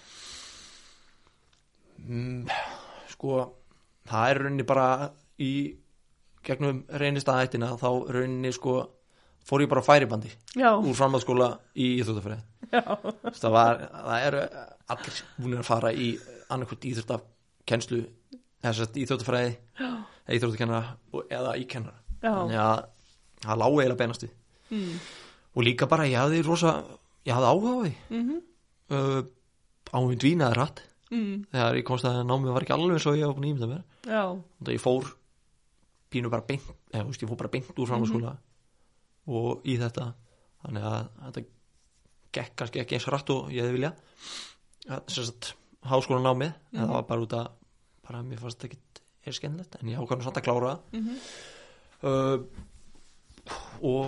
mm, 2.05 2.49
sko 3.13 3.37
það 4.09 4.31
er 4.31 4.41
rauninni 4.43 4.65
bara 4.67 4.87
í 5.41 5.51
gegnum 6.45 6.83
reynistæðættina 6.89 7.71
þá 7.81 7.89
rauninni 8.13 8.51
sko 8.53 8.75
fór 9.45 9.61
ég 9.65 9.69
bara 9.69 9.81
á 9.81 9.88
færibandi 9.88 10.31
Já, 10.57 10.71
úr 10.77 10.95
framhaldsskóla 10.97 11.51
í 11.77 11.91
Íþróttafræði. 11.99 12.41
Já, 12.71 12.81
það 13.38 13.51
var, 13.53 13.81
það 13.93 14.25
eru 14.29 14.41
allir 14.95 15.19
búin 15.38 15.57
að 15.59 15.67
fara 15.67 15.91
í 15.93 16.07
íþróttafkennslu 16.91 18.01
eða 18.63 18.73
sett 18.79 18.97
íþróttafræði 19.01 19.53
eða 20.25 21.55
íkennara 21.61 21.99
þannig 22.25 22.57
að 22.61 22.86
það 23.45 23.59
lág 23.61 23.75
eiginlega 23.75 23.99
beinast 24.01 24.25
við. 24.25 24.33
Mm, 24.73 24.93
og 25.53 25.65
líka 25.67 25.89
bara 25.89 26.07
ég 26.09 26.17
hafði 26.17 26.41
rosa 26.45 26.71
ég 27.27 27.36
hafði 27.38 27.51
áhuga 27.51 27.69
á 27.69 27.77
því. 27.83 27.93
Mhm, 28.09 28.39
uh, 28.95 29.21
áhugin 29.93 30.21
dvínaði 30.23 30.57
rætt 30.57 30.81
mm, 31.11 31.36
þegar 31.53 31.77
ég 31.77 31.86
komst 31.86 32.09
að 32.09 32.23
námið 32.25 32.55
var 32.55 32.65
ekki 32.65 32.75
alveg 32.77 33.03
svo 33.03 33.13
ég 33.13 33.29
var 33.29 33.38
búin 33.38 33.45
að 33.45 33.51
ímynda 33.53 33.69
mér. 33.69 33.86
Já, 34.09 34.23
og 34.33 34.73
ég 34.73 34.81
fór 34.81 35.13
pínu 36.14 36.32
bara 36.32 36.45
beint 36.47 36.66
eða, 36.93 37.06
veist, 37.08 37.22
ég 37.24 37.30
fór 37.32 37.39
bara 37.39 37.51
beint 37.53 37.72
úr 37.80 37.89
framhaldsskóla 37.89 38.36
og 39.36 39.66
í 39.66 39.78
þetta. 39.82 40.12
Þannig 40.66 40.88
að 40.89 40.99
þetta 41.26 41.45
gekk 42.36 42.56
kannski 42.60 42.82
ekki 42.84 42.97
eins 42.97 43.08
rætt 43.14 43.32
og 43.34 43.51
ég 43.53 43.64
hefði 43.66 43.78
vilja 43.80 43.91
að 44.95 45.53
háskólan 45.86 46.26
námið 46.26 46.51
en 46.74 46.82
það 46.82 46.93
var 46.95 47.06
bara 47.10 47.26
út 47.26 47.36
að 47.38 47.51
bara 48.06 48.24
mér 48.26 48.41
fannst 48.41 48.62
þetta 48.62 48.74
ekki 48.74 48.82
er 49.26 49.36
skemmilegt 49.38 49.78
en 49.80 49.89
ég 49.89 50.01
ákvæmum 50.01 50.26
samt 50.26 50.39
að 50.39 50.45
klára 50.45 50.72
það. 50.72 50.80
Mhm, 50.99 51.14
uh, 52.06 52.38
og 53.86 54.06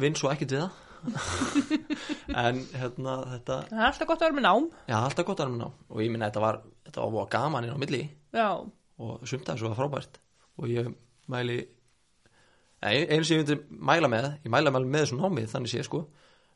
vinn 0.00 0.16
svo 0.18 0.32
ekkert 0.32 0.56
við 0.56 0.64
það. 0.64 0.80
En 2.44 2.62
hérna 2.72 3.14
þetta 3.34 3.56
það 3.68 3.76
er 3.76 3.86
alltaf 3.90 4.08
gott 4.08 4.22
að 4.22 4.26
vera 4.30 4.36
með 4.38 4.46
nám. 4.46 4.68
já, 4.88 4.96
alltaf 4.98 5.26
gott 5.28 5.40
að 5.40 5.44
vera 5.44 5.54
með 5.54 5.60
ná 5.60 5.68
og 5.92 5.98
ég 6.00 6.12
minna 6.12 6.30
þetta 6.30 6.44
var, 6.44 6.60
þetta 6.86 7.02
var 7.02 7.12
voða 7.14 7.32
gaman 7.34 7.66
inn 7.66 7.76
á 7.76 7.82
milli. 7.82 8.02
Já, 8.32 8.48
og 9.04 9.26
sumt 9.28 9.44
að 9.44 9.52
þessu 9.58 9.68
var 9.68 9.78
frábært. 9.82 10.20
Og 10.56 10.70
ég 10.72 10.88
mæli 11.32 11.58
einu 12.84 13.24
sem 13.24 13.40
ég 13.40 13.44
myndi 13.44 13.80
mæla 13.90 14.10
með 14.12 14.30
ég 14.44 14.52
mæla 14.52 14.72
með 14.74 14.88
með 14.92 15.04
þessu 15.04 15.18
námið 15.18 15.50
þannig 15.52 15.72
sé 15.72 15.84
sko. 15.86 16.04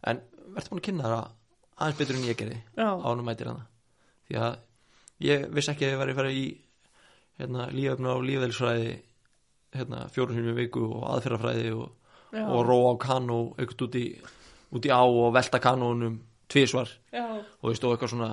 En 0.06 0.22
verður 0.54 0.72
búin 0.72 0.82
að 0.82 0.86
kynna 0.88 1.12
það 1.12 1.26
aðeins 1.78 1.98
betur 1.98 2.18
en 2.18 2.26
ég 2.28 2.38
gerði 2.38 2.58
ánum 2.78 3.26
mætir 3.26 3.50
hana 3.50 3.66
því 4.28 4.40
að 4.44 4.56
ég 5.24 5.46
vissi 5.54 5.72
ekki 5.72 5.86
að 5.86 5.94
ég 5.94 6.00
væri 6.02 6.14
að 6.14 6.20
fara 6.20 6.32
í 6.34 6.46
hérna, 7.38 7.68
líföfna 7.74 8.14
og 8.16 8.24
lífæðilsfræði 8.26 8.92
hérna, 9.78 10.02
í 10.10 10.56
viku 10.58 10.84
og 10.88 11.06
aðferðafræði 11.14 11.72
og, 11.76 11.88
og 12.42 12.60
róa 12.66 12.94
á 12.94 13.02
kanó 13.02 13.38
eitthvað 13.56 13.86
út 13.88 13.98
í, 13.98 14.06
út 14.74 14.88
í 14.88 14.92
á 14.92 15.02
og 15.02 15.30
velta 15.36 15.60
kanónum 15.62 16.18
tvísvar 16.48 16.90
já, 17.12 17.24
og 17.24 17.70
ég 17.70 17.78
stóð 17.78 17.94
eitthvað 17.94 18.14
svona 18.14 18.30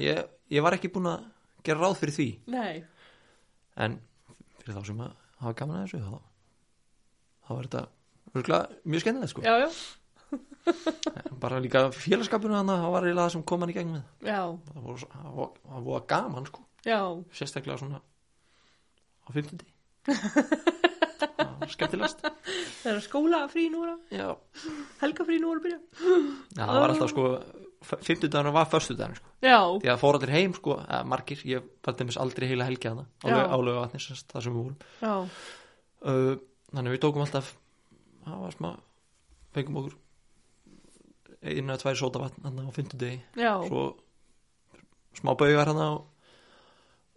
ég, 0.00 0.22
ég 0.52 0.64
var 0.64 0.76
ekki 0.76 0.92
búin 0.92 1.10
að 1.10 1.26
gera 1.66 1.84
ráð 1.84 1.98
fyrir 2.00 2.16
því. 2.16 2.28
Nei, 2.52 2.82
en 3.80 3.98
fyrir 4.60 4.78
þá 4.78 4.86
sem 4.88 5.02
að 5.04 5.16
hafa 5.40 5.56
gaman 5.60 5.80
að 5.80 5.86
þessu 5.86 6.02
þá, 6.04 6.20
þá 7.46 7.50
er 7.56 7.66
þetta 7.68 7.82
örugglega 8.30 8.82
mjög 8.92 9.04
skemmilegt 9.04 9.32
sko. 9.32 9.44
Já, 9.46 9.54
já, 9.64 9.70
bara 11.42 11.60
líka 11.62 11.86
félagskapinu 11.96 12.54
hann 12.54 12.70
það 12.70 12.90
var 12.94 13.06
eiginlega 13.08 13.26
það 13.26 13.34
sem 13.34 13.46
kom 13.50 13.64
hann 13.64 13.72
í 13.72 13.76
gegnum 13.76 13.96
með 13.98 14.28
það 14.70 14.84
voru, 14.84 15.08
það 15.14 15.30
voru, 15.38 15.64
það 15.70 15.88
voru 15.88 16.04
gaman 16.12 16.50
sko. 16.50 16.66
Já, 16.86 17.00
sérstaklega 17.36 17.80
svona 17.80 18.00
á 18.00 19.28
50 19.34 19.64
það 21.40 21.56
var 21.60 21.72
skemmtilegast. 21.74 22.22
Það 22.80 22.92
er 22.94 23.02
skóla 23.04 23.40
frí 23.52 23.66
núra, 23.72 23.96
helga 25.02 25.26
frí 25.28 25.40
núra 25.42 25.60
byrja. 25.64 25.80
það 26.56 26.78
var 26.80 26.94
alltaf 26.94 27.12
sko 27.12 27.26
50 27.80 28.28
dagarna 28.28 28.52
var 28.52 28.68
förstu 28.68 28.94
dagarna 28.94 29.16
sko. 29.16 29.30
Já, 29.40 29.58
því 29.80 29.88
að 29.88 30.00
fór 30.02 30.18
allir 30.18 30.32
heim 30.34 30.54
sko, 30.56 30.76
margir 31.08 31.40
ég 31.48 31.64
var 31.84 31.96
til 31.96 32.06
þess 32.10 32.20
aldrei 32.20 32.48
heila 32.50 32.66
helgi 32.68 32.90
að 32.90 33.00
Já. 33.24 33.32
það 33.32 33.54
álega 33.56 33.84
vatnis, 33.86 34.24
það 34.28 34.44
sem 34.44 34.52
við 34.52 34.60
vorum. 34.60 34.76
Já, 35.00 35.14
uh, 36.04 36.34
þannig 36.74 36.90
að 36.90 36.96
við 36.96 37.02
tókum 37.06 37.24
alltaf 37.24 37.54
það 38.26 38.44
var 38.44 38.56
smá 38.58 38.70
fengum 39.56 39.80
okkur 39.80 39.96
einu 41.40 41.72
eða 41.72 41.80
tvær 41.80 41.98
sótavatn 42.02 42.44
hann 42.44 42.60
á 42.60 42.76
fimmtudegi. 42.76 43.20
Já, 43.40 43.54
svo 43.64 43.86
smá 45.16 45.32
baugar 45.40 45.72
hann 45.72 45.80
á 45.80 45.90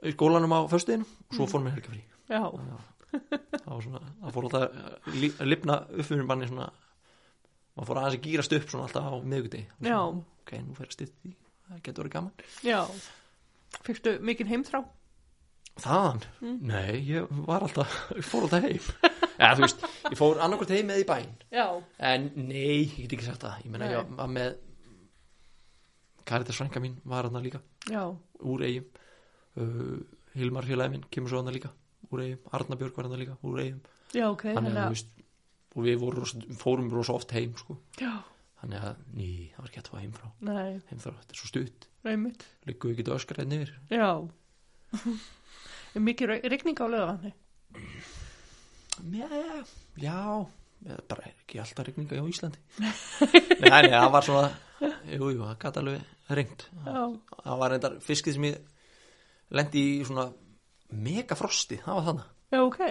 í 0.04 0.16
skólanum 0.16 0.56
á 0.56 0.60
föstuðinu 0.72 1.04
og 1.04 1.36
svo 1.36 1.50
fórum 1.52 1.68
við 1.68 1.78
helgafrí. 1.78 2.04
Já, 2.32 2.44
það 3.12 3.68
var 3.68 3.84
svona, 3.84 4.02
það 4.24 4.34
fór 4.38 4.48
alltaf 4.48 4.64
að 4.64 5.28
að 5.44 5.52
lifna 5.52 5.78
uppfyrir 5.92 6.28
manni 6.30 6.48
svona 6.50 6.72
maður 7.76 7.88
fór 7.90 8.00
aðeins 8.02 8.18
að 8.20 8.26
gýrast 8.28 8.56
upp 8.58 8.70
svona 8.70 8.88
alltaf 8.88 9.08
á 9.10 9.14
Já. 9.82 10.00
ok, 10.44 10.52
nú 10.68 10.76
fer 10.78 10.88
að 10.90 10.96
stytta 10.98 11.16
því, 11.24 11.32
það 11.70 11.82
getur 11.88 12.04
verið 12.04 12.16
gaman. 12.18 12.34
Já. 12.64 12.82
Fyrstu 13.84 14.18
mikinn 14.22 14.52
heimþrá? 14.52 14.84
þaðan, 15.82 16.20
Mm. 16.42 16.58
nei, 16.70 17.00
ég 17.10 17.28
var 17.48 17.64
alltaf 17.66 17.90
ég 18.14 18.24
fór 18.30 18.44
alltaf 18.46 18.62
heim. 18.62 18.84
Eða 19.40 19.56
þú 19.58 19.64
veist, 19.64 19.80
ég 20.12 20.18
fór 20.20 20.38
annarkvært 20.46 20.70
heim 20.76 20.86
með 20.92 21.02
í 21.02 21.08
bæinn. 21.10 21.32
Já, 21.52 21.66
En 21.98 22.28
nei, 22.36 22.84
ég 22.86 23.08
get 23.08 23.16
ekki 23.18 23.26
sagt 23.26 23.42
það. 23.42 23.64
Ég 23.66 23.72
meina 23.74 23.88
Nei. 23.90 23.96
ég 23.96 24.12
var 24.20 24.28
með 24.30 24.52
Karitas 26.30 26.56
frænka 26.62 26.80
mín 26.80 27.00
var 27.10 27.24
hann 27.28 27.42
líka. 27.44 27.60
Já, 27.90 28.04
Úr 28.44 28.62
eigum 28.64 28.86
uh, 29.58 29.98
Hilmar 30.38 30.64
félagi 30.70 30.94
minn 30.94 31.04
kemur 31.12 31.30
svo 31.34 31.42
hann 31.42 31.52
líka. 31.54 31.72
Úr 32.12 32.22
eigum, 32.24 32.40
Arna 32.54 32.78
Björg 32.80 32.96
var 32.96 33.10
hann 33.10 33.20
líka 33.20 33.36
Úr 33.44 33.60
eigum 33.66 33.82
já, 34.14 34.28
ok, 34.30 34.46
Þannig 34.54 34.78
að 34.78 34.84
þú 34.86 34.94
veist 34.94 35.13
Og 35.74 35.88
við 35.88 36.00
voru, 36.04 36.26
fórum 36.60 36.90
rosa 36.94 37.16
oft 37.18 37.34
heim 37.34 37.56
sko. 37.58 37.78
Þannig 37.98 38.84
að, 38.88 39.00
ný, 39.18 39.30
það 39.54 39.62
var 39.64 39.70
ekki 39.72 39.82
að 39.82 39.92
fá 39.92 39.96
heim 40.00 40.12
frá. 40.16 40.28
Nei, 40.48 40.74
Heim 40.90 41.00
frá, 41.04 41.14
þetta 41.20 41.36
er 41.36 41.40
svo 41.42 41.50
stutt. 41.52 41.88
Liggu 42.70 42.92
við 42.92 43.00
ekki 43.02 43.16
öskar 43.16 43.42
einn 43.44 43.56
yfir. 43.58 43.74
Já. 43.92 44.10
Er 45.94 46.02
mikið 46.02 46.32
rigning 46.50 46.80
á 46.82 46.86
lögavanni? 46.90 47.34
Já, 49.14 49.30
já 50.02 50.22
bara 51.08 51.28
ekki 51.30 51.60
alltaf 51.62 51.88
regninga 51.88 52.18
á 52.20 52.26
Íslandi. 52.28 52.60
Nei, 53.64 53.90
það 53.90 54.10
var 54.14 54.26
svona 54.26 54.52
Jú, 54.84 55.30
jú, 55.32 55.44
það 55.46 55.60
gæti 55.62 55.82
alveg 55.82 56.34
ringt 56.38 56.66
Já, 56.84 57.02
það 57.46 57.60
var 57.62 57.74
reyndar 57.74 57.98
fiskið 58.04 58.36
sem 58.38 58.48
ég 58.50 58.58
lendi 59.54 59.84
í 59.94 60.06
svona 60.08 60.26
mega 61.06 61.38
frosti, 61.40 61.80
það 61.84 62.00
var 62.00 62.08
þannig 62.10 62.28
já, 62.54 62.60
ok, 62.64 62.82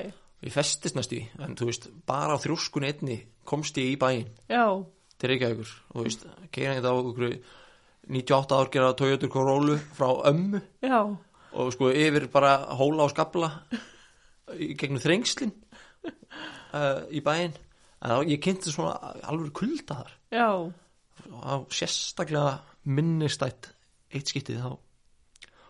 ég 0.43 0.53
festist 0.55 0.97
næst 0.99 1.13
í, 1.15 1.21
en 1.39 1.55
þú 1.59 1.69
veist 1.71 1.89
bara 2.09 2.35
á 2.35 2.43
þrjóskun 2.43 2.87
einni 2.89 3.19
komst 3.49 3.77
ég 3.79 3.93
í 3.95 3.99
bæinn. 4.01 4.31
Já, 4.51 4.65
til 5.19 5.31
Reykjavíkur 5.31 5.73
og 5.93 6.01
þú 6.01 6.07
veist, 6.09 6.25
keira 6.55 6.77
þetta 6.79 6.93
á 6.93 6.97
okkur 6.99 7.35
98 8.13 8.57
ár 8.59 8.71
gera 8.75 8.95
Toyota 8.99 9.29
Corolla 9.31 9.77
frá 9.95 10.09
ömmu. 10.33 10.61
Já, 10.83 11.01
og 11.53 11.73
sko 11.75 11.91
yfir 11.95 12.27
bara 12.33 12.57
hóla 12.79 13.05
og 13.07 13.13
skabla 13.15 13.53
í 14.59 14.73
gegnum 14.79 15.01
þrengslin 15.03 15.53
uh, 16.03 17.05
í 17.13 17.21
bæinn. 17.25 17.55
En 18.03 18.11
þá, 18.11 18.17
ég 18.27 18.41
kynnti 18.43 18.73
svona 18.75 18.97
alveg 19.31 19.53
kulda 19.55 20.01
þar. 20.01 20.15
Já, 20.35 20.49
á 21.39 21.55
sérstaklega 21.71 22.57
minnistætt 22.91 23.71
eitt 24.13 24.27
skiptið 24.33 24.59
þá 24.65 24.73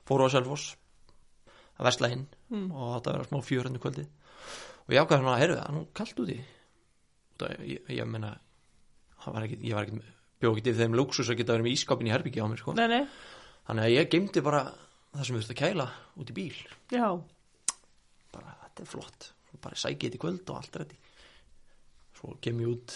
fóru 0.08 0.24
á 0.26 0.32
Selfoss 0.32 0.72
að 1.76 1.88
versla 1.90 2.12
inn 2.16 2.24
Mm. 2.52 2.66
og 2.76 2.98
þetta 2.98 3.12
verður 3.14 3.28
smá 3.30 3.38
fjöröndu 3.48 3.80
kvöldi 3.80 4.02
og 4.92 4.96
ég 4.96 5.02
ákvæði 5.02 5.22
svona 5.22 5.34
að 5.34 5.42
herru 5.42 5.58
það 5.58 5.68
er 5.68 5.76
nú 5.76 5.84
kallt 5.98 6.22
úti. 6.22 6.38
Og 7.42 7.66
ég, 7.66 7.92
ég 7.96 8.08
meina 8.12 8.32
það 9.24 9.36
var 9.36 9.46
ekki, 9.48 9.60
ég 9.66 9.78
var 9.78 9.88
ekki 9.88 10.00
bjóð 10.42 10.58
ekki 10.58 10.72
yfir 10.72 10.80
þeim 10.82 10.96
luxus 10.98 11.30
að 11.32 11.38
geta 11.40 11.56
verið 11.56 11.66
með 11.68 11.76
ískapin 11.78 12.10
í 12.10 12.12
herbyggi 12.12 12.42
á 12.42 12.46
mér 12.50 12.60
sko. 12.60 12.74
nei, 12.76 12.88
nei, 12.90 13.02
þannig 13.68 13.88
að 13.88 13.94
ég 13.96 14.10
geymdi 14.12 14.42
bara 14.44 14.64
það 15.12 15.24
sem 15.24 15.36
við 15.36 15.44
þurfti 15.44 15.56
að 15.56 15.62
kæla 15.62 15.86
út 16.20 16.32
í 16.32 16.36
bíl. 16.36 16.58
Já, 16.92 17.06
bara 18.34 18.58
þetta 18.66 18.84
er 18.84 18.92
flott. 18.92 19.32
Bara 19.62 19.78
sækið 19.78 20.08
þetta 20.08 20.18
í 20.18 20.22
kvöld 20.22 20.50
og 20.50 20.58
allt 20.58 20.78
rætti 20.80 21.02
svo 22.22 22.36
kem 22.40 22.60
ég 22.62 22.70
út 22.70 22.94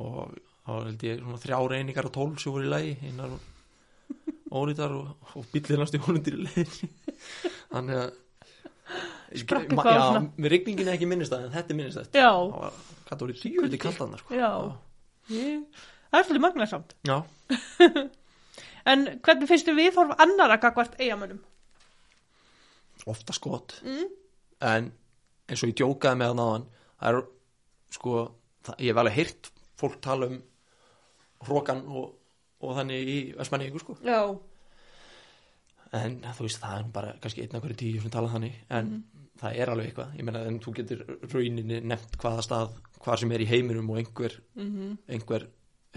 og 0.00 0.32
þá 0.64 0.70
held 0.86 1.04
ég 1.04 1.20
svona 1.20 1.40
þrjá 1.42 1.58
reyningar 1.72 2.08
og 2.08 2.14
tólf 2.14 2.40
sem 2.40 2.54
voru 2.54 2.64
í 2.64 2.72
lagi 2.72 2.94
einar 3.04 3.34
ónýtar 4.58 4.94
og, 4.96 5.10
og 5.36 5.48
bíllinn 5.52 5.82
næstu 5.82 6.00
ónýttir 6.00 6.38
í 6.38 6.46
leiðinni. 6.46 6.88
Þannig 7.74 8.00
að 8.00 8.14
Sprakk 9.36 9.68
eitthvað 9.68 9.90
á 9.92 9.98
já, 9.98 10.20
með 10.38 10.52
rigningin 10.54 10.88
er 10.88 10.96
ekki 10.96 11.08
minnist 11.10 11.32
það 11.34 11.44
en 11.48 11.52
þetta 11.56 11.74
er 11.74 11.78
minnist 11.78 11.98
það 12.00 12.20
já, 12.22 12.30
hvað 13.08 13.24
voru 13.24 13.36
tíu 13.36 13.64
þetta 13.66 13.82
kallan 13.82 14.16
sko. 14.22 14.38
já. 14.38 14.50
Ég, 15.28 15.84
það 16.08 16.20
er 16.20 16.24
svolítið 16.28 16.46
magnasamt. 16.46 16.96
já, 17.04 17.18
En 18.88 19.04
hvernig 19.20 19.50
finnst 19.50 19.66
þið 19.68 19.76
viðhorf 19.82 20.14
annara 20.22 20.56
gagvart 20.62 20.94
eigamönnum? 20.96 21.42
ofta 23.08 23.32
skot. 23.32 23.78
Mm. 23.84 24.08
en 24.60 24.88
eins 25.48 25.62
og 25.62 25.70
ég 25.70 25.76
djókaði 25.78 26.18
með 26.18 26.30
það 26.32 26.38
náðan 26.40 26.64
það 26.98 27.08
er 27.08 27.18
sko 27.94 28.14
það, 28.66 28.74
ég 28.82 28.90
hef 28.90 29.00
alveg 29.02 29.16
heyrt 29.16 29.50
fólk 29.78 30.00
tala 30.04 30.28
um 30.28 30.38
hrókan 31.46 31.84
og, 31.86 32.08
og 32.60 32.74
þannig 32.76 33.10
í 33.12 33.18
Vestmanningu 33.38 33.80
sko. 33.80 33.94
Já, 34.02 34.18
en 35.94 36.18
þú 36.26 36.48
veist 36.48 36.60
það 36.60 36.80
er 36.80 36.90
bara 36.98 37.14
kannski 37.22 37.44
einn 37.44 37.54
af 37.56 37.62
hverju 37.64 37.78
tíu 37.84 38.02
sem 38.02 38.12
tala 38.12 38.32
þannig. 38.32 38.58
En 38.74 38.90
það 39.38 39.60
er 39.62 39.72
alveg 39.72 39.90
eitthvað, 39.90 40.16
ég 40.18 40.26
meina 40.26 40.42
en 40.48 40.58
þú 40.62 40.74
getur 40.80 41.04
rauninni 41.32 41.80
nefnt 41.84 42.18
hvaða 42.20 42.44
stað 42.46 42.74
hvað 42.98 43.22
sem 43.22 43.32
er 43.34 43.44
í 43.44 43.48
heiminum 43.50 43.90
og 43.92 44.00
einhver 44.00 44.34
mm 44.58 44.96
einhver 45.08 45.46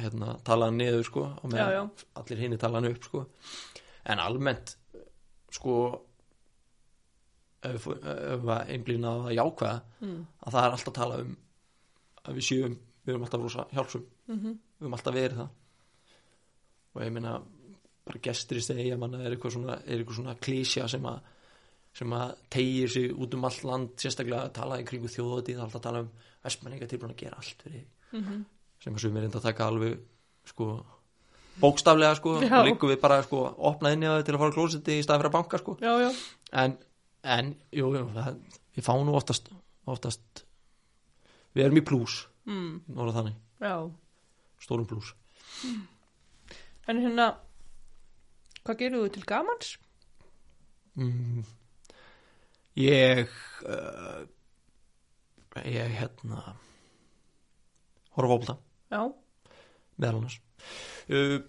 hérna, 0.01 0.35
talaðan 0.47 0.79
niður 0.79 1.03
sko 1.07 1.25
og 1.29 1.51
með 1.51 1.59
Já, 1.59 1.71
já. 1.75 1.81
allir 2.21 2.41
hinni 2.41 2.57
talaðan 2.57 2.93
upp 2.93 3.07
sko. 3.07 3.25
En 4.09 4.21
almennt 4.23 4.75
sko 5.51 5.75
ef, 7.67 7.87
að 7.87 8.51
einblýna 8.71 9.15
að 9.27 9.35
jákvæða 9.37 9.81
mm. 10.01 10.21
að 10.45 10.55
það 10.55 10.67
er 10.67 10.77
alltaf 10.77 10.93
að 10.93 10.99
tala 10.99 11.19
um 11.25 11.33
að 12.21 12.37
við 12.37 12.47
séum, 12.47 12.77
við 13.01 13.13
erum 13.13 13.25
alltaf 13.27 13.47
rosa 13.47 13.67
hjálpsum 13.73 14.05
Mm 14.31 14.59
við 14.81 14.87
erum 14.87 14.95
alltaf 14.97 15.13
verið 15.13 15.37
það. 15.37 15.49
Og 16.95 17.01
ég 17.03 17.11
meina 17.13 17.31
bara 18.07 18.21
gestur 18.25 18.57
í 18.57 18.63
stegi 18.65 18.87
að 18.89 19.01
manna 19.03 19.19
er 19.21 19.35
eitthvað 19.35 19.53
svona, 19.53 19.75
er 19.85 20.01
svona 20.07 20.33
klísja 20.41 20.87
sem 20.89 21.05
að 21.05 21.19
sem 21.93 22.13
að 22.15 22.35
tegir 22.49 22.89
sig 22.89 23.11
út 23.11 23.33
um 23.35 23.45
allt 23.47 23.63
land 23.67 23.89
sérstaklega 23.99 24.47
að 24.47 24.53
tala 24.55 24.79
í 24.79 24.87
kringu 24.87 25.09
er 25.11 25.59
alltaf 25.59 25.79
að 25.81 25.87
tala 25.87 26.03
um 26.05 26.09
vestmanninga 26.43 26.87
tilbúin 26.87 27.11
að 27.11 27.21
gera 27.23 27.37
allt 27.37 27.63
fyrir 27.63 27.83
þig 28.11 28.21
-hmm. 28.21 28.43
sem 28.83 28.95
að 28.95 29.01
sumir 29.01 29.21
reynda 29.21 29.39
að 29.39 29.47
taka 29.49 29.67
alveg 29.67 29.99
sko 30.45 30.85
bókstaflega 31.59 32.15
sko 32.15 32.41
Já. 32.41 32.59
og 32.59 32.65
líku 32.65 32.87
við 32.87 33.01
bara 33.01 33.21
sko 33.23 33.43
opna 33.57 33.91
inni 33.91 34.07
á 34.07 34.15
þau 34.17 34.23
til 34.23 34.35
að 34.35 34.39
fara 34.39 34.55
klósiti 34.55 34.99
í 34.99 35.03
að 35.03 35.31
banka 35.31 35.57
sko 35.57 35.77
Já, 35.81 35.93
já, 35.99 36.11
en, 36.51 36.77
en 37.23 37.55
jú, 37.71 37.91
jú 37.95 38.07
það, 38.15 38.39
við 38.75 38.87
fáum 38.87 39.05
nú 39.05 39.15
oftast 39.15 39.51
oftast 39.85 40.45
við 41.53 41.65
erum 41.65 41.77
í 41.77 41.85
plús, 41.85 42.27
mm. 42.45 42.81
nóra 42.87 43.11
þannig 43.11 43.35
já. 43.59 43.91
stórum 44.59 44.87
plús 44.87 45.15
En 46.89 46.97
hérna, 46.97 47.37
hvað 48.65 48.77
gerir 48.79 48.97
þú 48.97 49.09
til 49.13 49.25
gamans? 49.29 49.77
mm, 50.95 51.43
ég 52.79 53.31
uh, 53.65 54.21
ég 55.65 55.95
hérna 55.99 56.55
horfa 58.15 58.27
á 58.27 58.31
bólta 58.31 58.57
Já, 58.91 59.07
meðal 59.95 60.19
annars. 60.19 60.37
Uh, 61.07 61.39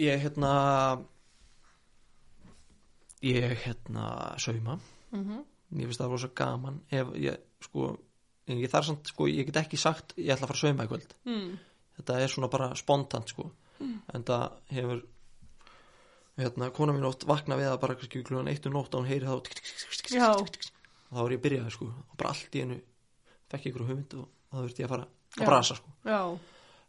ég 0.00 0.20
hérna 0.24 0.52
ég 3.20 3.56
hérna 3.64 4.34
sauma. 4.40 4.78
Mm 5.12 5.46
mér 5.70 5.86
finnst 5.86 6.00
það 6.02 6.10
rosa 6.10 6.30
gaman 6.34 6.80
ef 6.90 7.10
ég 7.14 7.36
sko 7.62 7.92
en 8.50 8.58
ég 8.58 8.70
þarf 8.72 8.88
samt 8.88 9.10
sko 9.12 9.28
ég 9.30 9.46
get 9.46 9.60
ekki 9.62 9.78
sagt 9.78 10.16
ég 10.18 10.32
ætla 10.34 10.48
að 10.48 10.50
fara 10.50 10.58
að 10.58 10.62
sauma 10.64 10.86
í 10.86 10.90
kvöld. 10.90 11.12
Mm. 11.28 11.52
þetta 11.98 12.16
er 12.18 12.32
svona 12.32 12.48
bara 12.50 12.70
spontant 12.74 13.30
sko. 13.30 13.50
En 14.12 14.24
það 14.26 14.56
hefur 14.74 15.04
hérna 16.40 16.70
kona 16.74 16.92
mín 16.96 17.06
oft 17.08 17.24
vakna 17.28 17.56
við 17.58 17.68
að 17.72 17.80
bara 17.82 17.96
kannski 17.98 18.22
klugan 18.26 18.48
eitt 18.50 18.66
um 18.66 18.74
nótt 18.76 18.94
og 18.94 19.02
hún 19.02 19.08
heyri 19.10 19.26
tík. 19.46 19.62
og 21.10 21.18
þá 21.18 21.22
er 21.26 21.34
ég 21.36 21.42
byrjaði 21.44 21.72
sko. 21.74 21.86
Og 22.10 22.16
bara 22.20 22.32
allt 22.34 22.54
í 22.58 22.62
einu 22.64 22.80
fekk 23.50 23.66
ég 23.66 23.72
ykkur 23.72 23.86
hugmynd 23.88 24.14
og 24.20 24.28
þá 24.50 24.56
þurfti 24.60 24.82
ég 24.84 24.88
að 24.88 24.94
fara 24.94 25.06
að 25.06 25.46
brasa 25.50 25.76
sko. 25.78 25.94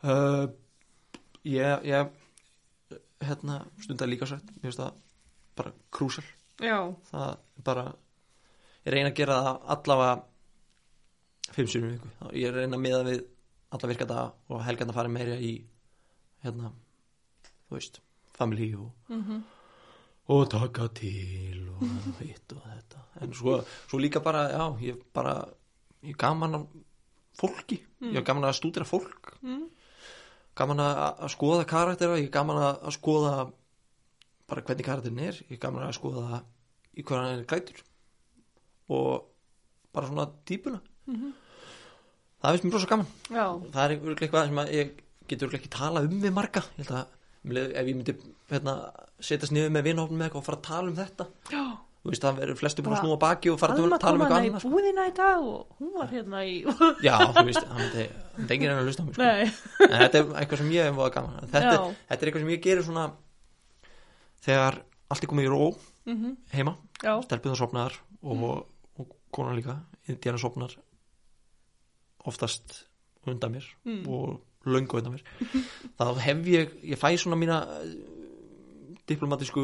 Uh, 0.01 0.47
ég, 1.45 1.85
ég 1.85 2.11
hérna 3.21 3.59
stundar 3.81 4.09
líka 4.09 4.25
sætt 4.29 4.47
mér 4.55 4.67
finnst 4.69 4.81
það 4.81 4.93
bara 5.59 5.73
krúsal. 5.93 6.25
Já, 6.61 6.77
það 7.11 7.37
bara 7.65 7.85
ég 8.85 8.93
reyna 8.95 9.11
að 9.11 9.17
gera 9.21 9.39
það 9.45 9.59
allavega 9.75 10.23
fimm 11.51 11.67
viku. 11.91 12.09
Þá- 12.21 12.33
ég 12.41 12.55
reyna 12.55 12.77
að 12.77 12.85
miða 12.85 13.03
við 13.09 13.21
alla 13.71 13.87
virkadaga 13.91 14.31
og 14.49 14.63
helgan 14.65 14.89
að 14.91 14.97
fara 14.99 15.11
meira 15.11 15.35
í 15.37 15.51
hérna 16.43 16.71
þú 17.69 17.77
veist, 17.77 17.99
family 18.41 18.71
og, 18.75 18.91
mm 19.13 19.41
og 20.31 20.45
taka 20.47 20.85
til 20.95 21.65
og 21.73 21.81
hitt 22.21 22.53
og 22.55 22.61
þetta. 22.63 22.99
En 23.25 23.33
svo, 23.35 23.57
svo 23.89 23.97
líka 23.99 24.21
bara, 24.23 24.45
já, 24.53 24.61
ég 24.85 24.99
bara 25.13 25.33
ég 26.07 26.15
gaman 26.15 26.55
að 26.55 26.67
fólki. 27.35 27.81
Ég 28.05 28.15
er 28.21 28.23
gaman 28.29 28.45
að 28.47 28.53
stúdira 28.61 28.85
fólk. 28.87 29.33
Mm. 29.43 29.65
gaman 30.55 30.79
að, 30.85 31.25
skoða 31.33 31.65
karaktera 31.67 32.19
ég 32.21 32.29
gaman 32.31 32.61
að, 32.61 32.79
skoða 32.95 33.33
bara 34.47 34.63
hvernig 34.67 34.85
karakterin 34.87 35.19
er 35.25 35.37
ég 35.49 35.59
gaman 35.63 35.87
að 35.89 35.97
skoða 35.99 36.41
í 36.95 37.03
hvað 37.07 37.21
hann 37.25 37.39
er 37.41 37.45
glætur 37.51 37.83
og 38.91 39.27
bara 39.95 40.07
svona 40.07 40.29
típuna 40.47 40.79
Mhm. 41.07 41.31
það 42.43 42.51
finnst 42.53 42.65
mér 42.69 42.73
rosa 42.77 42.87
gaman. 42.93 43.07
Já, 43.31 43.45
það 43.73 43.83
er 43.83 43.97
eitthvað 44.15 44.45
sem 44.47 44.61
ég 44.79 44.91
getur 45.27 45.55
ekki 45.59 45.69
tala 45.71 46.01
um 46.07 46.21
við 46.21 46.31
marga. 46.35 46.61
Ég 46.77 46.85
held 46.87 46.95
að 47.01 47.07
ef 47.45 47.87
ég 47.87 47.95
myndi 47.95 48.13
hérna, 48.51 48.75
setjast 49.19 49.51
niður 49.55 49.71
með 49.73 49.87
eitthvað 50.27 50.41
og 50.41 50.45
fara 50.45 50.57
að 50.59 50.67
tala 50.67 50.91
um 50.91 50.97
þetta 50.99 51.25
já. 51.51 51.63
þú 52.01 52.11
veist 52.11 52.25
það 52.25 52.37
verður 52.41 52.59
flestir 52.59 52.85
búin 52.85 52.95
að 52.97 53.01
snúa 53.03 53.17
baki 53.21 53.49
og 53.53 53.59
fara 53.61 53.73
Alma 53.77 53.97
að 53.97 54.03
tala 54.03 54.15
um 54.17 54.21
eitthvað 54.25 54.45
í 54.45 54.49
annars 54.51 54.65
sko. 54.65 54.71
búðina 54.75 55.05
í 55.09 55.13
dag 55.17 55.41
og 55.41 55.79
hún 55.79 55.91
var 55.97 56.11
hérna 56.13 56.43
í... 56.45 56.53
já, 57.07 57.15
þú 57.33 57.45
veist, 57.49 57.65
hann 57.71 57.81
myndi, 57.81 58.05
enginn 58.55 58.73
að 58.75 58.83
hlusta 58.85 59.01
á 59.01 59.05
mig 59.07 59.15
sko. 59.17 59.29
En 59.87 59.97
þetta 60.05 60.21
er 60.21 60.31
eitthvað 60.41 60.61
sem 60.63 60.71
ég 60.75 60.87
hef 60.89 60.95
voða 61.01 61.13
gaman 61.17 61.39
þetta, 61.51 61.61
Já. 61.61 61.73
er- 61.73 61.97
þetta 62.11 62.21
er 62.25 62.31
eitthvað 62.31 62.45
sem 62.45 62.53
ég 62.55 62.63
gerir 62.67 62.85
svona 62.87 63.07
þegar 64.45 64.79
allt 65.11 65.25
er 65.25 65.31
komið 65.33 65.49
í 65.49 65.51
ró 65.53 65.63
mm 66.09 66.31
heima, 66.55 66.75
já, 67.03 67.11
stelpunar 67.25 67.57
sopnar 67.59 67.97
og, 68.25 68.45
og 68.97 69.11
konan 69.33 69.57
líka 69.57 69.75
indíana 70.09 70.39
sopnar 70.41 70.73
oftast 72.25 72.85
undan 73.29 73.53
mér 73.53 73.65
Mm. 73.85 74.07
og 74.09 74.41
löngu 74.65 74.97
undan 74.99 75.15
mér. 75.15 75.23
Þá 75.97 76.05
hef 76.25 76.47
ég, 76.51 76.73
ég 76.93 76.99
fæ 77.01 77.13
svona 77.17 77.37
mína 77.39 77.61
eh, 77.81 77.95
diplomatísku 79.09 79.63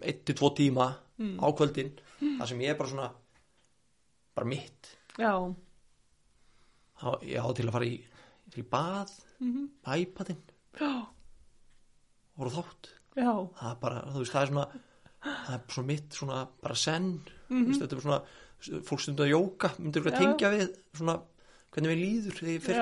1-2 0.00 0.54
tíma 0.56 0.88
Mm. 1.18 1.34
á 1.42 1.50
kvöldin 1.50 1.88
þar 2.38 2.46
sem 2.46 2.60
ég 2.62 2.70
er 2.70 2.76
bara 2.78 2.88
svona 2.92 3.06
bara 4.38 4.46
mitt. 4.46 4.92
Já, 5.18 5.32
þá, 6.94 7.08
ég 7.26 7.42
á 7.42 7.48
til 7.58 7.64
að 7.66 7.72
fara 7.74 7.88
í, 7.88 7.96
í 8.54 8.62
bað 8.62 9.10
mm 9.42 9.64
iPadin, 9.98 10.38
já, 10.78 10.92
voru 12.38 12.52
þátt. 12.54 12.92
Já, 13.18 13.32
það 13.58 13.72
er 13.72 13.80
bara, 13.82 13.98
þú 14.14 14.22
veist, 14.22 14.32
það 14.36 14.42
er 14.44 14.52
svona 14.52 14.66
það 15.26 15.56
er 15.56 15.64
svona 15.74 15.88
mitt, 15.90 16.08
svona 16.20 16.38
bara 16.62 16.78
senn. 16.84 17.10
Þú 17.50 17.64
veist, 17.66 17.82
þetta 17.82 17.98
er 17.98 18.04
svona, 18.06 18.20
fólk 18.92 19.02
stundu 19.02 19.26
að 19.26 19.32
jóka 19.34 19.72
myndir 19.82 20.06
þú 20.06 20.12
að 20.12 20.18
tengja 20.22 20.52
við 20.54 20.66
svona, 21.00 21.16
hvernig 21.74 21.94
við 21.96 22.02
líður 22.04 22.38
þegar 22.38 22.54
ég 22.54 22.62
fer 22.68 22.78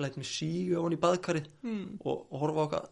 læt 0.00 0.16
mig 0.16 0.26
síga 0.28 0.78
ofan 0.80 0.96
í 0.96 1.00
baðkarið 1.02 1.48
mm. 1.62 1.86
og, 2.04 2.26
og 2.32 2.40
horfa 2.42 2.60
á 2.60 2.64
okkar 2.66 2.86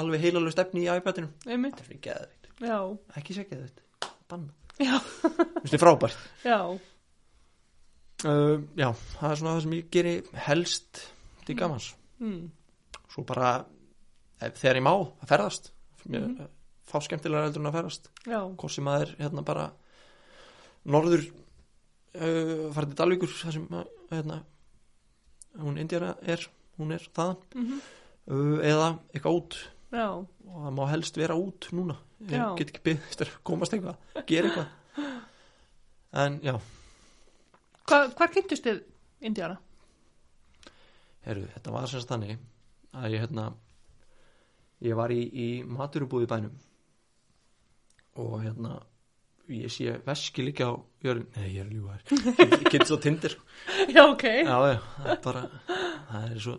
alveg 0.00 0.20
heilalegu 0.24 0.52
stefni 0.54 0.84
í 0.84 0.90
iPadinu. 0.92 1.28
Það 1.44 1.66
er 1.70 1.84
fyrir 1.86 2.00
geðveikt, 2.06 2.48
já, 2.64 2.78
ekki 3.20 3.36
sé 3.36 3.44
geðveikt 3.48 3.82
banna, 4.28 4.52
það 4.76 5.72
er 5.76 5.82
frábært. 5.82 6.18
Já, 6.44 6.58
uh, 8.26 8.58
já, 8.76 8.88
það 9.18 9.30
er 9.30 9.40
svona 9.40 9.54
það 9.56 9.62
sem 9.66 9.76
ég 9.78 9.88
geri 9.94 10.14
helst 10.48 11.02
til 11.46 11.56
gamans. 11.58 11.92
Mm. 12.20 12.50
svo 13.12 13.24
bara, 13.28 13.54
ef, 14.40 14.56
þegar 14.60 14.78
ég 14.80 14.84
má 14.84 14.92
að 14.96 15.26
ferðast. 15.30 15.70
Mér, 16.06 16.22
Mhm. 16.26 16.48
fá 16.86 17.00
skemmtilega 17.02 17.48
eldur 17.48 17.60
en 17.60 17.66
að 17.70 17.76
ferðast. 17.80 18.08
Já, 18.26 18.40
hvort 18.56 18.70
sem 18.72 18.84
það 18.84 19.02
er 19.02 19.14
hérna 19.18 19.42
bara 19.44 19.70
norður 20.86 21.24
uh, 22.14 22.72
farið 22.72 22.92
til 22.92 22.98
Dalvíkur 23.00 23.32
þar 23.32 23.52
sem 23.56 23.66
að, 23.74 23.88
hérna, 24.12 24.36
hún 25.60 25.78
Indiana 25.80 26.14
er 26.22 26.42
hún 26.78 26.92
er 26.96 27.06
þaðan. 27.16 27.38
Mm 27.56 27.78
uh, 28.26 28.58
eða 28.64 28.88
eitthvað 29.14 29.38
út. 29.40 29.58
Já, 29.94 30.08
og 30.16 30.64
það 30.64 30.74
má 30.76 30.82
helst 30.90 31.18
vera 31.20 31.36
út 31.38 31.68
núna. 31.76 31.98
Ég 32.26 32.56
get 32.58 32.72
ekki 32.72 32.82
byggðist 32.88 33.22
að 33.22 33.36
komast 33.46 33.76
eitthvað 33.76 34.24
gera 34.28 34.50
eitthvað. 34.50 35.14
En 36.16 36.40
já, 36.44 36.54
Hva, 37.86 37.98
hvar 38.16 38.32
kynntust 38.32 38.64
þið 38.66 38.80
Indiana? 39.28 39.60
herru, 41.26 41.46
þetta 41.54 41.72
var 41.74 41.88
semst 41.90 42.10
þannig 42.10 42.36
að 42.94 43.14
ég 43.14 43.22
hérna 43.24 43.44
ég 44.86 44.98
var 44.98 45.12
í, 45.12 45.20
í 45.26 45.48
maturubúði 45.66 46.28
bænum. 46.30 46.54
Og 48.22 48.38
hérna 48.44 48.78
ég 49.48 49.70
sé 49.70 49.96
veski 50.06 50.42
líka 50.46 50.66
á 50.70 50.74
jörn 51.06 51.26
nei, 51.36 51.48
ég 51.54 51.60
er 51.62 51.68
þér 51.70 52.38
ég 52.64 52.70
get 52.72 52.86
svo 52.88 52.96
tindir. 53.02 53.36
Já, 53.92 54.02
ok. 54.10 54.24
já, 54.42 54.56
já, 54.72 54.78
það 54.96 55.10
er 55.12 55.20
bara 55.24 55.42
það 56.10 56.24
er 56.32 56.40
svo, 56.42 56.54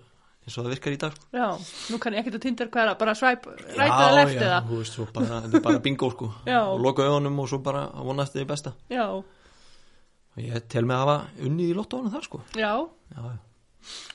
eins 0.48 0.58
og 0.58 0.64
það 0.68 0.70
virkar 0.76 0.96
í 0.96 1.00
dag 1.02 1.16
sko. 1.18 1.26
Já, 1.36 1.48
nú 1.92 2.00
kann 2.04 2.16
ég 2.16 2.22
ekkert 2.24 2.38
að 2.40 2.46
tindir 2.48 2.70
hvað 2.72 2.84
er 2.86 2.92
það, 2.94 3.00
bara 3.02 3.16
svæp, 3.20 3.48
ræta 3.76 3.98
eða 4.06 4.14
left 4.22 4.38
já, 4.38 4.44
eða. 4.48 4.60
þú 4.70 4.80
veist, 4.82 4.96
svo 4.96 5.08
bara, 5.18 5.42
þetta 5.48 5.60
er 5.60 5.66
bara 5.68 5.82
bingo 5.90 6.12
sko 6.16 6.30
Já. 6.54 6.60
og 6.64 6.80
loka 6.86 7.08
augunum 7.10 7.42
og 7.44 7.50
svo 7.52 7.60
bara 7.66 7.84
að 7.92 8.08
vona 8.12 8.24
eftir 8.28 8.44
því 8.44 8.48
besta 8.54 8.74
Já, 8.94 9.06
og 9.12 10.40
ég 10.46 10.68
tel 10.72 10.86
mig 10.88 10.96
að 10.96 11.04
hafa 11.04 11.18
unnið 11.50 11.74
í 11.74 11.76
lottóinu 11.82 12.14
þar 12.14 12.28
sko 12.30 12.42
já, 12.56 12.72
já, 13.12 13.20
já. 13.28 13.36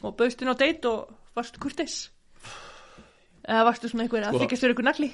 og 0.06 0.16
bauðst 0.16 0.42
inn 0.46 0.52
á 0.52 0.56
date 0.56 0.88
og 0.88 1.12
varstu 1.36 1.60
kurtis? 1.60 2.00
Eða 3.42 3.64
varstu 3.66 3.88
svona 3.90 4.04
einhver 4.06 4.22
að 4.22 4.32
Sko- 4.36 4.42
þykjast 4.44 4.62
þér 4.64 4.72
ykkur 4.76 4.86
nagli? 4.86 5.08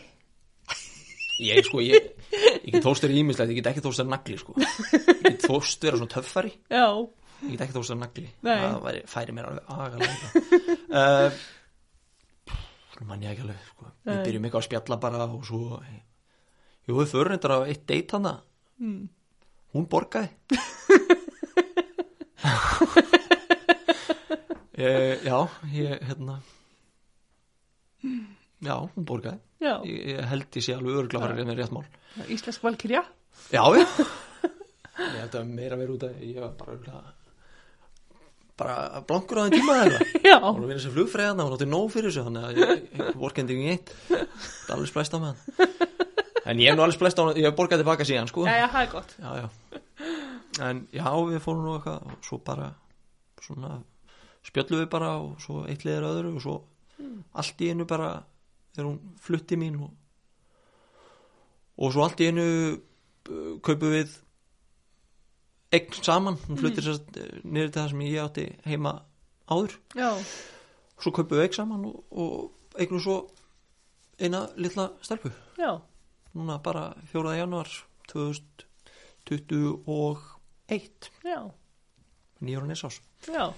Ég 1.39 1.67
sko, 1.67 1.83
ég, 1.85 2.09
ég 2.33 2.73
get 2.73 2.85
þóst 2.85 3.05
verið 3.05 3.21
ímislegt 3.23 3.53
ég 3.53 3.59
get 3.61 3.71
ekki 3.73 3.85
þóst 3.85 4.03
verið 4.03 4.13
nagli 4.15 4.37
sko 4.41 4.53
ég 4.59 5.23
get 5.23 5.47
þóst 5.47 5.85
verið 5.87 5.99
svona 6.03 6.15
töffari 6.15 6.53
Já, 6.73 6.87
ég 7.45 7.53
get 7.53 7.63
ekki 7.67 7.77
þóst 7.77 7.93
verið 7.93 8.03
nagli 8.03 8.27
Nei. 8.47 8.59
það 8.65 8.79
væri, 8.87 9.01
færi 9.13 9.33
mér 9.37 9.47
alveg 9.53 9.65
agalega 9.77 10.27
uh, 11.03 11.29
mann 13.09 13.23
ég 13.23 13.31
ekki 13.33 13.45
alveg 13.47 13.61
sko. 13.69 13.85
við 14.03 14.15
Nei. 14.15 14.25
byrjum 14.27 14.45
eitthvað 14.49 14.63
að 14.63 14.69
spjalla 14.69 14.97
bara 15.05 15.19
og 15.29 15.43
svo 15.47 15.61
jú, 16.89 16.93
við 16.99 17.11
förum 17.13 17.35
þetta 17.37 17.49
á 17.55 17.69
eitt 17.69 17.85
date 17.87 18.13
hana 18.17 18.35
mm. 18.83 19.03
hún 19.77 19.85
borgaði 19.93 20.31
eh, 24.79 25.15
já, 25.23 25.39
ég 25.75 25.91
hérna 26.09 26.35
já, 28.65 28.75
hún 28.79 29.07
borgaði. 29.09 29.41
Já, 29.63 29.75
ég, 29.87 30.23
held 30.31 30.59
ég 30.59 30.65
sé 30.65 30.75
alveg 30.77 31.15
fara 31.19 31.37
með 31.39 31.61
rétt 31.61 31.75
mál. 31.75 31.85
Íslensk 32.29 32.65
valkyrja. 32.65 33.05
já, 33.53 33.63
já. 33.79 33.87
Ég 34.99 35.21
held 35.23 35.35
að 35.39 35.51
meira 35.55 35.77
verið 35.79 35.95
út 35.95 36.05
að 36.09 36.23
ég 36.27 36.39
var 36.43 36.55
bara 36.59 36.73
öruglega 36.75 37.13
bara 38.59 39.03
blankur 39.07 39.39
á 39.39 39.43
þeim 39.47 39.55
tíma 39.55 39.77
Já, 40.27 40.37
og 40.41 40.57
hún 40.57 40.65
vinna 40.67 40.83
sem 40.83 40.91
flugfræðana 40.91 41.45
og 41.45 41.53
náttúrulega 41.53 41.71
nóg 41.71 41.93
fyrir 41.95 42.11
þessu 42.11 42.25
þannig 42.27 42.47
að 42.49 42.59
ég, 42.59 43.13
vorkendi 43.21 43.55
ekki 43.55 43.77
eitt. 43.77 43.93
Það 44.09 44.73
er 44.73 44.75
alveg 44.75 44.91
splæst 44.91 45.15
á 45.15 45.19
með 45.23 45.29
hann 45.29 45.89
en 46.49 46.63
ég 46.63 46.71
hef 46.71 46.79
nú 46.79 46.85
alveg 46.85 46.97
splæst 46.97 47.21
á 47.21 47.23
hann 47.23 47.39
ég 47.39 47.47
hef 47.47 47.57
borgað 47.59 47.83
tilbaka 47.83 48.07
síðan 48.09 48.31
sko. 48.31 48.47
Já, 48.49 48.57
já, 48.63 48.67
það 48.73 48.83
er 48.83 48.91
gott. 48.95 49.15
já, 49.21 49.31
já. 49.39 49.47
en 50.69 50.83
já, 50.97 51.07
við 51.29 51.43
fórum 51.45 51.65
nú 51.67 51.77
eitthvað 51.77 52.09
og 52.09 52.27
svo 52.27 52.41
bara 52.47 52.69
svona 53.45 53.73
spjöllum 54.49 54.83
við 54.83 54.91
bara 54.95 55.13
og 55.21 55.39
svo 55.45 55.63
eitt 55.69 55.85
liðir 55.87 56.09
öðru 56.09 56.35
og 56.39 56.45
svo 56.45 56.57
allt 57.39 57.63
í 57.63 57.71
einu 57.73 57.87
bara 57.89 58.11
er 58.79 58.85
hún 58.89 58.99
flutti 59.23 59.55
mín 59.61 59.75
og, 59.85 59.91
og 61.79 61.89
svo 61.95 62.01
allt 62.05 62.21
í 62.23 62.25
einu 62.31 62.47
uh, 62.47 63.55
kaupum 63.65 63.91
við 63.95 64.09
eign 65.75 65.91
saman, 66.01 66.37
hún 66.49 66.61
fluttir 66.61 66.83
mm. 66.83 66.87
sérst 66.87 67.07
niður 67.45 67.71
til 67.75 67.81
það 67.81 67.91
sem 67.93 68.03
ég 68.07 68.23
átti 68.23 68.47
heima 68.65 68.93
áður. 69.51 69.73
Já, 69.99 70.11
svo 70.97 71.11
kaupum 71.13 71.37
við 71.37 71.45
eign 71.47 71.59
saman 71.59 71.83
og, 71.91 71.97
og 72.11 72.35
eignum 72.81 73.05
svo 73.05 73.17
eina 74.19 74.41
litla 74.57 74.85
stelpu. 75.05 75.31
Já, 75.61 75.73
núna 76.39 76.59
bara 76.63 76.95
4. 77.13 77.37
januar 77.37 77.69
2021 78.13 81.11
já, 81.25 81.51
nýjur 82.41 82.63
og 82.63 82.69
nesás 82.71 83.01
já, 83.27 83.53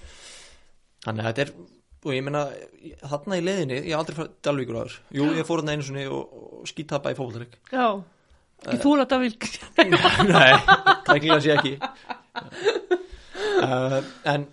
þannig 1.05 1.23
að 1.23 1.27
þetta 1.27 1.41
er 1.45 1.51
og 2.01 2.15
ég 2.15 2.23
meina 2.25 2.45
þarna 3.11 3.37
í 3.37 3.43
leiðinni 3.45 3.75
ég 3.81 3.91
hef 3.93 3.99
aldrei 4.01 4.17
frá 4.17 4.27
Dalvíkur 4.47 4.79
áður 4.81 4.95
jú 5.19 5.27
ég 5.37 5.45
fór 5.47 5.61
hann 5.61 5.73
einu 5.75 5.85
sinni 5.85 6.07
og, 6.09 6.31
og 6.61 6.69
skítappa 6.71 7.13
í 7.13 7.17
fókvöldleik 7.19 7.59
já. 7.71 7.87
Ég 8.71 8.77
þúla 8.83 9.05
þetta 9.07 9.17
vil. 9.21 9.33
nei, 10.29 10.53
tæknilega 11.07 11.39
sé 11.41 11.55
ekki 11.55 11.71
uh, 13.65 14.01
en 14.33 14.45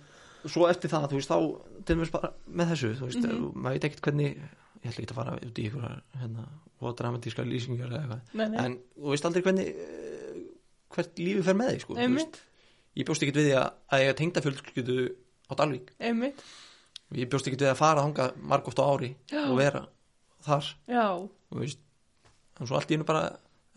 svo 0.49 0.67
eftir 0.71 0.91
það 0.93 1.07
þú 1.11 1.19
veist 1.19 1.31
þá 1.31 1.37
til 1.85 1.95
dæmis 1.97 2.11
bara 2.13 2.31
með 2.47 2.71
þessu 2.73 2.91
þú 2.99 3.09
veist 3.09 3.23
Mhm. 3.25 3.45
maður 3.55 3.75
veit 3.77 3.87
ekkert 3.89 4.03
hvernig 4.07 4.29
ég 4.79 4.89
ætla 4.91 5.03
ekki 5.03 5.13
að 5.13 5.19
fara 5.19 5.35
út 5.37 5.59
í 5.59 5.65
ykkur 5.67 5.85
hérna, 6.21 6.45
og 6.79 6.95
dramatíska 6.99 7.43
lýsingar 7.45 7.91
eða 7.91 8.19
eitthvað 8.21 8.63
en 8.65 8.77
þú 8.95 9.09
veist 9.13 9.27
aldrei 9.29 9.43
hvernig 9.45 9.67
uh, 9.75 10.39
hvert 10.95 11.19
lífið 11.19 11.43
fer 11.49 11.57
með 11.59 11.73
þig 11.73 11.83
sko, 11.85 11.97
þú 11.99 12.13
veist. 12.15 12.39
ég 12.99 13.09
bjóst 13.09 13.25
ekkert 13.25 13.41
við 13.41 13.49
því 13.49 13.55
að, 13.59 13.69
að 13.93 14.03
ég 14.05 14.17
tengda 14.21 14.43
fjölskyldu 14.45 14.97
á 15.49 15.53
Dalvík 15.59 15.91
einmitt. 15.99 16.43
Ég 17.17 17.29
bjóst 17.29 17.47
ekkert 17.49 17.65
við 17.65 17.71
að 17.73 17.79
fara 17.79 18.05
þanga 18.05 18.31
margóft 18.51 18.81
á 18.81 18.85
ári 18.85 19.13
Já. 19.31 19.43
og 19.47 19.55
vera 19.57 19.85
þar. 20.45 20.67
Já, 20.87 21.05
þú 21.49 21.61
veist 21.63 21.79
en 22.59 22.67
svo 22.67 22.77
allt 22.77 22.91
í 22.91 22.97
hennu 22.97 23.07
bara 23.07 23.23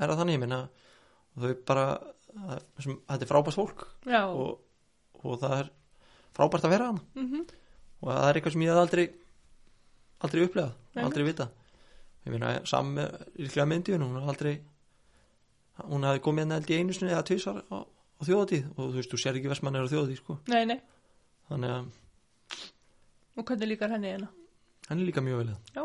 er 0.03 0.11
það 0.11 0.21
þannig 0.23 0.37
ég 0.37 0.43
minna 0.43 0.61
þau 1.39 1.55
bara 1.69 1.87
að, 1.97 2.61
þetta 2.83 3.19
er 3.19 3.31
frábært 3.31 3.57
fólk 3.57 3.87
og, 4.09 4.53
og 5.23 5.41
það 5.43 5.57
er 5.61 5.73
frábært 6.37 6.67
að 6.67 6.75
vera 6.75 6.91
hann 6.91 7.01
mhm, 7.19 7.47
og 8.03 8.11
það 8.11 8.29
er 8.29 8.39
eitthvað 8.39 8.57
sem 8.57 8.65
ég 8.67 8.73
hef 8.73 8.83
aldrei 8.83 9.05
aldrei 10.23 10.45
upplegað, 10.47 10.77
Nei, 10.97 11.03
aldrei 11.07 11.27
vita 11.29 11.49
ég 12.23 12.35
meina 12.35 12.53
saman 12.69 12.99
með 12.99 13.17
líklega 13.41 13.69
myndíun 13.71 14.07
hún 14.07 14.21
hafði 14.21 14.35
aldrei 14.35 14.55
hún 15.89 16.07
hafði 16.07 16.25
komið 16.27 16.45
henni 16.45 16.59
held 16.59 16.71
í 16.73 16.79
einu 16.79 16.97
sinni 16.97 17.15
eða 17.15 17.27
tvisar 17.31 17.63
á, 17.63 17.79
á 17.83 18.23
þjóðatíð 18.27 18.69
og 18.77 18.83
þú 18.83 18.99
veist, 18.99 19.13
þú 19.13 19.21
sér 19.23 19.39
ekki 19.39 19.51
vestmannir 19.51 19.87
á 19.87 19.93
þjóðatíð 19.93 20.21
sko. 20.21 20.39
nei, 20.53 20.63
nei. 20.69 20.79
þannig 21.51 21.77
að 21.77 21.91
Og 23.37 23.45
hvernig 23.49 23.69
líkar 23.73 23.91
henni 23.95 24.11
hérna? 24.13 24.29
hann 24.89 24.99
er 25.01 25.07
líka 25.07 25.23
mjög 25.25 25.39
vel 25.45 25.53
Já. 25.77 25.85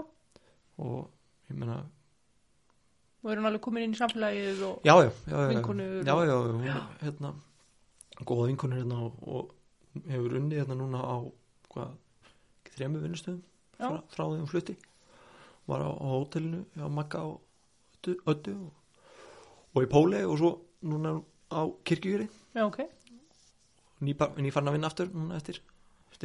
og 0.78 1.10
ég 1.50 1.56
meina 1.58 1.78
Og 3.24 3.32
er 3.32 3.38
hún 3.40 3.48
alveg 3.50 3.62
komin 3.62 3.84
inn 3.84 3.94
í 3.96 3.98
samfélagið 4.00 4.62
og... 4.68 4.82
já, 4.86 4.94
já, 5.04 5.12
já, 5.28 5.38
já, 5.38 5.48
Vinkonur 5.52 6.04
já, 6.06 6.14
og- 6.14 6.28
já, 6.28 6.36
hún 6.38 6.64
er 6.68 6.82
hérna 7.04 7.34
góða 8.26 8.48
vinkonur 8.48 8.78
hérna 8.82 8.98
og, 9.06 9.14
og 9.28 9.54
hefur 10.08 10.36
unnið 10.40 10.62
hérna 10.62 10.76
núna 10.80 11.02
á 11.02 11.16
hvað, 11.74 11.96
þremu 12.76 13.02
vinnustöðum 13.04 13.42
Já. 13.78 13.88
frá, 13.88 13.98
frá 14.14 14.24
því 14.26 14.40
hún 14.42 14.50
flutti 14.52 14.76
var 15.68 15.82
á, 15.86 15.90
á 15.94 16.08
hótelinu 16.14 16.66
á 16.78 16.88
Magga 16.90 17.24
og 17.26 17.42
Öddu 18.08 18.54
og, 18.56 18.72
og 19.76 19.84
í 19.84 19.90
Póli 19.92 20.22
og 20.26 20.38
svo 20.40 20.52
núna 20.88 21.18
á 21.52 21.62
Kirkjugjöri 21.84 22.30
Já, 22.56 22.64
ok, 22.66 22.80
nýfarn 24.02 24.38
ný 24.42 24.52
að 24.54 24.72
vinna 24.78 24.88
aftur 24.90 25.10
núna 25.14 25.38
eftir, 25.38 25.60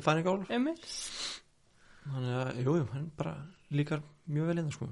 færingálar 0.00 0.48
einmitt. 0.48 0.86
þannig 2.06 2.36
að, 2.38 2.62
jú, 2.64 2.76
jú, 2.80 2.86
hann 2.94 3.10
bara 3.18 3.34
líkar 3.70 4.00
mjög 4.32 4.48
vel 4.48 4.56
hérna 4.56 4.72
sko, 4.72 4.88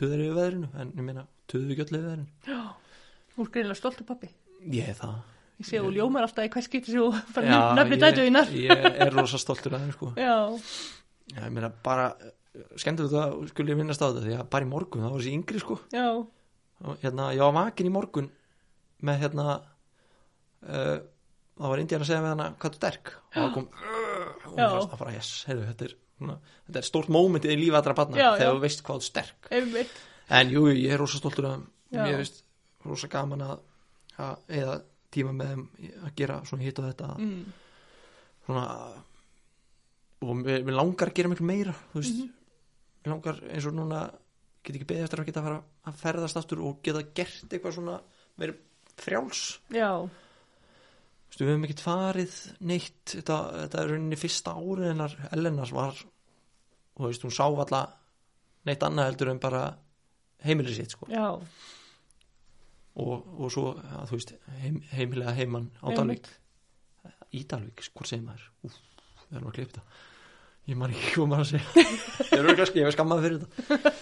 töður 0.00 0.24
yfir 0.24 0.38
veðrinu 0.38 0.70
en 0.80 0.94
ég 0.96 1.04
meina, 1.04 1.26
töður 1.50 1.68
við 1.68 1.82
gjöldlega 1.82 2.08
veðrinu. 2.08 2.26
Já. 2.48 2.62
Þú 3.34 3.44
er 3.44 3.52
greinlega 3.54 3.78
stoltur 3.78 4.08
pappi. 4.08 4.32
ég 4.72 4.88
er 4.88 4.96
það. 4.96 5.20
Ég 5.60 5.68
sé 5.68 5.76
þú 5.76 5.92
ljómar 5.92 6.24
alltaf 6.24 6.46
í 6.46 6.50
hvers 6.54 6.70
sem 6.72 6.82
þú 6.96 7.06
fara 7.34 7.60
nöfni 7.76 8.00
dætu 8.00 8.24
þínar. 8.24 8.52
ég 8.56 8.84
er 9.04 9.12
rosa 9.12 9.38
stoltur 9.38 9.76
af 9.76 9.84
þeim 9.84 9.92
sko. 9.92 10.12
Já, 10.16 10.36
Já, 11.30 11.44
ég 11.44 11.52
meina 11.54 11.68
bara 11.84 12.14
skemmtilegt 12.80 13.14
að 13.14 13.48
skulle 13.52 13.74
ég 13.74 13.78
minnast 13.78 14.02
á 14.02 14.10
þetta 14.10 14.24
því 14.24 14.36
að 14.40 14.48
bara 14.50 14.66
í 14.66 14.70
morgun, 14.70 15.04
það 15.04 15.12
var 15.12 15.20
þessi 15.22 15.34
yngri 15.36 15.60
sko. 15.62 15.76
Já, 15.94 16.06
og 16.80 17.04
hérna, 17.04 17.28
ég 17.36 17.44
var 17.44 17.54
vakin 17.54 17.86
í 17.90 17.92
morgun 17.94 18.30
með 19.06 19.20
hérna 19.22 19.46
uh, 20.66 20.96
það 21.60 21.72
var 21.74 21.82
Indiana 21.84 22.04
að 22.04 22.10
segja 22.10 22.22
með 22.24 22.32
hana 22.34 22.46
hvað 22.60 22.76
þú 22.76 22.80
derk 22.84 23.10
og 23.16 23.34
það 23.40 23.50
kom 23.54 23.66
og 23.70 24.46
hún 24.50 24.60
fannst 24.60 24.92
það 24.94 25.02
bara, 25.04 25.12
yes, 25.16 25.30
heyrðu, 25.48 25.66
þetta 25.70 25.84
er 25.88 25.94
svona, 26.20 26.36
þetta 26.66 26.80
er 26.82 26.88
stórt 26.90 27.10
mómentið 27.16 27.52
í 27.54 27.58
lífi 27.60 27.76
allra 27.80 27.94
barna 28.00 28.16
þegar 28.38 28.54
þú 28.56 28.62
veist 28.64 28.82
hvað 28.86 29.00
þú 29.00 29.06
einmitt. 29.58 29.98
en 30.40 30.50
jú, 30.54 30.64
ég 30.72 30.94
er 30.94 30.98
rosa 31.00 31.20
stoltur 31.20 31.46
Já. 31.90 32.04
mér 32.04 32.16
veist 32.20 32.42
rosa 32.86 33.08
gaman 33.12 33.40
að 33.46 33.58
að 34.20 34.36
eða 34.60 34.80
tíma 35.10 35.32
með 35.34 35.48
þeim 35.54 35.62
að 36.06 36.14
gera 36.16 36.40
svona 36.46 36.62
hitt 36.62 36.78
og 36.78 36.84
þetta. 36.86 37.06
Mm. 37.18 37.52
svona 38.46 38.64
og 40.20 40.36
mér 40.44 40.74
langar 40.76 41.08
að 41.10 41.16
gera 41.16 41.30
miklu 41.32 41.46
meira 41.48 41.74
þú 41.92 42.00
veist, 42.02 42.18
Mhm. 42.20 42.32
mér 43.04 43.12
langar 43.14 43.40
eins 43.50 43.66
og 43.66 43.74
núna 43.74 44.00
get 44.62 44.76
ekki 44.76 44.86
beðið 44.90 45.04
eftir 45.06 45.20
að 45.20 45.26
geta 45.30 45.40
að 45.40 45.44
fara 45.48 45.62
að 45.86 45.94
ferðast 46.02 46.36
aftur 46.36 46.60
og 46.66 46.82
geta 46.82 47.02
gert 47.14 47.48
eitthvað 47.48 47.72
svona 47.74 48.00
meira 48.36 48.54
frjáls. 49.00 49.58
Já, 49.72 50.08
Veist, 51.30 51.40
við 51.40 51.52
höfum 51.52 51.66
ekkert 51.68 51.84
farið 51.84 52.38
neitt. 52.66 53.02
Þetta, 53.12 53.36
þetta 53.62 53.82
er 53.82 53.92
rauninni 53.92 54.18
fyrsta 54.18 54.56
árið 54.58 54.88
hennar 54.90 55.14
Elenas 55.30 55.70
var 55.74 55.94
þú 57.00 57.08
veist, 57.08 57.24
hún 57.24 57.34
sá 57.34 57.46
alla 57.48 57.84
neitt 58.68 58.84
annað 58.84 59.10
heldur 59.10 59.32
en 59.32 59.40
bara 59.42 59.62
heimilið 60.44 60.80
sitt 60.80 60.96
sko. 60.96 61.08
já, 61.10 61.26
og, 63.00 63.26
og 63.40 63.50
svo, 63.52 63.72
ja, 63.78 64.04
þú 64.08 64.18
veist 64.18 64.34
heim, 64.60 64.78
heimilega 64.92 65.34
heimann 65.38 65.70
á 65.80 65.88
Dalvík. 65.96 66.28
Í 67.36 67.44
Dalvík, 67.48 67.84
hvort 67.94 68.10
segir 68.10 68.26
maður? 68.26 68.46
Úf, 68.66 68.78
við 69.28 69.38
erum 69.38 69.50
að 69.50 69.58
klippa 69.58 69.78
þetta. 69.78 70.06
Ég 70.70 70.78
man 70.78 70.94
ekki 70.94 71.12
hvað 71.16 71.30
maður 71.30 71.46
að 71.46 71.52
segja 71.54 71.84
ég 72.30 72.40
er 72.40 72.58
kannski, 72.58 72.82
ég 72.82 72.88
er 72.90 72.94
skammað 72.94 73.22
fyrir 73.24 73.44
þetta. 73.44 73.92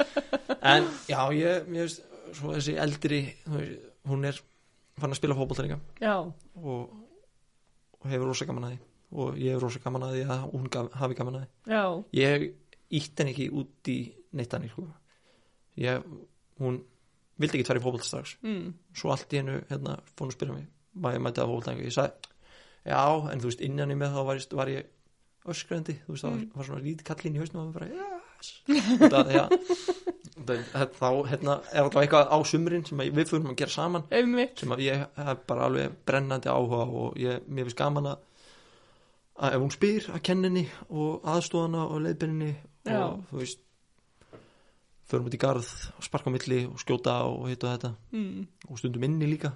En 0.73 0.89
já, 1.09 1.21
ég, 1.37 1.69
ég 1.77 1.85
veist 1.85 2.03
svo 2.37 2.55
þessi 2.57 2.75
eldri, 2.83 3.21
veist, 3.53 3.93
hún 4.09 4.27
er 4.29 4.41
fann 4.99 5.15
að 5.15 5.21
spila 5.21 5.37
og, 6.19 6.33
og 6.59 7.07
hefur 8.12 8.30
rosa 8.32 8.47
gaman 8.48 8.64
að 8.68 8.74
því 8.76 8.78
og 9.22 9.39
ég 9.40 9.55
hef 9.56 9.62
rosa 9.62 9.80
gaman 9.85 10.02
að 10.05 10.14
því 10.16 10.22
að 10.35 10.43
hún 10.52 10.66
gaf, 10.74 10.89
hafi 11.01 11.14
gaman 11.18 11.39
að 11.39 11.44
því. 11.44 11.72
Já, 11.72 11.85
ég 12.18 12.48
ítt 12.98 13.20
henni 13.22 13.32
ekki 13.35 13.47
út 13.60 13.89
í 13.93 13.98
neitt 14.36 14.52
hann 14.52 14.68
sko. 14.68 14.86
ég, 15.78 16.02
hún 16.60 16.80
vildi 17.39 17.59
ekki 17.60 17.66
tverja 17.68 17.82
fótbolt 17.85 18.05
strax. 18.05 18.36
Mm, 18.43 18.72
svo 18.98 19.12
allt 19.14 19.32
í 19.32 19.39
hennu 19.40 19.60
hérna 19.70 19.98
fór 20.12 20.26
hún 20.26 20.32
að 20.32 20.36
spyrja 20.36 20.55
mig 20.59 20.66
maður 20.98 21.22
mæti 21.24 21.40
að 21.43 21.51
fótbolt 21.52 21.68
ég 21.86 21.94
sagði, 21.94 22.32
já, 22.89 23.02
en 23.32 23.40
þú 23.40 23.51
veist 23.52 23.60
innan 23.68 23.93
í 23.94 23.98
með 24.01 24.16
þá 24.16 24.22
var, 24.28 24.36
ég- 24.43 24.56
var 24.59 24.68
ég 24.72 24.89
öskrandi 25.48 25.94
þú 26.05 26.12
veist, 26.16 26.24
það 26.24 26.32
var, 26.35 26.47
var 26.59 26.68
svona 26.68 26.82
lítið 26.85 27.06
kallinn 27.09 27.36
í 27.39 27.43
hausnum 27.44 27.62
og 27.68 27.74
bara, 27.78 27.86
yes 27.89 27.97
það, 28.02 28.16
já, 28.18 28.20
það, 30.48 30.93
þá 30.98 31.09
hérna 31.28 31.59
er 31.73 31.82
alltaf 31.82 32.02
eitthvað 32.02 32.32
á 32.32 32.39
sumrin 32.47 32.86
sem 32.86 33.02
við 33.02 33.31
fyrir 33.32 33.51
að 33.51 33.59
gera 33.59 33.74
saman. 33.74 34.06
Einmitt. 34.15 34.62
Sem 34.62 34.74
ég 34.85 35.05
hef 35.19 35.44
bara 35.48 35.69
alveg 35.69 35.98
brennandi 36.09 36.51
áhuga 36.52 36.85
og 36.86 37.19
ég, 37.20 37.44
mér 37.48 37.69
finnst 37.69 37.81
gaman 37.81 38.12
að 38.15 38.24
að 39.39 39.55
ef 39.55 39.62
hún 39.62 39.73
spyr 39.74 40.10
að 40.15 40.23
kenninni 40.27 40.65
og 40.90 41.27
aðstóðana 41.31 41.85
og 41.86 42.02
leiðbyrninni 42.02 42.52
og 42.90 43.20
þú 43.28 43.43
veist 43.43 43.65
förum 45.09 45.28
út 45.31 45.36
í 45.36 45.40
garð 45.40 45.69
og 45.94 46.05
sparka 46.05 46.28
á 46.28 46.35
milli 46.35 46.59
og 46.69 46.81
skjóta 46.82 47.15
og 47.28 47.47
hitt 47.48 47.65
og 47.65 47.70
þetta. 47.73 47.93
Mm, 48.12 48.43
og 48.69 48.81
stundum 48.81 49.06
inni 49.06 49.31
líka. 49.31 49.52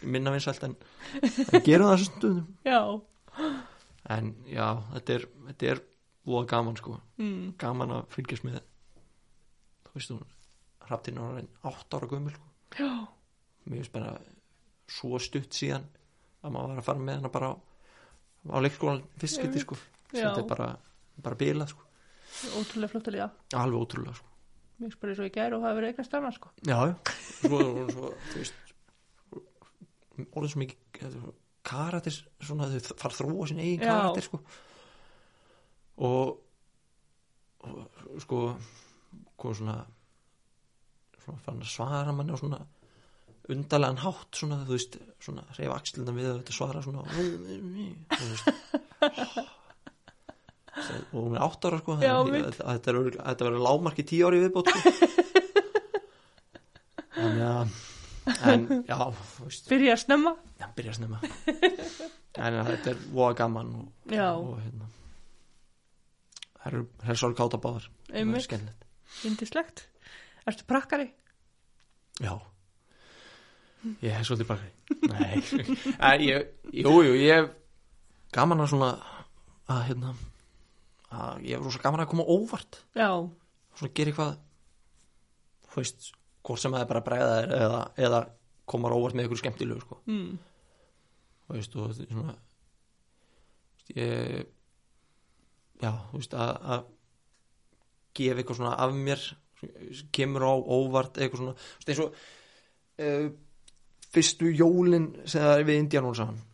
Minna 0.00 0.32
vinsælt 0.32 0.64
en, 0.64 0.76
en 1.20 1.64
gerum 1.66 1.90
það 1.90 2.06
stundum. 2.06 2.46
Já, 2.64 2.80
en 4.16 4.32
já, 4.48 4.68
þetta 4.94 5.18
er, 5.18 5.26
þetta 5.50 5.70
er 5.74 5.82
voða 6.28 6.48
gaman 6.52 6.76
sko, 6.78 6.96
mm, 7.18 7.44
gaman 7.60 7.94
að 7.98 8.10
fylgjast 8.14 8.46
með. 8.46 8.60
Þú 9.88 9.94
veist 9.96 10.12
hún 10.14 10.24
hraftin 10.88 11.20
ára 11.20 11.42
en 11.42 11.48
átt 11.68 11.96
ára 11.96 12.08
gömul 12.10 12.34
sko. 12.34 12.44
mér 13.68 13.80
finnst 13.80 13.92
bara 13.92 14.14
svo 14.88 15.18
stutt 15.20 15.52
síðan 15.52 15.84
að 16.42 16.54
maður 16.54 16.72
var 16.72 16.80
að 16.82 16.86
fara 16.88 17.04
með 17.04 17.18
hana 17.18 17.32
bara 17.32 17.50
á, 17.52 17.54
á 18.54 18.58
leikskólan 18.64 19.02
fyrst 19.20 19.40
skipti 19.40 19.64
sko. 19.64 19.76
Já. 20.12 20.30
þetta 20.30 20.44
er 20.44 20.48
bara, 20.48 20.68
bara 21.24 21.36
bilað 21.40 21.74
sko. 21.74 21.84
Ótrúlega 22.56 22.92
flott 22.92 23.10
að 23.10 23.16
líða 23.18 23.28
alveg 23.58 23.82
ótrúlega 23.82 24.16
sko. 24.20 24.32
Mér 24.78 24.94
spyrir 24.94 25.18
svo 25.18 25.26
í 25.26 25.34
gær 25.34 25.56
og 25.56 25.64
það 25.64 25.72
hefur 25.72 25.88
eitthvað 25.88 26.06
starfa 26.06 26.32
sko. 26.36 26.52
Já, 26.68 26.78
svo, 27.40 27.58
svo, 27.58 27.88
svo 27.90 28.12
þú 28.30 28.38
veist 28.38 28.64
orðið 30.34 30.52
svo 30.52 30.62
mikið 30.62 31.16
karatir 31.68 32.16
svona 32.40 32.68
þau 32.72 32.96
fara 33.02 33.16
þróa 33.18 33.48
sín 33.50 33.60
eigin 33.62 33.82
karatir 33.84 34.24
sko 34.28 34.40
og, 35.98 36.38
og 37.66 38.22
sko 38.22 38.40
kom 39.38 39.54
svona 39.54 39.76
svona 41.24 41.40
fann 41.44 41.62
að 41.62 41.72
svara 41.72 42.14
manni 42.14 42.34
á 42.34 42.38
svona 42.40 42.60
undarlegan 43.48 44.02
hátt 44.04 44.38
svona 44.38 44.60
þú 44.64 44.76
veist 44.76 44.98
svona 45.24 45.44
reyfa 45.56 45.76
axlina 45.78 46.14
við 46.16 46.30
að 46.32 46.52
svara 46.54 46.82
svona 46.84 47.04
og 51.12 51.22
hún 51.24 51.34
er 51.34 51.42
átt 51.42 51.66
ára 51.68 51.80
sko 51.82 51.98
Já, 51.98 52.14
þannig 52.22 52.44
að 52.46 52.58
þetta 52.62 52.92
er 52.92 53.48
verður 53.48 53.64
lágmarki 53.66 54.04
tíu 54.06 54.28
ári 54.28 54.42
viðbót 54.44 54.70
sko. 54.70 54.80
þannig 57.18 57.46
að 57.48 57.78
en 58.28 58.66
já, 58.84 58.98
byrja 59.70 59.94
að 59.94 60.00
snemma. 60.02 60.34
Hann 60.60 60.74
byrja 60.76 60.92
að 60.92 60.98
snemma. 60.98 61.18
En 62.38 62.58
þetta 62.68 62.92
er 62.92 62.98
voða 63.14 63.34
gaman 63.40 63.70
og, 63.80 63.86
Já. 64.12 64.28
og 64.36 64.58
hérna 64.60 64.90
það 66.68 66.76
eru 66.76 67.08
helsar 67.08 67.34
káta 67.38 67.60
báðar. 67.62 67.88
Er 68.12 68.24
indislegt 69.24 69.86
ertu 70.48 70.64
prakkari? 70.68 71.10
já. 72.20 72.34
Ég 74.02 74.10
hef 74.10 74.26
svolítið 74.26 74.48
bakari 74.48 74.70
nei, 75.06 75.38
en 76.08 76.22
ég, 76.24 76.48
jú, 76.74 76.96
jú, 77.06 77.12
ég 77.14 77.36
hef 77.36 77.52
gaman 78.34 78.64
að 78.64 78.72
svona 78.72 78.88
að 79.70 79.84
hérna 79.86 80.14
að 81.14 81.44
ég 81.46 81.54
hef 81.54 81.62
rosa 81.62 81.82
gaman 81.84 82.02
að 82.02 82.10
koma 82.10 82.26
óvart. 82.26 82.80
Já, 82.98 83.08
svona 83.78 83.94
gera 83.94 84.12
eitthvað 84.12 84.34
þú 85.68 85.78
veist, 85.78 86.10
hvort 86.42 86.62
sem 86.64 86.74
það 86.74 86.82
er 86.82 86.90
bara 86.90 87.02
að 87.04 87.08
bregða 87.08 87.30
þér 87.38 87.54
eða, 87.60 87.80
eða 88.08 88.20
komar 88.68 88.96
óvart 88.98 89.16
með 89.16 89.28
ykkur 89.28 89.42
skemmtilegu 89.44 89.84
sko. 89.84 90.00
Mm, 90.10 90.34
þú 91.46 91.56
veist, 91.56 91.78
og 91.78 91.94
er 91.94 92.12
svona 92.12 92.36
ég 93.94 94.54
já, 95.82 95.92
þú 96.10 96.20
veist, 96.22 96.34
að, 96.34 96.54
að 96.74 96.84
gefa 98.18 98.40
eitthvað 98.42 98.58
svona 98.60 98.74
af 98.82 98.96
mér 98.96 99.22
kemur 100.14 100.44
á 100.46 100.52
óvart 100.54 101.18
eitthvað 101.18 101.42
svona, 101.42 101.54
þú 101.54 101.78
veist, 101.78 101.88
eins 101.92 102.02
og 102.04 102.18
uh, 103.04 103.30
fyrstu 104.14 104.52
jólin 104.56 105.08
segðar 105.28 105.64
við 105.68 105.82
Indianón 105.84 106.16
saman 106.18 106.44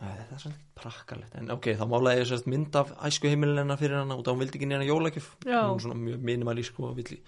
Æ, 0.00 0.06
það 0.08 0.34
er 0.36 0.40
svona 0.40 0.58
prakkarlegt 0.80 1.34
en 1.36 1.50
ok, 1.52 1.66
þá 1.76 1.82
málaði 1.90 2.22
ég 2.22 2.28
sérst 2.30 2.46
mynd 2.48 2.76
af 2.80 2.92
æsku 3.04 3.28
heimilina 3.28 3.74
fyrir 3.76 3.98
hana 4.00 4.16
og 4.16 4.22
þá 4.24 4.30
hún 4.32 4.38
vildi 4.40 4.56
ekki 4.56 4.68
neina 4.70 4.86
jólagjöf 4.88 5.26
Já. 5.44 5.58
hún 5.68 5.82
svona 5.84 5.98
mjög 6.00 6.22
minimalísk 6.24 6.78
og 6.80 6.94
vill 6.96 7.18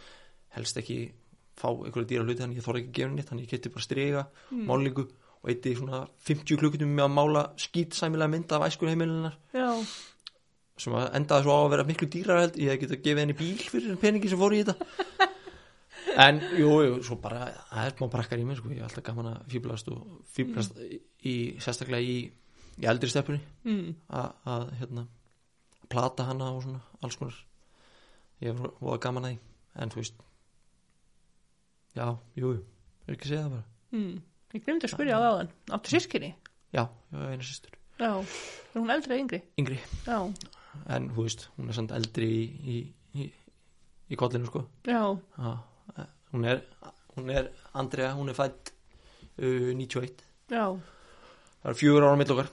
helst 0.56 0.78
ekki 0.80 0.96
fá 1.60 1.66
einhverju 1.68 2.06
dýra 2.08 2.24
hluti 2.24 2.40
þannig 2.40 2.62
ég 2.62 2.64
þorði 2.64 2.80
ekki 2.86 2.92
að 2.92 2.96
gefa 3.02 3.12
nýtt 3.18 3.28
þannig 3.28 3.44
ég 3.44 3.52
geti 3.52 3.72
bara 3.74 3.84
striga 3.84 4.22
Mm. 4.52 4.64
málingu 4.70 5.04
og 5.42 5.50
eitti 5.52 5.74
svona 5.76 6.00
50 6.28 6.56
klukkutum 6.62 6.94
með 6.96 7.04
að 7.10 7.12
mála 7.18 7.42
skýtsæmilega 7.60 8.30
mynd 8.32 8.52
af 8.56 8.64
æskur 8.70 8.88
heimilunar 8.92 9.36
já, 9.52 9.68
sem 10.80 10.94
að 10.96 11.10
endaði 11.18 11.46
svo 11.46 11.56
á 11.56 11.60
að 11.62 11.72
vera 11.74 11.86
miklu 11.88 12.08
dýrar 12.10 12.40
held 12.42 12.58
ég 12.60 12.72
hef 12.72 12.80
getað 12.82 13.02
gefið 13.04 13.22
henni 13.22 13.36
bíl 13.38 13.64
fyrir 13.72 13.98
peningi 14.00 14.30
sem 14.32 14.40
fór 14.40 14.56
í 14.56 14.62
þetta. 14.64 15.28
En 16.22 16.42
jú, 16.58 16.68
jú, 16.84 16.96
svo 17.06 17.16
bara 17.22 17.46
það 17.70 17.86
er 17.86 17.94
smá 17.96 18.06
brakkar 18.12 18.40
í 18.40 18.42
mér 18.44 18.58
sko, 18.58 18.68
ég 18.74 18.82
er 18.82 18.84
alltaf 18.84 19.04
gaman 19.06 19.30
að 19.30 19.46
fýblast 19.48 19.86
og 19.88 20.18
fýblast 20.34 20.76
í, 20.84 21.34
sérstaklega 21.62 22.04
í, 22.04 22.16
í 22.82 22.88
eldri 22.90 23.08
steppunni 23.08 23.40
mm, 23.64 23.94
að, 24.18 24.34
að 24.52 24.66
hérna 24.82 25.06
plata 25.92 26.26
hana 26.28 26.50
og 26.52 26.66
svona 26.66 26.82
alls 27.00 27.16
konar. 27.16 27.38
Ég 28.44 28.60
voða 28.60 28.98
gaman 29.06 29.28
að 29.30 29.32
því. 29.32 29.40
En 29.80 29.94
þú 29.94 30.02
veist 30.02 30.20
já, 31.96 32.06
jú, 32.36 32.52
jú, 32.58 32.62
er 33.06 33.16
ekki 33.16 33.28
að 33.28 33.32
segja 33.32 33.44
það 33.46 33.54
bara. 33.56 33.66
Mm. 33.92 34.16
ég 34.52 34.64
glemdi 34.66 34.88
að 34.88 34.94
spyrja 34.94 35.16
á 35.16 35.20
það 35.22 35.30
áðan. 35.30 35.52
Áttu 35.76 35.94
sískinni? 35.94 36.34
já, 36.72 36.82
ég 36.82 37.20
hef 37.20 37.32
eina 37.32 37.46
sýstur, 37.46 37.76
já, 38.00 38.10
er 38.72 38.80
hún 38.80 38.92
eldri 38.94 39.12
eða 39.14 39.22
yngri? 39.24 39.40
yngri. 39.60 39.78
Já, 40.06 40.18
en 40.92 41.10
þú 41.14 41.26
veist, 41.26 41.46
hún 41.58 41.68
er 41.72 41.76
samt 41.78 41.92
eldri 41.96 42.28
í, 42.32 42.46
í, 42.74 42.76
í, 43.22 43.28
í 44.12 44.18
kollinu 44.20 44.48
sko. 44.48 44.64
Já, 44.88 45.02
eh, 45.42 46.06
hún 46.32 46.44
er 46.48 46.62
hún 47.16 47.28
er, 47.30 47.50
Andrea, 47.76 48.14
hún 48.16 48.30
er 48.32 48.36
fætt 48.38 48.72
uh, 49.38 49.72
91 49.76 50.22
já. 50.52 50.64
Það 51.62 51.70
er 51.72 51.78
fjögur 51.78 52.06
ára 52.08 52.16
mitt 52.20 52.32
okkar. 52.32 52.48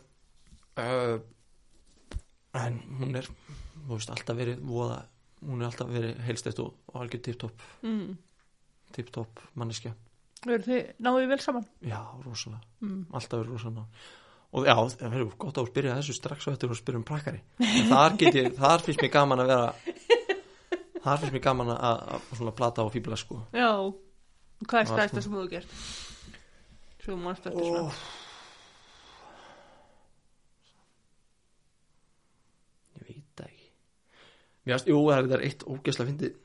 Uh, 0.79 1.19
en 2.59 2.79
hún 2.99 3.15
er 3.19 3.27
þú 3.29 3.95
veist, 3.95 4.11
alltaf 4.13 4.37
verið 4.37 4.59
voða, 4.67 4.99
hún 5.47 5.61
er 5.63 5.69
alltaf 5.69 5.89
verið 5.91 6.19
heilstætt 6.27 6.59
og, 6.63 6.75
og 6.91 7.01
algjör 7.03 7.23
tip-top. 7.25 7.63
Mm. 7.85 8.17
tip-top 8.95 9.41
manneskja. 9.59 9.95
Verður 10.45 10.65
þið 10.69 10.91
náðu 11.03 11.27
vel 11.31 11.39
saman? 11.43 11.65
já, 11.83 11.99
rosalega, 12.25 12.61
Mm. 12.79 13.01
alltaf 13.11 13.41
verið 13.41 13.51
rosalega 13.55 13.85
og 14.49 14.65
já, 14.65 14.73
það 14.73 15.11
verður 15.13 15.33
gott 15.43 15.57
á 15.57 15.61
að 15.61 15.69
spyrja 15.69 15.95
þessu 15.99 16.15
strax 16.17 16.47
og 16.49 16.55
eftir 16.55 16.71
að 16.71 16.79
spyrja 16.79 16.99
um 16.99 17.05
prakkari 17.05 17.41
En 17.61 17.89
þar, 17.91 18.15
ég, 18.25 18.47
þar 18.57 18.85
finnst 18.85 19.03
mér 19.03 19.11
gaman 19.13 19.43
að 19.43 19.51
vera 19.51 19.67
þar 21.03 21.21
finnst 21.21 21.35
mér 21.35 21.43
gaman 21.45 21.73
að, 21.75 21.99
að 22.15 22.31
svona 22.39 22.55
plata 22.57 22.85
og 22.87 22.93
fíbla 22.95 23.19
sko 23.19 23.43
Já, 23.53 23.69
hvað 24.65 24.79
er 24.81 24.89
sko. 25.19 25.25
sem 25.27 25.37
þú 25.37 25.45
gert? 25.53 25.77
Svo 27.05 27.19
mannst 27.21 27.45
eftir 27.45 27.61
svona 27.67 27.85
Ó. 27.85 27.93
Ég 32.97 33.05
veit 33.05 33.25
það 33.37 33.51
ekki 33.51 33.69
fannst, 34.69 34.89
jú, 34.89 35.01
það 35.13 35.37
er 35.37 35.45
eitt 35.47 35.65
ógeðslega 35.69 36.09
fyndið 36.11 36.39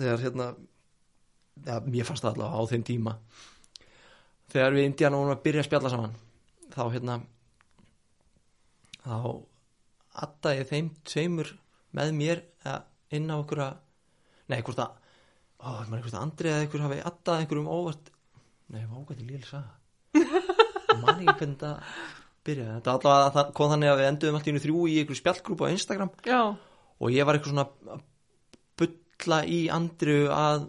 þegar 0.00 0.26
hérna 0.28 0.50
ja, 1.64 1.80
mér 1.84 2.08
fannst 2.08 2.24
það 2.24 2.34
allavega 2.36 2.60
á 2.60 2.62
þeim 2.70 2.84
tíma 2.92 3.16
þegar 4.52 4.76
við 4.76 4.90
Indiana 4.90 5.20
vorum 5.20 5.34
að 5.38 5.46
byrja 5.48 5.64
að 5.64 5.70
spjalla 5.70 5.92
saman 5.92 6.18
þá 6.74 6.82
hérna 6.94 7.18
þá 9.00 9.16
attaði 10.24 10.66
þeim 10.70 10.88
tveimur 11.08 11.52
með 11.96 12.14
mér 12.16 12.42
inn 13.14 13.30
á 13.30 13.36
okkur 13.38 13.62
að 13.64 13.76
nei, 14.50 14.60
hvort 14.66 14.82
að 14.82 14.96
ó, 15.60 15.82
hvort 15.84 16.14
að 16.14 16.22
Andri 16.22 16.50
eða 16.50 16.64
einhver 16.64 16.84
hafi 16.86 17.02
attaði 17.10 17.44
einhverjum 17.44 17.70
óvart. 17.70 18.10
Nei, 18.70 18.82
vágætti 18.86 19.26
líl 19.26 19.44
saga. 19.46 19.76
Ég 20.14 21.00
man 21.00 21.22
ekki 21.22 21.36
hvernig 21.40 21.56
það 21.60 21.94
byrjaði. 22.46 22.74
Þetta 22.76 22.94
allavega 22.94 23.32
það 23.36 23.54
kom 23.58 23.72
þannig 23.72 23.92
að 23.92 24.00
við 24.00 24.10
enduðum 24.10 24.38
allt 24.38 24.46
í 24.46 24.52
einu 24.52 24.62
þrjú 24.64 24.84
í 24.86 24.98
einhverju 25.00 25.20
spjallgrúpu 25.20 25.66
á 25.66 25.74
Instagram. 25.74 26.12
Já, 26.26 26.40
og 27.00 27.14
ég 27.14 27.26
var 27.26 27.38
eitthvað 27.38 27.54
svona 27.54 27.66
að 27.96 28.04
bulla 28.80 29.40
í 29.46 29.60
Andru 29.74 30.20
að, 30.34 30.68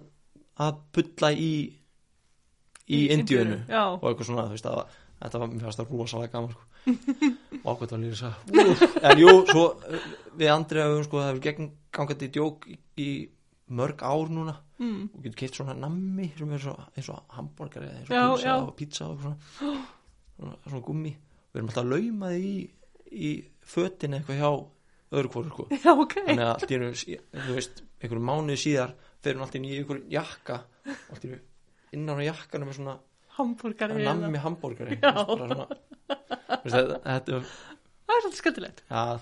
að 0.66 0.82
bulla 0.98 1.32
í 1.36 1.52
í 2.92 3.06
Indíönu, 3.16 3.62
og 3.72 4.08
eitthvað 4.10 4.28
svona, 4.28 4.48
þú 4.50 4.58
veist 4.58 4.68
að 4.68 4.82
þetta 5.22 5.42
var, 5.42 5.52
mér 5.52 5.68
fannst 5.68 5.82
það 5.82 5.94
rosalega 6.00 6.34
gaman 6.34 6.56
sko. 6.56 6.64
og 7.62 7.68
ákveðt 7.76 7.94
var 7.94 8.02
líka 8.02 8.16
þess 8.16 8.26
að 8.30 9.12
en 9.12 9.22
jú, 9.22 9.34
svo 9.52 9.66
uh, 9.70 10.10
við 10.40 10.52
Andri 10.56 10.82
hefum 10.82 11.06
sko, 11.06 11.22
það 11.22 11.30
hefur 11.30 11.44
gegn 11.46 11.70
gangandi 11.98 12.30
djók 12.38 12.68
í, 12.72 12.78
í 13.02 13.10
mörg 13.72 14.04
ár 14.04 14.32
núna 14.34 14.56
mm. 14.82 15.04
og 15.14 15.24
getur 15.26 15.40
keitt 15.44 15.60
svona 15.60 15.76
nammi 15.78 16.32
sem 16.38 16.56
er 16.56 16.64
svo, 16.64 16.76
eins 16.96 17.12
og 17.14 17.38
hambúrgari 17.38 17.92
eins 18.00 18.10
og 18.12 18.44
já. 18.44 18.56
og 18.58 18.74
pizza 18.80 19.08
og 19.12 19.22
svona, 19.22 19.38
svona, 19.60 20.58
svona 20.66 20.84
gummi 20.90 21.14
við 21.14 21.62
erum 21.62 21.72
alltaf 21.72 21.86
að 21.86 21.94
lauma 21.94 22.34
því 22.34 22.52
í, 22.52 22.66
í 23.12 23.32
fötin 23.74 24.18
eitthvað 24.18 24.42
hjá 24.42 24.52
öðru 25.12 25.34
hvoru 25.36 25.54
sko 25.54 25.68
Já, 25.86 25.94
ok. 25.94 26.18
þannig 26.26 26.46
að 26.48 26.52
allt 26.56 26.74
í 26.74 26.80
einu, 26.80 26.92
þú 27.38 27.56
veist, 27.60 27.86
einhverjum 28.02 28.28
mánuði 28.32 28.60
síðar 28.66 28.98
fer 29.22 29.38
hún 29.38 29.46
allt 29.46 29.56
í 29.56 29.62
einu 29.62 29.72
í 29.72 29.80
einhver 29.80 30.04
jakka 30.12 30.62
allt 31.12 31.26
í 31.28 31.32
einu 31.32 31.42
innan 31.96 32.22
á 32.24 32.30
jakkanum 32.32 32.72
með 32.72 32.80
svona 32.80 32.98
Hamburgari. 33.38 33.94
eða- 34.04 34.20
nammi 34.22 34.40
hambúrgari 34.44 34.96
þetta, 35.02 35.66
Það 37.02 38.18
er 38.18 38.22
svolítið 38.22 38.42
skemmtilegt. 38.42 38.80
mm, 38.92 39.20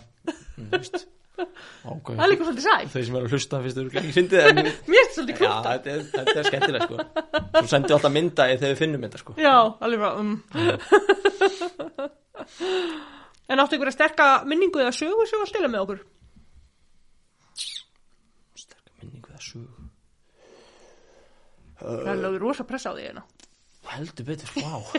Það 1.40 2.20
er 2.20 2.30
líka 2.34 2.44
svolítið 2.48 2.66
sæl. 2.66 2.86
þau 2.92 3.02
sem 3.06 3.16
eru 3.16 3.26
að 3.28 3.32
hlusta 3.36 3.56
finnst 3.64 3.78
þau 3.78 3.86
ekki 4.02 4.16
fyndið 4.18 4.40
en 4.50 4.56
Mér 4.92 5.04
er 5.06 5.12
svolítið 5.16 5.36
já, 5.36 5.40
krútt. 5.40 5.66
þetta 5.70 5.90
er, 5.94 6.00
skemmtilegt 6.50 6.86
sko 6.90 6.98
svo 7.60 7.68
sendu 7.72 7.92
alltaf 7.96 8.12
mynda 8.12 8.44
þegar 8.50 8.72
við 8.74 8.80
finnum 8.82 9.02
þetta 9.06 9.20
sko 9.22 9.32
Já, 9.40 9.56
alveg 9.80 10.00
bara, 10.04 10.16
um. 10.20 10.34
en 13.50 13.60
áttu 13.64 13.74
einhverja 13.78 13.96
sterka 13.96 14.26
minningu 14.50 14.78
eða 14.84 14.94
sögu 15.00 15.24
sem 15.30 15.40
var 15.42 15.50
stila 15.54 15.70
með 15.72 15.82
okkur? 15.86 16.00
sterkar 18.60 18.94
minningu 19.02 19.28
það 19.32 19.44
sög 19.48 19.68
Það 21.80 22.12
er 22.12 22.18
lögur 22.20 22.42
rosa 22.44 22.64
pressa 22.68 22.92
á 22.92 22.94
því 22.98 23.04
hérna. 23.08 23.24
Heldur 23.96 24.26
betur, 24.32 24.52
vá. 24.60 24.74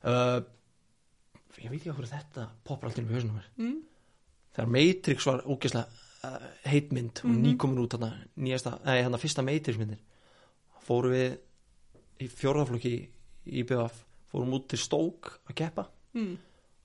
Uh, 0.00 0.40
ég 1.60 1.68
veit 1.68 1.82
ekki 1.82 1.90
okkur 1.92 2.06
þetta 2.08 2.46
poppar 2.64 2.88
alltaf 2.88 3.04
í 3.04 3.12
hausnum 3.12 3.34
mér. 3.36 3.48
Mm. 3.60 3.74
þegar 4.56 4.70
Matrix 4.72 5.26
var 5.28 5.42
ógeðslega 5.44 5.98
uh, 6.24 6.46
heitmynd 6.72 7.20
og 7.28 7.34
nýkomin 7.36 7.82
út 7.82 7.96
hana, 7.98 8.08
nýjasta, 8.40 8.78
nei, 8.86 9.02
hana 9.04 9.20
fyrsta 9.20 9.44
Matrix 9.44 9.76
myndir 9.76 10.00
fórum 10.86 11.12
við 11.12 11.36
í 12.24 12.30
fjórðaflokki 12.32 12.94
í 13.60 13.66
BF 13.68 14.00
fórum 14.32 14.56
út 14.56 14.70
til 14.72 14.80
Stók 14.80 15.34
að 15.50 15.58
keppa. 15.60 15.84
Mm. 16.16 16.32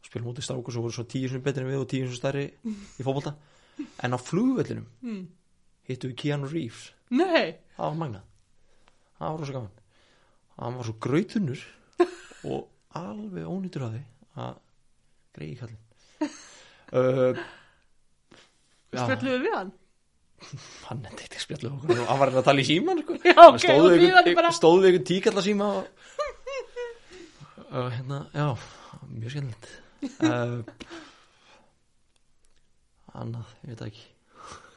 spilum 0.06 0.34
út 0.34 0.42
til 0.42 0.46
Stók 0.50 0.68
og 0.68 0.76
svo 0.76 0.84
voru 0.84 0.98
svo 1.00 1.08
tíu 1.10 1.32
sem 1.32 1.42
betri 1.46 1.64
en 1.64 1.72
við 1.72 1.86
og 1.86 1.90
tíu 1.96 2.10
sem 2.12 2.20
stærri 2.20 2.50
í 3.00 3.06
fótbolta. 3.08 3.38
En 4.04 4.12
á 4.12 4.20
flugvellinum 4.20 4.92
Mm. 5.08 5.24
hittu 5.88 6.12
við 6.12 6.20
Keanu 6.20 6.52
Reeves. 6.52 6.92
Nei, 7.16 7.56
það 7.76 7.86
var 7.90 7.98
magnað. 8.02 8.26
Það 9.20 9.32
var 9.32 9.40
rosa 9.44 9.56
gaman. 9.56 9.74
Hann 10.56 10.78
var 10.80 10.88
svo 10.90 10.96
grautunur 11.06 11.64
og 12.52 12.62
alveg 12.96 13.50
ónýtur 13.52 13.86
af 13.88 13.96
því 13.96 14.04
að 14.46 14.54
greiði 15.36 15.58
kallinn 15.60 15.82
uh, 16.96 17.42
já, 18.96 19.02
spjalluðu 19.04 19.42
við 19.44 19.56
hann? 19.58 19.74
hann 20.88 21.04
er 21.08 21.16
eitthvað 21.20 21.44
spjallu 21.44 21.72
okkur. 21.74 22.04
Hann 22.08 22.22
var 22.22 22.32
að 22.32 22.48
tala 22.48 22.64
í 22.64 22.68
síman 22.68 23.04
sko. 23.04 23.18
Já, 23.24 23.36
Hann 23.40 23.56
ok, 23.58 23.64
stóð 23.66 23.88
og 23.90 23.96
við 23.96 24.90
einhvern- 24.92 25.08
tíkalla 25.12 25.44
síma 25.44 25.70
og, 25.80 25.84
og 27.76 27.92
hérna, 27.96 28.22
já 28.36 28.48
mjög 29.06 29.36
skemmtilegt. 29.36 29.68
Uh, 30.22 30.60
annað, 33.16 33.52
ég 33.66 33.72
veit 33.74 33.84
ekki 33.90 34.06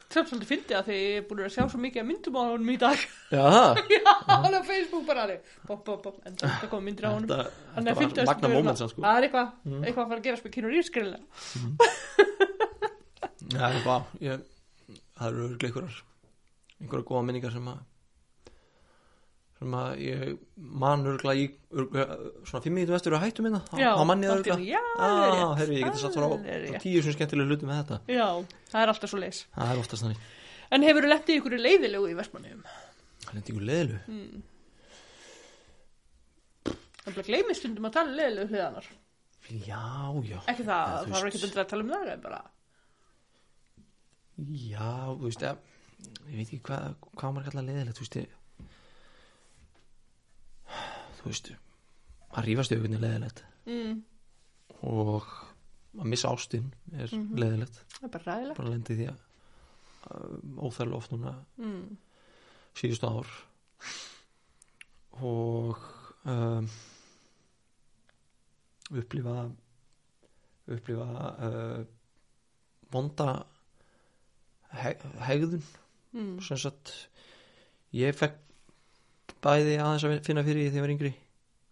Sem 0.09 0.25
svolítið 0.25 0.49
fyndi 0.49 0.73
að 0.73 0.87
því 0.89 0.95
ég 0.97 1.17
er 1.19 1.25
búin 1.29 1.41
að 1.45 1.51
sjá 1.53 1.63
svo 1.69 1.79
mikið 1.83 2.01
að 2.01 2.07
myndum 2.09 2.37
á 2.39 2.43
honum 2.49 2.69
í 2.73 2.77
dag. 2.81 3.01
já, 3.29 3.43
Já, 3.93 4.13
hann 4.31 4.55
á 4.57 4.61
Facebook 4.65 5.03
bara. 5.05 5.27
Bop, 5.69 5.83
bop, 5.85 5.99
bop, 6.07 6.15
en 6.25 6.33
það 6.41 6.63
kom 6.71 6.81
myndir 6.87 7.05
á 7.05 7.11
honum. 7.13 7.29
þetta, 7.29 7.51
Hann 7.75 7.85
þetta 7.91 8.07
er 8.07 8.17
var 8.17 8.31
magna 8.31 8.49
moment 8.55 8.81
sann, 8.81 8.89
sko. 8.89 9.03
Það 9.05 9.19
er 9.19 9.27
eitthvað, 9.27 9.51
eitthvað 9.83 10.01
að 10.03 10.09
fara 10.09 10.17
að 10.17 10.25
gerast 10.29 10.47
með 10.47 10.55
kynur 10.57 10.77
írskriðlega. 10.79 11.23
Já, 13.49 13.67
vá, 13.85 13.95
ég, 14.21 14.41
það 15.17 15.27
eru 15.29 15.45
örglega 15.49 15.69
einhverjar 15.69 16.01
einhverjar 16.79 17.05
góða 17.09 17.23
minningar 17.29 17.53
sem 17.55 17.69
að 17.71 17.79
sem 19.59 19.73
að 19.75 19.89
ég 20.05 20.21
man 20.79 21.01
örglega 21.11 21.41
í 21.43 21.47
örglega, 21.75 22.17
svona 22.47 22.61
fimm 22.63 22.77
mínútur 22.79 22.95
vestur 22.95 23.15
að 23.17 23.23
hættu 23.25 23.43
minna 23.43 23.59
Já, 23.75 23.89
á 23.91 24.03
manni 24.07 24.29
allt 24.31 24.47
í 24.47 24.53
örglega 24.53 24.59
einu, 24.59 24.69
já, 24.71 24.83
það 24.99 25.33
rétt. 25.33 25.57
herri, 25.59 25.79
ég 25.81 25.87
geti 25.89 26.03
satt 26.03 26.15
svona 26.15 26.29
á, 26.31 26.35
Það 26.39 26.67
á 26.69 26.83
tíu 26.85 27.01
sem 27.03 27.15
skemmtilega 27.17 27.49
hlutum 27.51 27.71
með 27.73 27.81
þetta 27.81 27.97
Já, 28.15 28.27
það 28.71 28.83
er 28.85 28.91
alltaf 28.93 29.11
svo 29.11 29.19
leis. 29.19 29.41
það 29.57 29.73
er 29.73 29.81
oftast 29.83 30.05
þannig 30.05 30.23
En 30.69 30.85
hefur 30.85 31.03
þú 31.05 31.09
lendið 31.11 31.39
ykkur 31.41 31.57
leiðilegu 31.59 32.07
í 32.11 32.15
Vestmannum? 32.21 32.63
það 33.25 33.35
er 33.35 33.43
ykkur 33.43 33.67
leðlu 33.71 33.99
Mm. 34.07 34.39
Það 37.09 37.19
er 37.23 37.27
gleymið 37.29 37.57
stundum 37.57 37.87
að 37.89 37.93
tala 37.95 38.11
um 38.11 38.17
leiðilegu 38.19 38.51
hliðanar. 38.53 38.87
já, 39.49 39.83
já 40.29 40.39
Ekki 40.51 40.65
það, 40.67 40.95
þú 40.95 41.09
það 41.09 41.15
var 41.19 41.29
ekki 41.31 41.43
undir 41.47 41.61
að 41.63 41.69
tala 41.71 41.83
um 41.85 41.93
það, 41.93 42.09
bara... 42.25 42.41
já, 44.69 44.89
þú 45.19 45.23
veist 45.25 45.45
ég, 45.47 45.63
ég 46.29 46.35
veit 46.37 46.43
ekki 46.47 46.59
hvað, 46.67 46.91
hvað 47.17 47.33
maður 47.35 47.47
kallar 47.49 47.65
leðilegt 47.69 47.97
þú 47.99 48.05
veist 48.05 48.19
ég 48.19 48.35
þú 51.19 51.25
veist 51.29 51.51
að 52.33 52.45
rífast 52.47 52.71
yfir 52.75 52.85
hvernig 52.87 53.01
leðilegt 53.03 53.43
Mm, 53.69 53.97
og 54.81 55.25
að 55.99 56.05
missa 56.09 56.29
ástinn 56.33 56.71
er 56.93 57.11
mm 57.13 57.35
leðilegt 57.37 57.75
það 57.99 58.03
er 58.07 58.13
bara 58.15 58.23
ræðilegt. 58.33 58.57
bara 58.57 58.69
lendi 58.73 58.95
því 58.97 59.07
að 59.09 59.19
óþærlega 60.67 60.97
oft 61.01 61.11
núna 61.13 61.33
Mm. 61.57 61.97
síðustu 62.79 63.09
ár 63.09 63.27
og 65.19 65.77
um, 66.25 66.69
upplifa 68.95 69.49
upplifa 70.69 71.09
uh, 71.49 71.85
vonda 72.93 73.29
he 74.81 74.95
hegðun 75.27 75.63
Mm. 76.13 76.39
sem 76.41 76.57
sagt 76.57 76.89
ég 77.93 78.15
fekk 78.17 78.39
bæði 79.43 79.77
aðeins 79.79 80.03
að 80.07 80.23
finna 80.25 80.43
fyrir 80.43 80.63
því 80.65 80.71
þegar 80.71 80.79
ég 80.79 80.85
var 80.87 80.93
yngri 80.95 81.13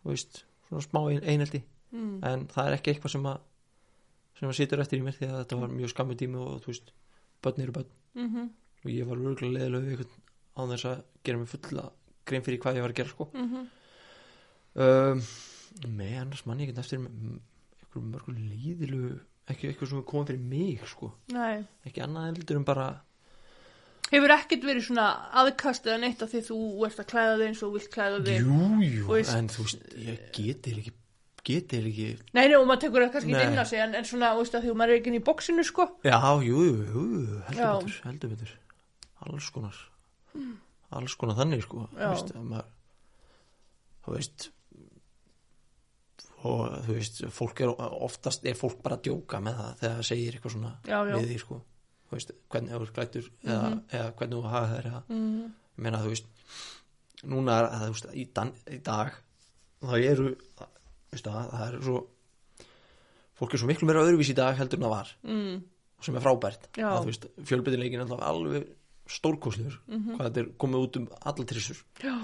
veist, 0.08 0.44
svona 0.70 0.82
smá 0.88 1.02
ein- 1.12 1.24
einelti 1.24 1.64
Mm. 1.92 2.20
en 2.24 2.48
það 2.48 2.66
er 2.68 2.74
ekki 2.78 2.92
eitthvað 2.94 3.12
sem 3.12 3.24
að 3.24 3.38
sem 4.40 4.50
að 4.50 4.56
situr 4.58 4.80
eftir 4.84 5.00
í 5.00 5.04
mér 5.04 5.16
því 5.18 5.28
að 5.32 5.38
þetta 5.46 5.60
var 5.62 5.70
mjög 5.70 5.90
skammu 5.94 6.16
tími 6.20 6.36
og 6.36 6.62
þú 6.62 6.68
veist, 6.68 6.92
börn 7.42 7.62
eru 7.64 7.72
börn 7.72 7.86
Mm 8.16 8.28
-hmm. 8.34 8.50
og 8.86 8.92
ég 8.92 9.06
var 9.08 9.18
örgulega 9.18 9.54
leðilega 9.70 9.86
við 9.86 9.92
einhvern 9.92 10.12
á 10.58 10.62
þess 10.68 10.86
að 10.86 11.04
gera 11.24 11.38
mig 11.38 11.48
fulla 11.48 11.92
grein 12.26 12.42
fyrir 12.44 12.60
hvað 12.60 12.76
ég 12.76 12.82
var 12.82 12.90
að 12.92 12.96
gera 12.96 13.10
sko 13.10 13.30
Mm 13.34 13.48
-hmm. 13.50 13.68
um, 14.76 15.22
með 15.98 16.20
annars 16.22 16.46
manni 16.46 16.68
ekki 16.68 16.78
eftir 16.80 17.00
m- 17.00 17.40
einhverjum 17.82 18.12
mörgur 18.12 18.36
líðilu 18.36 19.20
ekki 19.48 19.68
eitthvað 19.72 19.90
sem 19.90 20.04
komið 20.04 20.28
fyrir 20.28 20.40
mig 20.44 20.82
sko 20.88 21.14
Nei. 21.32 21.64
ekki 21.86 22.02
annað 22.04 22.26
heldur 22.36 22.56
en 22.58 22.64
bara 22.66 23.02
Hefur 24.08 24.32
ekkert 24.38 24.64
verið 24.64 24.86
svona 24.88 25.08
aðkast 25.42 25.88
eða 25.90 25.98
neitt 26.06 26.22
af 26.24 26.32
því 26.32 26.42
þú 26.48 26.58
ert 26.88 27.00
að 27.04 27.08
klæða 27.12 27.34
þig 27.42 27.48
eins 27.50 27.64
og 27.68 27.74
vilt 27.76 27.90
klæða 27.92 28.22
þig? 28.28 28.38
jú, 28.46 28.70
jú, 28.86 29.04
Þú 29.08 29.14
veist- 29.18 29.36
en 29.36 29.50
þú 29.52 29.66
veist 29.66 29.90
ég 30.00 30.22
geti 30.38 30.76
ekki 30.78 30.94
geti 31.48 31.78
ekki 31.80 32.08
Nei, 32.36 32.46
nei, 32.48 32.56
og 32.60 32.66
maður 32.68 32.82
tekur 32.86 33.04
það 33.06 33.12
kannski 33.18 33.36
inn 33.36 33.60
á 33.60 33.66
sig, 33.68 33.80
en, 33.80 33.96
en 33.96 34.04
svona, 34.08 34.32
þú 34.36 34.42
veist, 34.44 34.56
að 34.56 34.64
því 34.68 34.74
maður 34.80 34.94
er 34.94 35.00
ekki 35.02 35.12
inn 35.12 35.20
í 35.20 35.24
bóksinu, 35.28 35.64
sko. 35.68 35.86
já, 36.04 36.18
jú, 36.44 36.64
jú, 36.68 36.78
jú, 36.88 37.06
heldur 37.48 37.84
betur 37.84 38.02
heldur 38.08 38.34
betur, 38.36 38.52
alls 39.28 39.50
konar 39.56 39.78
alls 40.92 41.16
konar 41.20 41.36
þannig 41.40 41.64
sko 41.64 41.88
Já. 42.00 42.10
veist, 42.14 42.32
að 42.36 42.44
maður 42.52 42.68
þú 44.08 44.14
veist 44.18 44.50
og 46.48 46.76
þú 46.86 46.94
veist, 46.96 47.22
fólk 47.34 47.62
er 47.66 47.72
oftast 48.08 48.46
er 48.48 48.56
fólk 48.60 48.80
bara 48.86 48.96
að 49.00 49.08
djóka 49.10 49.40
með 49.44 49.58
það 49.58 49.72
þegar 49.82 49.96
það 49.98 50.08
segir 50.12 50.36
eitthvað 50.38 50.54
svona 50.56 50.72
Já, 50.88 50.98
já. 51.10 51.16
við 51.18 51.28
því 51.32 51.40
sko 51.44 51.58
veist, 52.16 52.32
hvernig 52.50 52.72
þú 52.72 52.82
er 52.88 52.92
glættur 52.96 53.30
eða, 53.44 53.70
eða 53.92 54.12
hvernig 54.18 54.38
þú 54.38 54.44
hafa 54.50 54.68
þær 54.76 54.86
eða, 54.92 55.02
Mm. 55.10 55.54
ég 55.78 55.84
meina 55.84 55.98
þú 56.04 56.08
veist 56.14 56.26
núna 57.24 57.60
er 57.60 57.66
að 57.70 57.82
þú 57.88 57.94
veist 57.96 58.08
í, 58.14 58.28
dan, 58.34 58.54
í 58.72 58.78
dag 58.84 59.14
þá 59.82 59.94
eru 60.12 60.36
veist, 61.12 61.28
að, 61.28 61.52
það 61.52 61.68
er 61.74 61.82
svo 61.84 62.08
fólk 63.38 63.54
er 63.54 63.62
svo 63.62 63.68
miklu 63.70 63.88
meira 63.88 64.02
öðruvís 64.06 64.32
í 64.34 64.38
dag 64.38 64.56
heldur 64.58 64.80
en 64.80 64.84
það 64.88 64.96
var 64.96 65.12
Mm. 65.24 65.64
sem 66.02 66.16
er 66.16 66.22
frábært 66.22 66.68
að 66.78 67.30
fjölbyttileikin 67.46 68.02
er 68.02 68.24
alveg 68.24 68.68
stórkoslegur 69.08 69.78
Mhm. 69.88 70.16
hvað 70.18 70.28
þetta 70.30 70.38
er 70.42 70.50
komið 70.60 70.84
út 70.88 70.98
um 70.98 71.08
alla 71.22 71.46
trissur 71.46 71.84
Já. 72.04 72.18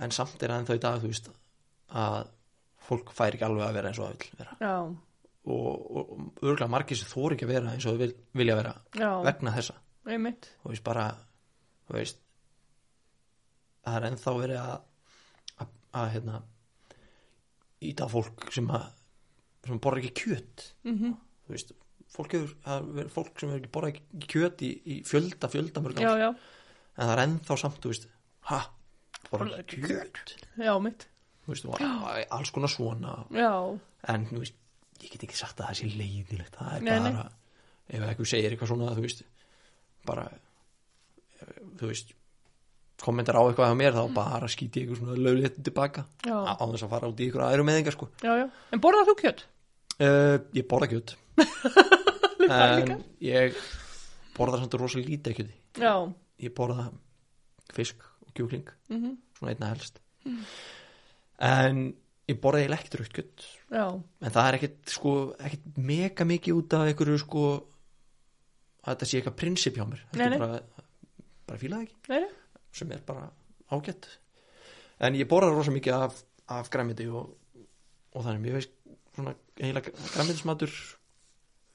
en 0.00 0.10
samt 0.10 0.42
er 0.42 0.48
það 0.48 0.60
ennþá 0.64 0.74
í 0.76 0.80
dag 0.80 1.00
þú 1.02 1.06
veist 1.08 1.28
að 1.92 2.28
fólk 2.88 3.12
fær 3.12 3.32
ekki 3.34 3.44
alveg 3.46 3.66
að 3.68 3.74
vera 3.74 3.88
eins 3.88 3.98
og 3.98 4.08
það 4.08 4.18
vil 4.18 4.38
vera 4.38 4.56
Já. 4.60 4.96
Og, 5.42 5.68
og, 5.96 6.12
og 6.12 6.42
örgulega 6.42 6.70
margir 6.70 6.98
sem 7.00 7.08
þóri 7.10 7.36
ekki 7.36 7.48
að 7.48 7.52
vera 7.56 7.72
eins 7.74 7.86
og 7.90 7.98
vil, 7.98 8.12
vilja 8.38 8.56
vera 8.60 8.74
Já. 8.98 9.10
vegna 9.26 9.54
þessa 9.56 9.74
Einmitt. 10.06 10.48
þú 10.62 10.70
veist 10.74 10.84
bara 10.86 11.06
þú 11.88 11.96
veist 11.98 12.18
það 13.82 13.96
er 13.98 14.06
ennþá 14.10 14.34
verið 14.38 14.60
að 14.62 14.74
að, 15.62 15.72
að 16.02 16.10
hérna 16.16 16.40
íta 17.82 18.06
fólk 18.10 18.48
sem 18.54 18.68
að 18.70 18.88
sem 19.66 19.78
borra 19.82 20.02
ekki 20.02 20.14
kjöt 20.26 20.68
Mm 20.86 21.14
þú 21.42 21.56
veist, 21.56 21.72
fólk, 22.14 22.34
hefur, 22.38 23.08
fólk 23.10 23.40
sem 23.42 23.50
hefur 23.50 23.58
ekki 23.64 23.70
borra 23.74 23.88
ekki 23.90 24.26
kjöt 24.30 24.62
í, 24.62 24.68
í 24.86 24.94
fjölda 25.06 25.48
fjölda 25.50 25.82
mörg 25.82 25.98
Já, 25.98 26.12
ár 26.14 26.20
já. 26.22 26.28
en 26.30 27.02
það 27.08 27.12
er 27.16 27.22
ennþá 27.26 27.56
samt, 27.64 27.80
þú 27.82 27.90
veist 27.92 28.06
ha, 28.52 28.60
borra 29.30 29.58
ekki 29.58 29.80
kjöt 29.82 30.36
Já, 30.62 30.72
mitt. 30.86 31.08
þú 31.42 31.54
veist, 31.56 31.66
og 31.66 31.82
alls 32.38 32.54
konar 32.54 32.70
svona 32.70 33.16
Já. 33.34 33.50
en 34.14 34.26
þú 34.30 34.42
veist, 34.44 34.54
ég 35.02 35.12
get 35.12 35.26
ekki 35.26 35.38
sagt 35.38 35.60
að 35.60 35.70
það 35.72 35.78
sé 35.80 35.90
leiðilegt 35.98 36.56
það 36.58 36.74
er 36.78 36.82
Nei, 36.86 36.98
nei. 37.04 37.12
bara 37.12 37.28
ef 37.92 38.04
eitthvað 38.08 38.30
segir 38.32 38.54
eitthvað 38.54 38.70
svona, 38.72 38.92
þú 38.96 39.04
veist 39.06 39.22
bara, 40.06 40.24
eh, 41.42 41.54
þú 41.80 41.90
veist 41.92 42.12
kommentar 43.02 43.34
á 43.38 43.42
eitthvað 43.42 43.72
á 43.74 43.80
mér 43.80 43.96
þá 43.96 44.02
bara 44.14 44.48
skýti 44.50 44.84
ég 44.84 44.92
eitthvað 44.94 45.18
löglétti 45.26 45.64
tilbaka 45.66 46.04
á 46.30 46.54
á 46.54 46.64
þess 46.70 46.84
að 46.86 46.92
fara 46.94 47.10
út 47.10 47.18
í 47.22 47.26
ykkur 47.28 47.42
aðra 47.48 47.66
meðingar 47.66 47.96
sko 47.96 48.08
já, 48.22 48.32
já. 48.38 48.46
En 48.72 48.82
borðar 48.84 49.08
þú 49.10 49.16
kjöt? 49.24 49.44
uh, 49.98 50.36
ég 50.54 50.68
borða 50.70 50.90
kjöt 50.92 51.16
það 52.52 52.76
líka? 52.78 52.94
en 52.94 53.04
ég 53.26 53.58
borða 54.36 54.60
samt 54.62 54.78
rosa 54.80 55.02
lítið 55.02 55.36
kjöti 55.40 55.58
Já, 55.82 55.94
ég 56.46 56.54
borða 56.54 56.86
fisk 57.74 58.02
og 58.22 58.30
kjúkling 58.36 58.70
mhm, 58.92 59.16
svona 59.38 59.54
einna 59.56 59.72
helst 59.74 59.98
en 61.42 61.82
ég 62.30 62.38
borða 62.42 62.62
eiginlega 62.62 62.84
ekkert 62.84 62.98
raukt 63.00 63.16
kjöt. 63.18 63.44
Já, 63.72 63.84
en 64.22 64.34
það 64.36 64.48
er 64.48 64.58
ekkert 64.58 64.94
sko 64.94 65.12
ekkert 65.38 65.82
mega 65.90 66.26
mikið 66.28 66.58
út 66.60 66.76
af 66.78 66.86
einhverju 66.90 67.20
sko 67.22 67.44
að 68.82 68.90
þetta 68.92 69.08
sé 69.08 69.18
eitthvað 69.20 69.38
prinsip 69.42 69.78
hjá 69.78 69.86
mér. 69.88 70.02
Þetta 70.12 70.28
er 70.28 70.42
bara, 70.42 70.60
bara 71.50 71.62
fíla 71.62 71.80
það 71.80 71.88
ekki. 71.88 72.00
Nei, 72.12 72.66
sem 72.78 72.94
er 72.94 73.04
bara 73.06 73.28
ágætt. 73.72 74.10
En 75.02 75.18
ég 75.18 75.28
borða 75.30 75.52
rosa 75.54 75.74
mikið 75.74 75.98
af, 75.98 76.22
af 76.54 76.70
græmiti 76.72 77.08
og, 77.10 77.32
og 78.14 78.26
þannig. 78.26 78.44
Mér 78.46 78.60
veist 78.60 78.76
svona 79.12 79.34
eiginlega 79.58 79.92
græmitismatur 80.14 80.72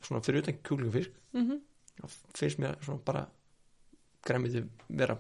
svona 0.04 0.22
fyrir 0.26 0.44
utan 0.44 0.60
kjúkling 0.64 0.92
og 0.92 0.96
fisk 0.98 1.18
mhm, 1.36 1.60
þá 1.98 2.06
finnst 2.38 2.62
mér 2.62 2.78
svona 2.86 3.04
bara 3.06 3.26
græmiti 4.28 4.64
vera 4.88 5.18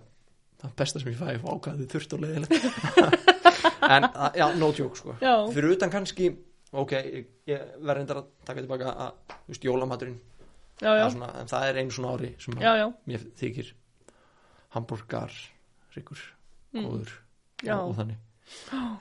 það 0.61 0.77
besta 0.81 1.01
sem 1.01 1.13
ég 1.13 1.19
fæ 1.19 1.35
og 1.37 1.49
ákvæði 1.57 1.89
þurft 1.93 2.15
og 2.17 2.23
leiðilegt 2.25 3.33
en 3.89 4.07
já, 4.35 4.45
no 4.59 4.71
joke 4.75 4.97
sko. 4.99 5.15
Já, 5.21 5.33
fyrir 5.53 5.73
utan 5.77 5.89
kannski 5.93 6.29
ok, 6.71 6.91
ég, 6.91 7.27
ég 7.47 7.61
verð 7.79 7.97
reyndar 8.01 8.17
að 8.21 8.31
taka 8.45 8.61
tilbaka 8.63 8.93
að, 8.93 9.35
þú 9.45 9.53
veist, 9.53 9.67
jólamaturinn 9.69 10.17
já, 10.81 10.89
já, 10.89 10.95
eða 11.01 11.11
svona, 11.13 11.29
en 11.41 11.47
það 11.51 11.67
er 11.69 11.79
einu 11.81 11.91
svona 11.95 12.13
ári 12.17 12.31
sem 12.43 12.57
að 12.57 12.65
já, 12.67 12.73
já, 12.81 12.87
mér 13.11 13.27
þykir 13.43 13.73
hambúrgar, 14.77 15.37
ríkur 15.95 16.25
Mm. 16.75 16.83
góður 16.83 17.11
Já. 17.63 17.77
og, 17.79 17.89
og 17.89 17.95
þannig. 17.95 18.17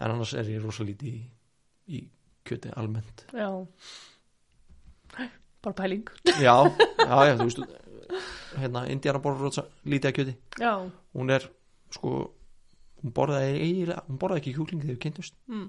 En 0.00 0.12
annars 0.12 0.30
er 0.38 0.46
ég 0.48 0.62
rosa 0.62 0.84
lítið 0.86 1.08
í, 1.10 1.18
í 1.98 1.98
kjöti 2.46 2.70
almennt. 2.78 3.24
Já. 3.34 3.48
Bara 5.62 5.74
pæling. 5.74 6.04
já, 6.24 6.54
já, 7.02 7.16
já, 7.26 7.34
þú 7.40 7.46
veist 7.48 7.60
hérna, 8.60 8.84
Indiana 8.92 9.18
borður 9.22 9.48
rosa 9.48 9.64
lítið 9.84 10.08
að 10.12 10.16
kjöti. 10.20 10.34
Já, 10.62 10.72
hún 11.18 11.32
er, 11.34 11.48
sko 11.92 12.12
hún 13.02 13.14
borðaði 13.16 13.60
eiginlega, 13.60 14.02
hún 14.08 14.18
borðaði 14.22 14.42
ekki 14.42 14.56
kjúkling 14.56 14.82
þegar 14.82 14.96
við 14.96 15.02
kynntumst, 15.04 15.38
mm, 15.50 15.68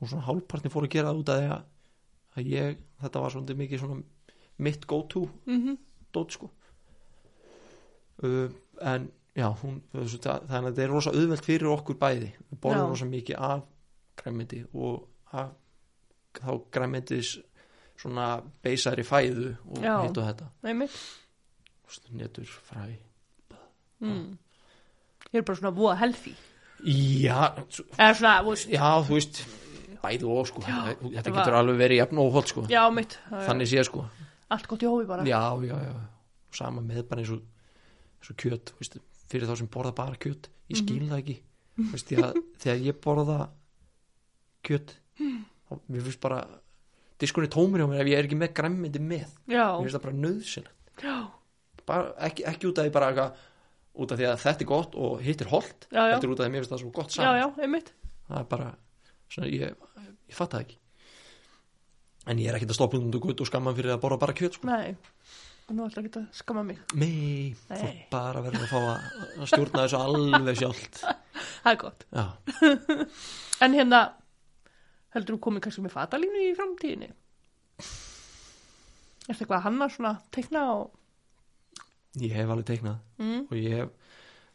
hún 0.00 0.10
svona 0.12 0.26
hálfpartin 0.28 0.72
fór 0.72 0.86
að 0.86 0.94
gera 0.94 1.10
það 1.10 1.20
út 1.22 1.32
af 1.34 1.40
því 1.40 1.50
að, 1.54 1.68
að 2.36 2.50
ég, 2.54 2.82
þetta 3.02 3.24
var 3.24 3.34
svona 3.34 3.58
mikið 3.60 3.82
svona 3.82 4.02
mitt 4.60 4.86
go 4.86 5.02
to 5.08 5.24
mhm, 5.48 5.78
dót 6.12 6.36
sko. 6.36 6.50
Uh, 8.20 8.50
en 8.84 9.08
já 9.36 9.46
hún, 9.62 9.80
þannig 9.94 10.26
að 10.28 10.66
þetta 10.68 10.82
er 10.84 10.92
rosa 10.92 11.12
auðvelt 11.14 11.46
fyrir 11.46 11.70
okkur 11.72 11.96
bæði. 12.00 12.32
Við 12.50 12.60
borðum 12.60 12.92
rosa 12.92 13.08
mikið 13.08 13.40
af 13.50 13.62
græmiti 14.20 14.60
og 14.74 15.06
af 15.32 15.54
þá 16.36 16.50
græmitis 16.74 17.38
svona 18.00 18.40
beisari 18.62 19.04
fæðu 19.06 19.54
og 19.70 19.80
hitt 19.80 20.20
og 20.20 20.26
þetta. 20.28 20.50
Netur, 22.14 22.46
fræ. 22.68 22.84
Mm. 24.00 24.36
Ég 25.32 25.40
er 25.40 25.44
bara 25.46 25.58
svona 25.58 25.72
voða 25.74 25.96
healthy. 26.00 26.34
Já, 26.84 27.38
svona, 28.14 28.36
þú 28.44 28.54
veist, 28.54 28.70
já, 28.72 28.86
þú 29.06 29.16
veist 29.16 29.40
bæði 30.00 30.28
og 30.32 30.46
sko, 30.48 30.62
Já, 30.64 30.78
þetta, 30.96 31.32
getur 31.34 31.56
alveg 31.58 31.76
verið 31.82 31.98
jafn 32.00 32.20
og 32.22 32.30
hótt 32.38 32.52
sko, 32.54 32.64
já, 32.72 32.82
mitt. 32.94 33.18
þannig 33.30 33.68
sé 33.68 33.84
sko. 33.84 34.06
Allt 34.50 34.66
gott 34.70 34.82
í 34.82 34.88
hófi 34.88 35.06
bara. 35.06 35.26
já, 35.28 35.40
já, 35.66 35.76
já, 35.84 35.92
sama 36.56 36.80
með 36.82 37.04
bara 37.10 37.20
eins 37.22 37.32
og, 37.34 37.42
eins 38.20 38.32
og 38.32 38.38
kjöt, 38.40 38.72
veist, 38.80 38.96
fyrir 39.30 39.46
þá 39.50 39.58
sem 39.60 39.68
borða 39.70 39.92
bara 39.94 40.16
kjöt, 40.18 40.48
ég 40.72 40.80
skil 40.80 41.04
það 41.10 41.20
ekki. 41.20 41.36
Veist, 41.92 42.14
að 42.16 42.40
þegar 42.64 42.80
ég 42.88 42.98
borða 43.04 43.38
kjöt 44.66 44.96
þá 45.20 45.76
mér 45.86 46.02
finnst 46.08 46.20
bara 46.24 46.40
diskunni 47.20 47.50
tómur 47.52 47.80
hjá 47.82 47.86
mér 47.92 48.02
ef 48.02 48.08
ég 48.10 48.18
er 48.22 48.26
ekki 48.28 48.40
með 48.40 48.54
græmmindi 48.56 49.02
með. 49.04 49.28
Já, 49.52 49.66
mér 49.76 49.84
finnst 49.84 49.98
það 49.98 50.06
bara 50.08 50.20
nöðsinn 50.24 50.68
já, 51.00 51.14
bara, 51.88 52.10
ekki, 52.26 52.44
ekki 52.48 52.68
út 52.72 52.80
af 52.80 52.88
því 52.88 52.92
bara 52.96 53.12
eitthvað 53.12 53.46
út 54.00 54.12
af 54.14 54.20
því 54.20 54.28
að 54.30 54.42
þetta 54.44 54.64
er 54.64 54.70
gott 54.70 54.98
og 55.06 55.24
hitt 55.24 55.44
er 55.44 55.50
holdt 55.52 55.88
já, 55.90 56.00
já, 56.00 56.14
þetta 56.14 56.26
er 56.26 56.32
út 56.32 56.38
af 56.38 56.44
því 56.44 56.48
að 56.48 56.54
mér 56.54 56.64
finnst 56.64 56.74
það 56.74 56.82
svo 56.84 56.92
gott 56.96 57.10
já, 57.12 57.16
saman 57.20 57.40
já, 57.40 57.46
einmitt. 57.66 57.92
það 58.28 58.42
er 58.42 58.48
bara 58.54 58.68
svona, 59.30 59.50
ég, 59.52 59.88
ég 60.30 60.38
fatt 60.38 60.56
það 60.56 60.64
ekki 60.66 60.80
en 62.28 62.40
ég 62.40 62.50
er 62.50 62.58
ekkert 62.58 62.74
að 62.74 62.78
stoppa 62.78 63.00
út 63.00 63.16
og 63.16 63.24
gutt 63.24 63.42
og 63.42 63.48
skamma 63.48 63.72
fyrir 63.76 63.94
að 63.94 64.02
borða 64.02 64.20
bara 64.20 64.36
kjöt 64.36 64.58
sko. 64.58 64.68
Nei, 64.68 64.92
og 65.66 65.76
nú 65.76 65.86
ætla 65.86 66.02
ekki 66.04 66.20
að 66.20 66.26
skamma 66.36 66.64
mig. 66.66 66.80
Nei, 66.98 67.56
Nei. 67.70 67.80
þú 67.80 67.90
bara 68.12 68.44
verður 68.44 68.66
að 68.66 68.72
fá 68.72 68.80
að, 68.82 69.46
stjórna 69.50 69.84
þessu 69.86 70.00
alveg 70.00 70.60
sjálft 70.60 71.02
Það 71.64 71.72
er 71.72 71.80
gott. 71.80 72.06
Já, 72.12 72.26
En 73.64 73.76
hérna, 73.76 74.04
heldur 75.16 75.36
þú 75.36 75.42
komið 75.46 75.66
kannski 75.66 75.84
með 75.84 75.96
fatalínu 75.96 76.44
í 76.46 76.54
framtíðinni? 76.56 77.10
Er 77.80 79.34
þetta 79.36 79.36
eitthvað 79.36 79.58
að 79.58 79.66
hanna 79.68 79.90
svona 79.92 80.14
teikna 80.34 80.64
og... 80.76 80.88
ég 82.18 82.32
hef 82.32 82.48
alveg 82.50 82.66
teiknað 82.66 82.98
Mm, 83.18 83.46
og 83.50 83.56
ég 83.56 83.76
hef 83.76 83.90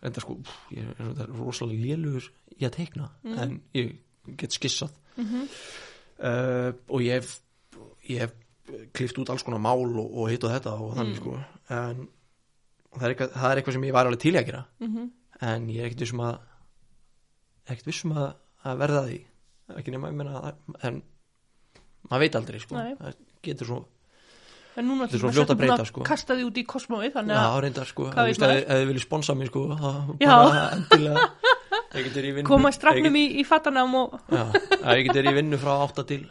enda 0.06 0.22
sko, 0.22 0.36
pff, 0.36 0.72
ég 0.72 0.99
er 0.99 1.27
rosalega 1.38 1.86
lélugur 1.86 2.26
í 2.60 2.65
að 2.65 2.72
teikna 2.76 3.10
Mm. 3.23 3.38
en 3.40 3.61
ég 3.73 3.95
get 4.38 4.52
skissað 4.52 4.91
mm 5.18 5.48
uh, 6.19 6.72
og 6.90 7.02
ég 7.02 7.11
hef 7.19 7.40
ég 8.10 8.19
hef 8.19 8.34
klift 8.94 9.18
út 9.19 9.30
alls 9.30 9.44
konar 9.44 9.60
mál 9.61 9.84
og, 9.86 10.10
og 10.18 10.30
hitt 10.30 10.44
og 10.44 10.52
þetta 10.52 10.73
og 10.80 10.95
þannig 10.98 11.15
Mm. 11.15 11.22
sko 11.22 11.38
en 11.69 12.07
það 12.95 13.03
er, 13.03 13.14
eitthvað, 13.14 13.32
það 13.36 13.52
er 13.52 13.57
eitthvað 13.61 13.73
sem 13.73 13.84
ég 13.84 13.94
var 13.94 14.06
alveg 14.06 14.19
til 14.19 14.34
að 14.36 14.45
gera 14.45 14.65
-hmm. 14.80 15.10
en 15.41 15.68
ég 15.69 15.80
er 15.82 15.86
ekkert 15.90 15.99
vissum 16.06 16.19
að 16.19 16.38
ekkert 17.68 17.86
vissum 17.90 18.11
að, 18.15 18.36
að 18.64 18.77
verða 18.80 19.02
því 19.07 19.19
ekki 19.80 19.91
nema, 19.91 20.07
ég 20.10 20.15
meina 20.15 20.41
að- 20.41 20.86
en 20.88 21.02
maður 22.10 22.19
veit 22.19 22.36
aldrei 22.36 22.60
sko 22.60 22.76
Nei. 22.76 22.95
það 22.95 23.15
getur 23.44 23.65
svo, 23.68 23.86
En 24.76 24.88
núna 24.89 25.06
Þetta 25.07 25.15
er 25.15 25.22
svo 25.22 25.30
ertu 25.30 25.38
fljótt 25.38 25.52
að 25.53 25.60
breyta, 25.61 25.85
sko. 25.88 26.02
Kasta 26.03 26.35
því 26.35 26.45
út 26.49 26.57
í 26.60 26.64
kosmóið, 26.68 27.11
þannig 27.15 27.38
já 27.38 27.43
að 27.47 27.60
reyndar 27.64 27.88
sko. 27.88 28.07
Ef 28.11 28.39
þið 28.41 28.88
viljið 28.89 29.03
sponsa 29.06 29.35
mig 29.39 29.47
sko 29.52 29.61
Já. 30.19 30.31
bara 30.35 30.64
endilega. 30.76 31.27
Vinnu. 31.95 32.43
Koma 32.49 32.72
strafnum 32.76 33.15
í, 33.15 33.23
í 33.39 33.45
fatanám 33.47 33.93
og... 34.02 34.18
já, 34.27 34.41
ef 34.52 34.97
ég 34.99 35.06
getur 35.07 35.30
í 35.31 35.35
vinnu 35.38 35.60
frá 35.61 35.77
8 35.85 36.03
til 36.10 36.26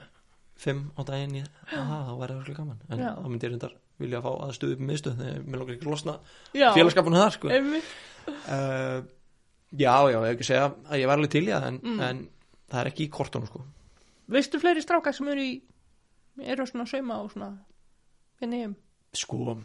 5 0.64 0.82
á 0.92 1.00
daginn 1.08 1.38
þá 1.40 2.12
væri 2.20 2.34
það 2.34 2.42
svolítið 2.42 2.58
gaman. 2.58 2.78
En 2.92 3.00
Já. 3.00 3.10
þá 3.16 3.26
myndi 3.32 3.46
ég 3.48 3.54
reyndar 3.54 3.74
vilja 4.02 4.20
fá 4.24 4.30
aðstöðu 4.44 4.74
upp 4.76 4.80
með 4.82 4.90
miðstöð 4.90 5.18
þegar 5.22 5.42
mér 5.48 5.60
langar 5.62 5.74
ekki 5.76 5.86
að 5.86 5.92
losna 5.94 6.14
Já, 6.54 6.68
félagskapunum 6.74 7.20
þar 7.22 7.34
sko. 7.36 7.52
Uh, 7.54 8.98
já, 9.74 9.94
já, 9.94 10.16
ég 10.18 10.24
hef 10.24 10.32
ekki 10.34 10.48
segja 10.48 10.66
að 10.88 11.00
ég 11.02 11.10
var 11.10 11.20
alveg 11.20 11.32
til 11.34 11.44
í 11.46 11.52
það 11.52 11.68
en, 11.68 11.78
Mm. 11.84 12.00
en 12.08 12.22
það 12.72 12.80
er 12.80 12.90
ekki 12.90 13.06
í 13.06 13.12
kortunum 13.14 13.48
sko. 13.50 13.62
Veistu 14.34 14.60
fleiri 14.62 14.82
strákar 14.84 15.14
sem 15.16 15.28
eru 15.32 15.44
í... 15.44 15.54
eru 16.42 16.66
svona 16.66 16.86
að 16.86 16.94
sauma 16.96 17.20
og 17.22 17.30
svona... 17.34 17.50
Henni 18.40 18.62
heim. 18.64 18.74
sko, 19.14 19.58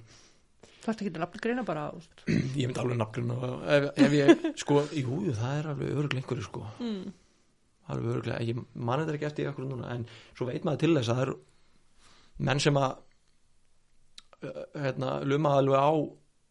Það 0.80 0.90
er 0.94 1.02
ekki 1.04 1.12
til 1.14 1.22
að 1.26 1.40
greina 1.44 1.64
bara, 1.68 1.82
veist. 1.92 2.22
ég 2.60 2.68
myndi 2.70 2.80
alveg 2.80 2.98
nafngrunna 2.98 3.36
ef, 3.76 3.88
ef 4.00 4.14
ég, 4.16 4.44
sko, 4.62 4.80
jú, 4.96 5.18
það 5.36 5.58
er 5.60 5.68
alveg 5.74 5.92
öruglega 5.96 6.22
einhverju 6.24 6.46
sko, 6.46 6.62
Mm. 6.80 7.12
alveg 7.90 8.12
öruglega 8.14 8.46
ég 8.48 8.62
man 8.76 9.00
þetta 9.04 9.16
ekki 9.18 9.28
eftir 9.30 9.46
í 9.46 9.50
okkur 9.52 9.68
núna 9.68 9.90
en 9.96 10.06
svo 10.38 10.48
veit 10.48 10.64
maður 10.64 10.80
til 10.86 10.94
þess 10.96 11.10
að 11.12 11.16
það 11.20 11.26
eru 11.28 11.36
menn 12.48 12.60
sem 12.64 12.80
að 12.80 12.96
uh, 14.44 14.64
hérna, 14.86 15.12
luma 15.28 15.50
alveg 15.60 15.76
á 15.84 15.92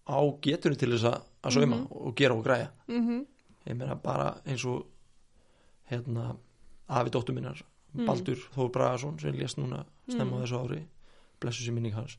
á 0.09 0.19
getunni 0.45 0.79
til 0.81 0.93
þess 0.95 1.05
að, 1.09 1.19
að 1.45 1.57
sauma 1.57 1.77
Mhm. 1.77 1.89
og 1.91 2.15
gera 2.17 2.35
og 2.37 2.45
græja 2.45 2.69
Mm 2.89 3.25
ég 3.69 3.77
meina 3.77 3.95
bara 4.01 4.41
eins 4.47 4.65
og 4.65 4.87
hérna, 5.91 6.37
afi 6.89 7.11
dóttur 7.11 7.35
minnar 7.35 7.63
Mm. 7.97 8.05
Baldur 8.07 8.37
Þór 8.55 8.69
Bragason 8.73 9.19
sem 9.19 9.33
lést 9.33 9.57
núna 9.57 9.85
snemma 10.09 10.37
á 10.37 10.39
Mm. 10.39 10.45
þessu 10.45 10.59
ári 10.61 10.83
blessu 11.41 11.65
sér 11.67 11.75
minning 11.77 11.95
hans. 11.97 12.17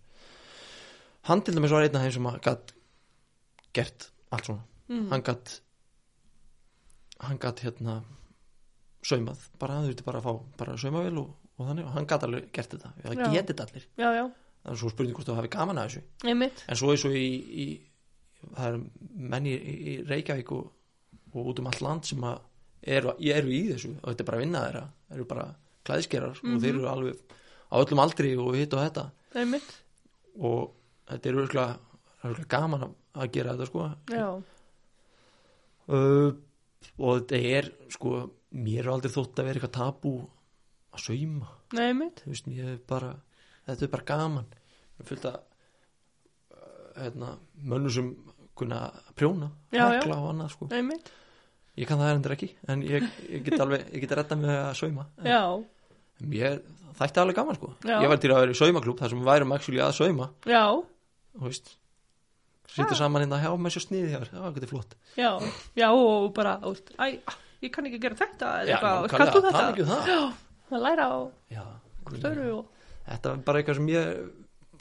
Hann 1.30 1.41
til 1.44 1.54
dæmis 1.58 1.72
var 1.74 1.84
einn 1.86 1.96
af 2.00 2.06
þeim 2.06 2.14
sem 2.18 2.28
að 2.32 2.40
gatt 2.48 2.74
gert 3.76 4.10
allt 4.32 4.46
svona. 4.50 4.64
Mm. 4.90 5.10
hann 5.12 5.22
gatt 5.22 5.60
hann 7.20 7.38
gatt 7.41 7.60
hérna 7.62 8.00
saumað, 9.06 9.44
bara 9.62 9.76
hann 9.78 9.88
þurfti 9.90 10.06
bara 10.08 10.22
að 10.22 10.26
fá 10.28 10.34
bara 10.60 10.78
saumavél 10.80 11.20
og, 11.22 11.30
og 11.60 11.68
þannig. 11.70 11.86
Og 11.88 11.94
hann 11.96 12.08
gatt 12.10 12.26
alveg 12.28 12.50
gert 12.56 12.74
þetta, 12.76 12.91
það 13.04 13.20
getið 13.36 13.52
þetta 13.52 13.68
allir. 13.68 13.86
Já, 14.00 14.10
já, 14.18 14.24
það 14.64 14.74
er 14.74 14.80
svo 14.82 14.91
spurning 14.94 15.16
hvort 15.18 15.30
þú 15.30 15.38
hafi 15.38 15.52
gaman 15.56 15.82
að 15.82 15.90
þessu. 15.90 16.04
Einmitt. 16.32 16.64
en 16.68 16.80
svo 16.80 16.91
er 16.94 17.02
svo 17.04 17.12
í, 17.16 17.28
í 17.64 17.68
það 18.56 18.68
er 18.68 18.80
menn 19.34 19.50
í, 19.52 19.56
í 19.60 19.96
Reykjavík 20.10 20.54
og, 20.56 20.70
og 21.34 21.50
út 21.54 21.62
um 21.64 21.70
allt 21.72 21.84
land 21.86 22.08
sem 22.10 22.24
að 22.28 22.40
eru, 22.98 23.14
eru 23.20 23.54
í 23.56 23.62
þessu. 23.74 23.94
Og 24.00 24.08
þetta 24.14 24.24
er 24.26 24.30
bara 24.32 24.40
að 24.40 24.46
vinna 24.46 24.64
þeirra. 24.68 24.84
Eru 25.16 25.28
bara 25.30 25.48
klæðskerar 25.90 26.36
og 26.40 26.46
Mhm. 26.50 26.60
þeir 26.64 26.74
eru 26.76 26.88
alveg 26.91 27.36
á 27.70 27.76
öllum 27.80 28.02
aldri 28.04 28.34
og 28.40 28.56
hitt 28.58 28.74
og 28.74 28.82
þetta. 28.84 29.06
Einmitt. 29.38 29.70
og 30.40 30.72
þetta 31.10 31.30
er 31.30 31.40
örgulega, 31.44 32.44
gaman 32.50 32.86
að, 32.88 32.94
að 33.22 33.32
gera 33.36 33.54
þetta 33.56 33.70
sko. 33.70 33.88
Uh, 35.90 36.32
og 37.00 37.22
þetta 37.22 37.40
er 37.50 37.70
sko, 37.94 38.16
mér 38.58 38.84
er 38.86 38.91
aldrei 38.94 39.14
þótt 39.14 39.41
að 39.41 39.50
vera 39.50 39.60
eitthvað 39.60 39.76
tabú 39.78 40.14
að 40.94 41.06
sauma. 41.06 41.52
Mér 42.50 42.74
er 42.76 42.82
bara 42.90 43.14
þetta 43.68 43.86
er 43.86 43.94
bara 43.94 44.08
gaman. 44.14 44.50
Fylgta 45.06 45.36
uh, 45.38 46.91
hérna, 46.98 47.36
mönnum 47.64 47.94
sem 47.94 48.12
kunna 48.60 48.90
prjóna, 49.16 49.48
Já, 49.72 49.86
já. 49.96 50.02
annað 50.18 50.52
sko. 50.52 50.68
Ég 51.80 51.88
kann 51.88 52.02
það 52.02 52.18
endur 52.18 52.34
ekki 52.36 52.50
en 52.68 52.82
ég, 52.84 53.06
ég 53.32 53.44
get 53.46 53.62
alveg, 53.64 53.86
ég 53.96 54.02
get 54.04 54.16
retta 54.20 54.36
mig 54.36 54.52
að 54.52 54.74
sauma. 54.82 55.06
En 55.22 55.30
Já, 55.30 55.44
ég 56.36 56.62
þætti 57.00 57.22
alveg 57.22 57.36
gaman 57.40 57.56
sko. 57.60 57.70
Já. 57.88 57.98
ég 58.04 58.10
var 58.12 58.18
til 58.20 58.32
að 58.34 58.41
vera 58.44 58.56
í 58.56 58.60
saumaklúb 58.60 59.00
þar 59.00 59.10
sem 59.14 59.20
við 59.22 59.30
værum 59.32 59.54
actually 59.56 59.80
að 59.84 59.94
sauma. 60.00 60.30
Já, 60.50 60.64
þú 61.40 61.46
veist 61.48 61.76
sýttu 62.70 62.96
saman 63.00 63.24
hérna 63.24 63.40
hjá 63.41 63.50
með 63.58 63.74
svo 63.76 63.82
sniði 63.88 64.10
hér 64.14 64.28
já, 64.30 64.41
þetta 64.54 64.66
er 64.68 64.72
flott. 64.74 64.91
Já, 65.18 65.30
já 65.80 65.88
og 65.90 66.28
bara, 66.38 66.58
þú 66.62 66.74
æ, 67.02 67.08
ég 67.66 67.72
kann 67.74 67.88
ekki 67.90 68.02
gera 68.04 68.16
þetta 68.20 68.52
eða 68.62 68.68
Já, 68.70 68.76
eitthvað, 68.76 69.08
kanntu 69.16 69.41
tala 69.41 69.54
þetta? 69.56 69.72
ekki 69.72 69.86
um 69.86 69.90
það. 69.90 70.12
Já, 70.12 70.76
að 70.78 70.84
læra 70.86 71.08
á 71.10 71.18
já, 71.56 71.64
störu 72.20 72.46
og, 72.60 72.86
þetta 73.10 73.32
var 73.34 73.41
bara 73.48 73.62
eitthvað 73.64 73.80
sem 73.80 73.90
ég 73.90 74.12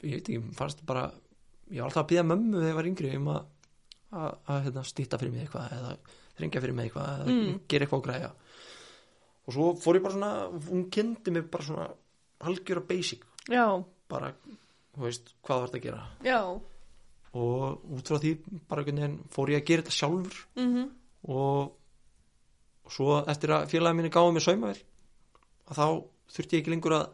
ég 0.03 0.13
veit 0.19 0.29
ekki, 0.29 0.43
fannst 0.59 0.83
bara 0.87 1.07
ég 1.73 1.81
var 1.81 1.89
alltaf 1.89 2.03
að 2.05 2.11
býða 2.13 2.27
mömmu 2.29 2.59
þegar 2.61 2.69
ég 2.71 2.77
var 2.79 2.89
yngri 2.91 3.15
um 3.17 3.31
að 3.33 3.41
að, 4.09 4.29
að 4.49 4.61
hérna, 4.67 4.83
stýta 4.89 5.17
fyrir 5.21 5.33
mig 5.33 5.43
eitthvað 5.47 5.73
eða 5.79 5.95
ringja 6.39 6.61
fyrir 6.63 6.77
mig 6.77 6.87
eitthvað 6.89 7.09
eða 7.15 7.25
Mm. 7.33 7.57
gera 7.69 7.85
eitthvað 7.85 7.99
og 7.99 8.05
græja 8.07 8.29
og 9.49 9.55
svo 9.55 9.71
fór 9.81 9.97
ég 9.97 10.05
bara 10.05 10.13
svona 10.13 10.33
hún 10.69 10.85
kynnti 10.93 11.33
mig 11.33 11.47
bara 11.49 11.65
svona 11.65 11.87
algjör 12.45 12.83
og 12.83 12.87
basic. 12.87 13.23
Já, 13.49 13.65
bara, 14.09 14.33
þú 14.93 15.07
veist, 15.07 15.33
hvað 15.41 15.59
var 15.63 15.71
þetta 15.71 15.79
að 15.79 15.87
gera. 15.87 16.03
Já, 16.23 16.41
og 17.33 17.95
út 17.97 18.09
frá 18.09 18.21
því 18.21 18.35
bara 18.69 18.83
einhvern 18.83 19.01
veginn 19.01 19.17
fór 19.33 19.53
ég 19.53 19.61
að 19.61 19.67
gera 19.69 19.85
þetta 19.85 19.97
sjálfur. 19.97 20.37
Mhm, 20.55 20.85
og, 21.33 21.73
og 22.85 22.93
svo 22.93 23.19
eftir 23.25 23.55
að 23.57 23.67
félagi 23.73 23.97
minni 23.97 24.13
gáði 24.13 24.35
mér 24.37 24.45
saumavel 24.45 24.77
að 25.69 25.79
þá 25.81 25.87
þurfti 26.29 26.55
ég 26.55 26.61
ekki 26.63 26.73
lengur 26.73 26.95
að 26.99 27.07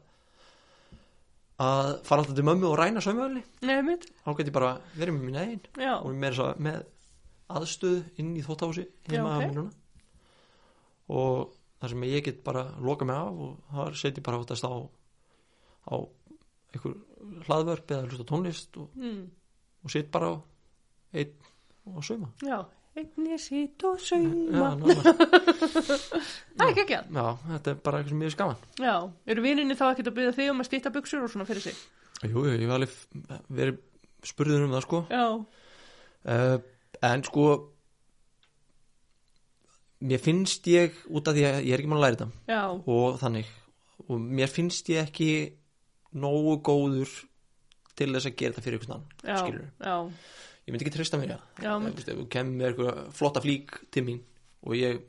að 1.56 1.90
fara 2.04 2.20
alltaf 2.20 2.36
til 2.36 2.44
mömmu 2.44 2.68
og 2.68 2.76
ræna 2.76 3.00
saumavelni 3.00 3.42
þá 3.64 4.32
geti 4.36 4.50
ég 4.52 4.56
bara 4.58 4.74
verið 4.92 5.16
með 5.16 5.24
mín 5.24 5.38
eigin. 5.40 5.62
Já, 5.80 5.94
og 6.02 6.12
með, 6.20 6.42
með 6.60 6.82
aðstöðu 7.56 8.02
inn 8.20 8.34
í 8.36 8.44
þóttáhusi 8.44 8.88
heima 9.08 9.38
okay. 9.38 9.54
núna. 9.54 9.72
Og 11.16 11.54
þar 11.86 11.94
sem 11.94 12.06
ég 12.10 12.26
get 12.26 12.44
bara 12.46 12.66
loka 12.82 13.06
mig 13.06 13.16
af 13.16 13.42
og 13.46 13.58
þar 13.78 13.98
set 14.02 14.18
ég 14.20 14.26
bara 14.26 14.42
áttast 14.42 14.66
á 14.66 14.74
á 15.86 15.96
einhver 16.76 16.96
hlaðvörp 17.46 17.92
eða 17.94 18.08
hlusta 18.10 18.26
tónlist 18.30 18.80
og, 18.82 18.90
mm, 18.98 19.22
og 19.86 19.94
set 19.94 20.10
bara 20.14 20.34
á 20.34 20.36
einn 21.16 21.32
og 21.86 22.02
sauma. 22.04 22.32
Já, 22.42 22.58
einni 22.98 23.38
sitt 23.40 23.84
og 23.86 24.00
Já, 24.02 24.08
sauma, 24.10 24.72
nákvæmlega. 24.82 25.14
það 26.56 26.66
er 26.66 26.72
ekki 26.72 26.84
ekki 26.86 26.98
Já, 26.98 27.28
þetta 27.52 27.72
er 27.76 27.80
bara 27.86 28.00
eitthvað 28.02 28.14
sem 28.16 28.24
ég 28.26 28.32
er 28.32 28.36
skaman 28.36 28.64
Já, 28.82 28.96
eru 29.34 29.44
vininni 29.46 29.78
þá 29.78 29.86
ekkert 29.92 30.10
að 30.12 30.18
byggja 30.20 30.36
þig 30.40 30.52
um 30.54 30.64
að 30.64 30.70
stýta 30.72 30.94
buksur 30.96 31.26
og 31.28 31.32
svona 31.34 31.48
fyrir 31.50 31.66
sig? 31.68 31.78
Jú, 32.26 32.46
ég 32.50 32.64
hef 32.66 32.74
alveg 32.76 32.98
verið 33.62 33.80
spurður 34.26 34.66
um 34.66 34.74
það 34.74 34.86
sko. 34.88 35.00
Já, 35.12 35.26
uh, 36.34 36.58
en 37.06 37.26
sko 37.28 37.48
mér 40.02 40.20
finnst 40.20 40.68
ég 40.68 40.92
út 41.10 41.28
af 41.28 41.36
því 41.38 41.46
að 41.48 41.60
ég 41.66 41.74
er 41.74 41.80
ekki 41.84 41.88
mann 41.92 42.00
að 42.02 42.06
læra 42.06 42.18
þetta. 42.18 42.32
Já, 42.52 42.64
og 42.96 43.20
þannig. 43.22 43.46
Og 44.10 44.20
mér 44.20 44.52
finnst 44.52 44.90
ég 44.92 45.06
ekki 45.08 45.30
nógu 46.16 46.58
góður 46.64 47.12
til 47.96 48.10
þess 48.12 48.28
að 48.28 48.36
gera 48.40 48.54
þetta 48.56 48.64
fyrir 48.66 48.80
einhvern 48.80 48.96
annan 48.96 49.40
skilur 49.40 49.64
já, 49.80 49.96
ég 50.68 50.74
myndi 50.74 50.86
ekki 50.86 50.94
treysta 50.96 51.20
mér 51.20 51.32
þú 52.04 52.26
kemur 52.32 52.58
með 52.60 52.68
eitthvað 52.70 52.98
flotta 53.16 53.42
flík 53.44 53.76
til 53.96 54.04
mín 54.08 54.20
og 54.68 54.76
ég 54.76 55.00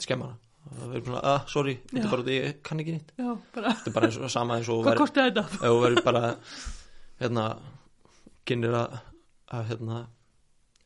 skemma 0.00 0.30
hana 0.30 0.38
það 0.78 0.94
er 0.96 1.04
svona, 1.04 1.20
ah, 1.26 1.44
sorry, 1.50 1.74
þetta 1.90 2.04
er 2.06 2.12
bara 2.14 2.24
því 2.28 2.36
ég 2.38 2.58
kann 2.64 2.80
ekki 2.84 2.94
nýtt 2.96 3.12
þetta 3.18 3.74
er 3.90 3.96
bara 3.96 4.08
eins 4.08 4.16
og 4.20 4.30
sama 4.32 4.56
eins 4.60 4.68
og 4.72 4.80
hvað 4.84 4.92
værir- 4.92 5.02
kosti 5.02 5.24
þetta? 5.26 5.44
ef 5.52 5.60
þú 5.68 5.80
verður 5.84 6.04
bara 6.08 6.22
hérna 7.20 7.46
kynir 8.48 8.76
að 8.80 9.66
hérna 9.72 10.02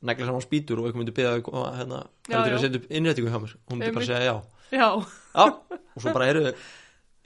negla 0.03 0.27
saman 0.29 0.45
spýtur 0.45 0.81
og 0.81 0.89
eitthvað 0.89 1.01
myndi 1.03 1.15
byggja 1.17 1.31
að 1.37 1.79
hérna, 1.79 2.01
það 2.29 2.37
er 2.37 2.49
til 2.51 2.57
að 2.57 2.65
setja 2.65 2.81
upp 2.83 2.91
innrætingu 2.99 3.31
hjá 3.33 3.39
mér? 3.45 3.55
Og 3.57 3.73
hún 3.73 3.81
myndi 3.81 3.95
bara 3.97 4.09
segja 4.11 4.27
já. 4.27 4.37
Já, 4.75 4.89
já, 5.33 5.47
og 5.47 6.03
svo 6.03 6.13
bara 6.17 6.27
eru 6.33 6.43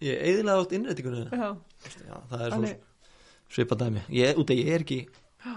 ég 0.05 0.23
eðilega 0.31 0.61
átt 0.63 0.77
innrætingunni 0.77 1.25
það 1.31 2.45
er 2.47 2.55
svo 2.55 2.71
svipað 3.51 3.83
dæmi. 3.83 4.05
Ég, 4.15 4.39
út 4.39 4.53
að 4.53 4.61
ég 4.63 4.71
er 4.77 4.85
ekki 4.85 5.01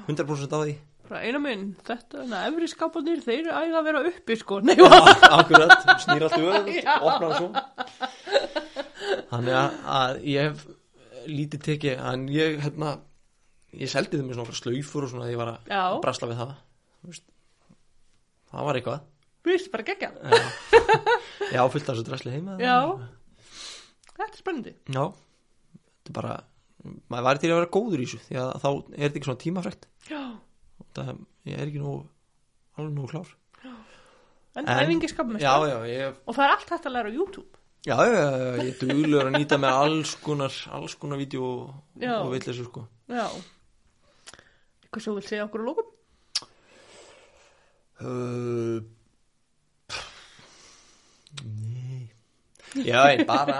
100% 0.07 0.55
á 0.55 0.59
því. 0.63 0.75
Bara 1.03 1.19
eina 1.27 1.39
minn, 1.43 1.65
þetta, 1.85 2.23
na, 2.31 2.45
efri 2.47 2.69
skápanir, 2.71 3.19
þeir 3.21 3.49
æða 3.51 3.81
að 3.81 3.87
vera 3.89 4.01
uppi, 4.07 4.37
sko, 4.39 4.61
nei, 4.63 4.73
já, 4.79 4.87
akkurat, 5.35 5.73
snýr 6.01 6.23
allt 6.25 6.37
Já. 6.79 6.95
opna 7.03 7.27
það 7.27 7.35
svo. 7.37 7.49
Þannig 9.33 9.57
að, 9.59 9.75
að 9.97 10.21
ég 10.31 10.47
hef 10.47 10.63
lítið 11.27 11.63
tekið, 11.67 12.01
en 12.13 12.23
ég 12.33 12.57
hérna, 12.63 12.93
ég 13.75 13.91
seldi 13.91 14.17
þeim 14.19 14.31
með 14.31 14.39
svona 14.39 14.57
slaufur 14.61 15.05
og 15.05 15.11
svona 15.11 15.27
því 15.27 15.35
ég 15.35 15.41
var 15.43 15.51
að 15.57 15.99
brasla 16.07 16.31
við 16.31 16.39
það 16.41 16.55
veist, 17.11 17.25
það 18.53 18.67
var 18.69 18.79
eitthvað 18.79 19.01
Vist, 19.43 19.67
bara 19.73 19.83
gegja. 19.83 20.07
já, 20.23 20.39
já 21.51 21.61
fullt 21.67 21.89
af 21.89 21.97
þessu 21.97 22.05
drasli 22.07 22.31
heima 22.31 22.53
Já, 22.61 22.77
þetta 24.13 24.27
er 24.29 24.37
spennandi. 24.39 24.73
já, 24.87 25.03
þetta 25.11 26.11
er 26.13 26.17
bara 26.19 26.35
maður 27.11 27.25
væri 27.27 27.41
til 27.43 27.49
að 27.51 27.57
vera 27.59 27.71
góður 27.75 28.03
í 28.03 28.07
þessu 28.07 28.21
því 28.29 28.37
að 28.39 28.51
þá 28.63 28.67
er 28.71 29.01
þetta 29.03 29.19
ekki 29.19 29.27
svona 29.29 29.41
tímafrækt 29.43 29.87
Já, 30.11 30.21
það, 30.95 31.11
ég 31.51 31.59
er 31.59 31.67
ekki 31.71 31.81
nú 31.83 31.95
alveg 32.77 32.93
nú 32.95 33.09
klár 33.11 33.33
en, 33.63 34.63
En- 34.67 34.71
æfingi 34.85 35.09
skapum 35.11 35.39
já, 35.41 35.53
já, 35.67 35.77
ég 35.89 36.15
Og 36.27 36.35
það 36.37 36.45
er 36.47 36.55
allt 36.55 36.69
hægt 36.75 36.85
að 36.87 36.93
læra 36.95 37.09
á 37.09 37.15
YouTube. 37.17 37.49
Já, 37.83 37.97
já, 37.99 38.13
já, 38.15 38.51
ég 38.63 38.67
er 38.69 38.75
duglegur 38.79 39.27
að 39.27 39.33
nýta 39.35 39.57
með 39.59 39.75
alls 39.83 40.11
konar, 40.23 40.53
alls 40.71 40.93
konar 40.95 41.17
vídeo 41.19 41.43
og, 41.43 41.71
Já. 41.99 42.13
og 42.21 42.29
vitleysu 42.31 42.63
sko. 42.69 42.85
Já. 43.11 43.25
Eitthvað 44.85 45.03
svo 45.03 45.15
vil 45.17 45.25
segja 45.27 45.47
okkur 45.49 45.65
á 45.65 45.67
lókum? 45.67 45.89
Uh, 48.01 48.81
nei. 51.43 52.09
Já, 52.83 53.03
en 53.13 53.25
bara, 53.29 53.59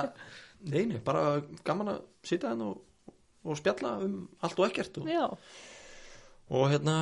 nei, 0.66 0.86
nei, 0.90 1.00
bara 1.06 1.42
gaman 1.66 1.94
að 1.94 2.00
sitja 2.26 2.54
henn 2.54 2.64
og, 2.66 2.82
og 3.46 3.60
spjalla 3.60 3.98
um 4.04 4.16
allt 4.44 4.60
og 4.60 4.68
ekkert 4.70 4.98
og, 5.02 5.10
Já, 5.12 5.28
og 6.54 6.72
hérna, 6.72 6.98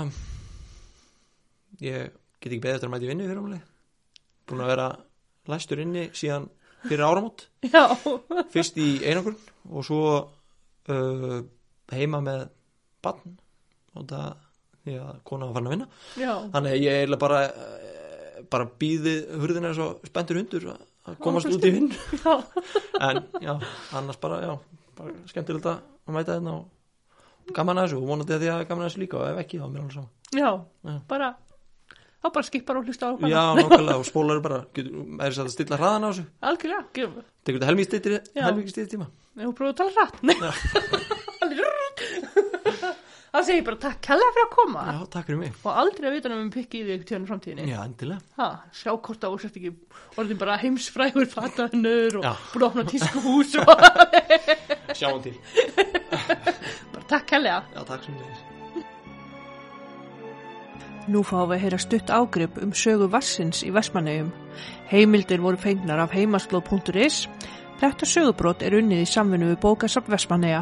ég 1.79 2.11
get 2.41 2.51
ekki 2.51 2.61
beðið 2.63 2.77
eftir 2.77 2.89
að 2.89 2.93
mæti 2.95 3.11
vinnu 3.11 3.29
fyrir 3.29 3.41
ámlega. 3.41 3.67
Búin 4.49 4.65
að 4.65 4.71
vera 4.73 4.89
læstur 5.51 5.81
inni 5.83 6.09
síðan 6.17 6.49
fyrir 6.83 7.05
áramót. 7.05 7.47
já, 7.65 7.85
fyrst 8.53 8.79
í 8.81 8.89
einangrun 9.05 9.37
og 9.69 9.85
svo 9.85 10.03
uh, 10.91 11.41
heima 11.93 12.21
með 12.25 12.47
barn 13.05 13.37
og 13.95 14.07
það 14.09 14.50
því 14.85 14.95
að 15.01 15.19
kona 15.27 15.47
var 15.49 15.53
farin 15.57 15.69
að 15.69 15.75
vinna 15.75 15.87
já. 16.17 16.31
þannig 16.55 16.71
að 16.75 16.81
ég 16.81 16.91
er 16.91 17.01
eiginlega 17.03 17.21
bara 17.25 17.41
uh, 17.49 18.41
bara 18.51 18.67
býði 18.81 19.13
hurðina 19.41 19.71
og 19.85 20.07
spenntur 20.09 20.39
hundur 20.41 20.67
að 20.73 21.17
komast 21.21 21.49
út 21.49 21.65
í 21.65 21.71
vinn 21.75 21.89
Já, 22.21 22.33
en 23.07 23.21
já, 23.41 23.53
annars 23.97 24.19
bara, 24.21 24.41
já 24.45 24.53
bara 24.97 25.13
skemmtilegt 25.31 25.69
að 25.71 25.79
mæta 26.11 26.35
þetta 26.39 26.55
og 26.57 27.53
gaman 27.55 27.79
að 27.81 27.87
þessu 27.89 28.01
og 28.01 28.09
vonandi 28.11 28.35
að 28.35 28.43
því 28.43 28.51
að 28.55 28.65
gaman 28.69 28.85
að 28.85 28.91
þessu 28.91 29.03
líka 29.05 29.21
og 29.21 29.29
ef 29.31 29.39
ekki 29.45 29.61
þá 29.61 29.65
er 29.65 29.71
mér 29.75 29.85
alveg 29.85 29.95
sama 29.97 30.09
já, 30.41 30.51
Já. 30.91 30.97
bara, 31.09 31.29
þá 32.21 32.27
bara 32.37 32.47
skipar 32.47 32.79
og 32.81 32.85
hlusta 32.89 33.09
á 33.09 33.11
okkur. 33.15 33.31
já, 33.31 33.41
nákvæmlega 33.57 33.97
og 34.01 34.07
spólar 34.07 34.43
bara 34.45 34.59
er 34.77 34.91
þess 35.31 35.41
að 35.45 35.53
stilla 35.55 35.79
hraðan 35.81 36.05
á 36.05 36.09
þessu 36.11 36.27
Algjörlega, 36.51 36.85
gefum 36.99 37.17
við. 37.17 37.25
tekur 37.45 37.59
þetta 37.59 37.71
helmingi 37.71 37.89
stýttir 37.91 38.89
Já. 38.89 38.93
tíma 38.97 39.09
Nei, 39.31 39.45
hún 39.47 39.55
prófið 39.55 39.71
að 39.71 39.77
tala 39.79 39.91
rætt. 39.95 41.17
Það 43.31 43.45
segir 43.47 43.63
bara 43.63 43.77
takk 43.79 43.99
kærlega 44.03 44.31
fyrir 44.35 44.43
að 44.45 44.49
koma. 44.57 44.81
já, 44.91 44.97
takk 45.13 45.25
fyrir 45.29 45.37
mig 45.39 45.53
Og 45.63 45.77
aldrei 45.81 46.07
að 46.09 46.15
vita 46.17 46.31
um 46.35 46.49
pikki 46.51 46.81
í 46.81 46.87
þig 46.89 47.05
tjónu 47.07 47.29
framtíðinni. 47.29 47.69
já, 47.71 47.79
endilega 47.85 48.19
Ha, 48.41 48.47
sjá 48.75 48.91
hvort 48.97 49.23
að 49.23 49.37
sért 49.45 49.55
ekki 49.61 49.71
orðin 50.19 50.39
bara 50.41 50.57
heimsfrægur 50.59 51.29
fatahennur 51.31 52.17
og 52.19 52.23
Já. 52.27 52.33
búin 52.51 52.61
að 52.61 52.67
opna 52.67 52.83
tískuhús 52.91 53.55
og 53.55 53.71
sjáum 54.99 55.21
til 55.23 55.35
bara 56.91 57.05
takk 57.07 57.25
kærlega. 57.31 57.61
já, 57.71 57.83
takk 57.87 58.03
sem 58.03 58.19
leiðis 58.19 58.47
Nú 61.11 61.23
fáum 61.25 61.47
við 61.49 61.55
að 61.57 61.63
heyra 61.63 61.79
stutt 61.81 62.11
ágrip 62.13 62.59
um 62.61 62.71
sögu 62.77 63.07
vassins 63.09 63.63
í 63.65 63.71
Vestmannegjum. 63.73 64.27
Heimildir 64.91 65.41
voru 65.41 65.57
fengnar 65.57 65.97
af 66.03 66.11
heimaslóð.is. 66.13 67.23
Þetta 67.81 68.05
sögubrót 68.05 68.61
er 68.61 68.75
unnið 68.77 69.01
í 69.01 69.07
samvinnu 69.09 69.49
við 69.49 69.57
bókasafn 69.63 70.11
Vestmanneja. 70.13 70.61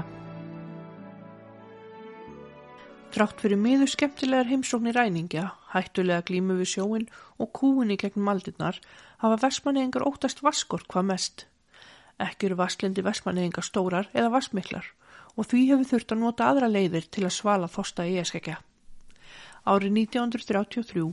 Þrátt 3.09 3.39
fyrir 3.41 3.57
miður 3.57 3.89
skemmtilegar 3.89 4.45
heimsóknir 4.45 4.93
ræningja, 4.93 5.47
hættulega 5.73 6.21
glímu 6.27 6.59
við 6.59 6.67
sjóin 6.75 7.05
og 7.41 7.47
kúinni 7.57 7.95
gegn 7.97 8.21
maldirnar 8.21 8.77
hafa 9.23 9.39
Vestmannegingar 9.41 10.05
óttast 10.05 10.43
vaskort 10.45 10.85
hvað 10.93 11.07
mest. 11.07 11.45
Ekki 12.21 12.49
eru 12.49 12.59
vasslindi 12.59 13.01
Vestmannegingar 13.07 13.65
stórar 13.65 14.11
eða 14.13 14.29
vassmiklar 14.35 14.91
og 15.33 15.49
því 15.49 15.61
hefur 15.71 15.89
þurft 15.93 16.13
að 16.13 16.21
nota 16.21 16.51
aðra 16.51 16.69
leiðir 16.69 17.07
til 17.09 17.25
að 17.25 17.33
svala 17.39 17.71
þosta 17.77 18.05
í 18.05 18.19
eskekja. 18.21 18.59
Árið 19.65 19.97
1933 20.03 21.07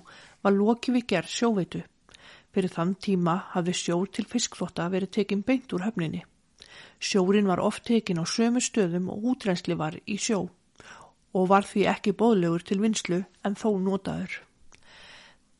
var 0.44 0.56
lokið 0.58 0.98
við 0.98 1.08
gerð 1.14 1.32
sjóveitu. 1.32 1.82
Fyrir 2.52 2.74
þann 2.76 2.94
tíma 3.08 3.38
hafði 3.54 3.78
sjór 3.80 4.12
til 4.12 4.26
fiskflotta 4.28 4.90
verið 4.92 5.14
tekin 5.16 5.46
beint 5.48 5.72
úr 5.72 5.88
höfninni. 5.88 6.26
Sjórin 7.00 7.48
var 7.48 7.64
oft 7.64 7.88
tekin 7.88 8.20
á 8.20 8.24
sömu 8.28 8.60
stöðum 8.60 9.08
og 9.16 9.32
útrensli 9.32 9.80
var 9.80 9.96
í 10.04 10.20
sjó 10.20 10.44
og 11.36 11.50
var 11.52 11.66
því 11.68 11.86
ekki 11.92 12.16
bóðlegur 12.16 12.64
til 12.64 12.80
vinslu 12.80 13.22
en 13.44 13.56
þó 13.60 13.68
notaður. 13.82 14.40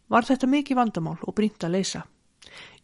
Var 0.09 0.28
þetta 0.28 0.48
mikið 0.48 0.78
vandamál 0.81 1.16
og 1.20 1.36
brínt 1.36 1.65
að 1.66 1.77
leysa. 1.77 2.03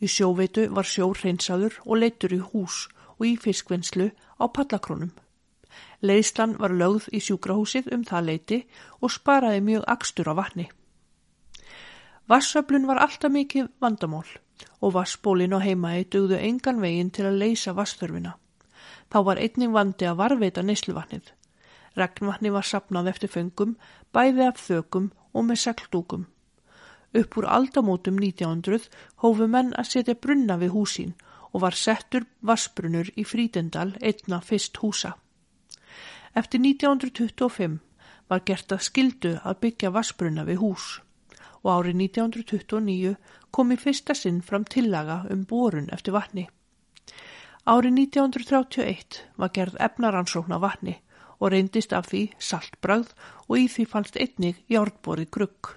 Í 0.03 0.11
sjóveitu 0.11 0.67
var 0.77 0.89
sjór 0.89 1.17
hreinsaður 1.23 1.79
og 1.87 2.01
leitur 2.03 2.35
í 2.35 2.41
hús 2.43 2.89
og 3.17 3.27
í 3.31 3.37
fiskvinnslu 3.41 4.11
á 4.13 4.45
pallakrónum. 4.51 5.13
Leislan 6.03 6.57
var 6.59 6.75
lögð 6.75 7.09
í 7.15 7.21
sjúkrahúsið 7.23 7.93
um 7.95 8.03
það 8.05 8.29
leiti 8.29 8.59
og 9.01 9.13
sparaði 9.15 9.63
mjög 9.69 9.85
akstur 9.95 10.29
á 10.29 10.35
vatni. 10.35 10.67
Vassöflun 12.29 12.89
var 12.91 13.01
alltaf 13.03 13.33
mikið 13.33 13.71
vandamál 13.81 14.27
og 14.81 14.95
vassbólin 14.97 15.55
og 15.55 15.63
heimaði 15.63 16.09
dugðu 16.11 16.39
engan 16.39 16.83
veginn 16.83 17.11
til 17.15 17.29
að 17.31 17.39
leysa 17.45 17.75
vassþörfina. 17.79 18.35
Þá 19.13 19.19
var 19.29 19.39
einning 19.39 19.73
vandi 19.75 20.09
að 20.09 20.19
varveita 20.19 20.63
neysluvatnið. 20.67 21.33
Regnvatni 21.97 22.53
var 22.53 22.65
sapnað 22.65 23.11
eftir 23.13 23.33
föngum, 23.33 23.75
bæði 24.13 24.47
af 24.49 24.61
þökum 24.61 25.11
og 25.33 25.45
með 25.49 25.61
segldúkum. 25.65 26.27
Upp 27.13 27.37
úr 27.37 27.47
aldamótum 27.57 28.17
1900 28.23 28.89
hófu 29.25 29.49
menn 29.49 29.75
að 29.77 29.91
setja 29.93 30.17
brunna 30.17 30.57
við 30.61 30.73
húsín 30.77 31.13
og 31.53 31.65
var 31.67 31.77
settur 31.77 32.25
vassbrunur 32.41 33.11
í 33.17 33.25
Frídendal 33.29 33.93
einna 34.01 34.41
fyrst 34.41 34.81
húsa. 34.81 35.13
Eftir 36.35 36.63
1925 36.65 37.79
var 38.33 38.45
gert 38.49 38.73
að 38.73 38.87
skildu 38.89 39.35
að 39.45 39.61
byggja 39.67 39.93
vassbrunna 39.93 40.47
við 40.49 40.63
hús 40.65 40.87
og 41.63 41.71
árið 41.71 42.01
1929 42.09 43.15
kom 43.55 43.71
í 43.71 43.79
fyrsta 43.79 44.17
sinn 44.19 44.41
fram 44.43 44.65
tillaga 44.65 45.23
um 45.31 45.45
borun 45.47 45.91
eftir 45.95 46.17
vatni. 46.17 46.49
Árið 47.69 47.99
1931 48.09 49.21
var 49.37 49.53
gerð 49.55 49.77
efnaransókn 49.79 50.57
á 50.57 50.59
vatni 50.59 50.97
og 51.43 51.51
reyndist 51.51 51.93
af 51.93 52.07
því 52.13 52.23
saltbragð 52.39 53.11
og 53.49 53.57
í 53.59 53.67
því 53.75 53.87
fannst 53.91 54.19
einnig 54.23 54.61
járnborið 54.71 55.31
grugg. 55.35 55.73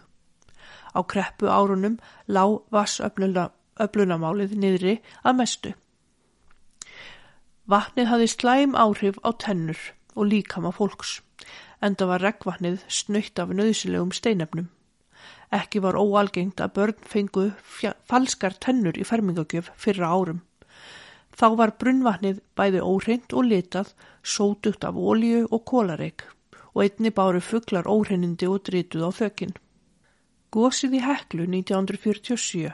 Á 0.93 1.01
kreppu 1.01 1.49
árunum 1.49 1.97
lág 2.29 2.61
vassöflunamálið 2.71 4.53
niðri 4.61 4.95
að 5.25 5.37
mestu. 5.41 5.73
Vatnið 7.65 8.11
hafi 8.11 8.29
slæm 8.29 8.77
áhrif 8.77 9.17
á 9.25 9.33
tennur 9.41 9.79
og 10.13 10.29
líkama 10.29 10.71
fólks, 10.71 11.19
en 11.81 11.97
það 11.97 12.11
var 12.13 12.23
reggvatnið 12.23 12.83
snöytt 12.87 13.41
af 13.41 13.49
nöðsilegum 13.57 14.13
steinefnum. 14.13 14.69
Ekki 15.53 15.81
var 15.81 15.97
óalgengt 15.97 16.61
að 16.61 16.75
börn 16.77 17.07
fengu 17.09 17.47
falskar 18.09 18.53
tennur 18.61 18.97
í 18.97 19.05
fermingagjöf 19.07 19.71
fyrra 19.81 20.13
árum. 20.13 20.43
Þá 21.35 21.47
var 21.59 21.73
brunnvatnið 21.81 22.39
bæði 22.55 22.81
óhreint 22.81 23.33
og 23.35 23.49
litað, 23.49 23.91
sótugt 24.23 24.85
af 24.87 24.95
ólíu 24.95 25.43
og 25.51 25.65
kólareik 25.67 26.23
og 26.75 26.83
einni 26.83 27.11
báru 27.15 27.41
fugglar 27.43 27.87
óhreinindi 27.87 28.47
og 28.51 28.63
drituð 28.67 29.03
á 29.07 29.11
þökinn. 29.19 29.55
Gósið 30.55 30.97
í 30.99 31.01
Heklu 31.03 31.47
1947 31.47 32.71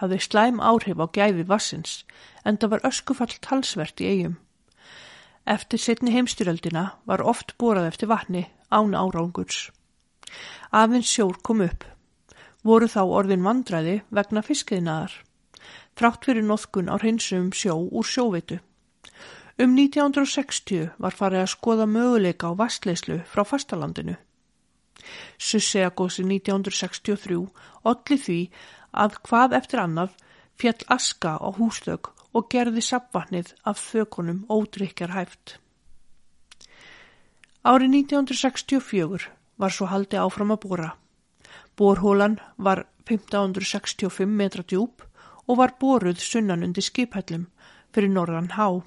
hafði 0.00 0.18
slæm 0.26 0.60
áhrif 0.60 1.00
á 1.00 1.06
gæfi 1.16 1.44
vassins 1.48 1.92
en 2.44 2.56
það 2.60 2.74
var 2.74 2.86
öskufall 2.88 3.36
talsvert 3.44 4.00
í 4.04 4.08
eigum. 4.12 4.36
Eftir 5.48 5.80
setni 5.80 6.12
heimstyröldina 6.14 6.84
var 7.08 7.24
oft 7.24 7.56
borað 7.58 7.88
eftir 7.92 8.12
vatni 8.12 8.44
án 8.70 8.96
árangurs. 8.96 9.70
Afins 10.70 11.08
sjór 11.08 11.40
kom 11.42 11.64
upp. 11.64 11.84
Voru 12.64 12.88
þá 12.88 13.02
orðin 13.04 13.44
vandræði 13.44 14.00
vegna 14.12 14.44
fiskiðnaðar 14.44 15.16
þrátt 15.98 16.28
fyrir 16.28 16.46
noðkun 16.46 16.90
á 16.92 16.96
hreinsum 16.98 17.50
sjó 17.52 17.76
úr 17.88 18.06
sjóvitu. 18.06 18.58
Um 19.60 19.76
1960 19.76 20.92
var 20.98 21.14
farið 21.16 21.44
að 21.44 21.52
skoða 21.52 21.86
möguleika 21.86 22.48
á 22.48 22.52
vastleyslu 22.56 23.20
frá 23.28 23.44
fastalandinu. 23.44 24.16
Susseagósi 25.36 26.24
1963 26.24 27.38
olli 27.84 28.18
því 28.24 28.40
að 29.04 29.18
hvað 29.28 29.56
eftir 29.58 29.82
annað 29.82 30.16
fjall 30.60 30.88
aska 30.96 31.36
á 31.36 31.48
húsþög 31.58 32.12
og 32.32 32.48
gerði 32.52 32.82
sapvatnið 32.84 33.52
af 33.68 33.80
þökunum 33.82 34.44
ódrykjar 34.48 35.12
hæft. 35.12 35.58
Árið 37.62 37.94
1964 38.02 39.28
var 39.60 39.70
svo 39.74 39.86
haldi 39.92 40.18
áfram 40.18 40.54
að 40.54 40.62
bóra. 40.64 40.90
Bórhólan 41.76 42.40
var 42.56 42.86
1565 43.06 44.26
metra 44.26 44.64
djúb 44.64 45.04
og 45.52 45.58
var 45.60 45.74
boruð 45.80 46.22
sunnan 46.24 46.64
undir 46.64 46.84
skiphællum 46.86 47.44
fyrir 47.92 48.08
norðan 48.08 48.54
há. 48.56 48.80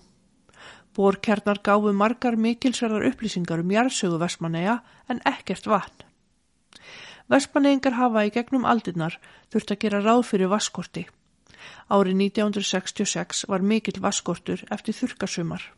Borkernar 0.97 1.59
gáfu 1.61 1.91
margar 1.93 2.37
mikilsverðar 2.41 3.05
upplýsingar 3.11 3.61
um 3.61 3.73
jarðsögu 3.75 4.17
Vestmanneia 4.17 4.79
en 5.11 5.21
ekkert 5.29 5.69
vatn. 5.69 6.07
Vestmanneingar 7.29 7.97
hafa 7.99 8.25
í 8.25 8.33
gegnum 8.33 8.65
aldinnar 8.65 9.19
þurft 9.53 9.75
að 9.75 9.81
gera 9.83 10.01
ráð 10.01 10.23
fyrir 10.31 10.49
vaskorti. 10.49 11.05
Árið 11.89 12.17
1966 12.31 13.45
var 13.51 13.61
mikill 13.61 14.01
vaskortur 14.01 14.65
eftir 14.73 14.97
þurkasumar 14.97 15.69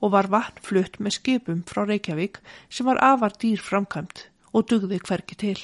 og 0.00 0.12
var 0.16 0.30
vatn 0.32 0.64
flutt 0.64 1.00
með 1.00 1.18
skipum 1.18 1.64
frá 1.68 1.84
Reykjavík 1.84 2.40
sem 2.68 2.88
var 2.88 3.00
afar 3.04 3.36
dýr 3.40 3.60
framkvæmt 3.60 4.28
og 4.52 4.68
dugði 4.72 5.00
hverki 5.04 5.36
til. 5.40 5.60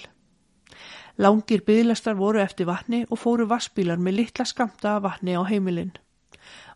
Langir 1.20 1.60
bygglastar 1.66 2.14
voru 2.16 2.40
eftir 2.40 2.64
vatni 2.64 3.02
og 3.12 3.18
fóru 3.20 3.44
vassbílar 3.44 3.98
með 4.00 4.14
litla 4.18 4.44
skamta 4.48 4.94
af 4.96 5.02
vatni 5.04 5.34
á 5.36 5.44
heimilinn. 5.44 5.90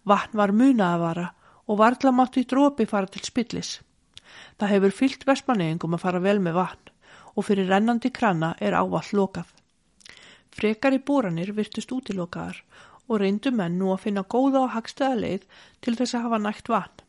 Vatn 0.04 0.36
var 0.36 0.52
munaðavara 0.52 1.30
og 1.64 1.78
varðla 1.80 2.12
mátti 2.12 2.42
drópi 2.44 2.84
fara 2.90 3.08
til 3.08 3.22
spillis. 3.24 3.78
Það 4.60 4.72
hefur 4.74 4.96
fyllt 4.98 5.24
vestmanneigingum 5.30 5.96
að 5.96 6.04
fara 6.04 6.20
vel 6.26 6.36
með 6.44 6.58
vatn 6.58 6.92
og 7.32 7.48
fyrir 7.48 7.72
rennandi 7.72 8.12
krana 8.12 8.52
er 8.60 8.76
ávall 8.76 9.08
lokað. 9.16 9.48
Frekar 10.52 10.92
í 10.92 11.00
bóranir 11.00 11.56
virtust 11.56 11.96
útilokaðar 11.96 12.60
og 13.08 13.24
reyndu 13.24 13.48
menn 13.48 13.80
nú 13.80 13.94
að 13.96 14.04
finna 14.04 14.28
góða 14.28 14.66
og 14.66 14.72
hagstæða 14.76 15.20
leið 15.24 15.50
til 15.80 15.96
þess 15.96 16.18
að 16.18 16.28
hafa 16.28 16.44
nægt 16.44 16.68
vatn. 16.68 17.04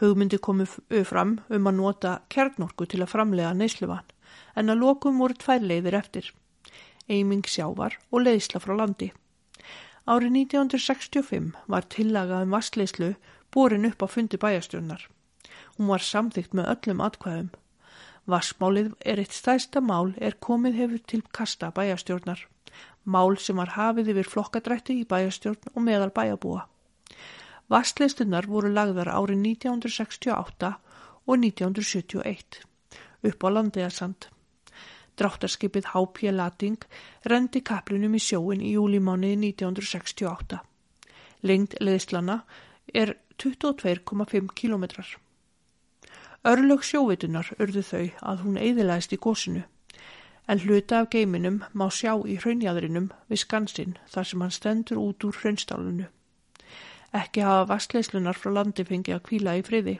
Hugmyndi 0.00 0.40
komið 0.40 0.80
fram 1.04 1.42
um 1.52 1.68
að 1.68 1.80
nota 1.84 2.18
kjarnorku 2.32 2.88
til 2.88 3.04
að 3.04 3.12
framlega 3.18 3.52
neysluvatn 3.52 4.16
en 4.56 4.72
að 4.72 4.86
lokum 4.86 5.20
voru 5.20 5.36
tvær 5.36 5.60
leiðir 5.60 6.00
eftir 6.00 6.36
eiming 7.10 7.46
sjávar 7.50 7.96
og 8.10 8.24
leiðsla 8.24 8.62
frá 8.62 8.76
landi. 8.78 9.10
Árið 10.06 10.36
1965 10.40 11.50
var 11.70 11.88
tillagað 11.92 12.46
um 12.46 12.54
vassleislu 12.56 13.10
borin 13.54 13.88
upp 13.90 14.02
á 14.02 14.06
fundi 14.08 14.38
bæjastjórnar. 14.40 15.02
Hún 15.76 15.90
var 15.90 16.04
samþygt 16.04 16.56
með 16.56 16.70
öllum 16.74 17.02
atkvæðum. 17.04 17.50
Vassmálið 18.30 18.94
er 19.12 19.20
eitt 19.22 19.34
stæsta 19.34 19.82
mál 19.82 20.14
er 20.18 20.38
komið 20.46 20.80
hefur 20.80 21.04
til 21.12 21.22
kasta 21.36 21.70
bæjastjórnar. 21.74 22.46
Mál 23.04 23.38
sem 23.38 23.56
var 23.56 23.74
hafið 23.76 24.12
yfir 24.14 24.28
flokkadrætti 24.34 25.00
í 25.00 25.06
bæjastjórn 25.08 25.74
og 25.74 25.82
meðal 25.86 26.12
bæjabúa. 26.14 26.66
Vassleistunar 27.70 28.48
voru 28.50 28.72
lagðar 28.74 29.12
árið 29.14 29.44
1968 29.46 30.74
og 31.26 31.36
1971 31.38 32.64
upp 33.30 33.44
á 33.46 33.48
landegarsand. 33.54 34.26
Dráttarskipið 35.20 35.90
H.P. 35.92 36.30
Lating 36.32 36.84
rendi 37.28 37.60
kaplunum 37.60 38.14
í 38.16 38.20
sjóin 38.24 38.62
í 38.64 38.72
júlimániði 38.72 39.36
1968. 39.52 40.60
Lengd 41.44 41.76
leðislana 41.80 42.38
er 42.94 43.18
22,5 43.42 44.54
kilometrar. 44.56 45.10
Örlög 46.48 46.86
sjóvitunar 46.88 47.52
urðu 47.60 47.82
þau 47.84 48.06
að 48.32 48.46
hún 48.46 48.56
eiðilæðist 48.56 49.12
í 49.12 49.20
gósinu, 49.20 49.66
en 50.48 50.62
hluta 50.64 51.02
af 51.02 51.10
geiminum 51.12 51.60
má 51.76 51.90
sjá 51.92 52.14
í 52.24 52.38
hraunjæðrinum 52.40 53.10
við 53.28 53.42
skansinn 53.44 53.98
þar 54.08 54.28
sem 54.30 54.44
hann 54.44 54.56
stendur 54.56 55.02
út 55.04 55.26
úr 55.28 55.36
hraunstálunu. 55.36 56.08
Ekki 57.12 57.44
hafa 57.44 57.68
vastleislunar 57.74 58.40
frá 58.40 58.54
landi 58.56 58.86
fengi 58.88 59.12
að 59.12 59.26
kvíla 59.28 59.58
í 59.60 59.66
friði. 59.66 59.98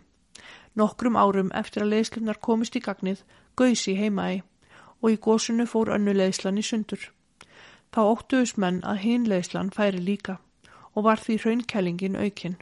Nokkrum 0.80 1.18
árum 1.20 1.52
eftir 1.52 1.84
að 1.84 1.92
leislunar 1.96 2.40
komist 2.40 2.76
í 2.78 2.84
gagnið 2.84 3.20
gauðs 3.58 3.84
í 3.90 3.98
heimaði 4.00 4.40
og 5.00 5.14
í 5.14 5.18
gósunu 5.26 5.66
fór 5.66 5.92
önnuleðslan 5.96 6.60
í 6.60 6.64
sundur. 6.66 7.10
Þá 7.90 8.00
óttuðus 8.04 8.56
menn 8.56 8.80
að 8.86 9.02
hinleðslan 9.04 9.72
færi 9.74 10.02
líka 10.04 10.38
og 10.94 11.06
var 11.06 11.22
því 11.22 11.38
hraunkælingin 11.42 12.18
aukinn. 12.18 12.56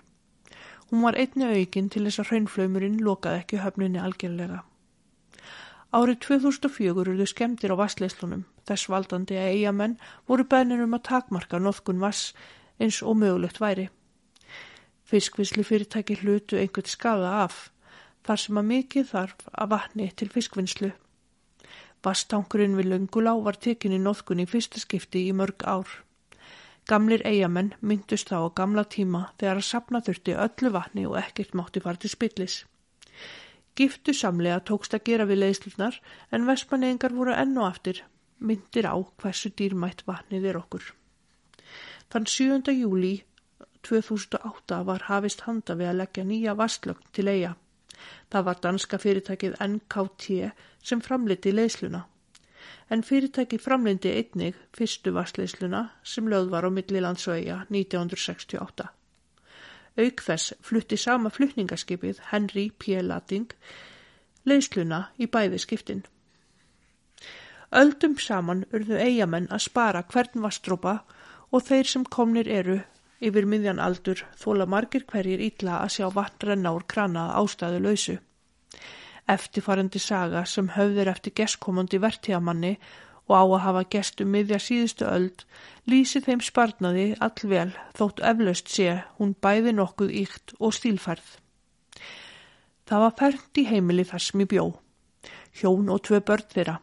Hún 0.90 1.05
var 1.05 1.19
einni 1.20 1.44
aukinn 1.44 1.90
til 1.93 2.06
þess 2.06 2.23
að 2.23 2.31
hraunflöymurinn 2.32 3.01
lokaði 3.05 3.43
ekki 3.43 3.62
höfnunni 3.65 4.01
algjörlega. 4.01 4.62
Árið 5.93 6.19
2004 6.24 7.02
eruðu 7.02 7.27
skemmtir 7.28 7.73
á 7.73 7.81
vassleislunum, 7.81 8.44
þess 8.69 8.90
valdandi 8.93 9.36
að 9.40 9.55
eigamenn 9.55 9.97
voru 10.28 10.44
bænir 10.44 10.82
um 10.85 10.97
að 10.97 11.06
takmarka 11.09 11.60
noðkun 11.60 12.01
vass 12.02 12.35
eins 12.81 13.01
og 13.02 13.16
mögulegt 13.20 13.60
væri. 13.60 13.89
Fiskvisli 15.09 15.65
fyrirtæki 15.65 16.19
hlutu 16.20 16.59
einhvert 16.60 16.93
skada 16.93 17.31
af, 17.44 17.70
þar 18.24 18.43
sem 18.44 18.60
að 18.60 18.69
mikið 18.73 19.09
þarf 19.12 19.47
að 19.52 19.70
vatni 19.73 20.10
til 20.12 20.28
fiskvinnslu. 20.28 20.93
Vastankurinn 22.05 22.77
við 22.79 22.93
Lungulá 22.93 23.33
var 23.45 23.59
tekin 23.59 23.95
í 23.97 23.99
nóðkunni 24.03 24.47
fyrsta 24.47 24.81
skipti 24.83 25.25
í 25.29 25.33
mörg 25.35 25.65
ár. 25.66 25.89
Gamlir 26.89 27.25
eigamenn 27.29 27.75
myndust 27.81 28.31
þá 28.31 28.49
á 28.49 28.57
gamla 28.61 28.85
tíma 28.85 29.23
þegar 29.41 29.61
að 29.61 29.69
sapna 29.69 30.01
þurfti 30.07 30.37
öllu 30.45 30.70
vatni 30.77 31.07
og 31.09 31.19
ekkert 31.20 31.57
mátti 31.59 31.83
fara 31.85 32.01
til 32.01 32.12
spillis. 32.12 32.62
Giftu 33.79 34.15
samlega 34.16 34.62
tókst 34.70 34.95
að 34.97 35.05
gera 35.11 35.27
við 35.29 35.43
leiðslunar 35.43 35.99
en 36.33 36.47
vespaneingar 36.49 37.12
voru 37.19 37.35
enn 37.35 37.59
og 37.59 37.69
aftur 37.69 38.01
myndir 38.39 38.87
á 38.87 38.97
hversu 39.20 39.51
dýrmætt 39.59 40.07
vatnið 40.07 40.49
er 40.51 40.59
okkur. 40.62 40.85
Þann 42.09 42.27
7. 42.31 42.73
júli 42.73 43.15
2008 43.87 44.83
var 44.89 45.07
hafist 45.11 45.45
handa 45.47 45.77
við 45.79 45.91
að 45.93 46.01
leggja 46.03 46.25
nýja 46.25 46.55
vastlögn 46.59 47.11
til 47.12 47.29
eiga. 47.29 47.57
Það 48.33 48.45
var 48.45 48.61
danska 48.62 48.99
fyrirtækið 48.99 49.57
NKT 49.66 50.53
sem 50.83 51.01
framliti 51.01 51.53
leysluna. 51.53 52.05
En 52.91 53.03
fyrirtæki 53.03 53.59
framlindi 53.59 54.12
einnig 54.16 54.55
fyrstu 54.77 55.12
vastleysluna 55.12 55.89
sem 56.03 56.29
lögð 56.29 56.51
var 56.51 56.69
á 56.69 56.70
millilands 56.70 57.29
og 57.29 57.37
eiga 57.37 57.62
1968. 57.69 58.89
Auk 59.99 60.23
þess 60.23 60.55
flutti 60.62 60.97
sama 60.97 61.31
flutningaskipið 61.31 62.20
Henry 62.31 62.70
P. 62.79 63.01
Latting 63.03 63.51
leysluna 64.45 65.09
í 65.19 65.27
bæði 65.27 65.59
skiptin. 65.59 66.05
Öldum 67.75 68.15
saman 68.16 68.65
urðu 68.73 68.97
eigamenn 68.97 69.51
að 69.53 69.66
spara 69.66 70.05
hvern 70.12 70.45
vastrópa 70.45 70.95
og 71.53 71.65
þeir 71.66 71.91
sem 71.91 72.05
komnir 72.05 72.49
eru 72.49 72.79
yfir 73.20 73.47
miðjan 73.51 73.82
aldur 73.82 74.23
þóla 74.39 74.66
margir 74.70 75.05
hverjir 75.09 75.43
ítla 75.43 75.81
að 75.82 75.95
sjá 75.97 76.07
vatn 76.15 76.51
renna 76.51 76.73
úr 76.77 76.86
krana 76.86 77.28
ástæðu 77.40 77.82
lausu. 77.85 78.16
Eftirfarandi 79.28 80.01
saga 80.01 80.45
sem 80.47 80.70
höfður 80.77 81.11
eftir 81.12 81.35
gestkomandi 81.40 82.01
vertíamanni 82.01 82.78
og 83.28 83.35
á 83.36 83.45
að 83.45 83.65
hafa 83.66 83.82
gestum 83.93 84.31
miðja 84.32 84.59
síðustu 84.62 85.05
öld 85.09 85.45
lýsi 85.90 86.23
þeim 86.24 86.40
sparnaði 86.45 87.11
allvel 87.20 87.70
þótt 87.99 88.24
eflaust 88.31 88.73
sé 88.73 89.03
hún 89.19 89.35
bæði 89.45 89.74
nokkuð 89.77 90.15
íkt 90.23 90.57
og 90.59 90.74
stílfærð. 90.78 91.28
Það 92.89 93.05
var 93.05 93.16
fernt 93.20 93.61
í 93.61 93.66
heimili 93.69 94.05
þar 94.09 94.24
sem 94.24 94.45
ég 94.45 94.53
bjó. 94.55 94.66
Hjón 95.61 95.90
og 95.93 96.07
tvö 96.09 96.23
börn 96.24 96.49
þeirra. 96.55 96.78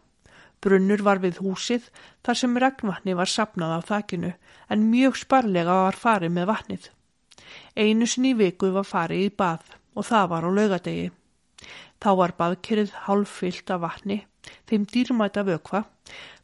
Brunnur 0.65 1.03
var 1.05 1.19
við 1.21 1.37
húsið 1.45 1.89
þar 2.25 2.39
sem 2.39 2.55
regnvatni 2.57 3.13
var 3.17 3.29
sapnað 3.29 3.73
af 3.75 3.89
þakinu 3.91 4.31
en 4.73 4.85
mjög 4.89 5.19
sparlega 5.21 5.75
var 5.85 5.97
farið 6.01 6.31
með 6.37 6.47
vatnið. 6.49 6.87
Einu 7.77 8.07
sinni 8.09 8.33
viku 8.33 8.71
var 8.73 8.87
farið 8.89 9.27
í 9.27 9.33
bað 9.37 9.75
og 9.93 10.07
það 10.07 10.31
var 10.31 10.47
á 10.47 10.49
laugadegi. 10.57 11.11
Þá 12.01 12.09
var 12.19 12.33
baðkerið 12.39 12.95
hálffyllt 13.05 13.71
af 13.75 13.83
vatni, 13.83 14.17
þeim 14.65 14.87
dýrmæta 14.89 15.45
vökva. 15.45 15.85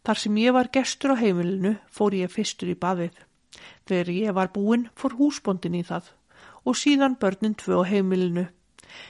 Þar 0.05 0.21
sem 0.21 0.37
ég 0.41 0.55
var 0.55 0.69
gestur 0.73 1.13
á 1.13 1.21
heimilinu 1.21 1.75
fór 1.89 2.15
ég 2.17 2.31
fyrstur 2.33 2.71
í 2.71 2.77
baðið. 2.77 3.17
Þegar 3.89 4.13
ég 4.15 4.37
var 4.37 4.53
búinn 4.53 4.87
fór 4.95 5.17
húsbondin 5.17 5.77
í 5.77 5.83
það 5.85 6.13
og 6.65 6.77
síðan 6.77 7.17
börnin 7.17 7.57
tvö 7.57 7.81
á 7.81 7.89
heimilinu. 7.89 8.45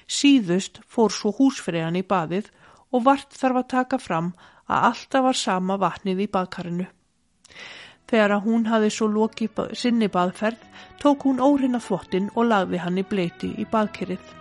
Síðust 0.07 0.79
fór 0.87 1.11
svo 1.11 1.33
húsfriðan 1.35 1.99
í 1.99 2.03
baðið 2.07 2.47
og 2.91 3.05
vart 3.07 3.35
þarf 3.35 3.61
að 3.61 3.71
taka 3.75 3.99
fram 3.99 4.31
að 4.71 4.89
alltaf 4.89 5.25
var 5.27 5.39
sama 5.43 5.77
vatnið 5.81 6.25
í 6.25 6.27
baðkarinu. 6.35 6.89
Þegar 8.11 8.35
að 8.35 8.45
hún 8.47 8.67
hafi 8.67 8.91
svo 8.91 9.07
lokið 9.11 9.63
sinni 9.79 10.11
baðferð 10.11 10.67
tók 11.03 11.27
hún 11.27 11.39
órinna 11.43 11.79
þvottin 11.79 12.31
og 12.35 12.47
lagði 12.51 12.81
hann 12.83 12.99
í 12.99 13.07
bleiti 13.07 13.53
í 13.61 13.67
baðkerið. 13.71 14.40